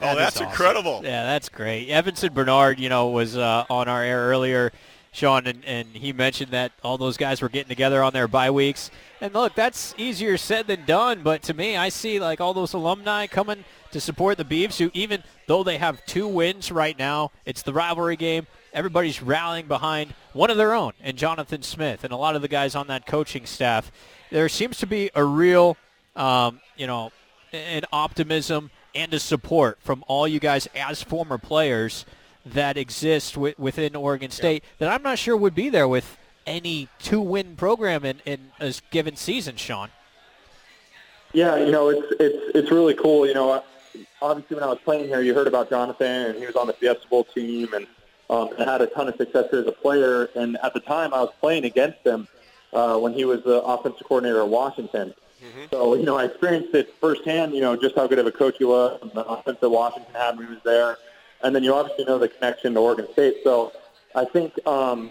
Oh, 0.00 0.06
That 0.06 0.12
is 0.12 0.18
that's 0.18 0.36
awesome. 0.36 0.48
incredible. 0.48 1.00
Yeah, 1.04 1.24
that's 1.24 1.48
great. 1.48 1.88
Yvenson 1.88 2.32
Bernard, 2.34 2.78
you 2.78 2.88
know, 2.88 3.08
was 3.08 3.36
uh, 3.36 3.64
on 3.70 3.88
our 3.88 4.02
air 4.02 4.26
earlier. 4.28 4.72
Sean, 5.12 5.46
and, 5.46 5.64
and 5.64 5.88
he 5.88 6.12
mentioned 6.12 6.52
that 6.52 6.72
all 6.84 6.98
those 6.98 7.16
guys 7.16 7.40
were 7.40 7.48
getting 7.48 7.70
together 7.70 8.02
on 8.02 8.12
their 8.12 8.28
bye 8.28 8.50
weeks. 8.50 8.90
And 9.22 9.32
look, 9.32 9.54
that's 9.54 9.94
easier 9.96 10.36
said 10.36 10.66
than 10.66 10.84
done. 10.84 11.22
But 11.22 11.42
to 11.44 11.54
me, 11.54 11.74
I 11.74 11.88
see 11.88 12.20
like 12.20 12.38
all 12.42 12.52
those 12.52 12.74
alumni 12.74 13.26
coming 13.26 13.64
to 13.92 14.00
support 14.00 14.36
the 14.36 14.44
Beavs, 14.44 14.76
who 14.76 14.90
even 14.92 15.22
though 15.46 15.62
they 15.62 15.78
have 15.78 16.04
two 16.04 16.28
wins 16.28 16.70
right 16.70 16.98
now, 16.98 17.30
it's 17.46 17.62
the 17.62 17.72
rivalry 17.72 18.16
game. 18.16 18.46
Everybody's 18.74 19.22
rallying 19.22 19.66
behind 19.66 20.12
one 20.34 20.50
of 20.50 20.58
their 20.58 20.74
own, 20.74 20.92
and 21.00 21.16
Jonathan 21.16 21.62
Smith, 21.62 22.04
and 22.04 22.12
a 22.12 22.16
lot 22.16 22.36
of 22.36 22.42
the 22.42 22.48
guys 22.48 22.74
on 22.74 22.88
that 22.88 23.06
coaching 23.06 23.46
staff. 23.46 23.90
There 24.30 24.50
seems 24.50 24.76
to 24.78 24.86
be 24.86 25.10
a 25.14 25.24
real, 25.24 25.78
um, 26.14 26.60
you 26.76 26.86
know, 26.86 27.10
an 27.54 27.84
optimism 27.90 28.70
and 28.96 29.12
the 29.12 29.20
support 29.20 29.78
from 29.80 30.02
all 30.08 30.26
you 30.26 30.40
guys 30.40 30.66
as 30.74 31.02
former 31.02 31.38
players 31.38 32.06
that 32.44 32.76
exist 32.76 33.34
w- 33.34 33.54
within 33.58 33.94
Oregon 33.94 34.30
State 34.30 34.62
yeah. 34.64 34.70
that 34.78 34.94
I'm 34.94 35.02
not 35.02 35.18
sure 35.18 35.36
would 35.36 35.54
be 35.54 35.68
there 35.68 35.86
with 35.86 36.16
any 36.46 36.88
two-win 36.98 37.56
program 37.56 38.04
in, 38.04 38.20
in 38.24 38.52
a 38.58 38.72
given 38.90 39.16
season, 39.16 39.56
Sean. 39.56 39.90
Yeah, 41.32 41.56
you 41.56 41.70
know, 41.70 41.90
it's 41.90 42.06
it's 42.18 42.56
it's 42.56 42.70
really 42.70 42.94
cool. 42.94 43.26
You 43.26 43.34
know, 43.34 43.62
obviously 44.22 44.54
when 44.54 44.64
I 44.64 44.68
was 44.68 44.78
playing 44.84 45.08
here, 45.08 45.20
you 45.20 45.34
heard 45.34 45.48
about 45.48 45.68
Jonathan, 45.68 46.30
and 46.30 46.38
he 46.38 46.46
was 46.46 46.56
on 46.56 46.66
the 46.66 46.72
Fiesta 46.72 47.06
Bowl 47.08 47.24
team, 47.24 47.74
and 47.74 47.86
um, 48.30 48.50
and 48.58 48.68
had 48.68 48.80
a 48.80 48.86
ton 48.86 49.08
of 49.08 49.16
success 49.16 49.46
here 49.50 49.60
as 49.60 49.66
a 49.66 49.72
player. 49.72 50.30
And 50.34 50.56
at 50.62 50.72
the 50.72 50.80
time, 50.80 51.12
I 51.12 51.20
was 51.20 51.32
playing 51.40 51.64
against 51.64 51.98
him 52.06 52.26
uh, 52.72 52.96
when 52.98 53.12
he 53.12 53.24
was 53.24 53.42
the 53.42 53.60
offensive 53.62 54.06
coordinator 54.06 54.40
at 54.40 54.48
Washington. 54.48 55.14
Mm-hmm. 55.46 55.64
So, 55.70 55.94
you 55.94 56.04
know, 56.04 56.16
I 56.16 56.24
experienced 56.24 56.74
it 56.74 56.92
firsthand, 57.00 57.54
you 57.54 57.60
know, 57.60 57.76
just 57.76 57.94
how 57.94 58.06
good 58.06 58.18
of 58.18 58.26
a 58.26 58.32
coach 58.32 58.56
he 58.58 58.64
was, 58.64 58.98
and 59.02 59.10
the 59.12 59.24
offense 59.24 59.58
that 59.60 59.70
Washington 59.70 60.12
had 60.14 60.36
when 60.36 60.46
he 60.46 60.54
was 60.54 60.62
there. 60.64 60.96
And 61.42 61.54
then 61.54 61.62
you 61.62 61.74
obviously 61.74 62.04
know 62.04 62.18
the 62.18 62.28
connection 62.28 62.74
to 62.74 62.80
Oregon 62.80 63.06
State. 63.12 63.36
So 63.44 63.72
I 64.14 64.24
think 64.24 64.54
um, 64.66 65.10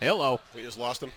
Hello. 0.00 0.38
We 0.54 0.62
just 0.62 0.78
lost 0.78 1.02
him. 1.02 1.12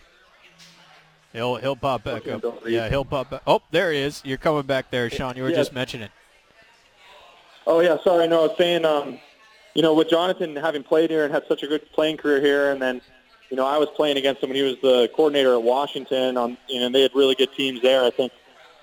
He'll 1.34 1.58
he'll 1.58 1.76
pop 1.76 2.06
back 2.06 2.28
up. 2.28 2.44
Yeah, 2.66 2.88
he'll 2.90 3.04
pop 3.04 3.30
back. 3.30 3.42
Oh, 3.46 3.62
there 3.70 3.92
he 3.92 4.00
is. 4.00 4.22
You're 4.24 4.38
coming 4.38 4.64
back 4.64 4.90
there, 4.92 5.10
Sean. 5.10 5.36
You 5.36 5.44
were 5.44 5.52
just 5.52 5.74
mentioning. 5.74 6.10
Oh 7.66 7.82
yeah, 7.82 7.98
sorry. 8.04 8.30
No, 8.30 8.46
I 8.46 8.48
was 8.48 8.58
saying, 8.58 8.86
um, 8.86 9.20
you 9.76 9.82
know, 9.82 9.94
with 9.94 10.10
Jonathan 10.10 10.56
having 10.56 10.84
played 10.84 11.10
here 11.10 11.26
and 11.26 11.34
had 11.34 11.44
such 11.48 11.64
a 11.64 11.68
good 11.68 11.92
playing 11.92 12.16
career 12.16 12.40
here, 12.40 12.72
and 12.72 12.82
then, 12.82 13.02
you 13.50 13.58
know, 13.58 13.66
I 13.66 13.78
was 13.78 13.90
playing 13.96 14.18
against 14.18 14.44
him 14.44 14.50
when 14.50 14.58
he 14.58 14.64
was 14.64 14.76
the 14.82 15.10
coordinator 15.16 15.54
at 15.54 15.64
Washington. 15.64 16.38
On, 16.38 16.58
you 16.68 16.80
know, 16.80 16.90
they 16.90 17.02
had 17.02 17.12
really 17.16 17.36
good 17.36 17.54
teams 17.54 17.82
there. 17.82 18.04
I 18.04 18.10
think 18.10 18.32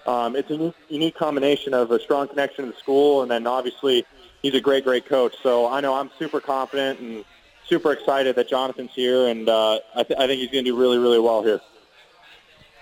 um, 0.07 0.37
it's 0.37 0.51
a 0.51 0.55
unique, 0.55 0.75
unique 0.89 1.15
combination 1.17 1.75
of 1.75 1.91
a 1.91 2.01
strong 2.01 2.29
connection 2.29 2.65
to 2.67 2.73
the 2.73 2.79
school, 2.79 3.23
and 3.23 3.31
then 3.31 3.47
obviously 3.47 4.05
he's 4.43 4.55
a 4.55 4.61
great, 4.61 4.85
great 4.85 5.07
coach. 5.07 5.35
So 5.43 5.67
I 5.67 5.81
know 5.81 5.95
I'm 5.95 6.11
super 6.19 6.41
confident 6.41 7.01
and 7.01 7.25
super 7.67 7.93
excited 7.93 8.37
that 8.37 8.49
Jonathan's 8.49 8.93
here, 8.95 9.29
and 9.29 9.49
uh, 9.49 9.81
I, 9.95 10.03
th- 10.03 10.19
I 10.19 10.27
think 10.27 10.41
he's 10.41 10.51
going 10.51 10.65
to 10.65 10.71
do 10.71 10.79
really, 10.79 10.99
really 10.99 11.21
well 11.21 11.43
here. 11.43 11.61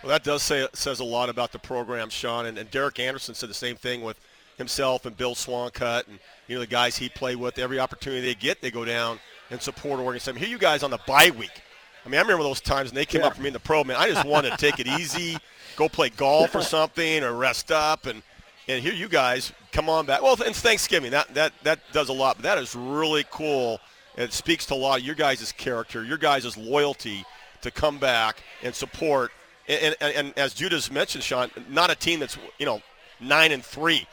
Well, 0.02 0.10
that 0.10 0.24
does 0.24 0.42
say 0.42 0.66
says 0.72 0.98
a 0.98 1.04
lot 1.04 1.28
about 1.28 1.52
the 1.52 1.60
program, 1.60 2.10
Sean. 2.10 2.46
And, 2.46 2.58
and 2.58 2.68
Derek 2.70 2.98
Anderson 2.98 3.34
said 3.36 3.48
the 3.48 3.54
same 3.54 3.76
thing 3.76 4.02
with 4.02 4.18
himself 4.58 5.06
and 5.06 5.16
Bill 5.16 5.34
Swancutt 5.34 6.08
and 6.08 6.18
you 6.48 6.56
know 6.56 6.60
the 6.60 6.66
guys 6.66 6.96
he 6.96 7.08
played 7.08 7.36
with. 7.36 7.58
Every 7.58 7.78
opportunity 7.78 8.26
they 8.26 8.34
get, 8.34 8.60
they 8.60 8.72
go 8.72 8.84
down 8.84 9.20
and 9.50 9.62
support 9.62 10.00
Oregon 10.00 10.18
State. 10.18 10.32
I 10.32 10.34
mean, 10.34 10.40
here 10.40 10.50
you 10.50 10.58
guys 10.58 10.82
on 10.82 10.90
the 10.90 10.98
bye 11.06 11.30
week. 11.38 11.62
I 12.04 12.08
mean, 12.08 12.18
I 12.18 12.22
remember 12.22 12.42
those 12.42 12.60
times 12.60 12.90
when 12.90 12.96
they 12.96 13.04
came 13.04 13.20
yeah. 13.20 13.28
up 13.28 13.36
for 13.36 13.42
me 13.42 13.48
in 13.48 13.52
the 13.52 13.60
pro. 13.60 13.84
Man, 13.84 13.96
I 13.96 14.08
just 14.08 14.26
wanted 14.26 14.50
to 14.50 14.56
take 14.56 14.80
it 14.80 14.86
easy, 14.86 15.38
go 15.76 15.88
play 15.88 16.10
golf 16.10 16.54
or 16.54 16.62
something, 16.62 17.22
or 17.22 17.34
rest 17.34 17.70
up, 17.70 18.06
and 18.06 18.22
and 18.68 18.82
here 18.82 18.92
you 18.92 19.08
guys 19.08 19.52
come 19.72 19.88
on 19.88 20.06
back. 20.06 20.22
Well, 20.22 20.36
it's 20.40 20.60
Thanksgiving. 20.60 21.10
That 21.10 21.32
that 21.34 21.52
that 21.62 21.80
does 21.92 22.08
a 22.08 22.12
lot, 22.12 22.36
but 22.36 22.42
that 22.44 22.58
is 22.58 22.74
really 22.74 23.24
cool. 23.30 23.80
It 24.16 24.32
speaks 24.32 24.66
to 24.66 24.74
a 24.74 24.76
lot 24.76 25.00
of 25.00 25.06
your 25.06 25.14
guys' 25.14 25.52
character, 25.52 26.04
your 26.04 26.18
guys' 26.18 26.56
loyalty 26.56 27.24
to 27.62 27.70
come 27.70 27.98
back 27.98 28.42
and 28.62 28.74
support. 28.74 29.30
And, 29.68 29.96
and, 30.00 30.14
and 30.14 30.38
as 30.38 30.52
Judas 30.54 30.90
mentioned, 30.90 31.24
Sean, 31.24 31.50
not 31.70 31.90
a 31.90 31.94
team 31.94 32.20
that's 32.20 32.36
you 32.58 32.66
know 32.66 32.82
nine 33.20 33.52
and 33.52 33.64
three. 33.64 34.06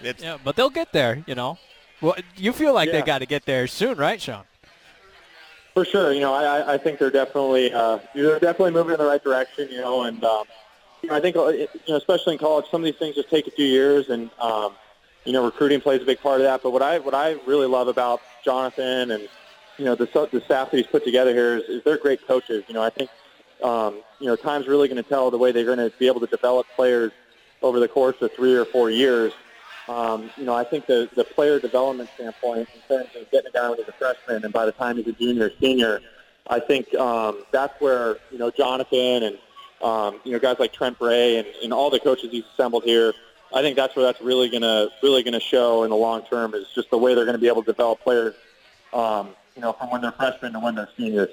It's, 0.00 0.22
yeah, 0.22 0.38
but 0.42 0.56
they'll 0.56 0.70
get 0.70 0.92
there, 0.92 1.22
you 1.26 1.34
know. 1.34 1.58
Well, 2.00 2.16
you 2.36 2.52
feel 2.52 2.72
like 2.72 2.86
yeah. 2.86 3.00
they 3.00 3.02
got 3.02 3.18
to 3.18 3.26
get 3.26 3.44
there 3.44 3.66
soon, 3.66 3.98
right, 3.98 4.20
Sean? 4.20 4.44
For 5.74 5.84
sure. 5.84 6.12
You 6.12 6.20
know, 6.20 6.34
I, 6.34 6.74
I 6.74 6.78
think 6.78 6.98
they're 6.98 7.10
definitely 7.10 7.72
uh, 7.72 7.98
they're 8.14 8.40
definitely 8.40 8.72
moving 8.72 8.94
in 8.94 8.98
the 8.98 9.06
right 9.06 9.22
direction. 9.22 9.68
You 9.70 9.80
know, 9.80 10.02
and 10.02 10.22
um, 10.24 10.44
you 11.02 11.08
know, 11.08 11.14
I 11.14 11.20
think 11.20 11.36
uh, 11.36 11.48
you 11.48 11.68
know, 11.88 11.96
especially 11.96 12.34
in 12.34 12.38
college, 12.38 12.66
some 12.70 12.80
of 12.80 12.84
these 12.84 12.96
things 12.96 13.14
just 13.14 13.30
take 13.30 13.46
a 13.46 13.50
few 13.50 13.66
years, 13.66 14.08
and 14.08 14.30
um, 14.40 14.72
you 15.24 15.32
know, 15.32 15.44
recruiting 15.44 15.80
plays 15.80 16.02
a 16.02 16.04
big 16.04 16.20
part 16.20 16.40
of 16.40 16.44
that. 16.44 16.62
But 16.62 16.72
what 16.72 16.82
I 16.82 16.98
what 16.98 17.14
I 17.14 17.38
really 17.46 17.66
love 17.66 17.88
about 17.88 18.20
Jonathan 18.44 19.12
and 19.12 19.28
you 19.78 19.84
know 19.84 19.94
the 19.94 20.06
the 20.32 20.40
staff 20.40 20.70
that 20.70 20.76
he's 20.76 20.86
put 20.86 21.04
together 21.04 21.32
here 21.32 21.56
is, 21.56 21.64
is 21.64 21.84
they're 21.84 21.98
great 21.98 22.26
coaches. 22.26 22.64
You 22.66 22.74
know, 22.74 22.82
I 22.82 22.90
think 22.90 23.10
um, 23.62 24.02
you 24.18 24.26
know 24.26 24.36
time's 24.36 24.66
really 24.66 24.88
going 24.88 25.02
to 25.02 25.08
tell 25.08 25.30
the 25.30 25.38
way 25.38 25.52
they're 25.52 25.64
going 25.64 25.78
to 25.78 25.92
be 25.98 26.06
able 26.06 26.20
to 26.20 26.26
develop 26.26 26.66
players 26.74 27.12
over 27.62 27.78
the 27.78 27.88
course 27.88 28.20
of 28.22 28.32
three 28.32 28.54
or 28.54 28.64
four 28.64 28.90
years. 28.90 29.32
Um, 29.90 30.30
you 30.36 30.44
know, 30.44 30.54
I 30.54 30.62
think 30.62 30.86
the, 30.86 31.10
the 31.16 31.24
player 31.24 31.58
development 31.58 32.10
standpoint 32.14 32.68
in 32.72 32.80
terms 32.82 33.10
of 33.16 33.28
getting 33.32 33.48
a 33.48 33.50
guy 33.50 33.68
when 33.68 33.78
he's 33.78 33.88
a 33.88 33.92
freshman 33.92 34.44
and 34.44 34.52
by 34.52 34.64
the 34.64 34.70
time 34.70 34.96
he's 34.96 35.06
a 35.08 35.12
junior 35.12 35.46
or 35.46 35.50
senior, 35.60 36.00
I 36.46 36.60
think 36.60 36.94
um, 36.94 37.42
that's 37.50 37.74
where, 37.80 38.18
you 38.30 38.38
know, 38.38 38.52
Jonathan 38.52 39.24
and, 39.24 39.38
um, 39.82 40.20
you 40.22 40.30
know, 40.30 40.38
guys 40.38 40.60
like 40.60 40.72
Trent 40.72 40.96
Bray 40.96 41.38
and, 41.38 41.48
and 41.64 41.72
all 41.72 41.90
the 41.90 41.98
coaches 41.98 42.30
he's 42.30 42.44
assembled 42.54 42.84
here, 42.84 43.12
I 43.52 43.62
think 43.62 43.74
that's 43.74 43.96
where 43.96 44.04
that's 44.04 44.20
really 44.20 44.48
going 44.48 44.62
to 44.62 44.90
really 45.02 45.24
to 45.24 45.40
show 45.40 45.82
in 45.82 45.90
the 45.90 45.96
long 45.96 46.22
term 46.22 46.54
is 46.54 46.68
just 46.72 46.88
the 46.90 46.98
way 46.98 47.16
they're 47.16 47.24
going 47.24 47.36
to 47.36 47.40
be 47.40 47.48
able 47.48 47.64
to 47.64 47.72
develop 47.72 48.00
players, 48.00 48.36
um, 48.92 49.30
you 49.56 49.62
know, 49.62 49.72
from 49.72 49.90
when 49.90 50.02
they're 50.02 50.12
freshmen 50.12 50.52
to 50.52 50.60
when 50.60 50.76
they're 50.76 50.88
seniors. 50.96 51.30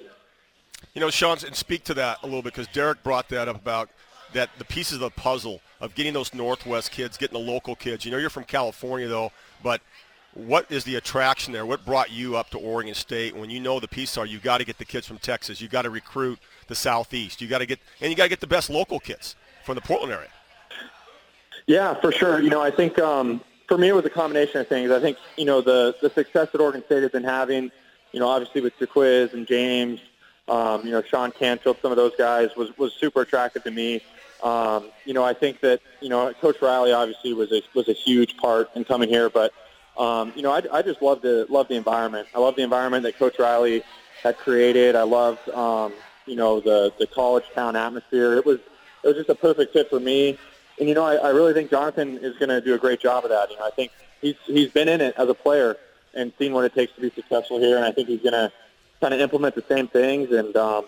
You 0.95 1.01
know, 1.01 1.12
Sean, 1.12 1.38
and 1.45 1.55
speak 1.55 1.84
to 1.84 1.93
that 1.93 2.24
a 2.24 2.26
little 2.26 2.41
bit 2.41 2.53
because 2.53 2.68
Derek 2.74 3.03
brought 3.03 3.30
that 3.30 3.47
up 3.47 3.55
about 3.55 3.91
that 4.34 4.49
the 4.57 4.65
pieces 4.65 4.95
of 4.95 4.99
the 5.01 5.09
puzzle 5.11 5.61
of 5.80 5.95
getting 5.95 6.13
those 6.13 6.34
Northwest 6.34 6.91
kids, 6.91 7.17
getting 7.17 7.39
the 7.39 7.51
local 7.51 7.75
kids. 7.75 8.05
You 8.05 8.11
know, 8.11 8.17
you're 8.17 8.30
from 8.30 8.43
California 8.43 9.07
though, 9.07 9.32
but 9.63 9.82
what 10.34 10.71
is 10.71 10.84
the 10.84 10.95
attraction 10.95 11.51
there? 11.53 11.65
What 11.65 11.86
brought 11.86 12.11
you 12.11 12.38
up 12.38 12.49
to 12.51 12.59
Oregon 12.59 12.93
State 12.93 13.36
when 13.36 13.49
you 13.49 13.59
know 13.59 13.80
the 13.80 13.88
pieces 13.88 14.17
are 14.17 14.25
you 14.25 14.39
got 14.39 14.59
to 14.59 14.65
get 14.65 14.78
the 14.78 14.86
kids 14.86 15.07
from 15.07 15.17
Texas, 15.17 15.59
you 15.59 15.67
got 15.67 15.84
to 15.84 15.89
recruit 15.89 16.39
the 16.67 16.75
Southeast, 16.75 17.41
you 17.41 17.47
got 17.47 17.59
to 17.59 17.65
get 17.65 17.80
and 18.01 18.11
you 18.11 18.15
got 18.15 18.23
to 18.23 18.30
get 18.30 18.39
the 18.39 18.47
best 18.47 18.69
local 18.69 18.99
kids 18.99 19.36
from 19.65 19.75
the 19.75 19.82
Portland 19.82 20.13
area. 20.13 20.30
Yeah, 21.65 21.93
for 21.95 22.11
sure. 22.11 22.39
You 22.39 22.49
know, 22.49 22.61
I 22.61 22.71
think 22.71 22.99
um, 22.99 23.41
for 23.67 23.78
me 23.78 23.89
it 23.89 23.95
was 23.95 24.05
a 24.05 24.09
combination 24.09 24.61
of 24.61 24.67
things. 24.67 24.91
I 24.91 24.99
think 24.99 25.17
you 25.38 25.45
know 25.45 25.61
the 25.61 25.95
the 26.01 26.09
success 26.09 26.49
that 26.51 26.61
Oregon 26.61 26.84
State 26.86 27.03
has 27.03 27.11
been 27.11 27.23
having. 27.23 27.71
You 28.11 28.19
know, 28.21 28.28
obviously 28.28 28.61
with 28.61 28.78
Jacquizz 28.80 29.34
and 29.34 29.45
James, 29.45 29.99
um, 30.47 30.86
you 30.86 30.91
know, 30.91 31.01
Sean 31.01 31.32
Canfield, 31.32 31.78
some 31.82 31.91
of 31.91 31.97
those 31.97 32.15
guys 32.17 32.55
was 32.55 32.75
was 32.78 32.93
super 32.93 33.21
attractive 33.21 33.63
to 33.63 33.71
me. 33.71 34.01
Um, 34.44 34.92
you 35.06 35.14
know, 35.14 35.24
I 35.24 35.34
think 35.34 35.62
that 35.62 35.82
you 36.02 36.10
know 36.10 36.34
Coach 36.34 36.62
Riley 36.62 36.92
obviously 36.92 37.34
was 37.34 37.52
a 37.52 37.62
was 37.74 37.90
a 37.90 37.94
huge 37.94 38.38
part 38.38 38.70
in 38.76 38.86
coming 38.86 39.10
here, 39.10 39.30
but 39.30 39.54
um, 39.98 40.32
you 40.36 40.44
know, 40.44 40.52
I, 40.52 40.62
I 40.72 40.82
just 40.82 41.02
love 41.02 41.22
the 41.22 41.48
love 41.50 41.68
the 41.68 41.76
environment. 41.76 42.28
I 42.36 42.40
love 42.40 42.56
the 42.56 42.62
environment 42.62 43.04
that 43.04 43.18
Coach 43.18 43.40
Riley 43.40 43.84
had 44.22 44.38
created. 44.38 44.96
I 44.96 45.04
loved 45.04 45.50
um, 45.50 45.94
you 46.26 46.36
know 46.36 46.60
the 46.60 46.94
the 47.00 47.08
college 47.08 47.46
town 47.56 47.76
atmosphere. 47.76 48.36
It 48.36 48.46
was 48.46 48.60
it 49.04 49.08
was 49.08 49.16
just 49.18 49.30
a 49.30 49.36
perfect 49.36 49.74
fit 49.74 49.90
for 49.90 50.00
me. 50.00 50.38
And 50.80 50.88
you 50.88 50.94
know, 50.94 51.04
I, 51.04 51.16
I 51.16 51.30
really 51.30 51.54
think 51.54 51.72
Jonathan 51.72 52.18
is 52.20 52.38
going 52.38 52.50
to 52.50 52.62
do 52.62 52.76
a 52.76 52.78
great 52.78 53.00
job 53.00 53.24
of 53.24 53.32
that. 53.32 53.50
You 53.50 53.58
know, 53.58 53.66
I 53.66 53.72
think 53.72 53.92
he's 54.22 54.36
he's 54.46 54.70
been 54.70 54.88
in 54.88 55.02
it 55.02 55.16
as 55.18 55.28
a 55.30 55.34
player 55.34 55.78
and 56.14 56.32
seen 56.38 56.54
what 56.54 56.66
it 56.66 56.74
takes 56.74 56.94
to 56.94 57.02
be 57.02 57.10
successful 57.10 57.60
here, 57.60 57.78
and 57.78 57.86
I 57.86 57.92
think 57.92 58.08
he's 58.08 58.22
going 58.22 58.34
to 58.34 58.52
kind 59.02 59.14
of 59.14 59.20
implement 59.20 59.56
the 59.56 59.64
same 59.68 59.88
things. 59.88 60.32
And 60.32 60.56
um, 60.56 60.86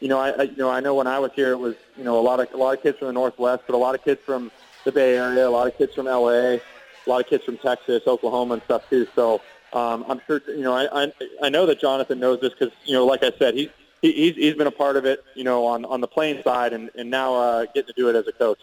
you 0.00 0.08
know, 0.08 0.18
I, 0.18 0.30
I 0.30 0.42
you 0.42 0.56
know 0.56 0.70
I 0.70 0.80
know 0.80 0.94
when 0.94 1.06
I 1.06 1.18
was 1.18 1.32
here, 1.34 1.52
it 1.52 1.58
was 1.58 1.74
you 1.96 2.04
know 2.04 2.18
a 2.18 2.20
lot 2.20 2.40
of 2.40 2.52
a 2.52 2.56
lot 2.56 2.76
of 2.76 2.82
kids 2.82 2.98
from 2.98 3.08
the 3.08 3.12
Northwest, 3.12 3.64
but 3.66 3.74
a 3.74 3.78
lot 3.78 3.94
of 3.94 4.04
kids 4.04 4.20
from 4.24 4.50
the 4.84 4.92
Bay 4.92 5.16
Area, 5.16 5.48
a 5.48 5.50
lot 5.50 5.66
of 5.66 5.76
kids 5.76 5.94
from 5.94 6.06
LA, 6.06 6.28
a 6.28 6.60
lot 7.06 7.20
of 7.20 7.26
kids 7.26 7.44
from 7.44 7.58
Texas, 7.58 8.02
Oklahoma, 8.06 8.54
and 8.54 8.62
stuff 8.64 8.88
too. 8.88 9.06
So 9.14 9.40
um, 9.72 10.04
I'm 10.08 10.20
sure 10.26 10.40
you 10.48 10.62
know 10.62 10.74
I, 10.74 11.04
I 11.04 11.12
I 11.42 11.48
know 11.48 11.66
that 11.66 11.80
Jonathan 11.80 12.20
knows 12.20 12.40
this 12.40 12.52
because 12.52 12.72
you 12.84 12.94
know 12.94 13.06
like 13.06 13.22
I 13.22 13.32
said 13.38 13.54
he. 13.54 13.70
He, 14.02 14.12
he's, 14.12 14.34
he's 14.34 14.54
been 14.54 14.66
a 14.66 14.70
part 14.70 14.98
of 14.98 15.06
it, 15.06 15.24
you 15.34 15.42
know, 15.42 15.64
on, 15.64 15.86
on 15.86 16.02
the 16.02 16.06
playing 16.06 16.42
side, 16.42 16.74
and, 16.74 16.90
and 16.96 17.10
now 17.10 17.34
uh, 17.34 17.64
getting 17.64 17.86
to 17.86 17.92
do 17.94 18.10
it 18.10 18.14
as 18.14 18.28
a 18.28 18.32
coach. 18.32 18.60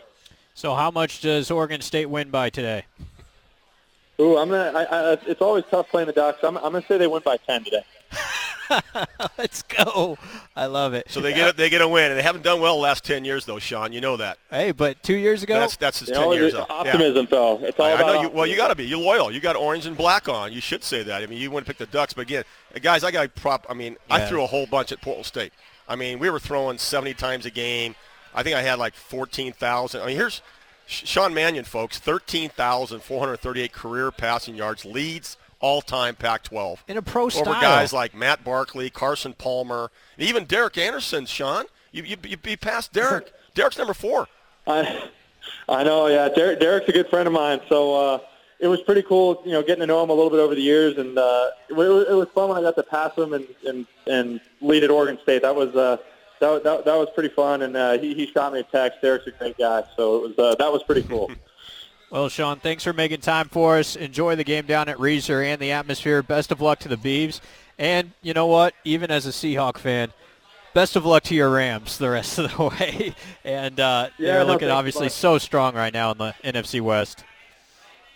So, 0.53 0.75
how 0.75 0.91
much 0.91 1.21
does 1.21 1.49
Oregon 1.49 1.81
State 1.81 2.05
win 2.05 2.29
by 2.29 2.51
today? 2.51 2.85
Ooh, 4.19 4.37
I'm 4.37 4.49
gonna. 4.49 4.71
I, 4.77 4.83
I, 4.83 5.17
it's 5.25 5.41
always 5.41 5.63
tough 5.71 5.89
playing 5.89 6.05
the 6.05 6.13
Ducks. 6.13 6.43
I'm, 6.43 6.55
I'm 6.57 6.71
gonna 6.71 6.85
say 6.87 6.99
they 6.99 7.07
win 7.07 7.23
by 7.25 7.37
ten 7.37 7.63
today. 7.63 7.83
Let's 9.37 9.63
go. 9.63 10.17
I 10.55 10.65
love 10.65 10.93
it. 10.93 11.09
So 11.09 11.21
they 11.21 11.33
get 11.33 11.53
a, 11.53 11.57
they 11.57 11.69
get 11.69 11.81
a 11.81 11.87
win, 11.87 12.11
and 12.11 12.17
they 12.17 12.23
haven't 12.23 12.43
done 12.43 12.61
well 12.61 12.75
the 12.75 12.81
last 12.81 13.03
ten 13.03 13.25
years, 13.25 13.45
though, 13.45 13.59
Sean. 13.59 13.93
You 13.93 14.01
know 14.01 14.17
that. 14.17 14.37
Hey, 14.49 14.71
but 14.71 15.01
two 15.03 15.15
years 15.15 15.43
ago, 15.43 15.59
that's 15.59 15.75
that's 15.77 15.99
his 15.99 16.09
ten 16.09 16.31
years. 16.31 16.53
Optimism, 16.53 17.25
yeah. 17.25 17.29
Phil. 17.29 17.59
It's 17.63 17.79
all 17.79 17.85
I, 17.85 17.91
about. 17.91 18.09
I 18.09 18.13
know 18.13 18.21
you, 18.23 18.29
well, 18.29 18.47
you 18.47 18.55
got 18.55 18.69
to 18.69 18.75
be. 18.75 18.85
You're 18.85 18.99
loyal. 18.99 19.31
You 19.31 19.39
got 19.39 19.55
orange 19.55 19.85
and 19.85 19.97
black 19.97 20.29
on. 20.29 20.51
You 20.51 20.61
should 20.61 20.83
say 20.83 21.03
that. 21.03 21.23
I 21.23 21.25
mean, 21.25 21.39
you 21.39 21.51
wouldn't 21.51 21.67
pick 21.67 21.77
the 21.77 21.85
Ducks, 21.85 22.13
but 22.13 22.21
again, 22.21 22.43
guys, 22.81 23.03
I 23.03 23.11
got 23.11 23.33
prop. 23.35 23.65
I 23.69 23.73
mean, 23.73 23.97
yeah. 24.09 24.15
I 24.15 24.25
threw 24.25 24.43
a 24.43 24.47
whole 24.47 24.65
bunch 24.65 24.91
at 24.91 25.01
Portland 25.01 25.25
State. 25.25 25.53
I 25.87 25.95
mean, 25.95 26.19
we 26.19 26.29
were 26.29 26.39
throwing 26.39 26.77
70 26.77 27.13
times 27.15 27.45
a 27.45 27.51
game. 27.51 27.95
I 28.33 28.43
think 28.43 28.55
I 28.55 28.61
had 28.61 28.79
like 28.79 28.95
14,000. 28.95 30.01
I 30.01 30.05
mean, 30.07 30.15
here's 30.15 30.41
Sean 30.85 31.33
Mannion, 31.33 31.65
folks, 31.65 31.99
13,438 31.99 33.73
career 33.73 34.11
passing 34.11 34.55
yards, 34.55 34.85
leads 34.85 35.37
all-time 35.63 36.13
Pac-12. 36.15 36.79
In 36.89 36.97
a 36.97 37.01
pro 37.01 37.23
over 37.23 37.31
style. 37.31 37.61
guys 37.61 37.93
like 37.93 38.13
Matt 38.13 38.43
Barkley, 38.43 38.89
Carson 38.89 39.33
Palmer, 39.33 39.89
and 40.17 40.27
even 40.27 40.43
Derek 40.43 40.77
Anderson. 40.77 41.25
Sean, 41.25 41.65
you 41.91 42.03
you, 42.03 42.17
you 42.23 42.37
be 42.37 42.57
past 42.57 42.91
Derek. 42.91 43.31
Derek's 43.55 43.77
number 43.77 43.93
four. 43.93 44.27
I, 44.67 45.09
I 45.69 45.83
know. 45.83 46.07
Yeah, 46.07 46.27
Derek, 46.29 46.59
Derek's 46.59 46.89
a 46.89 46.91
good 46.91 47.07
friend 47.07 47.27
of 47.27 47.33
mine. 47.33 47.61
So 47.69 47.95
uh, 47.95 48.19
it 48.59 48.67
was 48.67 48.81
pretty 48.81 49.03
cool, 49.03 49.41
you 49.45 49.53
know, 49.53 49.61
getting 49.61 49.79
to 49.79 49.87
know 49.87 50.03
him 50.03 50.09
a 50.09 50.13
little 50.13 50.29
bit 50.29 50.39
over 50.39 50.53
the 50.53 50.61
years, 50.61 50.97
and 50.97 51.17
uh, 51.17 51.49
it, 51.69 51.73
was, 51.73 52.07
it 52.09 52.13
was 52.13 52.27
fun 52.35 52.49
when 52.49 52.57
I 52.57 52.61
got 52.61 52.75
to 52.75 52.83
pass 52.83 53.17
him 53.17 53.33
and 53.33 53.47
and, 53.65 53.87
and 54.05 54.41
lead 54.59 54.83
at 54.83 54.91
Oregon 54.91 55.17
State. 55.23 55.41
That 55.41 55.55
was. 55.55 55.73
Uh, 55.75 55.97
that, 56.39 56.63
that, 56.65 56.83
that 56.83 56.95
was 56.95 57.07
pretty 57.13 57.29
fun, 57.29 57.61
and 57.61 57.77
uh, 57.77 57.97
he, 57.97 58.13
he 58.13 58.25
shot 58.25 58.51
me 58.51 58.59
a 58.59 58.63
text. 58.63 58.99
Derek's 59.01 59.27
a 59.27 59.31
great 59.31 59.57
guy, 59.57 59.81
so 59.95 60.17
it 60.17 60.21
was 60.23 60.39
uh, 60.39 60.55
that 60.55 60.73
was 60.73 60.83
pretty 60.83 61.03
cool. 61.03 61.31
Well, 62.13 62.29
Sean, 62.29 62.59
thanks 62.59 62.83
for 62.83 62.93
making 62.93 63.21
time 63.21 63.49
for 63.49 63.79
us. 63.79 63.95
Enjoy 63.95 64.35
the 64.35 64.43
game 64.43 64.67
down 64.67 64.87
at 64.87 64.97
Reser 64.97 65.43
and 65.43 65.59
the 65.59 65.71
atmosphere. 65.71 66.21
Best 66.21 66.51
of 66.51 66.61
luck 66.61 66.77
to 66.81 66.87
the 66.87 66.95
Beavs. 66.95 67.41
And 67.79 68.11
you 68.21 68.35
know 68.35 68.45
what? 68.45 68.75
Even 68.83 69.09
as 69.09 69.25
a 69.25 69.29
Seahawk 69.31 69.79
fan, 69.79 70.13
best 70.75 70.95
of 70.95 71.07
luck 71.07 71.23
to 71.23 71.33
your 71.33 71.49
Rams 71.49 71.97
the 71.97 72.11
rest 72.11 72.37
of 72.37 72.55
the 72.55 72.63
way. 72.79 73.15
And 73.43 73.79
uh, 73.79 74.09
Yeah, 74.19 74.33
they're 74.33 74.45
no, 74.45 74.53
looking 74.53 74.69
obviously 74.69 75.09
so 75.09 75.39
strong 75.39 75.73
right 75.73 75.91
now 75.91 76.11
in 76.11 76.19
the 76.19 76.35
NFC 76.43 76.81
West. 76.81 77.23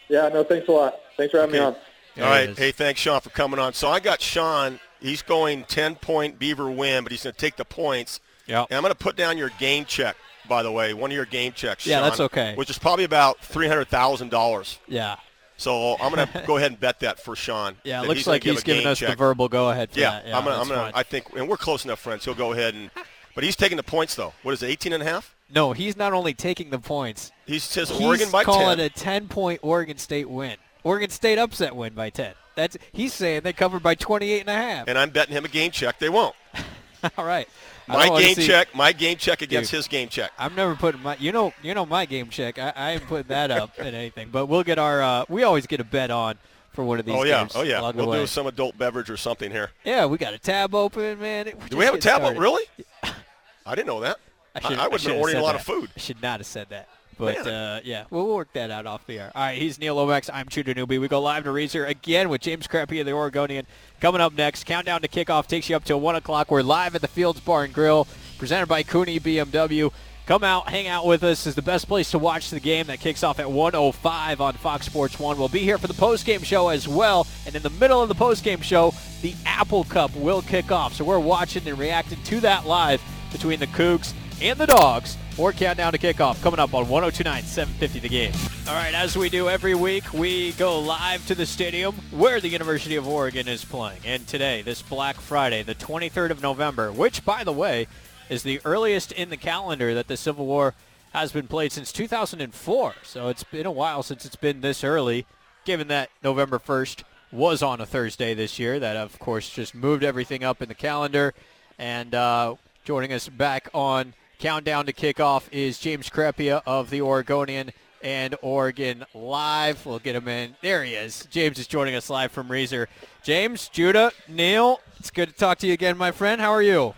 Yeah, 0.10 0.30
no, 0.30 0.44
thanks 0.44 0.68
a 0.68 0.72
lot. 0.74 0.94
Thanks 1.18 1.32
for 1.32 1.40
having 1.40 1.54
me 1.54 1.60
on. 1.60 1.76
There 2.14 2.24
All 2.24 2.32
it 2.34 2.36
right. 2.36 2.50
is. 2.50 2.58
Hey, 2.60 2.72
thanks, 2.72 3.02
Sean, 3.02 3.20
for 3.22 3.32
coming 3.32 3.60
on. 3.60 3.74
So 3.74 3.90
I 3.90 4.00
got 4.00 4.22
Sean. 4.22 4.80
He's 5.02 5.24
going 5.24 5.64
10-point 5.64 6.38
Beaver 6.38 6.70
win, 6.70 7.02
but 7.02 7.12
he's 7.12 7.24
going 7.24 7.34
to 7.34 7.40
take 7.40 7.56
the 7.56 7.66
points. 7.66 8.20
Yeah. 8.46 8.66
And 8.70 8.78
I'm 8.78 8.84
going 8.84 8.94
to 8.94 8.98
put 8.98 9.16
down 9.16 9.40
your 9.40 9.50
game 9.58 9.86
check, 9.86 10.16
by 10.48 10.64
the 10.64 10.72
way, 10.72 10.94
one 10.94 11.12
of 11.12 11.16
your 11.16 11.26
game 11.26 11.52
checks. 11.54 11.86
Yeah, 11.86 11.98
Sean, 12.00 12.04
that's 12.10 12.20
okay. 12.20 12.56
Which 12.56 12.70
is 12.70 12.78
probably 12.78 13.04
about 13.06 13.40
$300,000. 13.42 14.78
Yeah. 14.88 15.16
So 15.58 15.96
I'm 16.00 16.14
going 16.14 16.28
to 16.34 16.44
go 16.46 16.58
ahead 16.58 16.72
and 16.72 16.80
bet 16.80 17.00
that 17.02 17.20
for 17.20 17.36
Sean. 17.36 17.76
Yeah, 17.84 18.04
it 18.04 18.08
looks 18.08 18.26
gonna 18.26 18.36
like 18.36 18.44
he's 18.44 18.64
giving 18.64 18.86
us 18.86 19.00
the 19.00 19.16
verbal 19.16 19.50
go-ahead 19.50 19.92
for 19.92 20.00
Yeah, 20.00 20.12
that. 20.12 20.28
Yeah, 20.28 20.38
I'm 20.38 20.44
gonna, 20.44 20.62
I'm 20.62 20.68
gonna. 20.68 20.92
I 20.94 21.04
think, 21.04 21.26
and 21.36 21.50
we're 21.50 21.58
close 21.58 21.84
enough 21.86 22.00
friends. 22.00 22.26
He'll 22.26 22.36
go 22.36 22.54
ahead 22.54 22.76
and, 22.76 22.92
but 23.34 23.44
he's 23.44 23.56
taking 23.56 23.78
the 23.78 23.84
points 23.84 24.14
though. 24.16 24.34
What 24.44 24.52
is 24.54 24.62
it, 24.62 24.68
18 24.68 24.94
and 24.94 25.02
a 25.02 25.06
half? 25.06 25.36
No, 25.54 25.72
he's 25.74 25.96
not 25.98 26.14
only 26.14 26.34
taking 26.34 26.70
the 26.70 26.80
points. 26.80 27.32
He 27.46 27.58
says 27.60 27.90
He's 27.90 28.02
Oregon 28.02 28.30
by 28.30 28.44
calling 28.44 28.78
10. 28.78 28.80
it 28.82 29.02
a 29.02 29.04
10-point 29.06 29.62
Oregon 29.64 29.98
State 29.98 30.30
win. 30.30 30.58
Oregon 30.84 31.10
State 31.10 31.40
upset 31.40 31.76
win 31.76 31.94
by 31.94 32.10
10. 32.10 32.34
That's 32.56 32.78
he's 32.92 33.14
saying 33.14 33.42
they 33.44 33.54
covered 33.54 33.82
by 33.82 33.96
28 33.96 34.42
and 34.42 34.50
a 34.50 34.54
half. 34.54 34.88
and 34.88 34.98
I'm 34.98 35.10
betting 35.10 35.34
him 35.34 35.46
a 35.46 35.48
game 35.48 35.72
check. 35.72 36.00
They 36.00 36.10
won't. 36.10 36.36
All 37.18 37.26
right. 37.26 37.48
I 37.90 38.10
My 38.10 38.20
game 38.22 38.36
check, 38.36 38.76
my 38.76 38.92
game 38.92 39.18
check 39.18 39.42
against 39.42 39.72
Dude. 39.72 39.78
his 39.78 39.88
game 39.88 40.10
check. 40.10 40.32
I'm 40.38 40.54
never 40.56 40.76
putting 40.76 41.02
my 41.02 41.16
you 41.18 41.32
know 41.32 41.54
you 41.62 41.74
know 41.74 41.86
my 41.86 42.06
game 42.06 42.30
check. 42.30 42.60
I, 42.60 42.74
I 42.76 42.92
ain't 42.92 43.08
putting 43.08 43.28
that 43.30 43.50
up 43.52 43.72
at 43.78 43.94
anything. 43.94 44.30
But 44.32 44.48
we'll 44.48 44.64
get 44.64 44.78
our 44.78 45.02
uh, 45.02 45.26
we 45.30 45.44
always 45.44 45.68
get 45.68 45.80
a 45.80 45.84
bet 45.86 46.12
on 46.12 46.38
for 46.74 46.84
one 46.84 47.00
of 47.00 47.06
these 47.06 47.16
Oh 47.16 47.24
yeah, 47.24 47.40
games 47.40 47.54
oh 47.56 47.62
yeah. 47.64 47.80
We'll 47.92 48.12
do 48.12 48.28
some 48.28 48.46
adult 48.48 48.78
beverage 48.78 49.10
or 49.10 49.18
something 49.18 49.50
here. 49.52 49.72
yeah, 49.86 50.06
we 50.06 50.18
got 50.18 50.34
a 50.34 50.38
tab 50.38 50.76
open, 50.76 51.20
man. 51.20 51.48
It- 51.48 51.70
Do 51.70 51.78
we 51.78 51.86
have 51.86 51.94
a 51.96 51.98
tab? 52.00 52.22
started. 52.22 52.40
Really? 52.40 52.64
I 53.66 53.76
didn't 53.76 53.88
know 53.88 54.02
that. 54.02 54.18
I, 54.56 54.60
should- 54.62 54.80
I 54.80 54.88
would 54.88 55.00
have 55.02 55.10
been 55.12 55.20
ordering 55.20 55.38
a 55.38 55.42
lot 55.44 55.54
that. 55.54 55.62
of 55.62 55.66
food. 55.66 55.90
I 55.96 56.00
should 56.00 56.22
not 56.22 56.40
have 56.40 56.48
said 56.48 56.68
that. 56.70 56.88
But 57.18 57.48
uh, 57.48 57.80
yeah, 57.84 58.06
we'll 58.10 58.28
work 58.28 58.54
that 58.54 58.70
out 58.70 58.86
off 58.86 59.08
the 59.08 59.20
air. 59.20 59.32
All 59.34 59.44
right, 59.44 59.58
he's 59.58 59.80
Neil 59.80 59.96
Lomax. 59.96 60.30
I'm 60.32 60.48
Judah 60.48 60.74
Newby. 60.74 61.00
We 61.00 61.08
go 61.08 61.22
live 61.22 61.46
to 61.46 61.50
Reser 61.50 61.88
again 61.88 62.30
with 62.30 62.42
James 62.42 62.68
Crepea 62.68 63.00
of 63.00 63.06
the 63.06 63.14
Oregonian. 63.14 63.66
Coming 64.00 64.22
up 64.22 64.34
next, 64.34 64.66
countdown 64.66 65.02
to 65.02 65.08
kickoff 65.08 65.48
takes 65.48 65.70
you 65.70 65.76
up 65.76 65.84
till 65.84 66.00
1 66.00 66.16
o'clock. 66.16 66.52
We're 66.52 66.62
live 66.62 66.96
at 66.96 67.02
the 67.02 67.08
Fields 67.08 67.40
Bar 67.40 67.64
and 67.64 67.74
Grill, 67.74 68.08
presented 68.38 68.68
by 68.68 68.84
Kuni 68.84 69.20
BMW. 69.20 69.92
Come 70.28 70.44
out, 70.44 70.70
hang 70.70 70.88
out 70.88 71.06
with 71.06 71.24
us. 71.24 71.48
Is 71.48 71.56
the 71.56 71.62
best 71.62 71.88
place 71.88 72.12
to 72.12 72.20
watch 72.20 72.50
the 72.50 72.60
game 72.60 72.88
that 72.88 73.00
kicks 73.00 73.24
off 73.24 73.40
at 73.40 73.50
105 73.50 74.42
on 74.42 74.54
Fox 74.56 74.86
Sports 74.86 75.18
1. 75.18 75.38
We'll 75.38 75.48
be 75.48 75.60
here 75.60 75.78
for 75.78 75.88
the 75.88 75.94
postgame 75.94 76.44
show 76.44 76.68
as 76.68 76.86
well. 76.86 77.26
And 77.46 77.56
in 77.56 77.64
the 77.64 77.70
middle 77.70 78.02
of 78.04 78.10
the 78.10 78.16
postgame 78.16 78.62
show, 78.62 78.94
the 79.22 79.34
Apple 79.46 79.86
Cup 79.86 80.14
will 80.18 80.42
kick 80.42 80.70
off. 80.70 80.94
So 80.94 81.06
we're 81.06 81.18
watching 81.18 81.66
and 81.66 81.80
reacting 81.80 82.22
to 82.24 82.42
that 82.42 82.68
live 82.68 83.02
between 83.32 83.60
the 83.60 83.68
Cougs 83.68 84.14
and 84.42 84.60
the 84.60 84.68
Dogs. 84.68 85.18
More 85.38 85.54
countdown 85.54 85.92
to 85.92 86.00
kickoff 86.00 86.42
coming 86.42 86.60
up 86.60 86.74
on 86.74 86.90
1029 86.90 87.44
750 87.44 88.00
the 88.00 88.10
game. 88.10 88.34
All 88.68 88.74
right, 88.74 88.96
as 88.96 89.16
we 89.16 89.30
do 89.30 89.48
every 89.48 89.76
week, 89.76 90.12
we 90.12 90.54
go 90.54 90.80
live 90.80 91.28
to 91.28 91.36
the 91.36 91.46
stadium 91.46 91.94
where 92.10 92.42
the 92.42 92.48
University 92.48 92.96
of 92.96 93.08
Oregon 93.08 93.48
is 93.48 93.64
playing. 93.64 94.00
And 94.04 94.28
today, 94.28 94.64
this 94.64 94.82
Black 94.82 95.18
Friday, 95.18 95.62
the 95.62 95.76
23rd 95.76 96.32
of 96.32 96.42
November, 96.42 96.92
which, 96.92 97.24
by 97.24 97.44
the 97.44 97.52
way, 97.52 97.86
is 98.30 98.42
the 98.42 98.60
earliest 98.66 99.12
in 99.12 99.30
the 99.30 99.38
calendar 99.38 99.94
that 99.94 100.08
the 100.08 100.18
Civil 100.18 100.48
War 100.48 100.74
has 101.14 101.32
been 101.32 101.48
played 101.48 101.72
since 101.72 101.92
2004. 101.92 102.96
So 103.04 103.28
it's 103.28 103.44
been 103.44 103.68
a 103.68 103.72
while 103.72 104.02
since 104.02 104.26
it's 104.26 104.36
been 104.36 104.62
this 104.62 104.84
early, 104.84 105.28
given 105.66 105.88
that 105.90 106.10
November 106.24 106.58
1st 106.58 107.04
was 107.32 107.62
on 107.62 107.80
a 107.80 107.86
Thursday 107.86 108.34
this 108.34 108.58
year. 108.58 108.80
That, 108.80 108.98
of 108.98 109.20
course, 109.20 109.52
just 109.52 109.76
moved 109.76 110.04
everything 110.04 110.44
up 110.44 110.64
in 110.64 110.68
the 110.68 110.76
calendar. 110.76 111.36
And 111.78 112.16
uh, 112.16 112.56
joining 112.86 113.14
us 113.14 113.30
back 113.30 113.70
on 113.72 114.16
Countdown 114.40 114.86
to 114.86 114.94
Kickoff 114.94 115.52
is 115.52 115.80
James 115.80 116.10
Crepea 116.12 116.62
of 116.68 116.92
the 116.92 117.02
Oregonian 117.02 117.72
and 118.04 118.36
Oregon 118.44 119.04
Live. 119.16 119.84
We'll 119.84 119.98
get 119.98 120.16
him 120.16 120.28
in. 120.28 120.56
There 120.62 120.84
he 120.84 120.94
is. 120.94 121.28
James 121.32 121.58
is 121.58 121.66
joining 121.66 121.96
us 121.96 122.08
live 122.08 122.32
from 122.32 122.48
Reser. 122.48 122.86
James, 123.24 123.68
Judah, 123.68 124.12
Neil, 124.28 124.80
it's 125.00 125.10
good 125.10 125.30
to 125.30 125.36
talk 125.36 125.58
to 125.60 125.68
you 125.68 125.74
again, 125.74 125.98
my 125.98 126.12
friend. 126.12 126.40
How 126.40 126.52
are 126.52 126.62
you? 126.62 126.94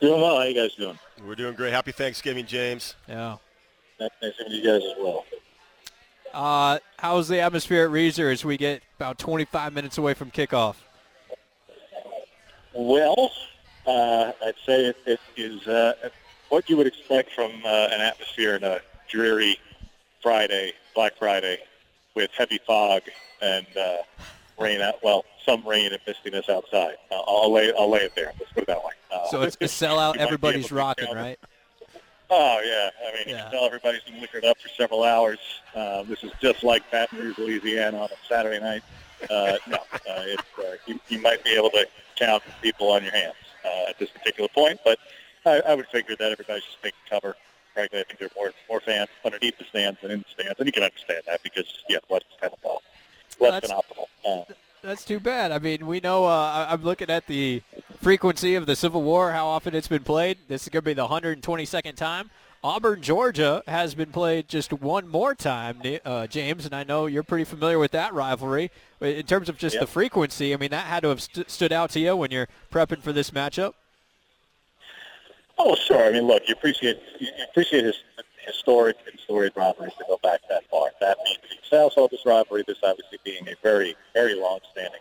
Doing 0.00 0.20
well. 0.20 0.36
How 0.38 0.42
you 0.42 0.54
guys 0.54 0.74
doing? 0.74 0.98
We're 1.24 1.36
doing 1.36 1.54
great. 1.54 1.72
Happy 1.72 1.92
Thanksgiving, 1.92 2.46
James. 2.46 2.96
Yeah. 3.08 3.36
Nice 4.00 4.10
seeing 4.20 4.50
you 4.50 4.64
guys 4.64 4.82
as 4.84 4.96
well. 4.98 5.24
Uh, 6.34 6.78
how's 6.98 7.28
the 7.28 7.40
atmosphere 7.40 7.84
at 7.84 7.90
Reser 7.90 8.32
as 8.32 8.44
we 8.44 8.56
get 8.56 8.82
about 8.96 9.18
25 9.18 9.72
minutes 9.72 9.98
away 9.98 10.14
from 10.14 10.32
kickoff? 10.32 10.74
Well, 12.74 13.30
uh, 13.88 14.32
I'd 14.44 14.54
say 14.66 14.84
it, 14.86 14.96
it 15.06 15.20
is 15.36 15.66
uh, 15.66 15.94
what 16.50 16.68
you 16.68 16.76
would 16.76 16.86
expect 16.86 17.32
from 17.32 17.50
uh, 17.64 17.88
an 17.90 18.00
atmosphere 18.00 18.56
in 18.56 18.64
a 18.64 18.80
dreary 19.08 19.58
Friday, 20.22 20.74
Black 20.94 21.16
Friday, 21.18 21.58
with 22.14 22.30
heavy 22.36 22.58
fog 22.66 23.02
and 23.40 23.66
uh, 23.76 23.96
rain 24.58 24.80
out. 24.82 25.02
Well, 25.02 25.24
some 25.44 25.66
rain 25.66 25.92
and 25.92 26.00
mistiness 26.06 26.48
outside. 26.50 26.96
Uh, 27.10 27.20
I'll 27.26 27.50
lay 27.52 27.72
I'll 27.78 27.90
lay 27.90 28.00
it 28.00 28.14
there. 28.14 28.32
Let's 28.38 28.52
put 28.52 28.64
it 28.64 28.66
that 28.66 28.84
way. 28.84 28.92
Uh, 29.12 29.26
So 29.30 29.42
it's 29.42 29.56
a 29.60 29.64
sellout. 29.64 30.16
Everybody's 30.18 30.70
rocking, 30.70 31.14
right? 31.14 31.38
Oh 32.30 32.60
yeah, 32.62 32.90
I 33.08 33.14
mean, 33.16 33.28
you 33.28 33.42
can 33.42 33.50
tell 33.50 33.64
everybody's 33.64 34.02
been 34.02 34.20
liquored 34.20 34.44
up 34.44 34.58
for 34.60 34.68
several 34.68 35.02
hours. 35.02 35.38
Uh, 35.74 36.02
this 36.02 36.22
is 36.22 36.30
just 36.42 36.62
like 36.62 36.82
Baton 36.90 37.18
Rouge, 37.18 37.38
Louisiana, 37.38 38.02
on 38.02 38.08
a 38.10 38.28
Saturday 38.28 38.60
night. 38.60 38.82
Uh, 39.30 39.56
no, 39.66 39.76
uh, 39.76 40.24
it's, 40.26 40.42
uh, 40.58 40.76
you, 40.86 41.00
you 41.08 41.22
might 41.22 41.42
be 41.42 41.54
able 41.54 41.70
to 41.70 41.86
count 42.16 42.42
people 42.60 42.90
on 42.90 43.02
your 43.02 43.12
hands 43.12 43.34
uh, 43.68 43.90
at 43.90 43.98
this 43.98 44.10
particular 44.10 44.48
point, 44.54 44.80
but 44.84 44.98
I, 45.44 45.60
I 45.60 45.74
would 45.74 45.86
figure 45.88 46.16
that 46.16 46.32
everybody's 46.32 46.64
just 46.64 46.78
making 46.82 46.98
cover. 47.08 47.36
Frankly, 47.74 48.00
I 48.00 48.04
think 48.04 48.18
there 48.18 48.28
are 48.28 48.40
more 48.40 48.52
more 48.68 48.80
fans 48.80 49.08
underneath 49.24 49.58
the 49.58 49.64
stands 49.64 50.00
than 50.00 50.10
in 50.10 50.20
the 50.20 50.24
stands, 50.42 50.58
and 50.58 50.66
you 50.66 50.72
can 50.72 50.82
understand 50.82 51.22
that 51.26 51.42
because 51.42 51.66
yeah, 51.88 51.98
West 52.08 52.24
is 52.32 52.40
kind 52.40 52.52
of 52.52 52.58
uh, 52.70 52.74
less 53.40 53.60
That's- 53.60 53.70
than 53.70 53.78
optimal. 53.78 54.06
Uh, 54.26 54.52
That's 54.82 55.04
too 55.04 55.20
bad. 55.20 55.52
I 55.52 55.58
mean, 55.58 55.86
we 55.86 56.00
know. 56.00 56.24
Uh, 56.24 56.66
I'm 56.68 56.82
looking 56.82 57.10
at 57.10 57.26
the 57.26 57.62
frequency 58.00 58.54
of 58.54 58.66
the 58.66 58.76
Civil 58.76 59.02
War, 59.02 59.32
how 59.32 59.46
often 59.46 59.74
it's 59.74 59.88
been 59.88 60.04
played. 60.04 60.38
This 60.48 60.62
is 60.62 60.68
going 60.70 60.82
to 60.82 60.86
be 60.86 60.94
the 60.94 61.06
122nd 61.06 61.96
time. 61.96 62.30
Auburn, 62.62 63.02
Georgia 63.02 63.62
has 63.68 63.94
been 63.94 64.10
played 64.10 64.48
just 64.48 64.72
one 64.72 65.06
more 65.06 65.34
time, 65.34 65.80
uh, 66.04 66.26
James, 66.26 66.64
and 66.64 66.74
I 66.74 66.82
know 66.82 67.06
you're 67.06 67.22
pretty 67.22 67.44
familiar 67.44 67.78
with 67.78 67.92
that 67.92 68.12
rivalry. 68.12 68.72
In 69.00 69.22
terms 69.26 69.48
of 69.48 69.56
just 69.58 69.74
Yep. 69.74 69.80
the 69.80 69.86
frequency, 69.86 70.52
I 70.52 70.56
mean, 70.56 70.70
that 70.70 70.86
had 70.86 71.04
to 71.04 71.08
have 71.10 71.22
st- 71.22 71.48
stood 71.50 71.72
out 71.72 71.90
to 71.90 72.00
you 72.00 72.16
when 72.16 72.32
you're 72.32 72.48
prepping 72.72 73.00
for 73.00 73.12
this 73.12 73.30
matchup. 73.30 73.74
Oh, 75.56 75.76
sure. 75.76 76.04
I 76.04 76.10
mean, 76.10 76.26
look, 76.26 76.48
you 76.48 76.54
appreciate 76.54 77.00
you 77.20 77.28
appreciate 77.48 77.84
his 77.84 78.02
historic 78.44 78.96
and 79.08 79.18
storied 79.20 79.52
rivalries 79.54 79.92
that 79.98 80.08
go 80.08 80.18
back 80.22 80.40
that 80.48 80.64
far. 80.70 80.90
That 81.00 81.18
means 81.24 81.38
the 81.42 81.76
South 81.76 81.92
Soldiers 81.92 82.22
rivalry, 82.24 82.64
this 82.66 82.78
obviously 82.82 83.18
being 83.24 83.46
a 83.48 83.54
very, 83.62 83.94
very 84.14 84.34
long-standing 84.34 85.00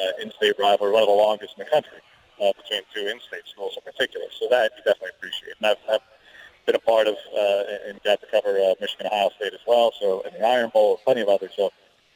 uh, 0.00 0.22
in-state 0.22 0.54
rivalry, 0.58 0.92
one 0.92 1.02
of 1.02 1.08
the 1.08 1.14
longest 1.14 1.54
in 1.58 1.64
the 1.64 1.70
country 1.70 1.98
uh, 2.40 2.52
between 2.56 2.82
two 2.94 3.06
in-state 3.08 3.42
schools 3.46 3.76
in 3.76 3.82
particular. 3.82 4.26
So 4.38 4.46
that 4.48 4.72
you 4.76 4.84
definitely 4.84 5.10
appreciate. 5.18 5.54
And 5.58 5.66
I've, 5.66 5.76
I've 5.90 6.00
been 6.66 6.74
a 6.74 6.80
part 6.80 7.06
of 7.06 7.14
uh, 7.14 7.62
and 7.88 8.02
got 8.02 8.20
to 8.20 8.26
cover 8.30 8.56
uh, 8.58 8.74
Michigan 8.80 9.06
Ohio 9.06 9.30
State 9.36 9.52
as 9.52 9.60
well. 9.66 9.92
So 10.00 10.22
and 10.22 10.34
the 10.34 10.46
Iron 10.46 10.70
Bowl, 10.72 11.00
plenty 11.04 11.20
of 11.20 11.28
others. 11.28 11.52
So 11.56 11.70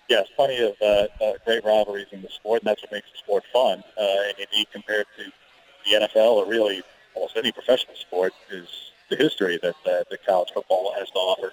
yes, 0.09 0.27
plenty 0.37 0.59
of 0.63 0.75
uh, 0.81 1.07
uh, 1.23 1.33
great 1.45 1.65
rivalries 1.65 2.07
in 2.13 2.23
the 2.23 2.29
sport, 2.29 2.63
and 2.63 2.69
that's 2.69 2.83
what 2.83 2.93
makes 2.93 3.11
the 3.13 3.19
sport 3.19 3.45
fun. 3.53 3.83
Uh, 3.97 4.29
and 4.29 4.35
indeed, 4.39 4.67
compared 4.73 5.07
to 5.17 5.25
the 5.85 6.07
NFL 6.07 6.33
or 6.33 6.47
really 6.47 6.83
almost 7.15 7.37
any 7.37 7.53
professional 7.53 7.97
sport, 7.97 8.33
is 8.51 8.69
the 9.11 9.17
history 9.17 9.59
that 9.63 9.77
uh, 9.87 10.05
that 10.11 10.27
college 10.27 10.51
football 10.53 10.93
has 10.99 11.11
to 11.11 11.19
offer 11.19 11.53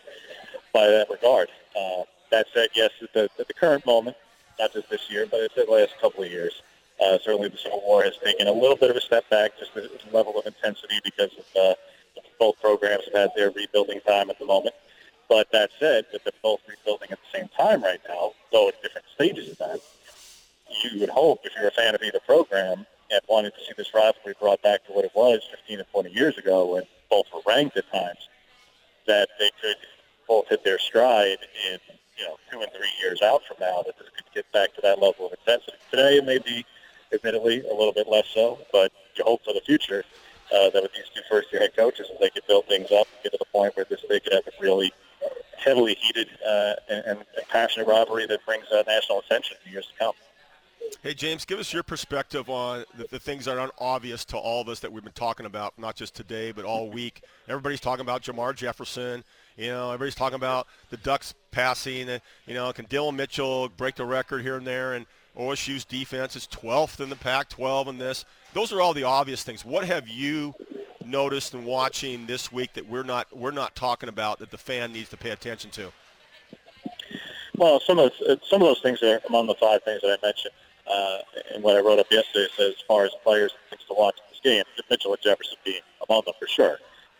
by 0.73 0.87
that 0.87 1.09
regard. 1.09 1.49
Uh, 1.77 2.03
that 2.31 2.47
said, 2.53 2.69
yes, 2.75 2.91
at 3.01 3.13
the, 3.13 3.29
at 3.39 3.47
the 3.47 3.53
current 3.53 3.85
moment, 3.85 4.17
not 4.59 4.73
just 4.73 4.89
this 4.89 5.09
year, 5.09 5.25
but 5.29 5.39
it's 5.41 5.55
the 5.55 5.65
last 5.69 5.93
couple 6.01 6.23
of 6.23 6.31
years, 6.31 6.61
uh, 7.03 7.17
certainly 7.23 7.49
the 7.49 7.57
Civil 7.57 7.81
War 7.85 8.03
has 8.03 8.17
taken 8.23 8.47
a 8.47 8.51
little 8.51 8.75
bit 8.75 8.89
of 8.89 8.95
a 8.95 9.01
step 9.01 9.29
back, 9.29 9.57
just 9.59 9.73
the 9.73 9.89
level 10.11 10.37
of 10.37 10.45
intensity 10.45 10.99
because 11.03 11.31
of 11.37 11.61
uh, 11.61 11.75
both 12.39 12.59
programs 12.61 13.05
have 13.05 13.13
had 13.13 13.29
their 13.35 13.51
rebuilding 13.51 13.99
time 14.01 14.29
at 14.29 14.39
the 14.39 14.45
moment. 14.45 14.75
But 15.27 15.51
that 15.51 15.71
said, 15.79 16.05
that 16.11 16.23
they're 16.23 16.33
both 16.43 16.61
rebuilding 16.67 17.11
at 17.11 17.19
the 17.19 17.39
same 17.39 17.49
time 17.57 17.83
right 17.83 17.99
now, 18.07 18.33
though 18.51 18.67
at 18.67 18.81
different 18.81 19.07
stages 19.13 19.51
of 19.51 19.57
that. 19.57 19.79
you 20.83 20.99
would 20.99 21.09
hope 21.09 21.39
if 21.43 21.53
you're 21.55 21.67
a 21.67 21.71
fan 21.71 21.95
of 21.95 22.01
either 22.03 22.19
program 22.25 22.85
and 23.11 23.21
wanted 23.27 23.53
to 23.55 23.59
see 23.61 23.73
this 23.77 23.93
rivalry 23.93 24.35
brought 24.39 24.61
back 24.61 24.85
to 24.85 24.91
what 24.91 25.05
it 25.05 25.11
was 25.15 25.41
15 25.51 25.79
and 25.79 25.87
20 25.91 26.11
years 26.11 26.37
ago 26.37 26.73
when 26.73 26.83
both 27.09 27.25
were 27.33 27.41
ranked 27.47 27.77
at 27.77 27.89
times, 27.91 28.29
that 29.07 29.29
they 29.39 29.49
could 29.61 29.77
both 30.27 30.47
hit 30.49 30.63
their 30.63 30.79
stride 30.79 31.37
in 31.71 31.79
you 32.17 32.25
know 32.25 32.37
two 32.51 32.61
and 32.61 32.71
three 32.71 32.89
years 33.01 33.21
out 33.21 33.41
from 33.47 33.57
now 33.59 33.83
that 33.85 33.97
this 33.99 34.07
could 34.15 34.25
get 34.33 34.51
back 34.51 34.73
to 34.75 34.81
that 34.81 34.99
level 34.99 35.27
of 35.27 35.33
intensity. 35.33 35.77
Today 35.91 36.17
it 36.17 36.25
may 36.25 36.39
be, 36.39 36.65
admittedly, 37.13 37.61
a 37.61 37.73
little 37.73 37.93
bit 37.93 38.07
less 38.07 38.27
so, 38.33 38.59
but 38.71 38.91
you 39.15 39.23
hope 39.23 39.43
for 39.43 39.53
the 39.53 39.61
future 39.61 40.03
uh, 40.53 40.69
that 40.71 40.81
with 40.83 40.93
these 40.93 41.09
two 41.13 41.21
first-year 41.29 41.61
head 41.61 41.75
coaches, 41.75 42.07
they 42.19 42.29
could 42.29 42.45
build 42.47 42.65
things 42.67 42.91
up 42.91 43.07
and 43.13 43.23
get 43.23 43.31
to 43.31 43.37
the 43.37 43.45
point 43.45 43.75
where 43.75 43.85
this 43.89 44.03
they 44.09 44.19
could 44.19 44.33
have 44.33 44.47
a 44.47 44.51
really 44.61 44.91
heavily 45.57 45.95
heated 45.99 46.29
uh, 46.47 46.73
and, 46.89 47.05
and 47.05 47.19
passionate 47.49 47.87
rivalry 48.05 48.25
that 48.27 48.45
brings 48.45 48.65
uh, 48.71 48.83
national 48.87 49.19
attention 49.19 49.57
in 49.65 49.71
years 49.71 49.87
to 49.87 49.93
come. 49.97 50.13
Hey, 51.01 51.13
James, 51.13 51.45
give 51.45 51.59
us 51.59 51.73
your 51.73 51.83
perspective 51.83 52.49
on 52.49 52.85
the, 52.95 53.07
the, 53.09 53.19
things 53.19 53.45
that 53.45 53.57
aren't 53.57 53.73
obvious 53.79 54.23
to 54.25 54.37
all 54.37 54.61
of 54.61 54.69
us 54.69 54.79
that 54.81 54.91
we've 54.91 55.03
been 55.03 55.13
talking 55.13 55.45
about, 55.45 55.77
not 55.79 55.95
just 55.95 56.15
today, 56.15 56.51
but 56.51 56.63
all 56.63 56.89
week. 56.89 57.23
Everybody's 57.47 57.79
talking 57.79 58.01
about 58.01 58.21
Jermar 58.21 58.55
Jefferson. 58.55 59.23
You 59.57 59.69
know, 59.69 59.87
everybody's 59.87 60.15
talking 60.15 60.35
about 60.35 60.67
the 60.91 60.97
Ducks 60.97 61.33
passing. 61.49 62.07
You 62.45 62.53
know, 62.53 62.71
can 62.71 62.85
Dillon 62.85 63.15
Mitchell 63.15 63.69
break 63.69 63.95
the 63.95 64.05
record 64.05 64.43
here 64.43 64.57
and 64.57 64.67
there? 64.67 64.93
And 64.93 65.07
OSU's 65.35 65.85
defense 65.85 66.35
is 66.35 66.47
12th 66.47 66.99
in 66.99 67.09
the 67.09 67.15
Pac-12 67.15 67.87
in 67.87 67.97
this. 67.97 68.25
Those 68.53 68.71
are 68.71 68.79
all 68.79 68.93
the 68.93 69.03
obvious 69.03 69.43
things. 69.43 69.65
What 69.65 69.85
have 69.85 70.07
you 70.07 70.53
noticed 71.03 71.55
and 71.55 71.65
watching 71.65 72.25
this 72.25 72.51
week 72.51 72.73
that 72.73 72.87
we're 72.87 73.03
not 73.03 73.27
we're 73.35 73.51
not 73.51 73.75
talking 73.75 74.09
about 74.09 74.39
that 74.39 74.49
the 74.49 74.57
fan 74.57 74.91
needs 74.93 75.09
to 75.09 75.17
pay 75.17 75.31
attention 75.31 75.71
to? 75.71 75.91
Well, 77.57 77.79
some 77.79 77.99
of 77.99 78.11
those, 78.19 78.39
some 78.49 78.61
of 78.61 78.67
those 78.67 78.81
things 78.81 79.01
are 79.03 79.21
among 79.27 79.47
the 79.47 79.55
five 79.55 79.83
things 79.83 80.01
that 80.01 80.19
I 80.21 80.25
mentioned. 80.25 80.53
Uh, 80.87 81.17
and 81.53 81.63
what 81.63 81.75
I 81.75 81.79
wrote 81.79 81.99
up 81.99 82.07
yesterday 82.11 82.47
says 82.55 82.75
as 82.77 82.81
far 82.87 83.05
as 83.05 83.11
players 83.23 83.53
things 83.69 83.81
to 83.87 83.95
watch 83.95 84.15
in 84.17 84.23
this 84.29 84.39
game, 84.43 84.63
Mitchell 84.89 85.13
and 85.13 85.21
Jefferson 85.21 85.57
being 85.63 85.81
among 86.07 86.23
them 86.25 86.35
for 86.39 86.47
sure. 86.47 86.77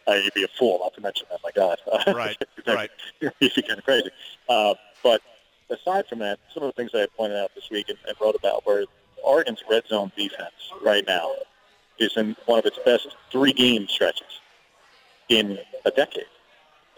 Uh, 0.07 0.13
you'd 0.13 0.33
be 0.36 0.43
a 0.43 0.47
fool 0.59 0.79
not 0.81 0.93
to 0.93 1.01
mention 1.01 1.25
that. 1.31 1.39
My 1.43 1.49
God, 1.55 1.79
right, 2.15 2.38
right, 2.67 2.91
you'd 3.21 3.33
be 3.39 3.61
kind 3.67 3.79
of 3.79 3.83
crazy. 3.83 4.11
Uh, 4.47 4.75
but 5.01 5.21
aside 5.69 6.05
from 6.07 6.19
that, 6.19 6.38
some 6.53 6.61
of 6.61 6.67
the 6.67 6.73
things 6.73 6.91
I 6.93 7.07
pointed 7.17 7.38
out 7.38 7.51
this 7.55 7.71
week 7.71 7.89
and, 7.89 7.97
and 8.07 8.15
wrote 8.21 8.36
about 8.36 8.65
were 8.67 8.86
Oregon's 9.23 9.63
red 9.67 9.88
zone 9.88 10.11
defense 10.15 10.53
right 10.83 11.03
now 11.07 11.31
is 11.97 12.15
in 12.17 12.36
one 12.45 12.59
of 12.59 12.65
its 12.65 12.77
best 12.86 13.07
three-game 13.31 13.88
stretches 13.88 14.41
in 15.29 15.57
a 15.86 15.91
decade 15.91 16.25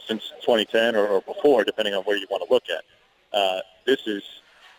since 0.05 0.31
2010 0.41 0.95
or, 0.95 1.07
or 1.07 1.21
before, 1.21 1.63
depending 1.63 1.93
on 1.93 2.03
where 2.03 2.17
you 2.17 2.27
want 2.29 2.43
to 2.45 2.53
look 2.53 2.63
at. 2.69 2.83
Uh, 3.33 3.59
this 3.85 3.99
is 4.05 4.23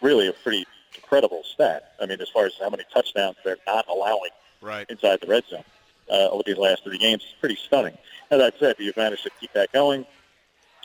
really 0.00 0.28
a 0.28 0.32
pretty 0.32 0.66
incredible 0.94 1.42
stat. 1.44 1.92
I 2.00 2.06
mean, 2.06 2.20
as 2.20 2.28
far 2.28 2.46
as 2.46 2.52
how 2.60 2.70
many 2.70 2.84
touchdowns 2.92 3.36
they're 3.44 3.56
not 3.66 3.86
allowing 3.88 4.30
right. 4.60 4.86
inside 4.88 5.20
the 5.20 5.26
red 5.26 5.44
zone 5.48 5.64
uh, 6.10 6.28
over 6.30 6.42
these 6.44 6.58
last 6.58 6.84
three 6.84 6.98
games, 6.98 7.22
it's 7.24 7.38
pretty 7.40 7.56
stunning. 7.56 7.96
As 8.30 8.40
I 8.40 8.50
said, 8.58 8.72
if 8.72 8.80
you've 8.80 8.96
managed 8.96 9.24
to 9.24 9.30
keep 9.40 9.52
that 9.52 9.72
going. 9.72 10.06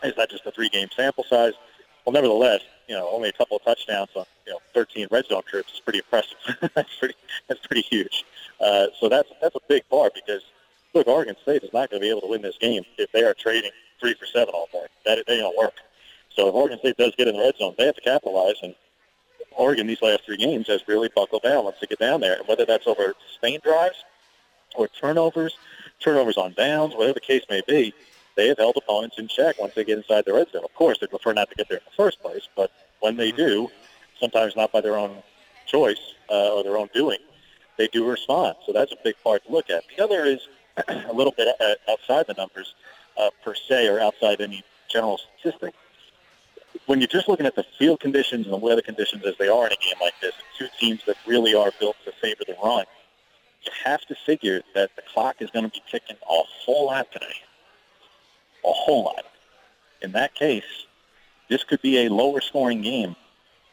It's 0.02 0.18
not 0.18 0.30
just 0.30 0.46
a 0.46 0.52
three-game 0.52 0.90
sample 0.94 1.24
size. 1.24 1.54
Well, 2.06 2.12
nevertheless, 2.12 2.62
you 2.88 2.96
know, 2.96 3.10
only 3.10 3.30
a 3.30 3.32
couple 3.32 3.56
of 3.56 3.64
touchdowns 3.64 4.10
on 4.16 4.26
you 4.46 4.52
know 4.52 4.60
13 4.74 5.08
red 5.12 5.26
zone 5.26 5.44
trips 5.48 5.74
is 5.74 5.80
pretty 5.80 6.00
impressive. 6.00 6.38
that's 6.76 6.94
pretty 7.00 7.16
that's 7.48 7.66
pretty 7.66 7.84
huge. 7.90 8.26
Uh, 8.60 8.88
so 9.00 9.08
that's 9.08 9.30
that's 9.42 9.56
a 9.56 9.62
big 9.70 9.88
part 9.90 10.14
because 10.14 10.42
look, 10.94 11.08
Oregon 11.08 11.36
State 11.42 11.64
is 11.64 11.72
not 11.74 11.90
going 11.90 12.02
to 12.02 12.06
be 12.06 12.10
able 12.10 12.22
to 12.22 12.28
win 12.28 12.42
this 12.42 12.58
game 12.58 12.84
if 12.98 13.12
they 13.14 13.24
are 13.24 13.34
trading 13.34 13.72
three 14.00 14.14
for 14.16 14.26
seven 14.26 14.54
all 14.54 14.68
day. 14.74 14.86
That 15.06 15.18
ain't 15.20 15.28
gonna 15.28 15.52
work. 15.58 15.76
So 16.36 16.48
if 16.48 16.54
Oregon 16.54 16.80
State 16.80 16.98
does 16.98 17.14
get 17.16 17.28
in 17.28 17.36
the 17.36 17.42
red 17.42 17.56
zone, 17.58 17.76
they 17.78 17.86
have 17.86 17.96
to 17.96 18.02
capitalize. 18.02 18.56
And 18.62 18.76
Oregon 19.52 19.88
these 19.88 20.02
last 20.02 20.26
three 20.26 20.38
games 20.38 20.68
has 20.68 20.82
really 20.88 21.10
buckled 21.16 21.44
down 21.44 21.66
once 21.66 21.78
they 21.80 21.88
get 21.88 22.00
down 22.00 22.22
there. 22.22 22.38
And 22.40 22.48
whether 22.48 22.66
that's 22.66 22.88
over 22.88 23.14
sustained 23.32 23.62
drives 23.62 24.04
or 24.76 24.88
turnovers, 24.88 25.58
turnovers 26.00 26.38
on 26.38 26.54
downs, 26.54 26.96
whatever 26.96 27.14
the 27.14 27.20
case 27.20 27.44
may 27.50 27.62
be, 27.68 27.94
they 28.36 28.48
have 28.48 28.58
held 28.58 28.78
opponents 28.78 29.20
in 29.20 29.28
check 29.28 29.60
once 29.60 29.76
they 29.76 29.84
get 29.84 29.98
inside 29.98 30.26
the 30.26 30.34
red 30.34 30.50
zone. 30.52 30.64
Of 30.64 30.74
course, 30.74 30.98
they 31.00 31.08
prefer 31.08 31.34
not 31.34 31.50
to 31.50 31.56
get 31.56 31.70
there 31.70 31.78
in 31.78 31.84
the 31.86 31.96
first 31.96 32.22
place, 32.22 32.48
but 32.56 32.72
when 33.00 33.16
they 33.16 33.32
do, 33.32 33.70
sometimes 34.20 34.56
not 34.56 34.72
by 34.72 34.82
their 34.82 34.98
own 34.98 35.22
choice 35.68 36.16
uh, 36.30 36.56
or 36.56 36.64
their 36.64 36.78
own 36.78 36.90
doing, 36.94 37.20
they 37.78 37.88
do 37.88 38.10
respond. 38.10 38.56
So 38.66 38.74
that's 38.74 38.92
a 38.92 38.98
big 39.04 39.16
part 39.24 39.46
to 39.46 39.52
look 39.52 39.70
at. 39.70 39.84
The 39.96 40.04
other 40.04 40.26
is 40.26 40.48
a 40.88 41.14
little 41.14 41.34
bit 41.38 41.56
outside 41.88 42.26
the 42.26 42.34
numbers 42.34 42.74
uh, 43.18 43.30
per 43.44 43.54
se 43.54 43.88
or 43.88 44.00
outside 44.00 44.42
any 44.42 44.64
general 44.90 45.20
statistic. 45.40 45.74
When 46.86 47.00
you're 47.00 47.08
just 47.08 47.30
looking 47.30 47.46
at 47.46 47.56
the 47.56 47.66
field 47.80 48.00
conditions 48.02 48.46
and 48.46 48.54
the 48.54 48.58
weather 48.58 48.82
conditions 48.82 49.26
as 49.26 49.36
they 49.38 49.48
are 49.48 49.66
in 49.66 49.72
a 49.72 49.78
game 49.78 49.96
like 50.02 50.20
this, 50.22 50.34
two 50.58 50.68
teams 50.80 51.02
that 51.08 51.16
really 51.26 51.56
are 51.56 51.72
built 51.80 51.96
to 52.06 52.12
favor 52.12 52.44
the 52.46 52.56
run, 52.62 52.86
you 53.64 53.72
have 53.86 54.02
to 54.08 54.16
figure 54.26 54.62
that 54.76 54.96
the 54.96 55.02
clock 55.14 55.38
is 55.40 55.50
going 55.52 55.64
to 55.66 55.72
be 55.72 55.82
ticking 55.90 56.18
a 56.18 56.44
whole 56.66 56.88
lot 56.88 57.12
today 57.12 57.36
a 58.64 58.72
whole 58.72 59.04
lot. 59.04 59.26
In 60.02 60.12
that 60.14 60.36
case, 60.36 60.86
this 61.50 61.64
could 61.64 61.82
be 61.82 62.06
a 62.06 62.10
lower 62.10 62.42
scoring 62.42 62.82
game 62.82 63.16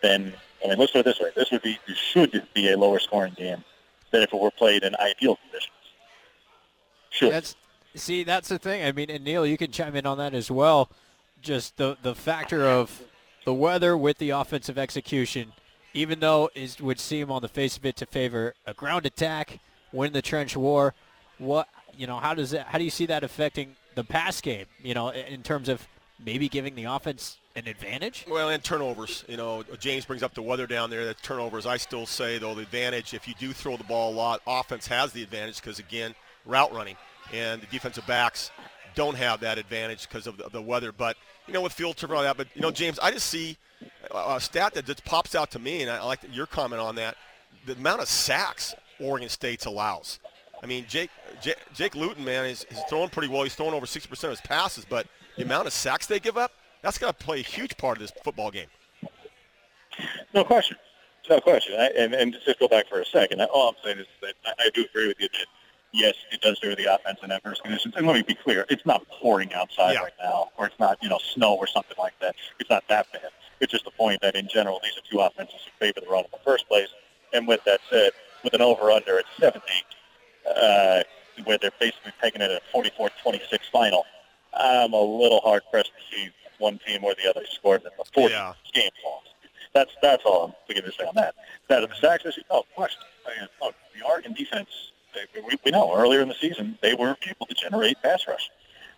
than, 0.03 0.33
I 0.65 0.69
mean, 0.69 0.79
let's 0.79 0.93
put 0.93 1.01
it 1.01 1.05
this 1.05 1.21
way. 1.21 1.31
This 1.35 1.51
would 1.51 1.63
be, 1.63 1.79
should 1.95 2.47
be 2.55 2.71
a 2.71 2.77
lower 2.77 2.99
scoring 2.99 3.35
game 3.37 3.65
than 4.11 4.23
if 4.23 4.33
it 4.33 4.41
were 4.41 4.51
played 4.51 4.83
in 4.83 4.95
ideal 4.97 5.37
conditions. 5.37 5.75
Should. 7.11 7.33
That's, 7.33 7.57
see, 7.95 8.25
that's 8.25 8.49
the 8.49 8.59
thing. 8.59 8.85
I 8.85 8.93
mean, 8.93 9.11
and 9.11 9.25
Neil, 9.25 9.47
you 9.47 9.57
can 9.57 9.71
chime 9.71 9.97
in 9.97 10.07
on 10.07 10.19
that 10.19 10.35
as 10.35 10.51
well. 10.51 10.91
Just 11.41 11.77
the, 11.77 11.97
the 12.03 12.15
factor 12.15 12.67
of 12.67 13.03
the 13.45 13.55
weather 13.55 13.97
with 13.97 14.19
the 14.19 14.31
offensive 14.31 14.79
execution, 14.79 15.53
even 15.95 16.21
though 16.21 16.51
it 16.55 16.81
would 16.81 17.01
seem 17.01 17.31
on 17.31 17.43
the 17.43 17.49
face 17.49 17.77
of 17.77 17.87
it 17.87 17.97
to 17.97 18.07
favor 18.07 18.55
a 18.67 18.75
ground 18.75 19.07
attack, 19.07 19.59
win 19.93 20.13
the 20.13 20.23
trench 20.23 20.57
war, 20.57 20.95
what, 21.39 21.69
you 21.97 22.07
know, 22.07 22.19
how 22.19 22.35
does 22.35 22.51
that, 22.51 22.67
how 22.67 22.79
do 22.79 22.85
you 22.85 22.91
see 22.91 23.07
that 23.07 23.25
affecting 23.25 23.77
the 23.95 24.05
pass 24.05 24.41
game, 24.41 24.67
you 24.83 24.95
know, 24.95 25.09
in 25.09 25.43
terms 25.43 25.69
of 25.69 25.87
maybe 26.25 26.49
giving 26.49 26.75
the 26.75 26.85
offense 26.85 27.39
an 27.57 27.67
advantage? 27.67 28.27
Well, 28.29 28.51
and 28.51 28.63
turnovers. 28.63 29.25
You 29.29 29.37
know, 29.37 29.65
James 29.79 30.05
brings 30.05 30.23
up 30.23 30.35
the 30.35 30.43
weather 30.43 30.67
down 30.67 30.91
there. 30.91 31.05
That 31.05 31.23
turnovers. 31.23 31.67
I 31.67 31.77
still 31.77 32.07
say 32.07 32.39
though 32.39 32.55
the 32.55 32.63
advantage 32.63 33.15
if 33.15 33.27
you 33.27 33.35
do 33.39 33.53
throw 33.53 33.77
the 33.77 33.85
ball 33.85 34.13
a 34.13 34.15
lot, 34.15 34.41
offense 34.47 34.87
has 34.87 35.13
the 35.13 35.23
advantage 35.23 35.57
because 35.57 35.79
again, 35.79 36.15
route 36.47 36.73
running, 36.73 36.97
and 37.33 37.61
the 37.61 37.67
defensive 37.67 38.07
backs 38.07 38.51
don't 39.01 39.17
have 39.17 39.41
that 39.41 39.57
advantage 39.57 40.07
because 40.07 40.27
of 40.27 40.37
the, 40.37 40.51
the, 40.51 40.61
weather. 40.61 40.93
But 40.93 41.17
you 41.47 41.55
know, 41.55 41.63
with 41.63 41.73
field 41.73 41.97
turnover 41.97 42.17
all 42.17 42.23
that. 42.23 42.37
But 42.37 42.49
you 42.55 42.61
know, 42.61 42.71
James, 42.71 42.99
I 42.99 43.11
just 43.11 43.29
see 43.29 43.57
a 44.15 44.39
stat 44.39 44.75
that 44.75 44.85
just 44.85 45.03
pops 45.07 45.35
out 45.35 45.51
to 45.53 45.59
me, 45.59 45.81
and 45.81 45.91
I 45.91 46.05
like 46.05 46.21
your 46.31 46.45
comment 46.45 46.83
on 46.83 46.97
that. 46.97 47.17
The 47.65 47.73
amount 47.73 48.03
of 48.03 48.09
sacks 48.09 48.75
Oregon 49.01 49.31
State 49.31 49.65
allows. 49.65 50.19
I 50.63 50.67
mean, 50.67 50.85
Jake 50.87 51.09
Jake, 51.41 51.57
Jake 51.73 51.95
Luton, 51.95 52.23
man, 52.23 52.45
is, 52.45 52.67
is 52.71 52.79
throwing 52.91 53.09
pretty 53.09 53.29
well. 53.29 53.43
He's 53.43 53.55
throwing 53.55 53.73
over 53.73 53.87
60% 53.87 54.25
of 54.25 54.31
his 54.31 54.43
passes, 54.43 54.85
but 54.85 55.07
the 55.37 55.45
amount 55.45 55.67
of 55.67 55.73
sacks 55.73 56.07
they 56.07 56.21
give 56.21 56.37
up, 56.37 56.53
that's 56.83 56.99
going 56.99 57.11
to 57.11 57.19
play 57.19 57.41
a 57.41 57.43
huge 57.43 57.79
part 57.79 57.97
of 57.97 58.03
this 58.03 58.13
football 58.23 58.51
game. 58.51 58.69
No 60.35 60.45
question. 60.45 60.77
No 61.31 61.41
question. 61.41 61.75
I, 61.79 61.91
and, 61.97 62.13
and 62.13 62.37
just 62.45 62.59
go 62.59 62.69
back 62.69 62.87
for 62.89 63.01
a 63.01 63.07
second. 63.07 63.41
All 63.41 63.71
I'm 63.71 63.77
saying 63.83 63.99
is 63.99 64.07
that 64.21 64.35
I, 64.45 64.67
I 64.67 64.71
do 64.75 64.85
agree 64.85 65.09
with 65.09 65.17
you 65.21 65.29
that, 65.29 65.47
yes, 65.93 66.15
it 66.33 66.41
does 66.41 66.59
do 66.61 66.75
the 66.75 66.95
offense 66.95 67.21
in 67.23 67.31
adverse 67.31 67.61
conditions. 67.61 67.95
And 67.97 68.07
let 68.07 68.17
me 68.17 68.23
be 68.23 68.35
clear, 68.35 68.67
it's 68.69 68.85
not 68.87 69.07
pouring 69.09 69.53
outside 69.55 69.95
yeah. 69.95 70.03
right 70.03 70.13
now, 70.23 70.51
or 70.57 70.67
it's 70.67 70.79
not, 70.79 70.99
you 71.03 71.09
know, 71.09 71.19
snow 71.35 71.55
or 71.55 71.67
something 71.67 71.97
like 71.99 72.19
that. 72.21 72.35
It's 72.59 72.71
not 72.71 72.85
that 72.89 73.13
bad. 73.13 73.31
It's 73.61 73.73
just 73.73 73.85
the 73.85 73.91
point 73.91 74.21
that, 74.23 74.35
in 74.35 74.49
general, 74.49 74.81
these 74.83 74.97
are 74.97 75.03
two 75.11 75.21
offenses 75.21 75.61
who 75.65 75.87
favor 75.87 76.01
the 76.01 76.11
run 76.11 76.25
in 76.25 76.31
the 76.33 76.39
first 76.45 76.67
place. 76.69 76.89
And 77.33 77.47
with 77.47 77.63
that 77.65 77.81
said, 77.91 78.13
with 78.43 78.55
an 78.55 78.63
over-under 78.63 79.19
at 79.19 79.25
70, 79.39 79.61
uh, 80.47 81.03
where 81.45 81.59
they're 81.59 81.71
basically 81.79 82.13
taking 82.23 82.41
it 82.41 82.51
at 82.51 82.63
a 82.63 82.77
44-26 82.77 83.59
final, 83.71 84.05
I'm 84.55 84.93
a 84.93 85.01
little 85.01 85.41
hard 85.41 85.63
pressed 85.71 85.93
to 85.97 86.17
see 86.17 86.31
one 86.59 86.79
team 86.87 87.05
or 87.05 87.15
the 87.15 87.29
other 87.29 87.45
score 87.51 87.77
in 87.77 87.83
the 87.83 87.91
fourth 88.13 88.33
yeah. 88.33 88.53
game 88.73 88.91
falls. 89.03 89.25
That's 89.73 89.93
that's 90.03 90.25
all 90.25 90.47
I'm 90.47 90.55
beginning 90.67 90.91
to 90.91 90.97
say 90.97 91.05
on 91.05 91.15
that. 91.15 91.35
That 91.69 91.85
of 91.85 91.91
the 91.91 91.97
Sacks 91.97 92.27
issue, 92.27 92.43
no 92.51 92.65
question. 92.75 93.03
I 93.27 93.41
mean, 93.41 93.49
look, 93.63 93.75
the 93.97 94.05
Oregon 94.05 94.33
defense, 94.33 94.90
they, 95.15 95.41
we, 95.41 95.57
we 95.65 95.71
know 95.71 95.95
earlier 95.95 96.21
in 96.21 96.29
the 96.29 96.35
season 96.35 96.79
they 96.83 96.95
were 96.95 97.17
able 97.29 97.47
to 97.47 97.55
generate 97.55 98.01
pass 98.03 98.27
rush. 98.29 98.51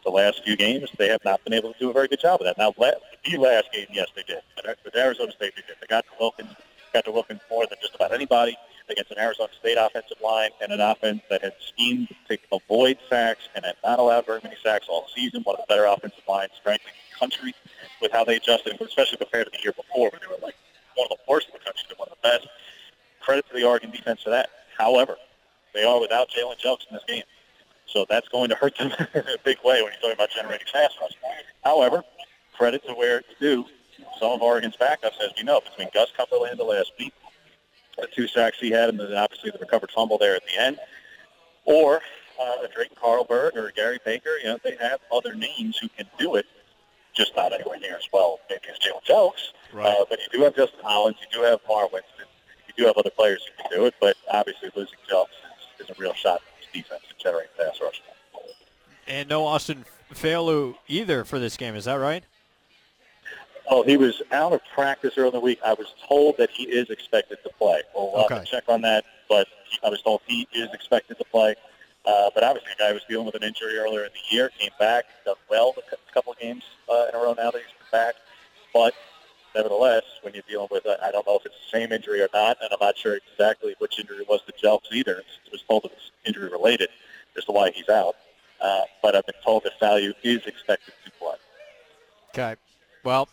The 0.05 0.10
last 0.10 0.43
few 0.44 0.56
games, 0.56 0.90
they 0.98 1.09
have 1.09 1.24
not 1.24 1.44
been 1.44 1.52
able 1.52 1.72
to 1.72 1.78
do 1.78 1.90
a 1.90 1.93
very 1.93 2.09
good 2.09 2.20
job 2.20 2.40
of 2.40 2.47
that. 2.47 2.59
Now, 2.59 2.72
the 2.72 3.39
last 3.39 3.72
game, 3.72 3.86
yes, 3.93 4.09
they 4.16 4.24
did. 4.24 4.43
But 4.56 4.68
uh, 4.68 4.74
with 4.84 4.97
Arizona 4.97 5.30
State, 5.30 5.55
they 5.55 5.62
did. 5.62 5.76
They 5.80 5.86
got 5.86 6.05
to 6.06 6.10
Wilkins, 6.18 6.51
got 6.93 7.05
to 7.05 7.12
Wilkins 7.12 7.40
more 7.48 7.66
than 7.68 7.78
just 7.80 7.94
about 7.94 8.12
anybody 8.12 8.56
against 8.89 9.12
an 9.12 9.18
Arizona 9.18 9.48
State 9.60 9.76
offensive 9.78 10.18
line 10.22 10.51
and 10.60 10.72
an 10.72 10.80
offense 10.80 11.22
that 11.30 11.43
had 11.43 11.55
schemed 11.60 12.09
to 12.28 12.39
avoid 12.51 12.98
sacks 13.09 13.48
and 13.55 13.64
had 13.64 13.76
not 13.84 14.01
allowed 14.01 14.26
very 14.26 14.40
many 14.43 14.56
sacks 14.62 14.86
all 14.89 15.06
season. 15.14 15.43
One 15.43 15.55
of 15.55 15.62
the 15.68 15.72
better 15.72 15.84
offensive 15.84 16.24
lines, 16.28 16.52
frankly, 16.62 16.90
in 16.90 17.12
the 17.12 17.18
country 17.18 17.55
with 18.01 18.10
how 18.10 18.24
they 18.24 18.36
adjusted, 18.36 18.80
especially 18.80 19.18
compared 19.18 19.47
to 19.47 19.52
the 19.52 19.62
year 19.62 19.72
before 19.72 20.10
where 20.10 20.20
they 20.20 20.26
were 20.26 20.40
like 20.43 20.56
one 20.97 21.06
of 21.10 21.16
the 21.16 21.22
worst 21.30 21.47
in 21.47 21.52
the 21.52 21.64
country 21.64 21.84
to 21.89 21.94
one 21.97 22.09
of 22.09 22.16
the 22.20 22.28
best. 22.28 22.48
Credit 23.20 23.47
to 23.48 23.55
the 23.55 23.64
Oregon 23.64 23.90
defense 23.93 24.22
for 24.22 24.30
that. 24.30 24.51
However, 24.76 25.16
they 25.74 25.85
are 25.85 26.01
without 26.01 26.28
Jalen 26.31 26.61
Jelks 26.61 26.86
in 26.89 26.94
this 26.94 27.05
game. 27.07 27.23
So 27.86 28.07
that's 28.09 28.28
going 28.28 28.49
to 28.51 28.55
hurt 28.55 28.77
them 28.78 28.93
in 29.15 29.20
a 29.20 29.36
big 29.44 29.59
way 29.65 29.82
when 29.82 29.93
you're 29.93 30.01
talking 30.01 30.12
about 30.12 30.31
generating 30.31 30.66
pass 30.73 30.90
rush. 31.01 31.12
However, 31.65 32.03
credit 32.55 32.86
to 32.86 32.94
where 32.94 33.19
it's 33.19 33.28
due. 33.40 33.66
Some 34.19 34.32
of 34.32 34.43
Oregon's 34.43 34.77
backups, 34.77 35.20
as 35.23 35.31
we 35.36 35.43
know, 35.43 35.61
between 35.61 35.89
Gus 35.93 36.11
Cumberlander 36.19 36.57
the 36.57 36.65
last 36.65 36.93
week 36.99 37.12
the 37.99 38.09
two 38.15 38.27
sacks 38.27 38.59
he 38.61 38.70
had, 38.70 38.89
and 38.89 38.99
then 38.99 39.15
obviously 39.15 39.51
the 39.51 39.59
recovered 39.59 39.90
fumble 39.90 40.19
there 40.19 40.35
at 40.35 40.43
the 40.47 40.61
end, 40.61 40.78
or 41.65 42.01
uh, 42.40 42.66
Drayton 42.74 42.97
Carlberg 43.01 43.57
or 43.57 43.73
Gary 43.74 43.99
Baker. 44.05 44.36
You 44.39 44.51
know, 44.51 44.59
they 44.65 44.77
have 44.81 45.01
other 45.12 45.35
names 45.35 45.78
who 45.78 45.89
can 45.89 46.07
do 46.19 46.36
it, 46.36 46.47
just 47.15 47.36
not 47.36 47.53
anywhere 47.53 47.78
near 47.78 47.97
as 47.97 48.09
well 48.12 48.40
maybe 48.49 48.62
as 48.70 48.78
Jalen 48.78 49.05
Jelks. 49.05 49.53
Right. 49.73 49.86
Uh, 49.86 50.05
but 50.09 50.19
you 50.20 50.39
do 50.39 50.44
have 50.44 50.57
Justin 50.57 50.81
Hollins, 50.82 51.16
you 51.20 51.39
do 51.39 51.44
have 51.44 51.61
Mar 51.69 51.89
Winston, 51.93 52.27
you 52.66 52.74
do 52.77 52.86
have 52.86 52.97
other 52.97 53.11
players 53.11 53.43
who 53.47 53.62
can 53.62 53.78
do 53.78 53.86
it, 53.86 53.94
but 54.01 54.16
obviously 54.31 54.70
losing 54.74 54.99
Jelks 55.11 55.27
is, 55.82 55.90
a 55.90 55.94
real 56.00 56.14
shot 56.14 56.40
to 56.40 56.66
his 56.66 56.84
defense 56.84 57.02
to 57.09 57.22
generate 57.22 57.48
pass 57.56 57.78
rush. 57.82 58.02
And 59.06 59.28
no 59.28 59.44
Austin 59.44 59.84
Faoliu 60.14 60.76
either 60.88 61.24
for 61.24 61.38
this 61.38 61.56
game. 61.56 61.74
Is 61.74 61.84
that 61.86 61.94
right? 61.94 62.24
Oh, 63.68 63.82
he 63.82 63.96
was 63.96 64.22
out 64.32 64.52
of 64.52 64.60
practice 64.74 65.14
earlier 65.16 65.28
in 65.28 65.32
the 65.32 65.40
week. 65.40 65.59
I 65.64 65.72
was 65.74 65.94
told 66.06 66.36
that 66.38 66.50
he 66.50 66.64
is 66.64 66.90
expected 66.90 67.38
to 67.42 67.50
play. 67.59 67.82
We'll 67.94 68.26
have 68.28 68.44
to 68.44 68.50
check 68.50 68.64
on 68.68 68.82
that, 68.82 69.04
but 69.28 69.46
I 69.84 69.88
was 69.88 70.02
told 70.02 70.20
he 70.26 70.46
is 70.52 70.68
expected 70.72 71.18
to 71.18 71.24
play. 71.24 71.54
Uh, 72.04 72.30
but 72.34 72.42
obviously, 72.42 72.72
the 72.76 72.84
guy 72.84 72.92
was 72.92 73.02
dealing 73.09 73.26
with 73.26 73.36
an 73.36 73.44
injury 73.44 73.78
earlier 73.78 74.04
in 74.04 74.10
the 74.12 74.34
year, 74.36 74.50
came 74.59 74.72
back, 74.78 75.04
done 75.24 75.36
well 75.48 75.72
the 75.72 75.82
cou- 75.82 76.02
couple 76.12 76.32
of 76.32 76.38
games 76.38 76.64
uh, 76.90 77.06
in 77.09 77.14
a 77.14 77.18
row 77.18 77.32
now 77.32 77.50
that 77.50 77.62
he's 77.62 77.72
been 77.78 77.92
back. 77.92 78.16
But 78.74 78.94
nevertheless, 79.55 80.03
when 80.23 80.35
you're 80.35 80.43
dealing 80.49 80.69
with, 80.70 80.87
I 80.87 81.09
I 81.09 81.11
don't 81.11 81.27
know 81.27 81.37
if 81.37 81.47
it's 81.47 81.55
the 81.70 81.79
same 81.79 81.93
injury 81.93 82.20
or 82.23 82.29
not, 82.33 82.57
and 82.62 82.70
I'm 82.73 82.79
not 82.81 82.97
sure 82.97 83.16
exactly 83.16 83.74
which 83.79 83.99
injury 83.99 84.19
it 84.19 84.29
was 84.29 84.41
to 84.47 84.53
Jelks 84.53 84.93
either. 84.93 85.19
It 85.19 85.53
was 85.53 85.62
told 85.62 85.85
it 85.85 85.93
was 85.93 86.11
injury 86.24 86.51
related 86.51 86.89
as 87.37 87.45
to 87.47 87.53
why 87.53 87.70
he's 87.70 87.89
out. 87.89 88.16
Uh, 88.61 88.83
but 89.03 89.16
I've 89.16 89.27
been 89.27 89.35
told 89.45 89.65
that 89.65 89.79
Faoliu 89.81 90.15
is 90.23 90.47
expected 90.47 90.95
to 91.05 91.11
play. 91.12 91.35
Okay. 92.31 92.61
Well, 93.05 93.29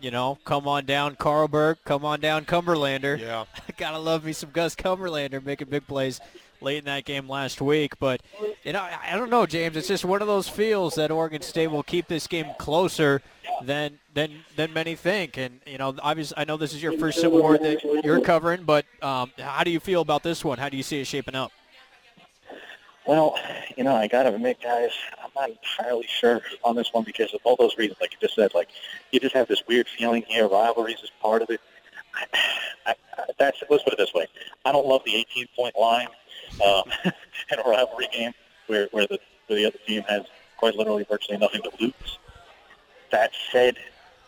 you 0.00 0.10
know, 0.10 0.38
come 0.44 0.68
on 0.68 0.84
down 0.84 1.16
Carlberg, 1.16 1.78
come 1.84 2.04
on 2.04 2.20
down 2.20 2.44
Cumberlander. 2.44 3.18
Yeah. 3.18 3.46
Gotta 3.78 3.98
love 3.98 4.24
me 4.24 4.32
some 4.32 4.50
Gus 4.50 4.74
Cumberlander 4.74 5.42
making 5.42 5.70
big 5.70 5.86
plays 5.86 6.20
late 6.64 6.78
in 6.78 6.84
that 6.86 7.04
game 7.04 7.28
last 7.28 7.60
week. 7.60 7.98
But, 7.98 8.22
you 8.64 8.72
know, 8.72 8.80
I, 8.80 9.16
don't 9.16 9.30
know, 9.30 9.46
James. 9.46 9.76
It's 9.76 9.88
just 9.88 10.04
one 10.04 10.22
of 10.22 10.28
those 10.28 10.48
feels 10.48 10.94
that 10.96 11.10
Oregon 11.10 11.42
State 11.42 11.68
will 11.68 11.82
keep 11.82 12.08
this 12.08 12.26
game 12.26 12.46
closer 12.58 13.22
than 13.62 13.98
than 14.14 14.44
than 14.56 14.72
many 14.72 14.94
think. 14.96 15.36
And, 15.36 15.60
you 15.66 15.78
know, 15.78 15.94
obviously, 16.02 16.36
I 16.38 16.44
know 16.44 16.56
this 16.56 16.72
is 16.72 16.82
your 16.82 16.98
first 16.98 17.20
Civil 17.20 17.40
War 17.40 17.58
that 17.58 18.02
you're 18.04 18.20
covering, 18.20 18.64
but 18.64 18.86
um, 19.02 19.30
how 19.38 19.62
do 19.62 19.70
you 19.70 19.80
feel 19.80 20.00
about 20.00 20.22
this 20.22 20.44
one? 20.44 20.58
How 20.58 20.68
do 20.68 20.76
you 20.76 20.82
see 20.82 21.00
it 21.00 21.06
shaping 21.06 21.34
up? 21.34 21.52
Well, 23.06 23.38
you 23.76 23.84
know, 23.84 23.94
I 23.94 24.08
got 24.08 24.22
to 24.22 24.34
admit, 24.34 24.62
guys, 24.62 24.90
I'm 25.22 25.30
not 25.36 25.50
entirely 25.50 26.06
sure 26.08 26.40
on 26.62 26.74
this 26.74 26.88
one 26.92 27.04
because 27.04 27.34
of 27.34 27.40
all 27.44 27.54
those 27.54 27.76
reasons, 27.76 28.00
like 28.00 28.12
you 28.12 28.18
just 28.20 28.34
said. 28.34 28.54
Like, 28.54 28.68
you 29.10 29.20
just 29.20 29.34
have 29.34 29.46
this 29.46 29.62
weird 29.68 29.86
feeling 29.88 30.22
here. 30.26 30.48
Rivalries 30.48 31.00
is 31.02 31.10
part 31.20 31.42
of 31.42 31.50
it. 31.50 31.60
I, 32.14 32.24
I, 32.86 32.94
that's 33.38 33.62
let's 33.68 33.82
put 33.82 33.92
it 33.92 33.98
this 33.98 34.14
way. 34.14 34.26
I 34.64 34.72
don't 34.72 34.86
love 34.86 35.02
the 35.04 35.12
18-point 35.12 35.76
line 35.78 36.08
um, 36.62 36.84
in 37.50 37.58
a 37.58 37.68
rivalry 37.68 38.08
game 38.12 38.32
where 38.66 38.88
where 38.92 39.06
the 39.06 39.18
the 39.48 39.66
other 39.66 39.78
team 39.86 40.02
has 40.08 40.22
quite 40.56 40.76
literally 40.76 41.06
virtually 41.08 41.38
nothing 41.38 41.62
to 41.62 41.70
lose. 41.80 42.18
That 43.10 43.32
said, 43.52 43.76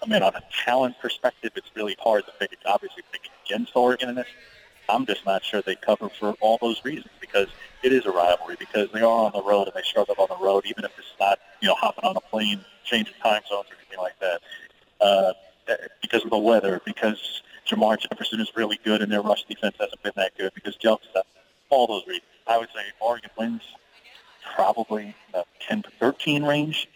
I 0.03 0.07
mean, 0.07 0.23
on 0.23 0.35
a 0.35 0.43
talent 0.65 0.99
perspective, 1.01 1.53
it's 1.57 1.71
really 1.75 1.97
hard 1.99 2.25
to 2.27 2.33
pick. 2.39 2.57
Obviously, 2.67 3.03
pick 3.13 3.23
against 3.47 3.75
Oregon 3.75 4.11
in 4.11 4.15
this. 4.15 4.29
I'm 4.89 5.07
just 5.07 5.27
not 5.27 5.45
sure 5.45 5.63
they 5.63 5.75
cover 5.75 6.09
for 6.09 6.35
all 6.41 6.59
those 6.61 6.85
reasons 6.85 7.11
because 7.21 7.49
it 7.83 7.93
is 7.93 8.07
a 8.07 8.11
rivalry 8.11 8.57
because 8.59 8.89
they 8.93 9.01
are 9.01 9.25
on 9.27 9.33
the 9.33 9.43
road 9.43 9.65
and 9.65 9.73
they 9.75 9.83
struggle 9.83 10.15
on 10.19 10.29
the 10.29 10.45
road, 10.45 10.65
even 10.67 10.85
if 10.85 10.93
it's 10.99 11.09
not, 11.19 11.39
you 11.61 11.69
know, 11.69 11.75
hopping 11.75 12.05
on 12.05 12.17
a 12.17 12.21
plane, 12.21 12.65
changing 12.85 13.15
time 13.23 13.43
zones 13.49 13.67
or 13.71 13.75
anything 13.81 13.99
like 13.99 14.19
that. 14.21 14.41
Uh, 15.01 15.33
because 16.01 16.23
of 16.25 16.31
the 16.31 16.39
weather, 16.39 16.81
because 16.85 17.43
Jermar 17.67 17.99
Jefferson 17.99 18.41
is 18.41 18.51
really 18.55 18.79
good 18.85 19.03
and 19.03 19.11
their 19.11 19.23
rush 19.23 19.45
defense 19.45 19.75
hasn't 19.81 20.01
been 20.03 20.13
that 20.17 20.37
good, 20.39 20.53
because 20.55 20.77
Jelks 20.77 21.09
stuff, 21.11 21.27
all 21.71 21.87
those 21.87 22.07
reasons. 22.07 22.25
I 22.47 22.59
would 22.59 22.69
say 22.69 22.83
Oregon 23.01 23.31
wins 23.39 23.63
probably 24.55 25.15
the 25.33 25.45
10 25.69 25.83
to 25.83 25.91
13 25.99 26.45
range. 26.45 26.89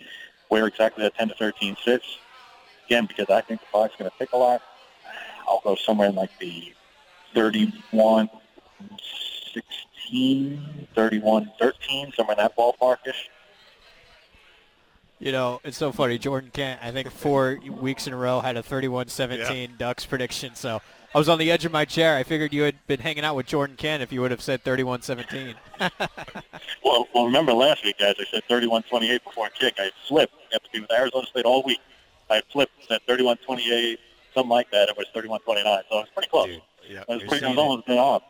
Where 0.49 0.67
exactly 0.67 1.05
that 1.05 1.15
10 1.15 1.29
to 1.29 1.35
13 1.37 1.77
sits, 1.85 2.19
again, 2.87 3.07
because 3.07 3.31
I 3.31 3.41
think 3.41 3.61
the 3.61 3.67
clock's 3.71 3.95
going 3.97 4.11
to 4.11 4.17
pick 4.17 4.33
a 4.33 4.37
lot, 4.37 4.61
I'll 5.47 5.61
go 5.63 5.77
somewhere 5.77 6.09
in 6.09 6.17
like 6.17 6.37
the 6.41 6.73
31 7.35 8.29
16, 9.55 10.89
31 10.95 11.53
13, 11.61 12.13
somewhere 12.17 12.37
in 12.37 12.39
that 12.39 12.57
ballparkish. 12.57 13.29
You 15.21 15.33
know, 15.33 15.61
it's 15.63 15.77
so 15.77 15.93
funny. 15.93 16.19
Jordan 16.19 16.51
Kent, 16.53 16.81
I 16.83 16.91
think 16.91 17.11
four 17.11 17.61
weeks 17.65 18.07
in 18.07 18.13
a 18.13 18.17
row, 18.17 18.41
had 18.41 18.57
a 18.57 18.63
31-17 18.63 19.77
Ducks 19.79 20.07
prediction. 20.07 20.55
So 20.55 20.81
I 21.15 21.19
was 21.19 21.29
on 21.29 21.39
the 21.39 21.51
edge 21.51 21.65
of 21.65 21.73
my 21.73 21.85
chair. 21.85 22.17
I 22.17 22.23
figured 22.23 22.53
you 22.53 22.63
had 22.63 22.77
been 22.87 23.01
hanging 23.01 23.25
out 23.25 23.35
with 23.35 23.47
Jordan 23.47 23.77
Kent 23.77 24.03
if 24.03 24.13
you 24.13 24.21
would 24.21 24.31
have 24.31 24.43
said 24.43 24.63
31-17. 24.65 25.55
Well, 26.85 27.07
well, 27.15 27.27
remember 27.27 27.53
last 27.53 27.85
week, 27.85 27.99
guys, 27.99 28.15
I 28.19 28.25
said 28.31 28.43
31-28 28.49 29.23
before 29.25 29.49
kick. 29.51 29.75
I 29.79 29.91
flipped. 30.09 30.33
I 30.35 30.55
had 30.55 30.63
to 30.65 30.71
be 30.73 30.81
with 30.81 30.91
Arizona 30.93 31.27
State 31.27 31.45
all 31.45 31.63
week. 31.63 31.79
I 32.31 32.43
flipped, 32.53 32.73
said 32.89 33.01
31-28, 33.09 33.97
something 34.35 34.49
like 34.49 34.71
that. 34.71 34.89
It 34.89 34.97
was 34.97 35.07
31-29, 35.15 35.39
so 35.45 35.63
it 35.63 35.85
was 35.91 36.07
pretty 36.15 36.29
close. 36.29 36.47
Dude, 36.47 36.63
yeah, 36.89 37.01
it 37.01 37.09
was 37.09 37.21
you're 37.21 37.29
pretty 37.29 37.41
seeing 37.45 37.53
it 37.53 37.57
was 37.57 37.59
almost 37.59 37.87
been 37.87 37.99
off. 37.99 38.23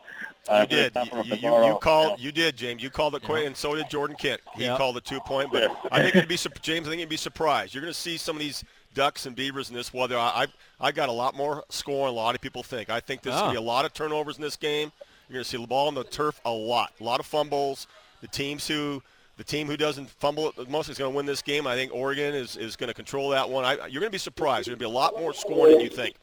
Uh, 0.49 0.65
You 0.69 0.75
did. 0.77 0.95
not 0.95 1.07
from 1.09 1.19
a 1.19 1.23
You, 1.23 1.35
you, 1.35 1.65
you 1.65 1.77
called. 1.81 2.09
know. 2.09 2.15
You 2.23 2.31
did, 2.31 2.57
James. 2.57 2.83
You 2.83 2.89
called 2.89 3.15
it 3.15 3.23
quick, 3.23 3.45
and 3.47 3.55
so 3.55 3.75
did 3.75 3.89
Jordan 3.89 4.15
Kent. 4.19 4.41
He 4.55 4.65
Yeah. 4.65 4.77
called 4.77 4.95
the 4.95 5.01
two 5.01 5.19
point. 5.21 5.51
But 5.51 5.63
Yeah. 5.63 5.75
I 5.91 6.01
think 6.01 6.15
you'd 6.15 6.27
be 6.27 6.37
sup- 6.37 6.61
James. 6.61 6.87
I 6.87 6.91
think 6.91 6.99
you'd 6.99 7.09
be 7.09 7.17
surprised. 7.17 7.73
You're 7.73 7.81
going 7.81 7.93
to 7.93 7.99
see 7.99 8.17
some 8.17 8.35
of 8.35 8.39
these 8.41 8.63
Ducks 8.93 9.25
and 9.25 9.35
Beavers 9.35 9.69
in 9.69 9.75
this 9.75 9.93
weather. 9.93 10.17
I, 10.17 10.43
I 10.81 10.87
I 10.87 10.91
got 10.91 11.09
a 11.09 11.13
lot 11.13 11.35
more 11.35 11.63
score 11.69 12.07
than 12.07 12.13
a 12.15 12.17
lot 12.17 12.35
of 12.35 12.41
people 12.41 12.63
think. 12.63 12.89
I 12.89 12.99
think 12.99 13.21
there's 13.21 13.35
going 13.35 13.45
Oh. 13.51 13.53
to 13.53 13.59
be 13.59 13.65
ah. 13.65 13.67
a 13.67 13.71
lot 13.73 13.85
of 13.85 13.93
turnovers 13.93 14.35
in 14.37 14.41
this 14.41 14.55
game. 14.55 14.91
You're 15.29 15.35
going 15.35 15.43
to 15.43 15.49
see 15.49 15.57
the 15.57 15.67
ball 15.67 15.87
on 15.87 15.95
the 15.95 16.03
turf 16.03 16.41
a 16.43 16.51
lot. 16.51 16.91
A 16.99 17.03
lot 17.03 17.19
of 17.19 17.25
fumbles. 17.25 17.87
The 18.21 18.27
teams 18.27 18.67
who 18.67 19.01
the 19.37 19.43
team 19.45 19.67
who 19.67 19.77
doesn't 19.77 20.09
fumble 20.09 20.49
it 20.49 20.55
the 20.55 20.65
most 20.65 20.89
is 20.89 20.97
going 20.97 21.11
to 21.11 21.15
win 21.15 21.25
this 21.25 21.41
game. 21.41 21.65
I 21.65 21.75
think 21.75 21.93
Oregon 21.93 22.35
is, 22.35 22.57
is 22.57 22.75
going 22.75 22.89
to 22.89 22.93
control 22.93 23.29
that 23.29 23.49
one. 23.49 23.63
I, 23.65 23.73
you're 23.87 24.01
going 24.01 24.03
to 24.03 24.09
be 24.09 24.17
surprised. 24.17 24.67
There's 24.67 24.77
going 24.77 24.79
to 24.79 24.85
be 24.85 24.85
a 24.85 24.89
lot 24.89 25.17
more 25.17 25.33
scoring 25.33 25.73
than 25.73 25.81
you 25.81 25.89
think. 25.89 26.15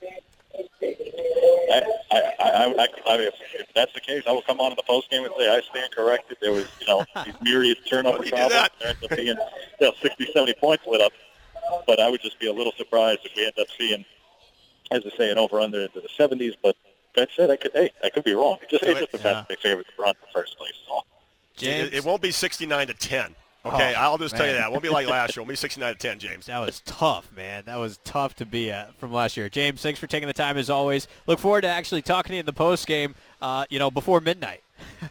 I, 0.82 1.82
I, 2.10 2.16
I, 2.40 2.74
I, 2.78 2.86
I, 3.08 3.14
if, 3.16 3.34
if 3.54 3.66
that's 3.74 3.92
the 3.94 4.00
case, 4.00 4.22
I 4.26 4.32
will 4.32 4.42
come 4.42 4.60
on 4.60 4.70
in 4.72 4.76
the 4.76 4.82
post 4.84 5.10
game 5.10 5.24
and 5.24 5.32
say 5.38 5.48
I 5.48 5.60
stand 5.70 5.90
corrected. 5.92 6.36
There 6.40 6.52
was, 6.52 6.66
you 6.80 6.86
know, 6.86 7.04
these 7.24 7.34
myriad 7.42 7.78
turnover 7.88 8.18
Why 8.18 8.24
do 8.24 8.28
you 8.28 8.30
do 8.30 8.36
problems. 8.36 8.52
that? 8.52 8.72
There 8.78 8.88
ends 8.88 9.02
up 9.04 9.10
being, 9.16 9.26
you 9.28 9.86
know, 9.86 9.92
60, 10.00 10.26
70 10.32 10.54
points 10.54 10.84
lit 10.86 11.00
up. 11.00 11.12
But 11.86 12.00
I 12.00 12.08
would 12.10 12.20
just 12.22 12.38
be 12.38 12.46
a 12.48 12.52
little 12.52 12.72
surprised 12.76 13.20
if 13.24 13.32
we 13.36 13.44
end 13.44 13.54
up 13.60 13.66
seeing, 13.78 14.04
as 14.90 15.02
I 15.06 15.16
say, 15.16 15.30
an 15.30 15.38
over 15.38 15.60
under 15.60 15.80
into 15.82 16.00
the 16.00 16.08
70s. 16.18 16.54
But 16.62 16.76
that 17.16 17.28
said, 17.36 17.50
I 17.50 17.56
could, 17.56 17.72
hey, 17.72 17.90
I 18.04 18.10
could 18.10 18.24
be 18.24 18.34
wrong. 18.34 18.58
It 18.62 18.70
just, 18.70 18.82
it 18.84 18.98
just 18.98 19.12
depends 19.12 19.24
Yeah. 19.24 19.38
on 19.40 19.46
my 19.48 19.56
favorite 19.56 19.86
to 19.96 20.02
run 20.02 20.10
in 20.10 20.16
the 20.20 20.32
first 20.40 20.56
place. 20.58 20.72
So. 20.86 21.00
James, 21.56 21.88
It, 21.88 21.94
it 21.94 22.04
won't 22.04 22.22
be 22.22 22.30
69 22.30 22.86
to 22.88 22.94
10. 22.94 23.34
Okay, 23.66 23.92
Oh, 23.96 24.00
I'll 24.00 24.18
just 24.18 24.36
tell 24.36 24.46
you 24.46 24.52
that. 24.52 24.68
It 24.68 24.70
won't 24.70 24.82
be 24.84 24.88
like 24.88 25.06
last 25.08 25.36
year. 25.36 25.42
It'll 25.42 25.50
be 25.50 25.56
69 25.56 25.92
to 25.92 25.98
10, 25.98 26.18
James. 26.20 26.46
that 26.46 26.60
was 26.60 26.80
tough, 26.86 27.30
man. 27.36 27.64
That 27.66 27.76
was 27.76 27.98
tough 28.04 28.36
to 28.36 28.46
be 28.46 28.70
at 28.70 28.94
from 29.00 29.12
last 29.12 29.36
year. 29.36 29.48
James, 29.48 29.82
thanks 29.82 29.98
for 29.98 30.06
taking 30.06 30.28
the 30.28 30.32
time 30.32 30.56
as 30.56 30.70
always. 30.70 31.08
Look 31.26 31.38
forward 31.40 31.62
to 31.62 31.68
actually 31.68 32.02
talking 32.02 32.30
to 32.30 32.34
you 32.36 32.40
in 32.40 32.46
the 32.46 32.52
post 32.52 32.86
game, 32.86 33.14
uh, 33.42 33.66
you 33.68 33.78
know, 33.80 33.90
before 33.90 34.20
midnight. 34.20 34.62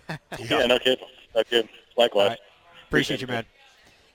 Yeah, 0.39 0.65
no 0.65 0.79
kidding. 0.79 1.05
No 1.35 1.43
kidding. 1.43 1.69
Likewise. 1.97 2.23
All 2.23 2.29
right. 2.29 2.39
Appreciate 2.87 3.19
you, 3.21 3.27
man. 3.27 3.43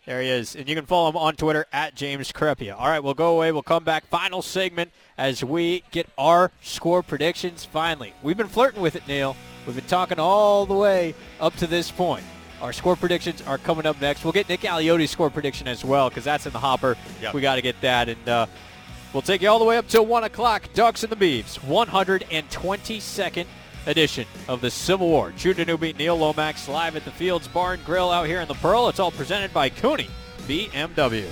There 0.05 0.21
he 0.21 0.29
is. 0.29 0.57
And 0.57 0.69
you 0.69 0.75
can 0.75 0.85
follow 0.85 1.11
him 1.11 1.17
on 1.17 1.37
Twitter 1.37 1.67
at 1.73 1.95
James 1.95 2.33
Crepea. 2.33 2.75
All 2.77 2.89
right, 2.89 2.99
we'll 2.99 3.15
go 3.15 3.37
away. 3.37 3.53
We'll 3.53 3.63
come 3.63 3.85
back. 3.85 4.05
Final 4.07 4.43
segment 4.43 4.91
as 5.17 5.45
we 5.45 5.85
get 5.93 6.09
our 6.19 6.51
score 6.61 7.05
predictions 7.05 7.65
finally. 7.65 8.13
We've 8.23 8.37
been 8.37 8.49
flirting 8.49 8.83
with 8.83 8.97
it, 8.97 9.07
Neil. 9.07 9.37
We've 9.65 9.77
been 9.77 9.85
talking 9.85 10.19
all 10.19 10.67
the 10.67 10.75
way 10.75 11.15
up 11.41 11.55
to 11.57 11.69
this 11.69 11.93
point. 11.93 12.25
Our 12.61 12.73
score 12.73 12.97
predictions 12.97 13.43
are 13.43 13.59
coming 13.59 13.87
up 13.87 14.01
next. 14.01 14.25
We'll 14.25 14.33
get 14.33 14.49
Nick 14.49 14.61
Aliotti's 14.61 15.11
score 15.11 15.31
prediction 15.31 15.69
as 15.69 15.85
well 15.85 16.09
because 16.09 16.25
that's 16.25 16.47
in 16.47 16.53
the 16.53 16.59
hopper. 16.59 16.97
Yep. 17.21 17.35
We 17.35 17.41
got 17.41 17.55
to 17.57 17.63
get 17.63 17.81
that. 17.81 18.09
And 18.09 18.29
uh, 18.29 18.47
we'll 19.13 19.23
take 19.23 19.41
you 19.41 19.49
all 19.49 19.61
the 19.61 19.65
way 19.65 19.77
up 19.77 19.87
till 19.87 20.05
1 20.05 20.25
o'clock. 20.25 20.69
Ducks 20.75 21.05
and 21.05 21.13
the 21.13 21.17
Beavs, 21.17 21.61
122nd 21.61 23.47
edition 23.87 24.27
of 24.49 24.61
the 24.61 24.71
Civil 24.71 25.09
War. 25.09 25.33
Judah 25.37 25.65
Newby, 25.65 25.93
Neil 25.93 26.17
Lomax, 26.17 26.69
live 26.69 26.97
at 26.97 27.05
the 27.05 27.11
Fields 27.11 27.49
Barn 27.49 27.81
Grill 27.85 28.11
out 28.11 28.27
here 28.27 28.41
in 28.41 28.49
the 28.49 28.55
Pearl. 28.55 28.89
It's 28.89 29.01
all 29.01 29.11
presented 29.11 29.53
by 29.53 29.69
Kuni 29.69 30.09
BMW. 30.47 31.27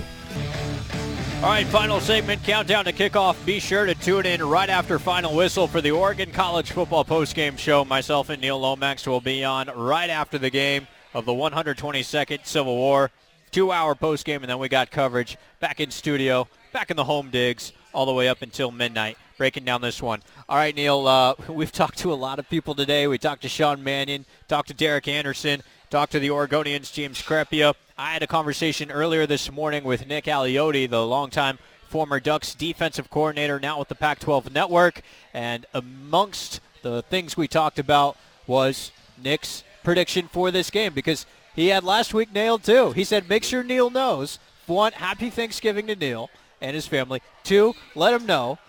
All 1.43 1.49
right, 1.49 1.65
final 1.65 1.99
segment, 1.99 2.43
countdown 2.43 2.85
to 2.85 2.93
kickoff. 2.93 3.43
Be 3.47 3.59
sure 3.59 3.87
to 3.87 3.95
tune 3.95 4.27
in 4.27 4.43
right 4.43 4.69
after 4.69 4.99
final 4.99 5.35
whistle 5.35 5.67
for 5.67 5.81
the 5.81 5.89
Oregon 5.89 6.29
College 6.31 6.71
Football 6.71 7.03
postgame 7.03 7.57
show. 7.57 7.83
Myself 7.83 8.29
and 8.29 8.39
Neil 8.39 8.59
Lomax 8.59 9.07
will 9.07 9.21
be 9.21 9.43
on 9.43 9.67
right 9.75 10.11
after 10.11 10.37
the 10.37 10.51
game 10.51 10.85
of 11.15 11.25
the 11.25 11.31
122nd 11.31 12.45
Civil 12.45 12.75
War. 12.75 13.09
Two-hour 13.49 13.95
postgame, 13.95 14.37
and 14.37 14.45
then 14.45 14.59
we 14.59 14.69
got 14.69 14.91
coverage 14.91 15.35
back 15.59 15.79
in 15.79 15.89
studio, 15.89 16.47
back 16.73 16.91
in 16.91 16.95
the 16.95 17.03
home 17.03 17.31
digs, 17.31 17.73
all 17.91 18.05
the 18.05 18.13
way 18.13 18.29
up 18.29 18.43
until 18.43 18.71
midnight, 18.71 19.17
breaking 19.41 19.65
down 19.65 19.81
this 19.81 20.03
one. 20.03 20.21
All 20.47 20.55
right, 20.55 20.75
Neil, 20.75 21.07
uh, 21.07 21.33
we've 21.49 21.71
talked 21.71 21.97
to 21.97 22.13
a 22.13 22.13
lot 22.13 22.37
of 22.37 22.47
people 22.47 22.75
today. 22.75 23.07
We 23.07 23.17
talked 23.17 23.41
to 23.41 23.49
Sean 23.49 23.83
Mannion, 23.83 24.27
talked 24.47 24.67
to 24.67 24.75
Derek 24.75 25.07
Anderson, 25.07 25.63
talked 25.89 26.11
to 26.11 26.19
the 26.19 26.27
Oregonians, 26.27 26.93
James 26.93 27.23
Crepea. 27.23 27.73
I 27.97 28.13
had 28.13 28.21
a 28.21 28.27
conversation 28.27 28.91
earlier 28.91 29.25
this 29.25 29.51
morning 29.51 29.83
with 29.83 30.05
Nick 30.05 30.25
Aliotti, 30.25 30.87
the 30.87 31.03
longtime 31.03 31.57
former 31.89 32.19
Ducks 32.19 32.53
defensive 32.53 33.09
coordinator, 33.09 33.59
now 33.59 33.79
with 33.79 33.87
the 33.87 33.95
Pac-12 33.95 34.53
Network, 34.53 35.01
and 35.33 35.65
amongst 35.73 36.59
the 36.83 37.01
things 37.01 37.35
we 37.35 37.47
talked 37.47 37.79
about 37.79 38.17
was 38.45 38.91
Nick's 39.23 39.63
prediction 39.83 40.27
for 40.27 40.51
this 40.51 40.69
game 40.69 40.93
because 40.93 41.25
he 41.55 41.69
had 41.69 41.83
last 41.83 42.13
week 42.13 42.31
nailed 42.31 42.63
too. 42.63 42.91
He 42.91 43.03
said, 43.03 43.27
make 43.27 43.43
sure 43.43 43.63
Neil 43.63 43.89
knows. 43.89 44.37
One, 44.67 44.91
happy 44.91 45.31
Thanksgiving 45.31 45.87
to 45.87 45.95
Neil 45.95 46.29
and 46.61 46.75
his 46.75 46.85
family. 46.85 47.23
Two, 47.43 47.73
let 47.95 48.13
him 48.13 48.27
know 48.27 48.59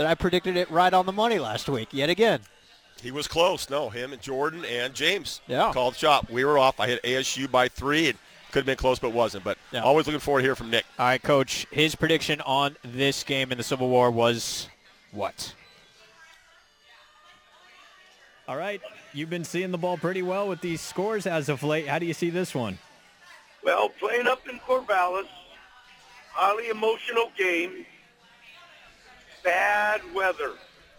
that 0.00 0.06
I 0.06 0.14
predicted 0.14 0.56
it 0.56 0.70
right 0.70 0.94
on 0.94 1.04
the 1.04 1.12
money 1.12 1.38
last 1.38 1.68
week 1.68 1.88
yet 1.92 2.08
again. 2.08 2.40
He 3.02 3.10
was 3.10 3.28
close. 3.28 3.68
No, 3.68 3.90
him 3.90 4.14
and 4.14 4.22
Jordan 4.22 4.64
and 4.64 4.94
James 4.94 5.42
Yeah. 5.46 5.72
called 5.74 5.92
the 5.92 5.98
shot. 5.98 6.30
We 6.30 6.42
were 6.42 6.56
off. 6.58 6.80
I 6.80 6.86
hit 6.86 7.02
ASU 7.04 7.46
by 7.46 7.68
three. 7.68 8.06
It 8.06 8.16
could 8.50 8.60
have 8.60 8.66
been 8.66 8.78
close, 8.78 8.98
but 8.98 9.10
wasn't. 9.10 9.44
But 9.44 9.58
Yeah. 9.72 9.82
always 9.82 10.06
looking 10.06 10.20
forward 10.20 10.40
to 10.40 10.46
hear 10.46 10.56
from 10.56 10.70
Nick. 10.70 10.86
All 10.98 11.04
right, 11.04 11.22
Coach, 11.22 11.66
his 11.70 11.94
prediction 11.96 12.40
on 12.40 12.78
this 12.82 13.22
game 13.24 13.52
in 13.52 13.58
the 13.58 13.62
Civil 13.64 13.90
War 13.90 14.10
was 14.10 14.68
what? 15.10 15.52
All 18.48 18.56
right, 18.56 18.80
you've 19.12 19.28
been 19.28 19.44
seeing 19.44 19.70
the 19.70 19.76
ball 19.78 19.98
pretty 19.98 20.22
well 20.22 20.48
with 20.48 20.62
these 20.62 20.80
scores 20.80 21.26
as 21.26 21.50
of 21.50 21.62
late. 21.62 21.88
How 21.88 21.98
do 21.98 22.06
you 22.06 22.14
see 22.14 22.30
this 22.30 22.54
one? 22.54 22.78
Well, 23.62 23.90
playing 23.90 24.26
up 24.26 24.48
in 24.48 24.58
Corvallis, 24.60 25.28
highly 26.32 26.70
emotional 26.70 27.30
game, 27.36 27.84
bad 29.42 30.00
weather. 30.14 30.52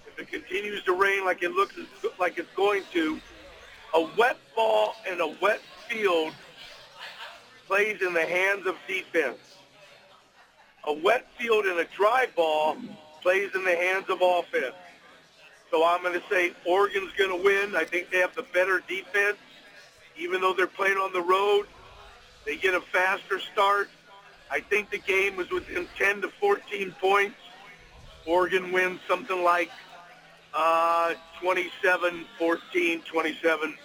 If 0.07 0.19
it 0.19 0.27
continues 0.27 0.83
to 0.83 0.93
rain 0.93 1.25
like 1.25 1.43
it 1.43 1.51
looks 1.51 1.75
like 2.19 2.37
it's 2.37 2.53
going 2.55 2.83
to, 2.93 3.19
a 3.93 4.07
wet 4.17 4.37
ball 4.55 4.95
and 5.07 5.19
a 5.21 5.35
wet 5.41 5.61
field 5.89 6.33
plays 7.67 8.01
in 8.01 8.13
the 8.13 8.25
hands 8.25 8.65
of 8.67 8.75
defense. 8.87 9.37
A 10.85 10.93
wet 10.93 11.27
field 11.37 11.65
and 11.65 11.79
a 11.79 11.85
dry 11.95 12.27
ball 12.35 12.75
plays 13.21 13.49
in 13.53 13.63
the 13.63 13.75
hands 13.75 14.09
of 14.09 14.19
offense. 14.21 14.75
So 15.69 15.85
I'm 15.85 16.01
going 16.01 16.19
to 16.19 16.23
say 16.29 16.53
Oregon's 16.65 17.11
going 17.17 17.29
to 17.29 17.43
win. 17.43 17.75
I 17.75 17.85
think 17.85 18.09
they 18.09 18.17
have 18.17 18.35
the 18.35 18.43
better 18.53 18.81
defense, 18.87 19.37
even 20.17 20.41
though 20.41 20.53
they're 20.53 20.67
playing 20.67 20.97
on 20.97 21.13
the 21.13 21.21
road. 21.21 21.67
They 22.45 22.57
get 22.57 22.73
a 22.73 22.81
faster 22.81 23.39
start. 23.39 23.89
I 24.49 24.59
think 24.59 24.89
the 24.89 24.97
game 24.97 25.37
was 25.37 25.49
within 25.49 25.87
10 25.97 26.23
to 26.23 26.27
14 26.27 26.93
points. 26.99 27.35
Oregon 28.25 28.71
wins 28.71 28.99
something 29.07 29.43
like 29.43 29.69
uh, 30.53 31.13
27-14, 31.41 32.25
27-17. 32.39 33.75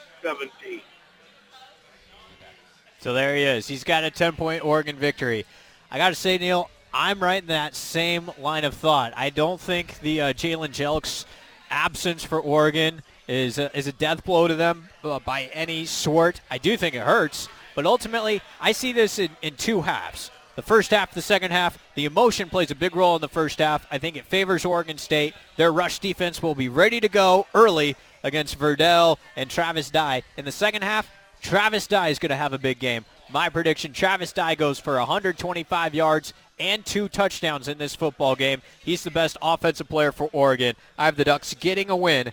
So 3.00 3.12
there 3.12 3.36
he 3.36 3.42
is. 3.42 3.68
He's 3.68 3.84
got 3.84 4.04
a 4.04 4.10
10-point 4.10 4.64
Oregon 4.64 4.96
victory. 4.96 5.46
I 5.90 5.98
got 5.98 6.08
to 6.08 6.14
say, 6.14 6.38
Neil, 6.38 6.70
I'm 6.92 7.20
right 7.20 7.42
in 7.42 7.48
that 7.48 7.74
same 7.74 8.30
line 8.38 8.64
of 8.64 8.74
thought. 8.74 9.12
I 9.16 9.30
don't 9.30 9.60
think 9.60 10.00
the 10.00 10.20
uh, 10.20 10.32
Jalen 10.32 10.70
Jelks 10.70 11.24
absence 11.70 12.24
for 12.24 12.40
Oregon 12.40 13.02
is 13.28 13.58
a, 13.58 13.76
is 13.76 13.86
a 13.86 13.92
death 13.92 14.24
blow 14.24 14.48
to 14.48 14.54
them 14.54 14.88
uh, 15.04 15.18
by 15.20 15.50
any 15.52 15.84
sort. 15.84 16.40
I 16.50 16.58
do 16.58 16.76
think 16.76 16.94
it 16.94 17.02
hurts, 17.02 17.48
but 17.74 17.86
ultimately, 17.86 18.40
I 18.60 18.72
see 18.72 18.92
this 18.92 19.18
in, 19.18 19.30
in 19.42 19.56
two 19.56 19.82
halves. 19.82 20.30
The 20.56 20.62
first 20.62 20.90
half, 20.90 21.12
the 21.12 21.20
second 21.20 21.50
half, 21.50 21.78
the 21.94 22.06
emotion 22.06 22.48
plays 22.48 22.70
a 22.70 22.74
big 22.74 22.96
role 22.96 23.14
in 23.14 23.20
the 23.20 23.28
first 23.28 23.58
half. 23.58 23.86
I 23.90 23.98
think 23.98 24.16
it 24.16 24.24
favors 24.24 24.64
Oregon 24.64 24.96
State. 24.96 25.34
Their 25.56 25.70
rush 25.70 25.98
defense 25.98 26.42
will 26.42 26.54
be 26.54 26.70
ready 26.70 26.98
to 27.00 27.10
go 27.10 27.46
early 27.54 27.94
against 28.24 28.58
Verdell 28.58 29.18
and 29.36 29.50
Travis 29.50 29.90
Dye. 29.90 30.22
In 30.38 30.46
the 30.46 30.52
second 30.52 30.82
half, 30.82 31.10
Travis 31.42 31.86
Dye 31.86 32.08
is 32.08 32.18
going 32.18 32.30
to 32.30 32.36
have 32.36 32.54
a 32.54 32.58
big 32.58 32.78
game. 32.78 33.04
My 33.30 33.50
prediction, 33.50 33.92
Travis 33.92 34.32
Dye 34.32 34.54
goes 34.54 34.78
for 34.80 34.96
125 34.96 35.94
yards 35.94 36.32
and 36.58 36.86
two 36.86 37.08
touchdowns 37.08 37.68
in 37.68 37.76
this 37.76 37.94
football 37.94 38.34
game. 38.34 38.62
He's 38.82 39.04
the 39.04 39.10
best 39.10 39.36
offensive 39.42 39.90
player 39.90 40.10
for 40.10 40.30
Oregon. 40.32 40.74
I 40.96 41.04
have 41.04 41.16
the 41.16 41.24
Ducks 41.24 41.52
getting 41.52 41.90
a 41.90 41.96
win, 41.96 42.32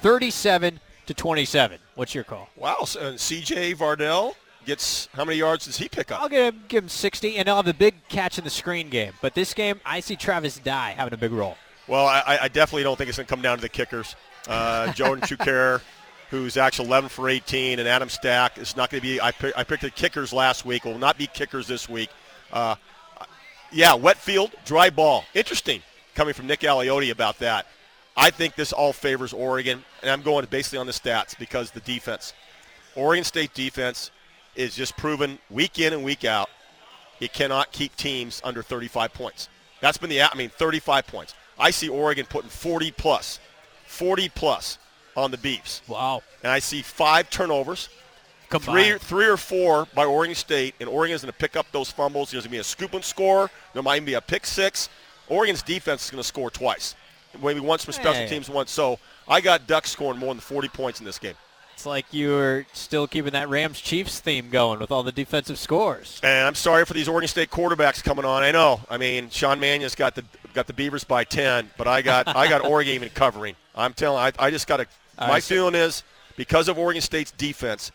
37 0.00 0.78
to 1.06 1.14
27. 1.14 1.78
What's 1.96 2.14
your 2.14 2.24
call? 2.24 2.48
Wow. 2.56 2.84
So, 2.84 3.00
and 3.00 3.14
uh, 3.16 3.18
CJ 3.18 3.74
Verdell 3.76 4.34
gets 4.64 5.08
how 5.14 5.24
many 5.24 5.38
yards 5.38 5.66
does 5.66 5.76
he 5.76 5.88
pick 5.88 6.10
up? 6.10 6.20
I'll 6.20 6.28
give 6.28 6.54
him, 6.54 6.64
give 6.68 6.84
him 6.84 6.88
60, 6.88 7.36
and 7.36 7.48
I'll 7.48 7.56
have 7.56 7.68
a 7.68 7.74
big 7.74 7.94
catch 8.08 8.38
in 8.38 8.44
the 8.44 8.50
screen 8.50 8.88
game. 8.88 9.12
But 9.20 9.34
this 9.34 9.54
game, 9.54 9.80
I 9.84 10.00
see 10.00 10.16
Travis 10.16 10.58
Dye 10.58 10.92
having 10.96 11.14
a 11.14 11.16
big 11.16 11.32
role. 11.32 11.56
Well, 11.86 12.06
I, 12.06 12.38
I 12.42 12.48
definitely 12.48 12.82
don't 12.82 12.96
think 12.96 13.08
it's 13.08 13.18
going 13.18 13.26
to 13.26 13.30
come 13.30 13.42
down 13.42 13.58
to 13.58 13.62
the 13.62 13.68
kickers. 13.68 14.16
Uh, 14.48 14.92
Jordan 14.94 15.26
Choukair, 15.26 15.82
who's 16.30 16.56
actually 16.56 16.88
11 16.88 17.10
for 17.10 17.28
18, 17.28 17.78
and 17.78 17.88
Adam 17.88 18.08
Stack 18.08 18.58
is 18.58 18.76
not 18.76 18.90
going 18.90 19.02
to 19.02 19.06
be. 19.06 19.20
I, 19.20 19.32
pick, 19.32 19.56
I 19.56 19.64
picked 19.64 19.82
the 19.82 19.90
kickers 19.90 20.32
last 20.32 20.64
week. 20.64 20.84
Will 20.84 20.98
not 20.98 21.18
be 21.18 21.26
kickers 21.26 21.66
this 21.66 21.88
week. 21.88 22.10
Uh, 22.52 22.76
yeah, 23.70 23.94
wet 23.94 24.16
field, 24.16 24.52
dry 24.64 24.88
ball. 24.88 25.24
Interesting 25.34 25.82
coming 26.14 26.32
from 26.32 26.46
Nick 26.46 26.60
Aliotti 26.60 27.10
about 27.10 27.38
that. 27.40 27.66
I 28.16 28.30
think 28.30 28.54
this 28.54 28.72
all 28.72 28.92
favors 28.92 29.32
Oregon, 29.32 29.84
and 30.02 30.10
I'm 30.10 30.22
going 30.22 30.46
basically 30.46 30.78
on 30.78 30.86
the 30.86 30.92
stats 30.92 31.36
because 31.36 31.72
the 31.72 31.80
defense. 31.80 32.32
Oregon 32.94 33.24
State 33.24 33.52
defense 33.54 34.12
is 34.56 34.74
just 34.74 34.96
proven 34.96 35.38
week 35.50 35.78
in 35.78 35.92
and 35.92 36.04
week 36.04 36.24
out 36.24 36.48
it 37.20 37.32
cannot 37.32 37.70
keep 37.72 37.94
teams 37.96 38.40
under 38.44 38.60
35 38.62 39.12
points. 39.14 39.48
That's 39.80 39.96
been 39.98 40.10
the 40.10 40.20
I 40.22 40.34
mean 40.34 40.50
35 40.50 41.06
points. 41.06 41.34
I 41.58 41.70
see 41.70 41.88
Oregon 41.88 42.26
putting 42.28 42.50
40 42.50 42.90
plus, 42.90 43.38
40 43.86 44.28
plus 44.30 44.78
on 45.16 45.30
the 45.30 45.36
Beavs, 45.36 45.86
Wow. 45.88 46.22
and 46.42 46.50
I 46.50 46.58
see 46.58 46.82
five 46.82 47.30
turnovers, 47.30 47.88
three 48.50 48.98
three 48.98 49.26
or 49.26 49.36
four 49.36 49.86
by 49.94 50.04
Oregon 50.04 50.34
State, 50.34 50.74
and 50.80 50.88
Oregon's 50.88 51.22
going 51.22 51.32
to 51.32 51.38
pick 51.38 51.54
up 51.56 51.66
those 51.70 51.90
fumbles. 51.90 52.30
There's 52.32 52.42
going 52.44 52.50
to 52.50 52.56
be 52.56 52.58
a 52.58 52.64
scoop 52.64 52.94
and 52.94 53.04
score. 53.04 53.48
There 53.72 53.82
might 53.82 53.96
even 53.96 54.06
be 54.06 54.14
a 54.14 54.20
pick 54.20 54.44
six. 54.44 54.88
Oregon's 55.28 55.62
defense 55.62 56.04
is 56.04 56.10
going 56.10 56.20
to 56.22 56.26
score 56.26 56.50
twice, 56.50 56.96
maybe 57.40 57.60
once 57.60 57.84
from 57.84 57.92
special 57.94 58.14
Hey. 58.22 58.28
teams, 58.28 58.48
once. 58.50 58.72
So 58.72 58.98
I 59.28 59.40
got 59.40 59.66
Ducks 59.68 59.90
scoring 59.90 60.18
more 60.18 60.34
than 60.34 60.40
40 60.40 60.68
points 60.68 60.98
in 60.98 61.06
this 61.06 61.18
game. 61.18 61.34
It's 61.74 61.84
like 61.86 62.06
you're 62.12 62.66
still 62.72 63.08
keeping 63.08 63.32
that 63.32 63.48
Rams-Chiefs 63.48 64.20
theme 64.20 64.48
going 64.48 64.78
with 64.78 64.92
all 64.92 65.02
the 65.02 65.10
defensive 65.10 65.58
scores. 65.58 66.20
And 66.22 66.46
I'm 66.46 66.54
sorry 66.54 66.84
for 66.84 66.94
these 66.94 67.08
Oregon 67.08 67.26
State 67.28 67.50
quarterbacks 67.50 68.02
coming 68.02 68.24
on. 68.24 68.44
I 68.44 68.52
know. 68.52 68.80
I 68.88 68.96
mean, 68.96 69.28
Sean 69.28 69.58
Mannion's 69.58 69.94
got 69.96 70.14
the 70.14 70.24
got 70.54 70.68
the 70.68 70.72
Beavers 70.72 71.02
by 71.02 71.24
10, 71.24 71.70
but 71.76 71.88
I 71.88 72.00
got 72.00 72.28
I 72.28 72.48
got 72.48 72.64
Oregon 72.64 72.94
even 72.94 73.08
covering. 73.10 73.56
I'm 73.74 73.92
telling. 73.92 74.18
I, 74.22 74.32
I 74.46 74.50
just 74.50 74.68
got 74.68 74.76
to. 74.78 74.86
My 75.18 75.28
right, 75.28 75.42
so- 75.42 75.54
feeling 75.54 75.74
is 75.74 76.04
because 76.36 76.68
of 76.68 76.78
Oregon 76.78 77.02
State's 77.02 77.32
defense, 77.32 77.90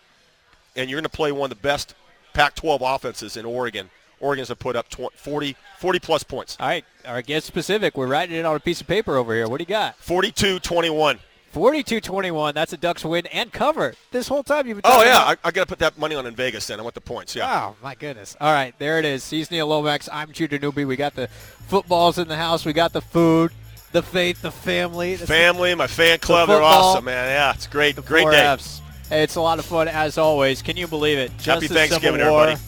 and 0.75 0.89
you're 0.89 0.97
going 0.97 1.09
to 1.09 1.15
play 1.15 1.31
one 1.31 1.49
of 1.49 1.57
the 1.57 1.61
best 1.61 1.95
Pac-12 2.33 2.79
offenses 2.81 3.37
in 3.37 3.45
Oregon. 3.45 3.89
Oregon's 4.19 4.49
going 4.49 4.57
to 4.57 4.61
put 4.61 4.75
up 4.75 4.89
20, 4.89 5.15
40 5.15 5.55
40 5.79 5.99
plus 5.99 6.23
points. 6.23 6.57
All 6.59 6.67
right, 6.67 6.83
all 7.07 7.13
right, 7.13 7.25
get 7.25 7.43
specific. 7.43 7.95
We're 7.95 8.07
writing 8.07 8.35
it 8.35 8.45
on 8.45 8.55
a 8.55 8.59
piece 8.59 8.81
of 8.81 8.87
paper 8.87 9.15
over 9.15 9.33
here. 9.33 9.47
What 9.47 9.57
do 9.57 9.63
you 9.63 9.67
got? 9.67 9.97
42-21. 10.01 11.19
42-21. 11.53 12.53
That's 12.53 12.73
a 12.73 12.77
Ducks 12.77 13.03
win 13.05 13.25
and 13.27 13.51
cover. 13.51 13.93
This 14.11 14.27
whole 14.27 14.43
time 14.43 14.67
you've 14.67 14.77
been 14.81 14.91
Oh 14.91 15.03
yeah, 15.03 15.21
about- 15.23 15.39
I, 15.43 15.47
I 15.47 15.51
got 15.51 15.61
to 15.63 15.65
put 15.67 15.79
that 15.79 15.97
money 15.97 16.15
on 16.15 16.25
in 16.25 16.35
Vegas. 16.35 16.67
Then 16.67 16.79
I 16.79 16.83
want 16.83 16.95
the 16.95 17.01
points. 17.01 17.35
Yeah. 17.35 17.69
Oh, 17.71 17.75
my 17.83 17.95
goodness. 17.95 18.35
All 18.39 18.51
right, 18.53 18.73
there 18.79 18.99
it 18.99 19.05
is. 19.05 19.29
He's 19.29 19.49
Neil 19.51 19.67
Lomax. 19.67 20.09
I'm 20.11 20.31
Judah 20.31 20.59
Newby. 20.59 20.85
We 20.85 20.95
got 20.95 21.15
the 21.15 21.27
footballs 21.67 22.17
in 22.17 22.27
the 22.27 22.35
house. 22.35 22.65
We 22.65 22.73
got 22.73 22.93
the 22.93 23.01
food, 23.01 23.51
the 23.91 24.01
faith, 24.03 24.41
the 24.41 24.51
family. 24.51 25.15
the 25.15 25.27
Family, 25.27 25.73
my 25.75 25.87
fan 25.87 26.19
club, 26.19 26.49
they're 26.49 26.61
awesome, 26.61 27.05
man. 27.05 27.27
Yeah, 27.29 27.53
it's 27.53 27.67
great. 27.67 27.95
the 27.95 28.01
Great 28.01 28.29
day. 28.29 28.45
Fs. 28.53 28.81
Hey, 29.09 29.23
it's 29.23 29.35
a 29.35 29.41
lot 29.41 29.57
of 29.59 29.65
fun 29.65 29.87
as 29.87 30.17
always. 30.17 30.61
Can 30.61 30.77
you 30.77 30.87
believe 30.87 31.17
it? 31.17 31.31
Just 31.37 31.45
Happy 31.63 31.67
Thanksgiving, 31.67 32.21
War, 32.27 32.43
everybody. 32.49 32.61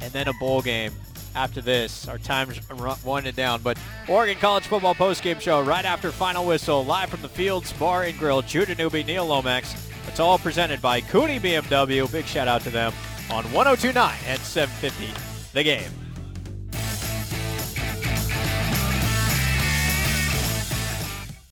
And 0.00 0.12
then 0.12 0.28
a 0.28 0.32
bowl 0.34 0.62
game 0.62 0.92
after 1.38 1.60
this. 1.60 2.08
Our 2.08 2.18
time's 2.18 2.60
winding 3.04 3.34
down. 3.34 3.62
But 3.62 3.78
Oregon 4.08 4.36
College 4.38 4.64
Football 4.64 4.94
postgame 4.94 5.40
show 5.40 5.62
right 5.62 5.84
after 5.84 6.10
final 6.10 6.44
whistle, 6.44 6.84
live 6.84 7.10
from 7.10 7.22
the 7.22 7.28
Fields 7.28 7.72
Bar 7.74 8.04
and 8.04 8.18
Grill. 8.18 8.42
Judah 8.42 8.74
Newby, 8.74 9.04
Neil 9.04 9.24
Lomax. 9.24 9.74
It's 10.08 10.20
all 10.20 10.38
presented 10.38 10.82
by 10.82 11.00
Kuni 11.00 11.38
BMW. 11.38 12.10
Big 12.10 12.24
shout 12.24 12.48
out 12.48 12.62
to 12.62 12.70
them 12.70 12.92
on 13.30 13.44
1029 13.52 14.16
and 14.26 14.40
750. 14.40 15.52
The 15.52 15.62
game. 15.62 15.97